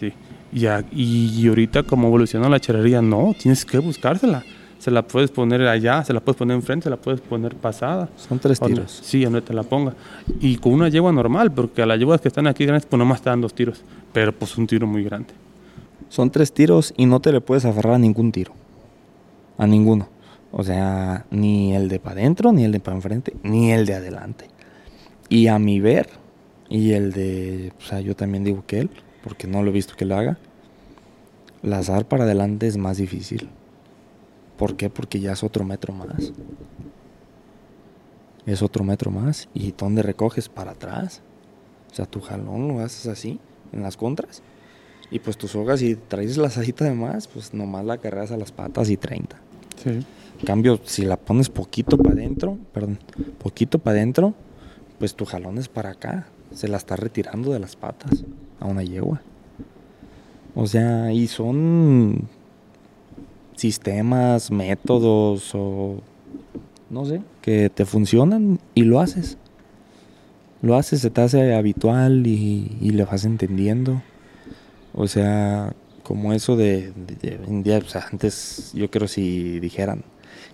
Sí. 0.00 0.12
Y, 0.54 0.64
a- 0.66 0.84
y 0.90 1.46
ahorita 1.46 1.82
como 1.82 2.08
evoluciona 2.08 2.48
la 2.48 2.58
charrería, 2.60 3.02
no, 3.02 3.34
tienes 3.38 3.66
que 3.66 3.76
buscársela. 3.78 4.42
Se 4.78 4.90
la 4.90 5.02
puedes 5.02 5.30
poner 5.30 5.62
allá, 5.66 6.04
se 6.04 6.12
la 6.12 6.20
puedes 6.20 6.36
poner 6.38 6.54
enfrente, 6.54 6.84
se 6.84 6.90
la 6.90 6.96
puedes 6.96 7.20
poner 7.20 7.54
pasada. 7.56 8.08
Son 8.16 8.38
tres 8.38 8.60
Donde- 8.60 8.74
tiros. 8.76 9.00
Sí, 9.02 9.24
donde 9.24 9.40
te 9.42 9.52
la 9.54 9.62
ponga. 9.62 9.94
Y 10.40 10.56
con 10.58 10.72
una 10.72 10.88
yegua 10.88 11.12
normal, 11.12 11.50
porque 11.52 11.82
a 11.82 11.86
las 11.86 11.98
yeguas 11.98 12.20
que 12.20 12.28
están 12.28 12.46
aquí 12.46 12.64
grandes, 12.66 12.86
pues 12.86 12.98
nomás 12.98 13.22
te 13.22 13.30
dan 13.30 13.40
dos 13.40 13.54
tiros. 13.54 13.82
Pero 14.12 14.32
pues 14.32 14.56
un 14.58 14.66
tiro 14.66 14.86
muy 14.86 15.02
grande. 15.02 15.32
Son 16.08 16.30
tres 16.30 16.52
tiros 16.52 16.94
y 16.96 17.06
no 17.06 17.20
te 17.20 17.32
le 17.32 17.40
puedes 17.40 17.64
aferrar 17.64 17.94
a 17.94 17.98
ningún 17.98 18.30
tiro. 18.32 18.52
A 19.58 19.66
ninguno. 19.66 20.08
O 20.52 20.62
sea, 20.62 21.24
ni 21.30 21.74
el 21.74 21.88
de 21.88 21.98
para 21.98 22.20
adentro, 22.20 22.52
ni 22.52 22.64
el 22.64 22.72
de 22.72 22.80
para 22.80 22.96
enfrente, 22.96 23.34
ni 23.42 23.72
el 23.72 23.86
de 23.86 23.94
adelante. 23.94 24.46
Y 25.28 25.48
a 25.48 25.58
mi 25.58 25.80
ver, 25.80 26.08
y 26.68 26.92
el 26.92 27.12
de, 27.12 27.72
o 27.78 27.82
sea, 27.82 28.00
yo 28.00 28.14
también 28.14 28.44
digo 28.44 28.62
que 28.66 28.80
él, 28.80 28.90
porque 29.24 29.46
no 29.48 29.62
lo 29.62 29.70
he 29.70 29.72
visto 29.72 29.94
que 29.96 30.04
lo 30.04 30.16
haga, 30.16 30.38
lazar 31.62 32.06
para 32.06 32.24
adelante 32.24 32.66
es 32.66 32.76
más 32.76 32.98
difícil. 32.98 33.48
¿Por 34.56 34.76
qué? 34.76 34.90
Porque 34.90 35.20
ya 35.20 35.32
es 35.32 35.44
otro 35.44 35.64
metro 35.64 35.92
más. 35.92 36.32
Es 38.46 38.62
otro 38.62 38.84
metro 38.84 39.10
más. 39.10 39.48
¿Y 39.54 39.72
dónde 39.72 40.02
recoges? 40.02 40.48
Para 40.48 40.72
atrás. 40.72 41.22
O 41.90 41.94
sea, 41.94 42.06
tu 42.06 42.20
jalón 42.20 42.68
lo 42.68 42.80
haces 42.80 43.06
así, 43.06 43.38
en 43.72 43.82
las 43.82 43.96
contras. 43.96 44.42
Y 45.10 45.18
pues 45.20 45.36
tu 45.36 45.48
soga, 45.48 45.76
si 45.76 45.94
traes 45.94 46.36
la 46.36 46.50
sajita 46.50 46.84
de 46.84 46.92
más, 46.92 47.28
pues 47.28 47.54
nomás 47.54 47.84
la 47.84 47.98
cargas 47.98 48.32
a 48.32 48.36
las 48.36 48.52
patas 48.52 48.90
y 48.90 48.96
30. 48.96 49.36
Sí. 49.82 49.90
En 49.90 50.46
cambio, 50.46 50.80
si 50.84 51.04
la 51.04 51.16
pones 51.16 51.48
poquito 51.48 51.96
para 51.96 52.14
adentro, 52.14 52.58
perdón, 52.72 52.98
poquito 53.42 53.78
para 53.78 53.96
adentro, 53.96 54.34
pues 54.98 55.14
tu 55.14 55.24
jalón 55.24 55.58
es 55.58 55.68
para 55.68 55.90
acá. 55.90 56.26
Se 56.52 56.68
la 56.68 56.76
está 56.76 56.96
retirando 56.96 57.52
de 57.52 57.58
las 57.58 57.76
patas 57.76 58.24
a 58.60 58.66
una 58.66 58.82
yegua. 58.82 59.22
O 60.54 60.66
sea, 60.66 61.12
y 61.12 61.26
son 61.26 62.28
sistemas, 63.56 64.50
métodos 64.50 65.52
o 65.54 65.96
no 66.90 67.04
sé, 67.04 67.20
que 67.42 67.70
te 67.70 67.84
funcionan 67.84 68.60
y 68.74 68.82
lo 68.84 69.00
haces. 69.00 69.38
Lo 70.62 70.76
haces, 70.76 71.00
se 71.00 71.10
te 71.10 71.20
hace 71.20 71.54
habitual 71.54 72.26
y, 72.26 72.76
y 72.80 72.90
le 72.90 73.04
vas 73.04 73.24
entendiendo. 73.24 74.02
O 74.94 75.06
sea, 75.08 75.74
como 76.02 76.32
eso 76.32 76.56
de, 76.56 76.92
de- 77.22 77.38
de- 77.38 77.84
antes 78.10 78.70
yo 78.74 78.90
creo 78.90 79.08
si 79.08 79.60
dijeran, 79.60 80.02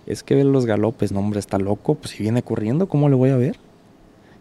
es 0.05 0.23
que 0.23 0.35
ve 0.35 0.43
los 0.43 0.65
galopes, 0.65 1.11
no 1.11 1.19
hombre, 1.19 1.39
está 1.39 1.57
loco, 1.57 1.95
pues 1.95 2.11
si 2.11 2.23
viene 2.23 2.43
corriendo, 2.43 2.87
¿cómo 2.87 3.09
le 3.09 3.15
voy 3.15 3.29
a 3.29 3.37
ver? 3.37 3.57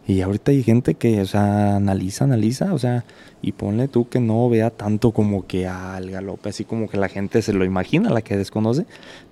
Y 0.07 0.21
ahorita 0.21 0.51
hay 0.51 0.63
gente 0.63 0.95
que, 0.95 1.21
o 1.21 1.27
sea, 1.27 1.77
analiza, 1.77 2.25
analiza, 2.25 2.75
o 2.75 2.79
sea, 2.79 3.05
y 3.41 3.53
ponle 3.53 3.87
tú 3.87 4.09
que 4.09 4.19
no 4.19 4.49
vea 4.49 4.71
tanto 4.71 5.13
como 5.13 5.47
que 5.47 5.69
al 5.69 6.11
galope, 6.11 6.49
así 6.49 6.65
como 6.65 6.89
que 6.89 6.97
la 6.97 7.09
gente 7.09 7.41
se 7.41 7.53
lo 7.53 7.65
imagina, 7.65 8.11
la 8.11 8.23
que 8.23 8.37
desconoce, 8.37 8.85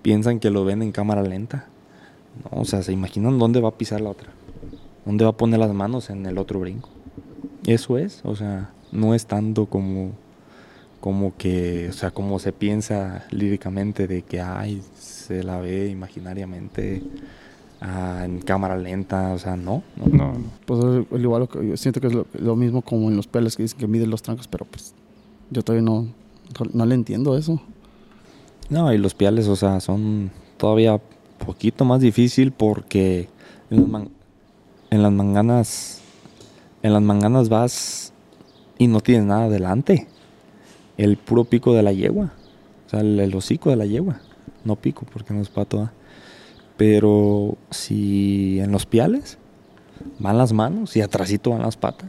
piensan 0.02 0.38
que 0.38 0.50
lo 0.50 0.64
ven 0.64 0.82
en 0.82 0.92
cámara 0.92 1.22
lenta. 1.22 1.66
No, 2.44 2.60
o 2.60 2.64
sea, 2.64 2.82
se 2.82 2.92
imaginan 2.92 3.38
dónde 3.38 3.60
va 3.60 3.70
a 3.70 3.78
pisar 3.78 4.00
la 4.00 4.10
otra, 4.10 4.28
dónde 5.04 5.24
va 5.24 5.30
a 5.30 5.36
poner 5.36 5.58
las 5.58 5.72
manos 5.72 6.08
en 6.08 6.24
el 6.26 6.38
otro 6.38 6.60
brinco. 6.60 6.88
Eso 7.66 7.98
es, 7.98 8.20
o 8.24 8.36
sea, 8.36 8.70
no 8.92 9.14
es 9.14 9.26
tanto 9.26 9.66
como 9.66 10.12
como 11.00 11.34
que, 11.36 11.88
o 11.88 11.92
sea, 11.92 12.10
como 12.10 12.38
se 12.38 12.52
piensa 12.52 13.24
líricamente 13.30 14.06
de 14.06 14.22
que, 14.22 14.40
ay, 14.40 14.82
se 14.98 15.42
la 15.42 15.58
ve 15.58 15.88
imaginariamente 15.88 17.02
ah, 17.80 18.22
en 18.24 18.40
cámara 18.40 18.76
lenta, 18.76 19.32
o 19.32 19.38
sea, 19.38 19.56
no, 19.56 19.82
no. 19.96 20.06
No, 20.06 20.32
no. 20.32 20.44
Pues 20.66 20.82
al 20.84 21.06
al 21.12 21.20
igual, 21.20 21.40
lo 21.42 21.48
que- 21.48 21.68
yo 21.68 21.76
siento 21.76 22.00
que 22.00 22.08
es 22.08 22.12
lo, 22.14 22.26
lo 22.38 22.56
mismo 22.56 22.82
como 22.82 23.08
en 23.10 23.16
los 23.16 23.26
peles 23.26 23.56
que 23.56 23.62
dicen 23.64 23.78
que 23.78 23.86
miden 23.86 24.10
los 24.10 24.22
trancos, 24.22 24.48
pero 24.48 24.64
pues 24.64 24.94
yo 25.50 25.62
todavía 25.62 25.84
no, 25.84 26.06
no, 26.72 26.86
le 26.86 26.94
entiendo 26.94 27.36
eso. 27.36 27.60
No, 28.68 28.92
y 28.92 28.98
los 28.98 29.14
piales, 29.14 29.48
o 29.48 29.56
sea, 29.56 29.80
son 29.80 30.30
todavía 30.56 31.00
poquito 31.44 31.84
más 31.84 32.00
difícil 32.00 32.52
porque 32.52 33.28
en 33.70 33.80
las, 33.80 33.88
man- 33.88 34.08
en 34.90 35.02
las 35.02 35.12
manganas, 35.12 36.00
en 36.82 36.92
las 36.92 37.02
manganas 37.02 37.48
vas 37.48 38.12
y 38.78 38.86
no 38.86 39.00
tienes 39.00 39.24
nada 39.26 39.44
adelante. 39.44 40.06
El 40.96 41.16
puro 41.16 41.44
pico 41.44 41.72
de 41.74 41.82
la 41.82 41.92
yegua. 41.92 42.32
O 42.86 42.90
sea, 42.90 43.00
el, 43.00 43.18
el 43.20 43.34
hocico 43.34 43.70
de 43.70 43.76
la 43.76 43.86
yegua. 43.86 44.20
No 44.64 44.76
pico 44.76 45.06
porque 45.10 45.32
no 45.32 45.40
es 45.40 45.48
pato. 45.48 45.80
¿ah? 45.80 45.92
Pero 46.80 47.58
si 47.70 48.58
en 48.58 48.72
los 48.72 48.86
piales 48.86 49.36
van 50.18 50.38
las 50.38 50.54
manos 50.54 50.96
y 50.96 51.02
atrasito 51.02 51.50
van 51.50 51.60
las 51.60 51.76
patas. 51.76 52.08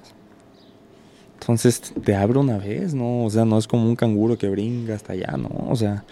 Entonces 1.41 1.93
te 2.05 2.15
abre 2.15 2.39
una 2.39 2.57
vez, 2.57 2.93
¿no? 2.93 3.25
O 3.25 3.29
sea, 3.29 3.43
no 3.43 3.57
es 3.57 3.67
como 3.67 3.83
un 3.85 3.97
canguro 3.97 4.37
que 4.37 4.47
brinca 4.47 4.93
hasta 4.95 5.11
allá, 5.11 5.35
¿no? 5.37 5.49
O 5.69 5.75
sea, 5.75 6.05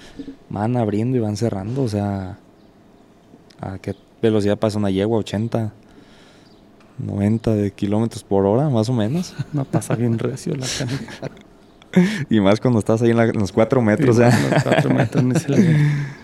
van 0.49 0.76
abriendo 0.76 1.15
y 1.15 1.22
van 1.22 1.38
cerrando, 1.38 1.84
o 1.84 1.88
sea, 1.88 2.38
¿a 3.61 3.77
qué 3.77 3.95
velocidad 4.22 4.57
pasa 4.57 4.77
una 4.77 4.90
yegua? 4.90 5.19
80, 5.19 5.72
90 6.98 7.53
de 7.53 7.72
kilómetros 7.72 8.26
por 8.26 8.45
hora, 8.45 8.68
más 8.68 8.90
o 8.90 8.94
menos. 8.94 9.36
No 9.53 9.64
pasa 9.64 9.95
bien 9.95 10.19
recio 10.19 10.53
la 10.56 10.68
canija. 10.77 11.30
Y 12.30 12.40
más 12.41 12.60
cuando 12.60 12.77
estás 12.77 13.02
ahí 13.02 13.11
en, 13.11 13.18
la- 13.18 13.23
en 13.23 13.40
los 13.40 13.52
4 13.53 13.81
metros, 13.81 14.18
Sí, 14.18 14.22
sea, 14.22 14.49
los 14.52 14.64
cuatro 14.64 14.94
metros 14.94 15.23
ni 15.23 15.34
se 15.40 15.48
ve. 15.49 15.76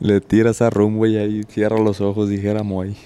le 0.00 0.20
tiras 0.20 0.62
a 0.62 0.70
rumbo 0.70 1.06
y 1.06 1.16
ahí 1.16 1.42
cierra 1.48 1.78
los 1.78 2.00
ojos, 2.00 2.28
dijera 2.28 2.62
Moy. 2.62 2.96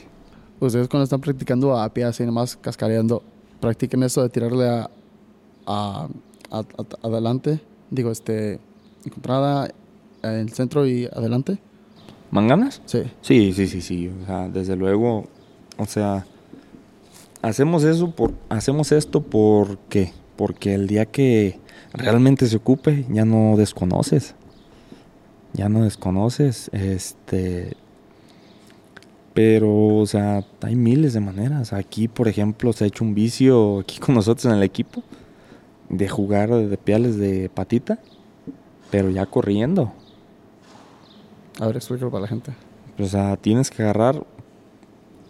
Ustedes 0.60 0.88
cuando 0.88 1.04
están 1.04 1.20
practicando 1.20 1.78
a 1.78 1.88
pie 1.92 2.04
así 2.04 2.24
nomás 2.24 2.56
cascareando, 2.56 3.22
practiquen 3.60 4.02
eso 4.02 4.22
de 4.22 4.28
tirarle 4.30 4.68
a, 4.68 4.90
a- 5.66 6.08
a- 6.50 6.58
a- 6.58 7.06
adelante, 7.06 7.60
digo, 7.90 8.10
este, 8.10 8.58
encontrada 9.04 9.68
en 10.22 10.30
el 10.30 10.48
centro 10.52 10.86
y 10.86 11.04
adelante. 11.06 11.58
¿Manganas? 12.30 12.80
Sí. 12.86 13.02
Sí, 13.20 13.52
sí, 13.52 13.66
sí, 13.68 13.80
sí. 13.82 14.08
O 14.22 14.26
sea, 14.26 14.48
desde 14.48 14.76
luego, 14.76 15.26
o 15.78 15.84
sea, 15.86 16.26
hacemos 17.42 17.84
eso 17.84 18.10
por, 18.10 18.32
hacemos 18.48 18.92
esto 18.92 19.20
porque, 19.22 20.12
porque 20.36 20.74
el 20.74 20.86
día 20.86 21.06
que 21.06 21.58
realmente 21.92 22.46
se 22.46 22.56
ocupe, 22.56 23.04
ya 23.10 23.24
no 23.24 23.56
desconoces. 23.56 24.34
Ya 25.56 25.70
no 25.70 25.84
desconoces, 25.84 26.68
este, 26.74 27.76
pero, 29.32 29.96
o 29.96 30.06
sea, 30.06 30.44
hay 30.60 30.76
miles 30.76 31.14
de 31.14 31.20
maneras. 31.20 31.72
Aquí, 31.72 32.08
por 32.08 32.28
ejemplo, 32.28 32.74
se 32.74 32.84
ha 32.84 32.86
hecho 32.86 33.04
un 33.04 33.14
vicio 33.14 33.80
aquí 33.80 33.98
con 33.98 34.14
nosotros 34.14 34.44
en 34.44 34.52
el 34.52 34.62
equipo 34.62 35.02
de 35.88 36.08
jugar 36.08 36.50
de 36.50 36.76
piales 36.76 37.16
de 37.16 37.48
patita, 37.48 37.98
pero 38.90 39.08
ya 39.08 39.24
corriendo. 39.24 39.92
A 41.58 41.66
ver, 41.66 41.76
explícalo 41.76 42.10
para 42.10 42.22
la 42.22 42.28
gente. 42.28 42.52
O 42.98 43.06
sea, 43.06 43.36
tienes 43.38 43.70
que 43.70 43.82
agarrar 43.82 44.24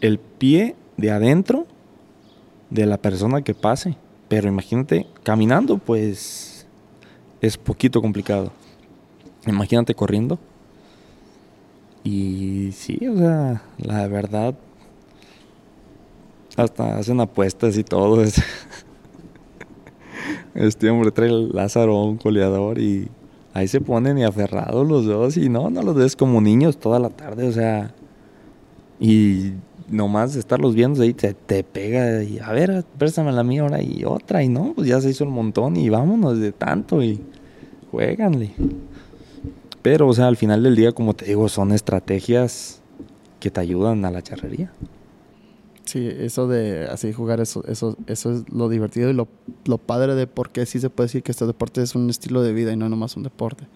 el 0.01 0.19
pie 0.19 0.75
de 0.97 1.13
adentro 1.13 1.67
de 2.71 2.87
la 2.87 2.99
persona 2.99 3.43
que 3.43 3.55
pase. 3.55 3.97
Pero 4.29 4.49
imagínate, 4.49 5.07
caminando, 5.23 5.79
pues 5.79 6.67
es 7.41 7.57
poquito 7.57 8.03
complicado. 8.03 8.51
Imagínate 9.47 9.95
corriendo. 9.95 10.39
Y 12.05 12.71
sí, 12.73 12.99
o 13.09 13.17
sea, 13.17 13.63
la 13.79 14.07
verdad, 14.09 14.55
hasta 16.57 16.97
hacen 16.99 17.21
apuestas 17.21 17.77
y 17.77 17.85
todo. 17.85 18.23
es- 18.23 18.43
Este 20.55 20.89
hombre 20.91 21.11
trae 21.11 21.31
Lázaro, 21.31 22.03
un 22.05 22.17
coleador, 22.17 22.79
y 22.79 23.09
ahí 23.53 23.69
se 23.69 23.81
ponen 23.81 24.19
y 24.19 24.25
aferrados 24.25 24.87
los 24.89 25.05
dos. 25.05 25.37
Y 25.37 25.49
no, 25.49 25.71
no 25.71 25.83
los 25.83 25.95
ves 25.95 26.17
como 26.17 26.41
niños 26.41 26.79
toda 26.79 26.99
la 26.99 27.11
tarde, 27.11 27.47
o 27.49 27.53
sea. 27.53 27.95
Y 28.99 29.53
nomás 29.89 30.35
estarlos 30.37 30.75
viendo 30.75 31.03
ahí 31.03 31.13
te, 31.13 31.35
te 31.35 31.63
pega. 31.63 32.23
Y 32.23 32.39
a 32.39 32.53
ver, 32.53 32.85
préstame 32.99 33.33
la 33.33 33.45
mía 33.45 33.63
ahora 33.63 33.83
y 33.83 34.05
otra. 34.05 34.43
Y 34.43 34.49
no, 34.49 34.73
pues 34.75 34.89
ya 34.89 35.01
se 35.01 35.11
hizo 35.11 35.25
el 35.25 35.31
montón 35.31 35.77
y 35.77 35.89
vámonos 35.91 36.39
de 36.39 36.53
tanto. 36.53 37.03
Y 37.03 37.21
jueganle. 37.91 38.53
Pero, 39.87 40.09
o 40.09 40.13
sea, 40.13 40.27
al 40.27 40.37
final 40.37 40.65
del 40.65 40.75
día, 40.75 40.91
como 40.91 41.15
te 41.15 41.27
digo, 41.27 41.49
son 41.49 41.71
estrategias 41.71 42.81
que 43.39 43.53
te 43.53 43.61
ayudan 43.61 44.05
a 44.05 44.11
la 44.11 44.21
charrería. 44.21 44.73
Sí, 45.85 46.09
eso 46.13 46.49
de 46.49 46.87
así 46.91 47.13
jugar, 47.13 47.41
eso, 47.41 47.65
eso, 47.69 47.97
eso 48.09 48.33
es 48.33 48.43
lo 48.53 48.69
divertido 48.69 49.09
y 49.11 49.13
lo, 49.13 49.29
lo 49.65 49.79
padre 49.79 50.17
de 50.17 50.27
por 50.27 50.51
qué 50.51 50.67
sí 50.67 50.81
se 50.81 50.91
puede 50.91 51.07
decir 51.07 51.23
que 51.23 51.31
este 51.31 51.47
deporte 51.47 51.83
es 51.83 51.95
un 51.95 52.11
estilo 52.11 52.43
de 52.43 52.53
vida 52.53 52.73
y 52.73 52.77
no 52.77 52.89
nomás 52.89 53.17
un 53.17 53.23
deporte. 53.23 53.69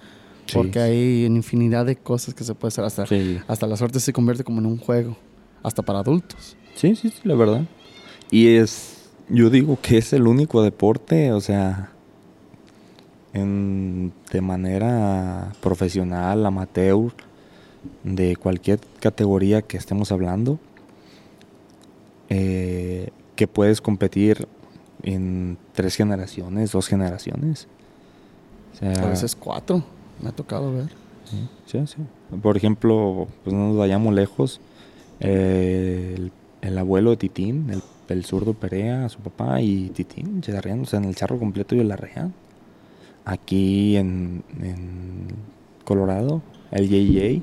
Sí. 0.46 0.54
Porque 0.54 0.80
hay 0.80 1.26
infinidad 1.26 1.86
de 1.86 1.94
cosas 1.94 2.34
que 2.34 2.42
se 2.42 2.56
puede 2.56 2.70
hacer. 2.70 2.84
Hasta, 2.84 3.06
Sí. 3.06 3.38
hasta 3.46 3.68
la 3.68 3.76
suerte 3.76 4.00
se 4.00 4.12
convierte 4.12 4.42
como 4.42 4.58
en 4.58 4.66
un 4.66 4.78
juego. 4.78 5.16
Hasta 5.62 5.82
para 5.82 6.00
adultos. 6.00 6.56
Sí, 6.74 6.96
sí, 6.96 7.10
sí, 7.10 7.20
la 7.22 7.36
verdad. 7.36 7.66
Y 8.32 8.48
es, 8.56 9.10
yo 9.28 9.48
digo 9.48 9.78
que 9.80 9.98
es 9.98 10.12
el 10.12 10.26
único 10.26 10.60
deporte, 10.64 11.30
o 11.32 11.40
sea, 11.40 11.92
en, 13.32 14.12
de 14.32 14.40
manera 14.40 15.52
profesional, 15.60 16.44
amateur, 16.46 17.12
de 18.04 18.36
cualquier 18.36 18.80
categoría 19.00 19.62
que 19.62 19.76
estemos 19.76 20.12
hablando, 20.12 20.58
eh, 22.28 23.10
que 23.36 23.46
puedes 23.48 23.80
competir 23.80 24.46
en 25.02 25.56
tres 25.72 25.96
generaciones, 25.96 26.72
dos 26.72 26.86
generaciones. 26.88 27.68
O 28.74 28.76
sea, 28.76 28.92
A 28.92 29.08
veces 29.08 29.34
cuatro. 29.34 29.82
Me 30.22 30.28
ha 30.28 30.32
tocado 30.32 30.72
ver. 30.72 30.88
Sí, 31.66 31.78
sí. 31.86 31.96
Por 32.42 32.56
ejemplo, 32.56 33.28
pues 33.44 33.54
no 33.54 33.68
nos 33.68 33.76
vayamos 33.78 34.12
lejos. 34.14 34.60
eh, 35.20 36.14
el, 36.16 36.32
el 36.62 36.78
abuelo 36.78 37.10
de 37.10 37.16
Titín, 37.16 37.70
el, 37.70 37.82
el 38.08 38.24
zurdo 38.24 38.52
Perea, 38.54 39.08
su 39.08 39.20
papá 39.20 39.60
y 39.62 39.88
Titín, 39.90 40.42
charreando, 40.42 40.82
o 40.82 40.86
sea, 40.86 40.98
en 40.98 41.06
el 41.06 41.14
charro 41.14 41.38
completo 41.38 41.74
y 41.74 41.82
la 41.84 41.96
real. 41.96 42.32
Aquí 43.30 43.96
en, 43.96 44.42
en 44.60 45.28
Colorado, 45.84 46.42
el 46.72 46.88
JJ, 46.88 47.42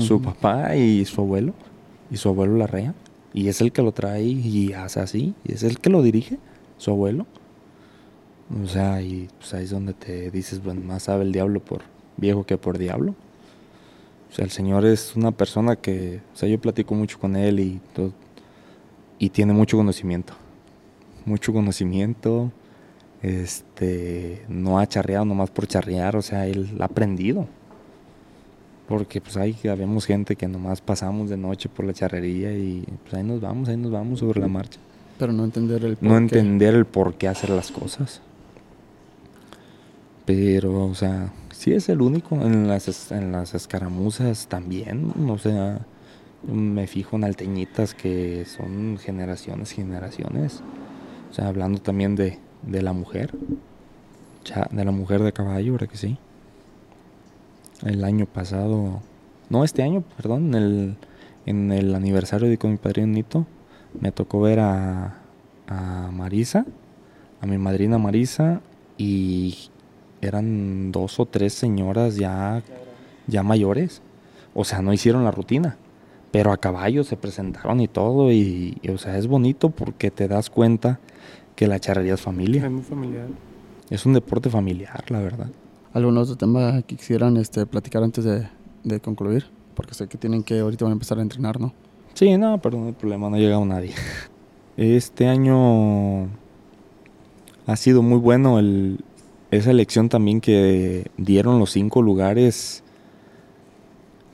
su 0.00 0.14
Ujú. 0.14 0.24
papá 0.24 0.76
y 0.76 1.04
su 1.04 1.20
abuelo, 1.20 1.52
y 2.10 2.16
su 2.16 2.30
abuelo 2.30 2.56
la 2.56 2.66
rea. 2.66 2.94
Y 3.34 3.48
es 3.48 3.60
el 3.60 3.70
que 3.70 3.82
lo 3.82 3.92
trae 3.92 4.22
y 4.22 4.72
hace 4.72 4.98
así, 5.00 5.34
y 5.44 5.52
es 5.52 5.62
el 5.62 5.78
que 5.78 5.90
lo 5.90 6.02
dirige, 6.02 6.38
su 6.78 6.90
abuelo. 6.90 7.26
O 8.64 8.66
sea, 8.66 9.02
y 9.02 9.28
pues 9.38 9.52
ahí 9.52 9.64
es 9.64 9.70
donde 9.70 9.92
te 9.92 10.30
dices, 10.30 10.62
bueno, 10.64 10.80
más 10.80 11.02
sabe 11.02 11.24
el 11.24 11.32
diablo 11.32 11.60
por 11.60 11.82
viejo 12.16 12.44
que 12.44 12.56
por 12.56 12.78
diablo. 12.78 13.14
O 14.30 14.34
sea, 14.34 14.44
el 14.46 14.50
Señor 14.50 14.86
es 14.86 15.16
una 15.16 15.32
persona 15.32 15.76
que, 15.76 16.20
o 16.32 16.36
sea, 16.36 16.48
yo 16.48 16.58
platico 16.58 16.94
mucho 16.94 17.18
con 17.18 17.36
él 17.36 17.60
y 17.60 17.78
todo, 17.94 18.12
y 19.18 19.28
tiene 19.28 19.52
mucho 19.52 19.76
conocimiento. 19.76 20.32
Mucho 21.26 21.52
conocimiento. 21.52 22.50
Este, 23.26 24.44
no 24.48 24.78
ha 24.78 24.86
charreado 24.86 25.24
nomás 25.24 25.50
por 25.50 25.66
charrear, 25.66 26.14
o 26.14 26.22
sea, 26.22 26.46
él 26.46 26.76
ha 26.78 26.84
aprendido. 26.84 27.48
Porque 28.86 29.20
pues 29.20 29.36
ahí 29.36 29.58
vemos 29.64 30.06
gente 30.06 30.36
que 30.36 30.46
nomás 30.46 30.80
pasamos 30.80 31.28
de 31.28 31.36
noche 31.36 31.68
por 31.68 31.84
la 31.84 31.92
charrería 31.92 32.52
y 32.52 32.84
pues 33.02 33.14
ahí 33.14 33.24
nos 33.24 33.40
vamos, 33.40 33.68
ahí 33.68 33.76
nos 33.76 33.90
vamos 33.90 34.20
sobre 34.20 34.38
la 34.38 34.46
marcha. 34.46 34.78
Pero 35.18 35.32
no 35.32 35.42
entender 35.42 35.84
el 35.84 35.98
No 36.00 36.10
por 36.10 36.28
qué. 36.28 36.38
entender 36.38 36.74
el 36.76 36.84
por 36.84 37.14
qué 37.14 37.26
hacer 37.26 37.50
las 37.50 37.72
cosas. 37.72 38.22
Pero, 40.24 40.84
o 40.84 40.94
sea, 40.94 41.32
sí 41.50 41.72
es 41.72 41.88
el 41.88 42.02
único. 42.02 42.36
En 42.36 42.68
las, 42.68 43.10
en 43.10 43.32
las 43.32 43.54
escaramuzas 43.54 44.46
también, 44.46 45.12
o 45.28 45.38
sea, 45.38 45.80
me 46.44 46.86
fijo 46.86 47.16
en 47.16 47.24
alteñitas 47.24 47.92
que 47.92 48.44
son 48.44 48.98
generaciones, 48.98 49.72
generaciones. 49.72 50.62
O 51.28 51.34
sea, 51.34 51.48
hablando 51.48 51.80
también 51.80 52.14
de, 52.14 52.38
de 52.62 52.82
la 52.82 52.92
mujer. 52.92 53.32
De 54.70 54.84
la 54.84 54.92
mujer 54.92 55.22
de 55.22 55.32
caballo, 55.32 55.72
¿verdad 55.72 55.88
que 55.88 55.96
sí? 55.96 56.18
El 57.84 58.04
año 58.04 58.26
pasado, 58.26 59.00
no, 59.50 59.64
este 59.64 59.82
año, 59.82 60.04
perdón, 60.16 60.46
en 60.46 60.54
el, 60.54 60.96
en 61.46 61.72
el 61.72 61.94
aniversario 61.94 62.48
de 62.48 62.58
mi 62.68 62.76
padrino 62.76 63.08
Nito, 63.08 63.44
me 64.00 64.12
tocó 64.12 64.40
ver 64.40 64.60
a, 64.60 65.16
a 65.66 66.10
Marisa, 66.12 66.64
a 67.40 67.46
mi 67.46 67.58
madrina 67.58 67.98
Marisa, 67.98 68.60
y 68.96 69.68
eran 70.20 70.92
dos 70.92 71.18
o 71.18 71.26
tres 71.26 71.52
señoras 71.52 72.16
ya, 72.16 72.62
ya 73.26 73.42
mayores. 73.42 74.00
O 74.54 74.64
sea, 74.64 74.80
no 74.80 74.92
hicieron 74.92 75.24
la 75.24 75.32
rutina, 75.32 75.76
pero 76.30 76.52
a 76.52 76.56
caballo 76.56 77.02
se 77.02 77.16
presentaron 77.16 77.80
y 77.80 77.88
todo, 77.88 78.30
y, 78.30 78.78
y, 78.80 78.90
o 78.90 78.98
sea, 78.98 79.18
es 79.18 79.26
bonito 79.26 79.70
porque 79.70 80.10
te 80.10 80.28
das 80.28 80.50
cuenta 80.50 81.00
que 81.56 81.66
la 81.66 81.80
charrería 81.80 82.14
es 82.14 82.20
Es 82.20 82.24
familia. 82.24 82.70
muy 82.70 82.82
familiar. 82.82 83.26
Es 83.90 84.06
un 84.06 84.12
deporte 84.14 84.48
familiar, 84.50 85.04
la 85.10 85.18
verdad. 85.20 85.48
¿Algún 85.92 86.16
otro 86.18 86.36
tema 86.36 86.82
que 86.82 86.94
quisieran 86.96 87.36
este, 87.36 87.66
platicar 87.66 88.02
antes 88.04 88.24
de, 88.24 88.46
de 88.84 89.00
concluir? 89.00 89.46
Porque 89.74 89.94
sé 89.94 90.06
que 90.06 90.18
tienen 90.18 90.42
que, 90.42 90.60
ahorita 90.60 90.84
van 90.84 90.92
a 90.92 90.94
empezar 90.94 91.18
a 91.18 91.22
entrenar, 91.22 91.58
¿no? 91.60 91.72
Sí, 92.14 92.36
no, 92.38 92.58
pero 92.62 92.78
no 92.78 92.86
hay 92.86 92.92
problema, 92.92 93.28
no 93.28 93.36
ha 93.36 93.38
llegado 93.38 93.64
nadie. 93.64 93.92
Este 94.76 95.26
año 95.26 96.24
ha 97.66 97.76
sido 97.76 98.02
muy 98.02 98.18
bueno 98.18 98.58
el, 98.58 99.00
esa 99.50 99.70
elección 99.70 100.10
también 100.10 100.42
que 100.42 101.10
dieron 101.16 101.58
los 101.58 101.70
cinco 101.70 102.02
lugares 102.02 102.84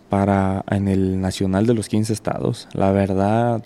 para 0.09 0.65
en 0.69 0.89
el 0.89 1.21
nacional 1.21 1.67
de 1.67 1.75
los 1.75 1.89
15 1.89 2.13
estados. 2.13 2.69
La 2.73 2.91
verdad, 2.91 3.65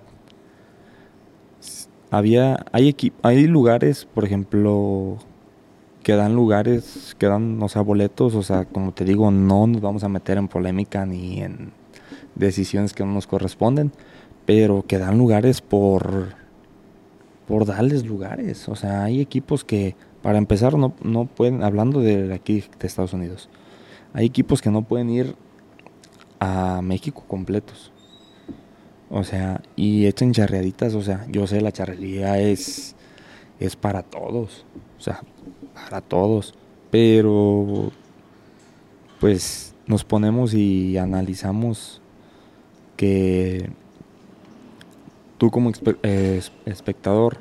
había 2.10 2.64
hay 2.72 2.94
hay 3.22 3.46
lugares, 3.46 4.06
por 4.12 4.24
ejemplo, 4.24 5.18
que 6.02 6.14
dan 6.14 6.34
lugares, 6.34 7.16
que 7.18 7.26
dan, 7.26 7.62
o 7.62 7.68
sea, 7.68 7.82
boletos, 7.82 8.34
o 8.34 8.42
sea, 8.42 8.64
como 8.64 8.92
te 8.92 9.04
digo, 9.04 9.30
no 9.30 9.66
nos 9.66 9.80
vamos 9.80 10.04
a 10.04 10.08
meter 10.08 10.38
en 10.38 10.48
polémica 10.48 11.04
ni 11.06 11.42
en 11.42 11.72
decisiones 12.34 12.92
que 12.92 13.04
no 13.04 13.12
nos 13.12 13.26
corresponden, 13.26 13.92
pero 14.44 14.84
que 14.86 14.98
dan 14.98 15.18
lugares 15.18 15.60
por 15.60 16.34
por 17.46 17.64
darles 17.64 18.04
lugares, 18.04 18.68
o 18.68 18.74
sea, 18.74 19.04
hay 19.04 19.20
equipos 19.20 19.64
que 19.64 19.94
para 20.20 20.38
empezar 20.38 20.76
no, 20.76 20.94
no 21.02 21.26
pueden, 21.26 21.62
hablando 21.62 22.00
de 22.00 22.34
aquí 22.34 22.64
de 22.80 22.86
Estados 22.88 23.12
Unidos, 23.12 23.48
hay 24.12 24.26
equipos 24.26 24.60
que 24.60 24.70
no 24.70 24.82
pueden 24.82 25.10
ir 25.10 25.36
a 26.40 26.80
México 26.82 27.24
completos. 27.28 27.92
O 29.10 29.22
sea, 29.24 29.62
y 29.76 30.06
echan 30.06 30.32
charreaditas, 30.32 30.94
o 30.94 31.02
sea, 31.02 31.26
yo 31.30 31.46
sé 31.46 31.60
la 31.60 31.72
charrería 31.72 32.38
es 32.40 32.94
es 33.60 33.76
para 33.76 34.02
todos, 34.02 34.66
o 34.98 35.02
sea, 35.02 35.22
para 35.74 36.00
todos, 36.02 36.54
pero 36.90 37.92
pues 39.20 39.74
nos 39.86 40.04
ponemos 40.04 40.54
y 40.54 40.96
analizamos 40.98 42.00
que 42.96 43.70
tú 45.38 45.50
como 45.50 45.70
eh, 46.02 46.36
es- 46.38 46.52
espectador 46.64 47.38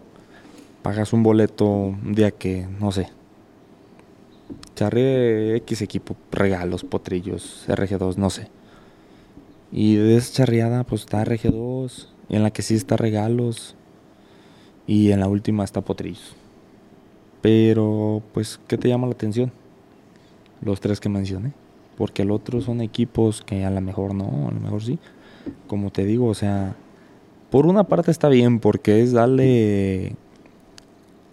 pagas 0.83 1.13
un 1.13 1.23
boleto 1.23 1.65
un 1.65 2.13
día 2.15 2.31
que, 2.31 2.67
no 2.79 2.91
sé, 2.91 3.09
charre 4.75 5.55
X 5.57 5.81
equipo, 5.81 6.15
regalos, 6.31 6.83
potrillos, 6.83 7.65
RG2, 7.67 8.17
no 8.17 8.29
sé. 8.29 8.49
Y 9.77 9.95
de 9.95 10.15
esa 10.15 10.31
charreada 10.31 10.85
pues 10.85 11.01
está 11.01 11.25
RG2, 11.25 12.07
y 12.29 12.37
en 12.37 12.43
la 12.43 12.51
que 12.51 12.61
sí 12.61 12.75
está 12.75 12.95
regalos, 12.95 13.75
y 14.87 15.11
en 15.11 15.19
la 15.19 15.27
última 15.27 15.65
está 15.65 15.81
potrillos. 15.81 16.33
Pero 17.41 18.23
pues, 18.33 18.57
¿qué 18.69 18.77
te 18.77 18.87
llama 18.87 19.05
la 19.05 19.13
atención? 19.13 19.51
Los 20.61 20.79
tres 20.79 21.01
que 21.01 21.09
mencioné. 21.09 21.51
Porque 21.97 22.21
el 22.21 22.31
otro 22.31 22.61
son 22.61 22.79
equipos 22.79 23.41
que 23.41 23.65
a 23.65 23.69
lo 23.69 23.81
mejor 23.81 24.15
no, 24.15 24.47
a 24.47 24.51
lo 24.53 24.59
mejor 24.61 24.81
sí. 24.81 24.97
Como 25.67 25.91
te 25.91 26.05
digo, 26.05 26.27
o 26.27 26.33
sea, 26.33 26.77
por 27.51 27.65
una 27.65 27.83
parte 27.83 28.11
está 28.11 28.29
bien 28.29 28.59
porque 28.59 29.01
es 29.01 29.11
darle 29.11 30.15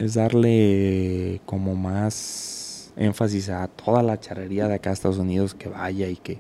es 0.01 0.15
darle 0.15 1.41
como 1.47 1.77
más 1.77 2.93
énfasis 2.97 3.51
a 3.51 3.69
toda 3.69 4.03
la 4.03 4.19
charrería 4.19 4.67
de 4.67 4.75
acá 4.75 4.91
de 4.91 4.95
Estados 4.95 5.19
Unidos 5.19 5.55
que 5.55 5.69
vaya 5.69 6.09
y 6.09 6.17
que 6.17 6.39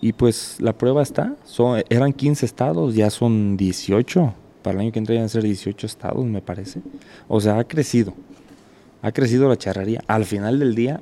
y 0.00 0.12
pues 0.12 0.56
la 0.60 0.76
prueba 0.76 1.02
está, 1.02 1.34
son 1.44 1.82
eran 1.88 2.12
15 2.12 2.46
estados, 2.46 2.94
ya 2.94 3.10
son 3.10 3.56
18. 3.56 4.34
Para 4.62 4.74
el 4.74 4.80
año 4.80 4.92
que 4.92 4.98
entra 4.98 5.14
van 5.14 5.24
a 5.24 5.28
ser 5.28 5.42
18 5.42 5.86
estados, 5.86 6.24
me 6.24 6.42
parece. 6.42 6.80
O 7.26 7.40
sea, 7.40 7.58
ha 7.58 7.64
crecido. 7.64 8.14
Ha 9.02 9.12
crecido 9.12 9.48
la 9.48 9.56
charrería. 9.56 10.02
Al 10.06 10.24
final 10.24 10.58
del 10.58 10.74
día 10.74 11.00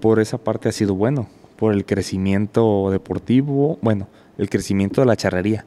por 0.00 0.18
esa 0.18 0.36
parte 0.36 0.68
ha 0.68 0.72
sido 0.72 0.96
bueno, 0.96 1.28
por 1.56 1.72
el 1.72 1.84
crecimiento 1.86 2.90
deportivo, 2.90 3.78
bueno, 3.82 4.08
el 4.36 4.50
crecimiento 4.50 5.00
de 5.00 5.06
la 5.06 5.16
charrería. 5.16 5.64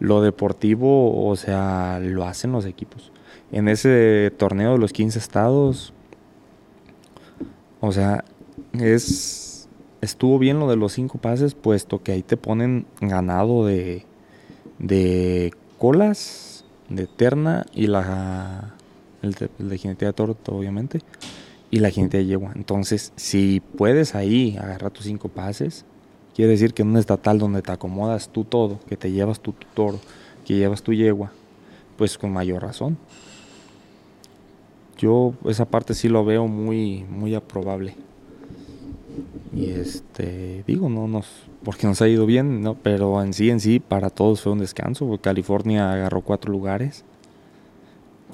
Lo 0.00 0.22
deportivo, 0.22 1.28
o 1.28 1.36
sea, 1.36 2.00
lo 2.02 2.24
hacen 2.24 2.50
los 2.50 2.64
equipos. 2.64 3.12
En 3.52 3.68
ese 3.68 4.32
torneo 4.36 4.72
de 4.72 4.78
los 4.78 4.92
15 4.92 5.18
estados, 5.20 5.92
o 7.80 7.92
sea, 7.92 8.24
es 8.72 9.49
estuvo 10.00 10.38
bien 10.38 10.58
lo 10.58 10.68
de 10.68 10.76
los 10.76 10.92
cinco 10.92 11.18
pases, 11.18 11.54
puesto 11.54 12.02
que 12.02 12.12
ahí 12.12 12.22
te 12.22 12.36
ponen 12.36 12.86
ganado 13.00 13.66
de 13.66 14.04
de 14.80 15.52
colas, 15.78 16.64
de 16.88 17.06
terna 17.06 17.66
y 17.72 17.86
la 17.86 18.74
de, 19.22 19.78
jinete 19.78 20.06
de 20.06 20.12
toro, 20.12 20.36
obviamente, 20.46 21.00
y 21.70 21.78
la 21.78 21.90
jinete 21.90 22.18
de 22.18 22.26
yegua. 22.26 22.52
Entonces, 22.56 23.12
si 23.14 23.60
puedes 23.60 24.14
ahí 24.14 24.56
agarrar 24.58 24.90
tus 24.90 25.04
cinco 25.04 25.28
pases, 25.28 25.84
quiere 26.34 26.50
decir 26.50 26.74
que 26.74 26.82
en 26.82 26.88
un 26.88 26.96
estatal 26.96 27.38
donde 27.38 27.62
te 27.62 27.70
acomodas 27.70 28.30
tú 28.30 28.44
todo, 28.44 28.80
que 28.88 28.96
te 28.96 29.12
llevas 29.12 29.40
tu 29.40 29.54
toro, 29.74 30.00
que 30.44 30.56
llevas 30.56 30.82
tu 30.82 30.92
yegua, 30.92 31.30
pues 31.96 32.18
con 32.18 32.32
mayor 32.32 32.62
razón. 32.62 32.98
Yo 34.98 35.34
esa 35.46 35.66
parte 35.66 35.94
sí 35.94 36.08
lo 36.08 36.24
veo 36.24 36.46
muy, 36.46 37.04
muy 37.04 37.34
aprobable. 37.34 37.94
Y 39.54 39.70
este, 39.70 40.64
digo, 40.66 40.88
no 40.88 41.08
nos, 41.08 41.26
porque 41.64 41.86
nos 41.86 42.00
ha 42.02 42.08
ido 42.08 42.26
bien, 42.26 42.62
¿no? 42.62 42.74
Pero 42.74 43.22
en 43.22 43.32
sí, 43.32 43.50
en 43.50 43.60
sí, 43.60 43.80
para 43.80 44.10
todos 44.10 44.40
fue 44.40 44.52
un 44.52 44.60
descanso, 44.60 45.18
California 45.20 45.92
agarró 45.92 46.20
cuatro 46.20 46.52
lugares. 46.52 47.04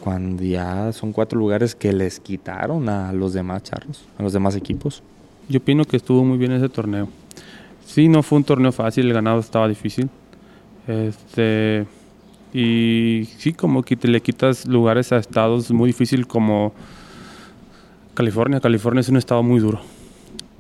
Cuando 0.03 0.43
ya 0.43 0.93
son 0.93 1.13
cuatro 1.13 1.39
lugares 1.39 1.75
que 1.75 1.93
les 1.93 2.21
quitaron 2.21 2.89
a 2.89 3.13
los 3.13 3.33
demás 3.33 3.63
charros, 3.63 4.05
a 4.19 4.23
los 4.23 4.33
demás 4.33 4.55
equipos. 4.55 5.03
Yo 5.49 5.59
opino 5.59 5.85
que 5.85 5.97
estuvo 5.97 6.23
muy 6.23 6.37
bien 6.37 6.53
ese 6.53 6.69
torneo. 6.69 7.09
Sí, 7.87 8.09
no 8.09 8.23
fue 8.23 8.39
un 8.39 8.45
torneo 8.45 8.73
fácil, 8.73 9.07
el 9.07 9.15
ganado 9.15 9.41
estaba 9.41 9.67
difícil. 9.69 10.11
Este 10.87 11.87
y 12.53 13.29
sí, 13.39 13.53
como 13.53 13.83
que 13.83 13.97
te 13.97 14.09
le 14.09 14.21
quitas 14.21 14.67
lugares 14.67 15.13
a 15.13 15.19
estados 15.19 15.71
muy 15.71 15.89
difícil 15.89 16.27
como 16.27 16.73
California. 18.15 18.61
California 18.61 19.01
es 19.01 19.09
un 19.09 19.17
estado 19.17 19.43
muy 19.43 19.61
duro. 19.61 19.81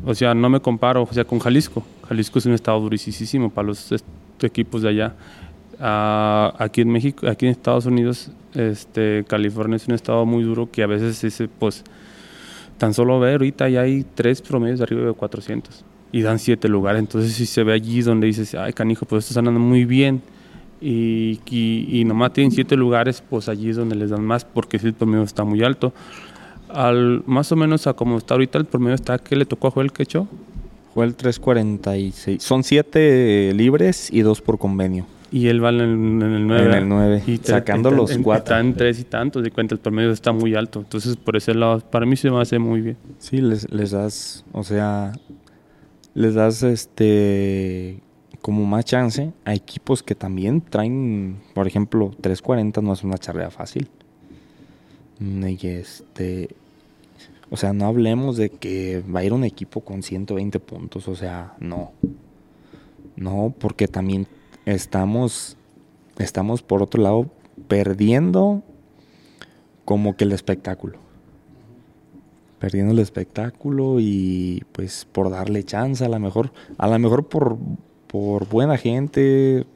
O 0.04 0.14
sea, 0.14 0.34
no 0.34 0.48
me 0.48 0.60
comparo, 0.60 1.02
o 1.02 1.12
sea, 1.12 1.24
con 1.24 1.38
Jalisco. 1.38 1.82
Jalisco 2.08 2.38
es 2.38 2.46
un 2.46 2.52
estado 2.52 2.80
durísimo 2.80 3.50
para 3.50 3.68
los 3.68 3.94
equipos 4.40 4.82
de 4.82 4.88
allá. 4.88 5.14
Ah, 5.80 6.54
aquí 6.58 6.82
en 6.82 6.90
México, 6.90 7.28
aquí 7.28 7.46
en 7.46 7.52
Estados 7.52 7.86
Unidos, 7.86 8.30
este, 8.54 9.24
California 9.26 9.76
es 9.76 9.86
un 9.88 9.94
estado 9.94 10.24
muy 10.24 10.42
duro 10.42 10.70
que 10.70 10.82
a 10.82 10.86
veces 10.86 11.22
ese, 11.24 11.48
pues, 11.48 11.84
tan 12.78 12.94
solo 12.94 13.18
ver 13.20 13.32
ahorita 13.32 13.68
ya 13.68 13.82
hay 13.82 14.04
tres 14.14 14.42
promedios 14.42 14.78
de 14.78 14.84
arriba 14.84 15.06
de 15.06 15.12
400 15.12 15.84
y 16.12 16.22
dan 16.22 16.38
siete 16.38 16.68
lugares. 16.68 17.00
Entonces, 17.00 17.32
si 17.32 17.46
se 17.46 17.62
ve 17.62 17.72
allí 17.72 18.02
donde 18.02 18.26
dices, 18.26 18.54
ay, 18.54 18.72
canijo, 18.72 19.06
pues 19.06 19.24
esto 19.24 19.32
está 19.32 19.40
andando 19.40 19.60
muy 19.60 19.84
bien 19.84 20.22
y, 20.80 21.40
y, 21.50 22.04
nomás 22.04 22.32
tienen 22.32 22.52
siete 22.52 22.76
lugares, 22.76 23.22
pues 23.28 23.48
allí 23.48 23.70
es 23.70 23.76
donde 23.76 23.96
les 23.96 24.10
dan 24.10 24.24
más 24.24 24.44
porque 24.44 24.76
el 24.76 24.94
promedio 24.94 25.24
está 25.24 25.44
muy 25.44 25.62
alto. 25.62 25.92
Al, 26.76 27.22
más 27.26 27.50
o 27.52 27.56
menos 27.56 27.86
a 27.86 27.94
como 27.94 28.18
está 28.18 28.34
ahorita 28.34 28.58
el 28.58 28.66
promedio 28.66 28.94
está, 28.94 29.18
¿qué 29.18 29.34
le 29.34 29.46
tocó 29.46 29.68
a 29.68 29.70
Joel 29.70 29.92
Quecho? 29.92 30.28
Fue 30.92 31.06
el 31.06 31.14
346. 31.14 32.42
Son 32.42 32.62
siete 32.62 33.52
libres 33.54 34.12
y 34.12 34.20
dos 34.20 34.42
por 34.42 34.58
convenio. 34.58 35.06
Y 35.32 35.48
él 35.48 35.62
va 35.62 35.70
en 35.70 35.80
el, 35.80 36.46
9. 36.46 36.66
En 36.66 36.74
el 36.74 36.88
9. 36.88 37.22
Y 37.26 37.38
sacando 37.38 37.90
los 37.90 38.16
cuatro. 38.18 38.54
Está 38.54 38.60
en 38.60 38.74
tres 38.74 39.00
y 39.00 39.04
tantos. 39.04 39.42
De 39.42 39.50
cuenta, 39.50 39.74
el 39.74 39.80
promedio 39.80 40.10
está 40.12 40.32
muy 40.32 40.54
alto. 40.54 40.80
Entonces, 40.80 41.16
por 41.16 41.36
ese 41.36 41.54
lado, 41.54 41.80
para 41.80 42.06
mí 42.06 42.16
se 42.16 42.30
me 42.30 42.40
hace 42.40 42.58
muy 42.58 42.80
bien. 42.80 42.96
Sí, 43.18 43.38
les, 43.38 43.70
les 43.72 43.90
das, 43.90 44.44
o 44.52 44.62
sea, 44.62 45.12
les 46.14 46.34
das 46.34 46.62
este 46.62 48.00
como 48.40 48.64
más 48.64 48.84
chance 48.84 49.32
a 49.44 49.54
equipos 49.54 50.04
que 50.04 50.14
también 50.14 50.60
traen, 50.60 51.38
por 51.52 51.66
ejemplo, 51.66 52.12
340 52.20 52.80
no 52.80 52.92
es 52.92 53.02
una 53.02 53.18
charla 53.18 53.50
fácil. 53.50 53.88
Mm, 55.18 55.48
y 55.48 55.58
este, 55.62 56.50
o 57.50 57.56
sea, 57.56 57.72
no 57.72 57.86
hablemos 57.86 58.36
de 58.36 58.50
que 58.50 59.02
va 59.02 59.20
a 59.20 59.24
ir 59.24 59.32
un 59.32 59.44
equipo 59.44 59.80
con 59.82 60.02
120 60.02 60.58
puntos, 60.60 61.06
o 61.08 61.14
sea, 61.14 61.54
no. 61.60 61.92
No, 63.14 63.54
porque 63.58 63.88
también 63.88 64.26
estamos, 64.64 65.56
estamos 66.18 66.62
por 66.62 66.82
otro 66.82 67.02
lado 67.02 67.30
perdiendo 67.68 68.62
como 69.84 70.16
que 70.16 70.24
el 70.24 70.32
espectáculo. 70.32 70.98
Perdiendo 72.58 72.92
el 72.92 72.98
espectáculo 72.98 74.00
y 74.00 74.64
pues 74.72 75.06
por 75.10 75.30
darle 75.30 75.62
chance 75.62 76.04
a 76.04 76.08
lo 76.08 76.18
mejor, 76.18 76.52
a 76.78 76.88
lo 76.88 76.98
mejor 76.98 77.28
por, 77.28 77.58
por 78.08 78.48
buena 78.48 78.76
gente 78.76 79.66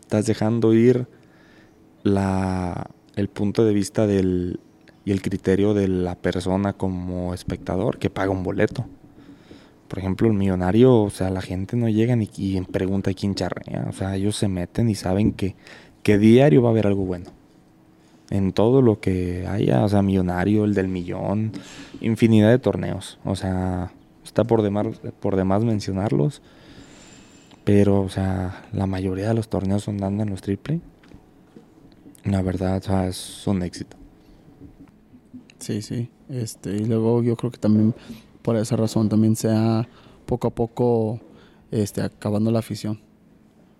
estás 0.00 0.26
dejando 0.26 0.74
ir 0.74 1.08
la, 2.02 2.88
el 3.16 3.28
punto 3.28 3.64
de 3.64 3.74
vista 3.74 4.06
del, 4.06 4.60
y 5.04 5.12
el 5.12 5.22
criterio 5.22 5.74
de 5.74 5.88
la 5.88 6.14
persona 6.14 6.72
como 6.72 7.34
espectador 7.34 7.98
que 7.98 8.10
paga 8.10 8.30
un 8.30 8.42
boleto. 8.42 8.86
Por 9.88 9.98
ejemplo, 9.98 10.28
el 10.28 10.34
millonario, 10.34 11.02
o 11.02 11.10
sea, 11.10 11.30
la 11.30 11.42
gente 11.42 11.76
no 11.76 11.88
llega 11.88 12.16
ni 12.16 12.28
y 12.36 12.60
pregunta 12.62 13.12
quién 13.12 13.34
charrea. 13.34 13.86
O 13.88 13.92
sea, 13.92 14.16
ellos 14.16 14.34
se 14.36 14.48
meten 14.48 14.88
y 14.88 14.94
saben 14.94 15.32
que, 15.32 15.54
que 16.02 16.18
diario 16.18 16.62
va 16.62 16.70
a 16.70 16.72
haber 16.72 16.86
algo 16.86 17.04
bueno. 17.04 17.26
En 18.30 18.52
todo 18.52 18.80
lo 18.80 18.98
que 19.00 19.46
haya, 19.46 19.84
o 19.84 19.88
sea, 19.88 20.02
millonario, 20.02 20.64
el 20.64 20.74
del 20.74 20.88
millón, 20.88 21.52
infinidad 22.00 22.50
de 22.50 22.58
torneos. 22.58 23.18
O 23.24 23.36
sea, 23.36 23.92
está 24.24 24.44
por 24.44 24.62
demás, 24.62 24.86
por 25.20 25.36
demás 25.36 25.64
mencionarlos. 25.64 26.40
Pero, 27.64 28.00
o 28.00 28.08
sea, 28.08 28.64
la 28.72 28.86
mayoría 28.86 29.28
de 29.28 29.34
los 29.34 29.48
torneos 29.48 29.84
son 29.84 29.98
dando 29.98 30.24
los 30.24 30.40
triple. 30.40 30.80
La 32.24 32.40
verdad, 32.40 32.78
o 32.78 32.82
sea, 32.82 33.06
es 33.06 33.46
un 33.46 33.62
éxito. 33.62 33.96
Sí, 35.64 35.80
sí. 35.80 36.10
Este, 36.28 36.76
y 36.76 36.84
luego 36.84 37.22
yo 37.22 37.36
creo 37.36 37.50
que 37.50 37.56
también 37.56 37.94
por 38.42 38.54
esa 38.56 38.76
razón 38.76 39.08
también 39.08 39.34
se 39.34 39.48
ha 39.48 39.88
poco 40.26 40.48
a 40.48 40.50
poco 40.50 41.20
este, 41.70 42.02
acabando 42.02 42.50
la 42.50 42.58
afición. 42.58 43.00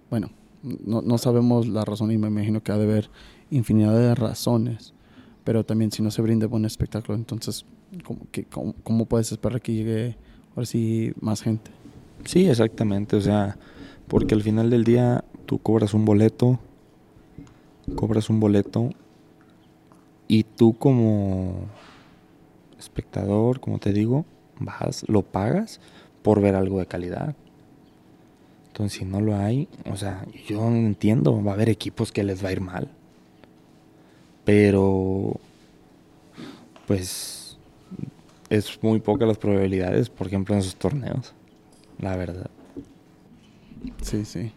Bueno, 0.09 0.31
no, 0.62 1.02
no 1.02 1.19
sabemos 1.19 1.69
la 1.69 1.85
razón 1.85 2.11
y 2.11 2.16
me 2.16 2.28
imagino 2.28 2.62
que 2.62 2.73
ha 2.73 2.78
de 2.78 2.85
haber 2.85 3.11
infinidad 3.51 3.93
de 3.93 4.15
razones, 4.15 4.94
pero 5.44 5.62
también 5.62 5.93
si 5.93 6.02
no 6.02 6.11
se 6.11 6.23
brinda 6.23 6.47
buen 6.47 6.65
espectáculo, 6.65 7.19
entonces, 7.19 7.66
¿cómo, 8.02 8.20
que, 8.32 8.47
cómo, 8.47 9.05
puedes 9.05 9.31
esperar 9.31 9.61
que 9.61 9.74
llegue 9.74 10.16
ahora 10.56 10.65
sí 10.65 11.12
más 11.20 11.43
gente? 11.43 11.70
Sí, 12.24 12.48
exactamente, 12.48 13.16
o 13.16 13.20
sea, 13.20 13.59
porque 14.09 14.35
al 14.35 14.40
final 14.40 14.70
del 14.70 14.85
día 14.85 15.23
tú 15.44 15.59
cobras 15.59 15.93
un 15.93 16.06
boleto, 16.06 16.59
cobras 17.94 18.31
un 18.31 18.40
boleto 18.40 18.89
y 20.29 20.45
tú 20.45 20.77
como 20.79 21.67
espectador, 22.79 23.61
como 23.61 23.79
te 23.79 23.93
digo, 23.93 24.25
vas, 24.59 25.05
lo 25.09 25.23
pagas 25.23 25.81
por 26.23 26.41
ver 26.41 26.55
algo 26.55 26.79
de 26.79 26.87
calidad. 26.87 27.35
Entonces, 28.69 28.99
si 28.99 29.05
no 29.05 29.21
lo 29.21 29.37
hay, 29.37 29.69
o 29.91 29.97
sea, 29.97 30.27
yo 30.49 30.67
entiendo, 30.67 31.43
va 31.43 31.53
a 31.53 31.55
haber 31.55 31.69
equipos 31.69 32.11
que 32.11 32.25
les 32.25 32.45
va 32.45 32.49
a 32.49 32.53
ir 32.53 32.61
mal. 32.61 32.89
Pero, 34.45 35.39
pues, 36.87 37.57
es 38.51 38.83
muy 38.83 39.01
poca 39.01 39.27
las 39.27 39.39
probabilidades, 39.39 40.11
por 40.11 40.27
ejemplo, 40.27 40.55
en 40.55 40.61
esos 40.61 40.77
torneos. 40.77 41.35
La 41.99 42.17
verdad. 42.17 42.51
Sí, 44.03 44.25
sí. 44.25 44.53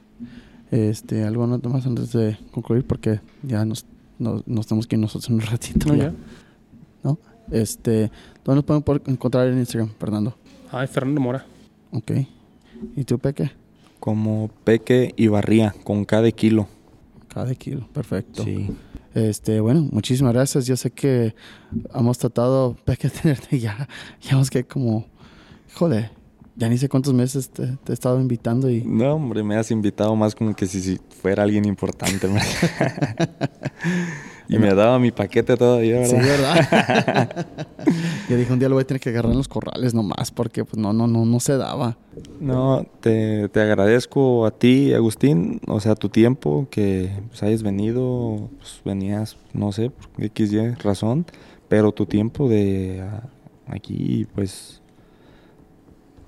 Este, 0.72 1.24
algo 1.24 1.48
más 1.48 1.86
antes 1.86 2.12
de 2.12 2.38
concluir, 2.52 2.86
porque 2.86 3.22
ya 3.44 3.64
nos, 3.66 3.86
nos, 4.20 4.44
tenemos 4.68 4.88
que 4.88 4.96
ir 4.96 5.00
nosotros 5.00 5.30
un 5.30 5.42
ratito. 5.42 5.94
ya. 5.96 6.14
¿No? 7.04 7.18
Este, 7.52 8.12
¿Dónde 8.44 8.64
nos 8.68 8.82
podemos 8.84 9.08
encontrar 9.08 9.48
en 9.48 9.60
Instagram, 9.60 9.90
Fernando? 10.00 10.36
Ay, 10.72 10.88
Fernando 10.88 11.22
Mora. 11.22 11.46
Ok. 11.92 12.12
¿Y 12.96 13.04
tú, 13.04 13.18
Peque? 13.20 13.52
Como 14.00 14.50
Peque 14.64 15.14
y 15.16 15.28
Barría, 15.28 15.74
con 15.84 16.06
cada 16.06 16.32
kilo. 16.32 16.68
Cada 17.28 17.56
kilo, 17.56 17.88
perfecto. 17.94 18.44
Sí. 18.44 18.70
Este, 19.14 19.60
bueno, 19.60 19.88
muchísimas 19.92 20.34
gracias. 20.34 20.66
Yo 20.68 20.78
sé 20.78 20.92
que 20.92 21.34
hemos 21.94 22.18
tratado, 22.18 22.76
Peque, 22.86 23.10
tenerte 23.10 23.60
ya, 23.60 23.88
ya 24.22 24.42
que 24.50 24.64
como, 24.64 25.06
joder, 25.74 26.12
ya 26.58 26.68
ni 26.68 26.78
sé 26.78 26.90
cuántos 26.90 27.14
meses 27.14 27.50
te, 27.50 27.78
he 27.88 27.94
estado 27.94 28.20
invitando 28.20 28.70
y... 28.70 28.84
No, 28.84 29.14
hombre, 29.14 29.44
me 29.44 29.56
has 29.56 29.70
invitado 29.72 30.16
más 30.16 30.34
como 30.34 30.56
que 30.56 30.66
si, 30.66 30.82
si 30.82 31.00
fuera 31.22 31.44
alguien 31.44 31.66
importante. 31.66 32.28
Y 34.50 34.58
me 34.60 34.74
daba 34.74 34.98
mi 34.98 35.12
paquete 35.12 35.58
todavía, 35.58 36.00
¿verdad? 36.00 36.10
Sí, 36.10 36.26
¿verdad? 36.26 37.48
Yo 38.30 38.38
dije, 38.38 38.54
un 38.54 38.60
día 38.60 38.70
lo 38.70 38.76
voy 38.76 38.84
a 38.84 38.88
tener 38.88 39.02
que 39.02 39.10
agarrar 39.10 39.32
en 39.32 39.38
los 39.38 39.50
corrales 39.50 39.94
nomás, 39.94 40.32
porque 40.32 40.64
pues 40.64 40.78
no, 40.78 40.94
no, 40.94 41.06
no, 41.06 41.26
no 41.26 41.40
se 41.42 41.58
daba. 41.58 41.98
No, 42.40 42.86
te, 43.02 43.50
te 43.50 43.60
agradezco 43.60 44.46
a 44.46 44.52
ti, 44.52 44.94
Agustín, 44.94 45.60
o 45.68 45.82
sea, 45.82 45.96
tu 45.96 46.08
tiempo, 46.08 46.68
que 46.72 47.12
pues, 47.28 47.44
hayas 47.44 47.62
venido, 47.62 48.50
pues 48.58 48.80
venías, 48.86 49.36
no 49.54 49.74
sé, 49.74 49.90
por 49.90 50.24
X, 50.24 50.54
Y 50.54 50.70
razón, 50.76 51.26
pero 51.68 51.92
tu 51.92 52.06
tiempo 52.06 52.48
de 52.48 53.04
aquí, 53.68 54.28
pues, 54.34 54.82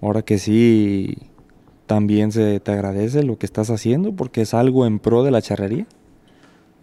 ahora 0.02 0.22
que 0.22 0.38
sí, 0.38 1.18
también 1.86 2.32
se 2.32 2.60
te 2.60 2.72
agradece 2.72 3.24
lo 3.24 3.38
que 3.38 3.46
estás 3.46 3.70
haciendo, 3.70 4.14
porque 4.14 4.42
es 4.42 4.54
algo 4.54 4.86
en 4.86 5.00
pro 5.00 5.24
de 5.24 5.32
la 5.32 5.42
charrería. 5.42 5.88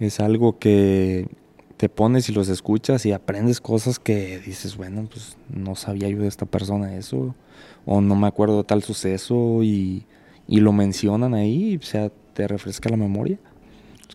Es 0.01 0.20
algo 0.20 0.59
que 0.59 1.28
te 1.76 1.88
pones 1.88 2.28
y 2.28 2.32
los 2.32 2.48
escuchas 2.48 3.05
y 3.06 3.12
aprendes 3.12 3.60
cosas 3.60 3.98
que 3.98 4.38
dices, 4.40 4.76
bueno, 4.76 5.06
pues 5.10 5.36
no 5.48 5.74
sabía 5.74 6.09
yo 6.09 6.18
de 6.18 6.28
esta 6.28 6.47
persona 6.47 6.97
eso, 6.97 7.34
o 7.84 8.01
no 8.01 8.16
me 8.16 8.26
acuerdo 8.26 8.59
de 8.59 8.64
tal 8.64 8.82
suceso 8.82 9.62
y, 9.62 10.05
lo 10.48 10.72
mencionan 10.72 11.34
ahí, 11.34 11.76
o 11.76 11.82
sea, 11.84 12.10
te 12.32 12.47
refresca 12.48 12.88
la 12.88 12.97
memoria. 12.97 13.38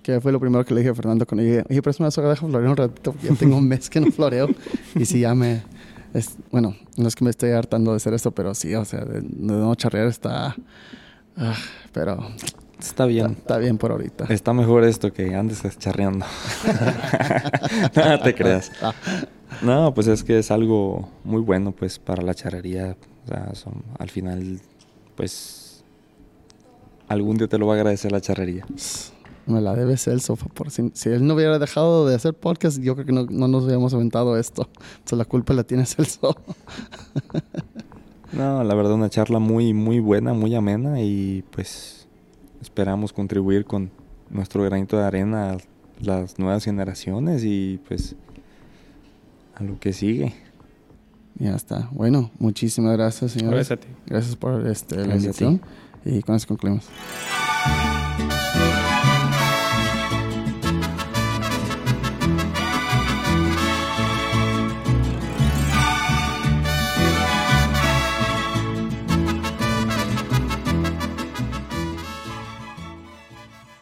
Que 0.01 0.19
fue 0.19 0.31
lo 0.31 0.39
primero 0.39 0.65
que 0.65 0.73
le 0.73 0.79
dije 0.79 0.91
a 0.91 0.95
Fernando 0.95 1.27
cuando 1.27 1.43
dije, 1.43 1.63
oye, 1.69 1.81
pero 1.81 1.91
es 1.91 1.99
una 1.99 2.09
soga, 2.09 2.29
deja 2.29 2.47
florear 2.47 2.71
un 2.71 2.77
ratito, 2.77 3.11
porque 3.11 3.27
ya 3.27 3.35
tengo 3.35 3.57
un 3.57 3.67
mes 3.67 3.89
que 3.89 3.99
no 3.99 4.11
floreo. 4.11 4.49
y 4.95 5.05
si 5.05 5.19
ya 5.19 5.35
me. 5.35 5.61
Es, 6.13 6.37
bueno, 6.51 6.75
no 6.97 7.07
es 7.07 7.15
que 7.15 7.23
me 7.23 7.29
estoy 7.29 7.51
hartando 7.51 7.91
de 7.91 7.97
hacer 7.97 8.13
esto, 8.13 8.31
pero 8.31 8.53
sí, 8.53 8.75
o 8.75 8.85
sea, 8.85 9.05
de, 9.05 9.21
no 9.21 9.73
charrear 9.75 10.07
está. 10.07 10.55
Ah, 11.37 11.55
pero 11.93 12.27
Está 12.81 13.05
bien. 13.05 13.33
Está, 13.33 13.57
bien 13.57 13.77
por 13.77 13.91
ahorita. 13.91 14.25
Está 14.29 14.53
mejor 14.53 14.83
esto 14.83 15.13
que 15.13 15.35
andes 15.35 15.61
charreando. 15.77 16.25
no 17.95 18.19
te 18.19 18.33
creas. 18.33 18.71
No, 19.61 19.93
pues 19.93 20.07
es 20.07 20.23
que 20.23 20.39
es 20.39 20.49
algo 20.49 21.07
muy 21.23 21.41
bueno 21.41 21.73
pues 21.73 21.99
para 21.99 22.23
la 22.23 22.33
charrería. 22.33 22.97
O 23.25 23.27
sea, 23.27 23.51
al 23.99 24.09
final, 24.09 24.59
pues 25.15 25.83
algún 27.07 27.37
día 27.37 27.47
te 27.47 27.59
lo 27.59 27.67
va 27.67 27.73
a 27.73 27.77
agradecer 27.77 28.11
la 28.11 28.19
charrería. 28.19 28.65
Me 29.51 29.61
la 29.61 29.75
debe 29.75 29.97
Celso. 29.97 30.35
Por 30.35 30.71
si, 30.71 30.91
si, 30.93 31.09
él 31.09 31.25
no 31.25 31.35
hubiera 31.35 31.59
dejado 31.59 32.07
de 32.07 32.15
hacer 32.15 32.33
podcast, 32.33 32.79
yo 32.79 32.95
creo 32.95 33.05
que 33.05 33.11
no, 33.11 33.25
no 33.25 33.47
nos 33.47 33.63
hubiéramos 33.63 33.93
aventado 33.93 34.37
esto. 34.37 34.69
Entonces 34.93 35.17
la 35.17 35.25
culpa 35.25 35.53
la 35.53 35.63
tiene 35.63 35.85
Celso. 35.87 36.35
no, 38.33 38.63
la 38.63 38.75
verdad, 38.75 38.93
una 38.93 39.09
charla 39.09 39.39
muy, 39.39 39.73
muy 39.73 39.99
buena, 39.99 40.33
muy 40.33 40.55
amena 40.55 41.01
y 41.01 41.43
pues 41.51 42.07
esperamos 42.61 43.13
contribuir 43.13 43.65
con 43.65 43.91
nuestro 44.29 44.63
granito 44.63 44.97
de 44.97 45.03
arena 45.03 45.51
a 45.51 45.57
las 46.01 46.39
nuevas 46.39 46.63
generaciones 46.63 47.43
y 47.43 47.79
pues 47.87 48.15
a 49.55 49.63
lo 49.63 49.79
que 49.79 49.93
sigue. 49.93 50.33
Ya 51.35 51.55
está. 51.55 51.89
Bueno, 51.91 52.31
muchísimas 52.39 52.93
gracias, 52.93 53.31
señores. 53.31 53.69
Gracias 53.69 53.79
a 53.79 53.81
ti. 53.81 53.87
Gracias 54.05 54.35
por 54.35 54.67
este, 54.67 54.95
la 54.95 55.03
Gracias 55.07 55.35
a 55.35 55.39
ti. 55.39 55.45
invitación. 55.45 55.81
Y 56.05 56.21
con 56.21 56.35
eso 56.35 56.47
concluimos. 56.47 56.87